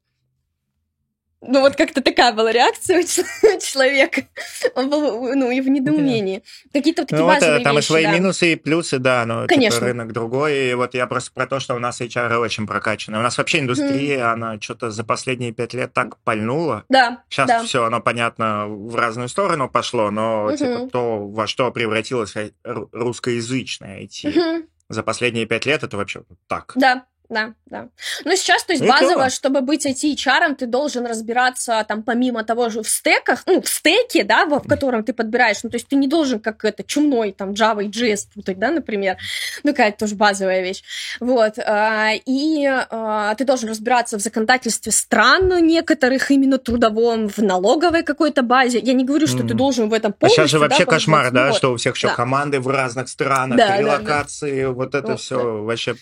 Ну, 1.41 1.61
вот 1.61 1.75
как-то 1.75 2.01
такая 2.03 2.33
была 2.33 2.51
реакция 2.51 2.99
у 2.99 3.03
человека. 3.03 4.27
Он 4.75 4.89
был, 4.89 5.33
ну, 5.33 5.49
и 5.49 5.59
в 5.59 5.67
недоумении. 5.69 6.43
Какие-то 6.71 7.03
такие 7.03 7.19
ну, 7.19 7.27
базовые 7.27 7.57
вот, 7.57 7.63
Там 7.63 7.75
вещи, 7.75 7.85
и 7.85 7.87
свои 7.87 8.03
да. 8.03 8.11
минусы, 8.11 8.53
и 8.53 8.55
плюсы, 8.55 8.99
да, 8.99 9.25
но 9.25 9.41
типа, 9.41 9.55
Конечно. 9.55 9.77
Типа, 9.77 9.85
рынок 9.87 10.13
другой. 10.13 10.69
И 10.69 10.73
вот 10.75 10.93
я 10.93 11.07
просто 11.07 11.31
про 11.31 11.47
то, 11.47 11.59
что 11.59 11.73
у 11.73 11.79
нас 11.79 11.99
HR 11.99 12.37
очень 12.37 12.67
прокачаны. 12.67 13.17
У 13.17 13.21
нас 13.21 13.37
вообще 13.39 13.59
индустрия, 13.59 14.19
mm. 14.19 14.31
она 14.33 14.61
что-то 14.61 14.91
за 14.91 15.03
последние 15.03 15.51
пять 15.51 15.73
лет 15.73 15.93
так 15.93 16.17
пальнула. 16.19 16.85
Да, 16.89 17.23
Сейчас 17.27 17.47
да. 17.47 17.63
все, 17.63 17.85
оно, 17.85 18.01
понятно, 18.01 18.67
в 18.67 18.95
разную 18.95 19.27
сторону 19.27 19.67
пошло, 19.67 20.11
но 20.11 20.51
mm-hmm. 20.51 20.57
типа 20.57 20.89
то, 20.91 21.27
во 21.27 21.47
что 21.47 21.71
превратилось 21.71 22.35
русскоязычное 22.63 24.01
IT. 24.01 24.25
Mm-hmm. 24.25 24.67
За 24.89 25.03
последние 25.03 25.45
пять 25.47 25.65
лет 25.65 25.83
это 25.83 25.97
вообще 25.97 26.21
так. 26.47 26.73
Да, 26.75 27.05
да, 27.31 27.53
да. 27.65 27.87
Ну, 28.25 28.35
сейчас, 28.35 28.63
то 28.65 28.73
есть, 28.73 28.83
Это 28.83 28.91
базово, 28.91 29.29
чтобы 29.29 29.61
быть 29.61 29.85
IT-HR, 29.85 30.55
ты 30.55 30.65
должен 30.65 31.05
разбираться, 31.05 31.85
там, 31.87 32.03
помимо 32.03 32.43
того 32.43 32.69
же 32.69 32.83
в 32.83 32.89
стеках, 32.89 33.43
ну, 33.45 33.61
в 33.61 33.69
стеке, 33.69 34.25
да, 34.25 34.45
в, 34.45 34.59
в 34.59 34.67
котором 34.67 35.05
ты 35.05 35.13
подбираешь, 35.13 35.63
ну, 35.63 35.69
то 35.69 35.77
есть, 35.77 35.87
ты 35.87 35.95
не 35.95 36.07
должен, 36.07 36.41
как 36.41 36.65
это, 36.65 36.83
чумной, 36.83 37.31
там, 37.31 37.51
Java 37.51 37.85
и 37.85 37.87
JS 37.87 38.27
путать, 38.35 38.59
да, 38.59 38.69
например, 38.69 39.15
ну, 39.63 39.71
какая-то 39.71 39.99
тоже 39.99 40.15
базовая 40.15 40.61
вещь, 40.61 40.83
вот, 41.21 41.57
а, 41.57 42.11
и 42.25 42.65
а, 42.67 43.33
ты 43.35 43.45
должен 43.45 43.69
разбираться 43.69 44.19
в 44.19 44.21
законодательстве 44.21 44.91
стран 44.91 45.65
некоторых, 45.65 46.31
именно 46.31 46.57
трудовом, 46.57 47.29
в 47.29 47.37
налоговой 47.37 48.03
какой-то 48.03 48.41
базе, 48.41 48.79
я 48.79 48.91
не 48.91 49.05
говорю, 49.05 49.27
что 49.27 49.43
mm. 49.43 49.47
ты 49.47 49.53
должен 49.53 49.87
в 49.87 49.93
этом 49.93 50.11
полностью, 50.11 50.43
А 50.43 50.47
сейчас 50.47 50.51
же 50.51 50.59
вообще 50.59 50.83
да, 50.83 50.91
кошмар, 50.91 51.31
да, 51.31 51.47
вот. 51.47 51.55
что 51.55 51.71
у 51.71 51.77
всех 51.77 51.95
еще 51.95 52.09
да. 52.09 52.15
команды 52.15 52.59
в 52.59 52.67
разных 52.67 53.07
странах, 53.07 53.57
да, 53.57 53.77
релокации, 53.77 54.63
да, 54.63 54.67
да. 54.67 54.73
вот 54.73 54.95
это 54.95 55.11
ну, 55.11 55.15
все 55.15 55.37
да. 55.37 55.43
вообще 55.43 55.95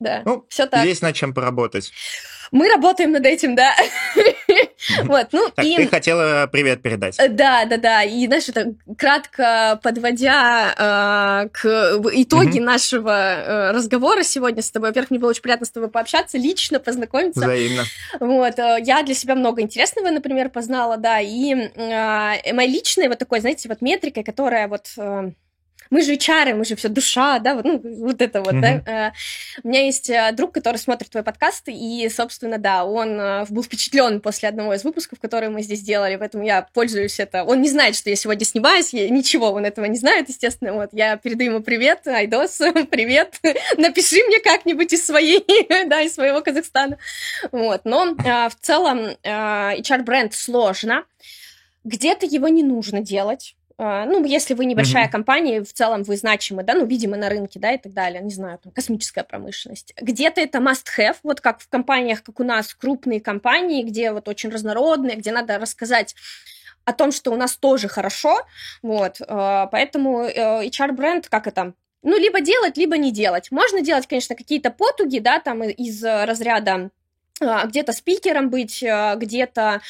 да. 0.00 0.22
Ну, 0.24 0.44
все 0.48 0.66
так. 0.66 0.84
Есть 0.84 1.02
над 1.02 1.14
чем 1.14 1.32
поработать. 1.34 1.92
Мы 2.50 2.68
работаем 2.68 3.12
над 3.12 3.24
этим, 3.26 3.54
да. 3.54 3.74
Вот, 5.04 5.28
ну 5.32 5.48
так, 5.54 5.64
и... 5.64 5.76
ты 5.76 5.86
хотела 5.88 6.48
привет 6.50 6.82
передать. 6.82 7.16
Э, 7.18 7.28
да, 7.28 7.64
да, 7.66 7.76
да. 7.76 8.02
И, 8.02 8.26
знаешь, 8.26 8.48
это 8.48 8.74
кратко 8.96 9.78
подводя 9.82 11.44
э, 11.44 11.48
к 11.50 12.00
итоги 12.14 12.58
mm 12.58 12.64
нашего 12.64 13.10
э, 13.10 13.70
разговора 13.72 14.22
сегодня 14.22 14.62
с 14.62 14.70
тобой. 14.70 14.88
Во-первых, 14.88 15.10
мне 15.10 15.20
было 15.20 15.30
очень 15.30 15.42
приятно 15.42 15.66
с 15.66 15.70
тобой 15.70 15.90
пообщаться, 15.90 16.38
лично 16.38 16.80
познакомиться. 16.80 17.40
Взаимно. 17.40 17.84
Вот, 18.18 18.58
э, 18.58 18.78
я 18.82 19.02
для 19.02 19.14
себя 19.14 19.34
много 19.34 19.60
интересного, 19.60 20.10
например, 20.10 20.48
познала, 20.48 20.96
да, 20.96 21.20
и 21.20 21.52
э, 21.52 22.52
моя 22.52 22.66
личная 22.66 23.08
вот 23.08 23.18
такой, 23.18 23.40
знаете, 23.40 23.68
вот 23.68 23.82
метрика, 23.82 24.22
которая 24.22 24.66
вот... 24.66 24.86
Э, 24.96 25.30
мы 25.90 26.02
же 26.02 26.14
HR, 26.14 26.54
мы 26.54 26.64
же 26.64 26.76
все 26.76 26.88
душа, 26.88 27.38
да, 27.40 27.54
вот, 27.54 27.64
ну, 27.64 27.80
вот 27.82 28.22
это 28.22 28.40
вот, 28.40 28.54
mm-hmm. 28.54 28.82
да. 28.84 29.08
Э, 29.08 29.12
у 29.62 29.68
меня 29.68 29.84
есть 29.84 30.08
э, 30.08 30.30
друг, 30.32 30.52
который 30.52 30.76
смотрит 30.76 31.10
твой 31.10 31.24
подкаст, 31.24 31.64
и, 31.66 32.08
собственно, 32.08 32.58
да, 32.58 32.84
он 32.84 33.20
э, 33.20 33.44
был 33.50 33.64
впечатлен 33.64 34.20
после 34.20 34.48
одного 34.48 34.74
из 34.74 34.84
выпусков, 34.84 35.18
которые 35.18 35.50
мы 35.50 35.62
здесь 35.62 35.82
делали, 35.82 36.16
поэтому 36.16 36.44
я 36.44 36.62
пользуюсь 36.72 37.18
это. 37.18 37.44
Он 37.44 37.60
не 37.60 37.68
знает, 37.68 37.96
что 37.96 38.08
я 38.08 38.16
сегодня 38.16 38.46
снимаюсь, 38.46 38.94
я, 38.94 39.08
ничего, 39.08 39.50
он 39.50 39.64
этого 39.64 39.84
не 39.86 39.98
знает, 39.98 40.28
естественно, 40.28 40.74
вот. 40.74 40.90
Я 40.92 41.16
передаю 41.16 41.52
ему 41.54 41.62
привет, 41.62 42.06
Айдос, 42.06 42.58
привет, 42.90 43.40
напиши 43.76 44.24
мне 44.26 44.38
как-нибудь 44.38 44.92
из 44.92 45.04
своей, 45.04 45.44
да, 45.86 46.02
из 46.02 46.14
своего 46.14 46.40
Казахстана. 46.40 46.98
Вот, 47.50 47.84
но 47.84 48.14
в 48.14 48.54
целом 48.60 49.16
HR-бренд 49.24 50.34
сложно, 50.34 51.04
где-то 51.84 52.26
его 52.26 52.48
не 52.48 52.62
нужно 52.62 53.00
делать, 53.00 53.56
ну, 53.80 54.24
если 54.24 54.52
вы 54.52 54.66
небольшая 54.66 55.06
mm-hmm. 55.06 55.10
компания, 55.10 55.62
в 55.62 55.72
целом 55.72 56.02
вы 56.02 56.16
значимы, 56.16 56.62
да, 56.62 56.74
ну, 56.74 56.84
видимы 56.84 57.16
на 57.16 57.30
рынке, 57.30 57.58
да, 57.58 57.72
и 57.72 57.78
так 57.78 57.94
далее, 57.94 58.22
не 58.22 58.30
знаю, 58.30 58.58
там, 58.58 58.72
космическая 58.72 59.24
промышленность. 59.24 59.94
Где-то 60.00 60.42
это 60.42 60.58
must-have, 60.58 61.16
вот 61.22 61.40
как 61.40 61.60
в 61.60 61.68
компаниях, 61.68 62.22
как 62.22 62.40
у 62.40 62.44
нас, 62.44 62.74
крупные 62.74 63.20
компании, 63.20 63.82
где 63.82 64.12
вот 64.12 64.28
очень 64.28 64.50
разнородные, 64.50 65.16
где 65.16 65.32
надо 65.32 65.58
рассказать 65.58 66.14
о 66.84 66.92
том, 66.92 67.10
что 67.10 67.30
у 67.30 67.36
нас 67.36 67.56
тоже 67.56 67.88
хорошо, 67.88 68.42
вот, 68.82 69.16
а, 69.26 69.66
поэтому 69.66 70.24
э, 70.24 70.66
HR-бренд, 70.68 71.28
как 71.28 71.46
это, 71.46 71.72
ну, 72.02 72.18
либо 72.18 72.40
делать, 72.40 72.76
либо 72.76 72.98
не 72.98 73.12
делать. 73.12 73.50
Можно 73.50 73.80
делать, 73.80 74.06
конечно, 74.06 74.34
какие-то 74.34 74.70
потуги, 74.70 75.18
да, 75.20 75.38
там 75.38 75.62
из 75.62 76.02
разряда 76.02 76.72
а, 76.72 76.90
где-то 77.40 77.92
спикером 77.92 78.50
быть, 78.50 78.82
а, 78.82 79.16
где-то, 79.16 79.80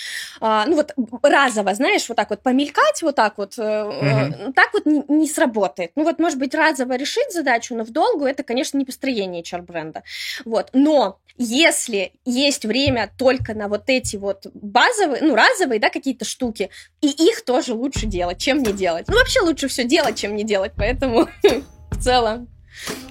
а, 0.40 0.66
ну 0.66 0.76
вот 0.76 0.94
разово, 1.22 1.74
знаешь, 1.74 2.08
вот 2.08 2.16
так 2.16 2.30
вот 2.30 2.42
помелькать, 2.42 3.02
вот 3.02 3.16
так 3.16 3.38
вот, 3.38 3.58
mm-hmm. 3.58 4.52
так 4.52 4.72
вот 4.72 4.86
не, 4.86 5.02
не 5.08 5.28
сработает. 5.28 5.92
Ну 5.96 6.04
вот, 6.04 6.18
может 6.18 6.38
быть, 6.38 6.54
разово 6.54 6.96
решить 6.96 7.32
задачу, 7.32 7.74
но 7.74 7.84
в 7.84 7.90
долгу 7.90 8.24
это, 8.24 8.42
конечно, 8.42 8.78
не 8.78 8.84
построение 8.84 9.42
HR-бренда. 9.42 10.02
Вот, 10.44 10.70
но 10.72 11.18
если 11.36 12.12
есть 12.24 12.64
время 12.64 13.10
только 13.18 13.54
на 13.54 13.68
вот 13.68 13.84
эти 13.86 14.16
вот 14.16 14.46
базовые, 14.54 15.22
ну, 15.22 15.34
разовые, 15.34 15.80
да, 15.80 15.90
какие-то 15.90 16.24
штуки, 16.24 16.70
и 17.00 17.08
их 17.08 17.44
тоже 17.44 17.74
лучше 17.74 18.06
делать, 18.06 18.38
чем 18.38 18.62
не 18.62 18.72
делать. 18.72 19.06
Ну, 19.08 19.16
вообще 19.16 19.40
лучше 19.40 19.68
все 19.68 19.84
делать, 19.84 20.18
чем 20.18 20.36
не 20.36 20.44
делать, 20.44 20.72
поэтому 20.76 21.28
в 21.90 22.02
целом 22.02 22.48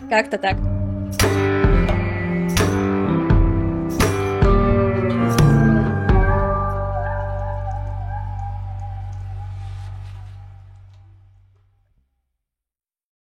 как-то 0.10 0.38
так. 0.38 0.89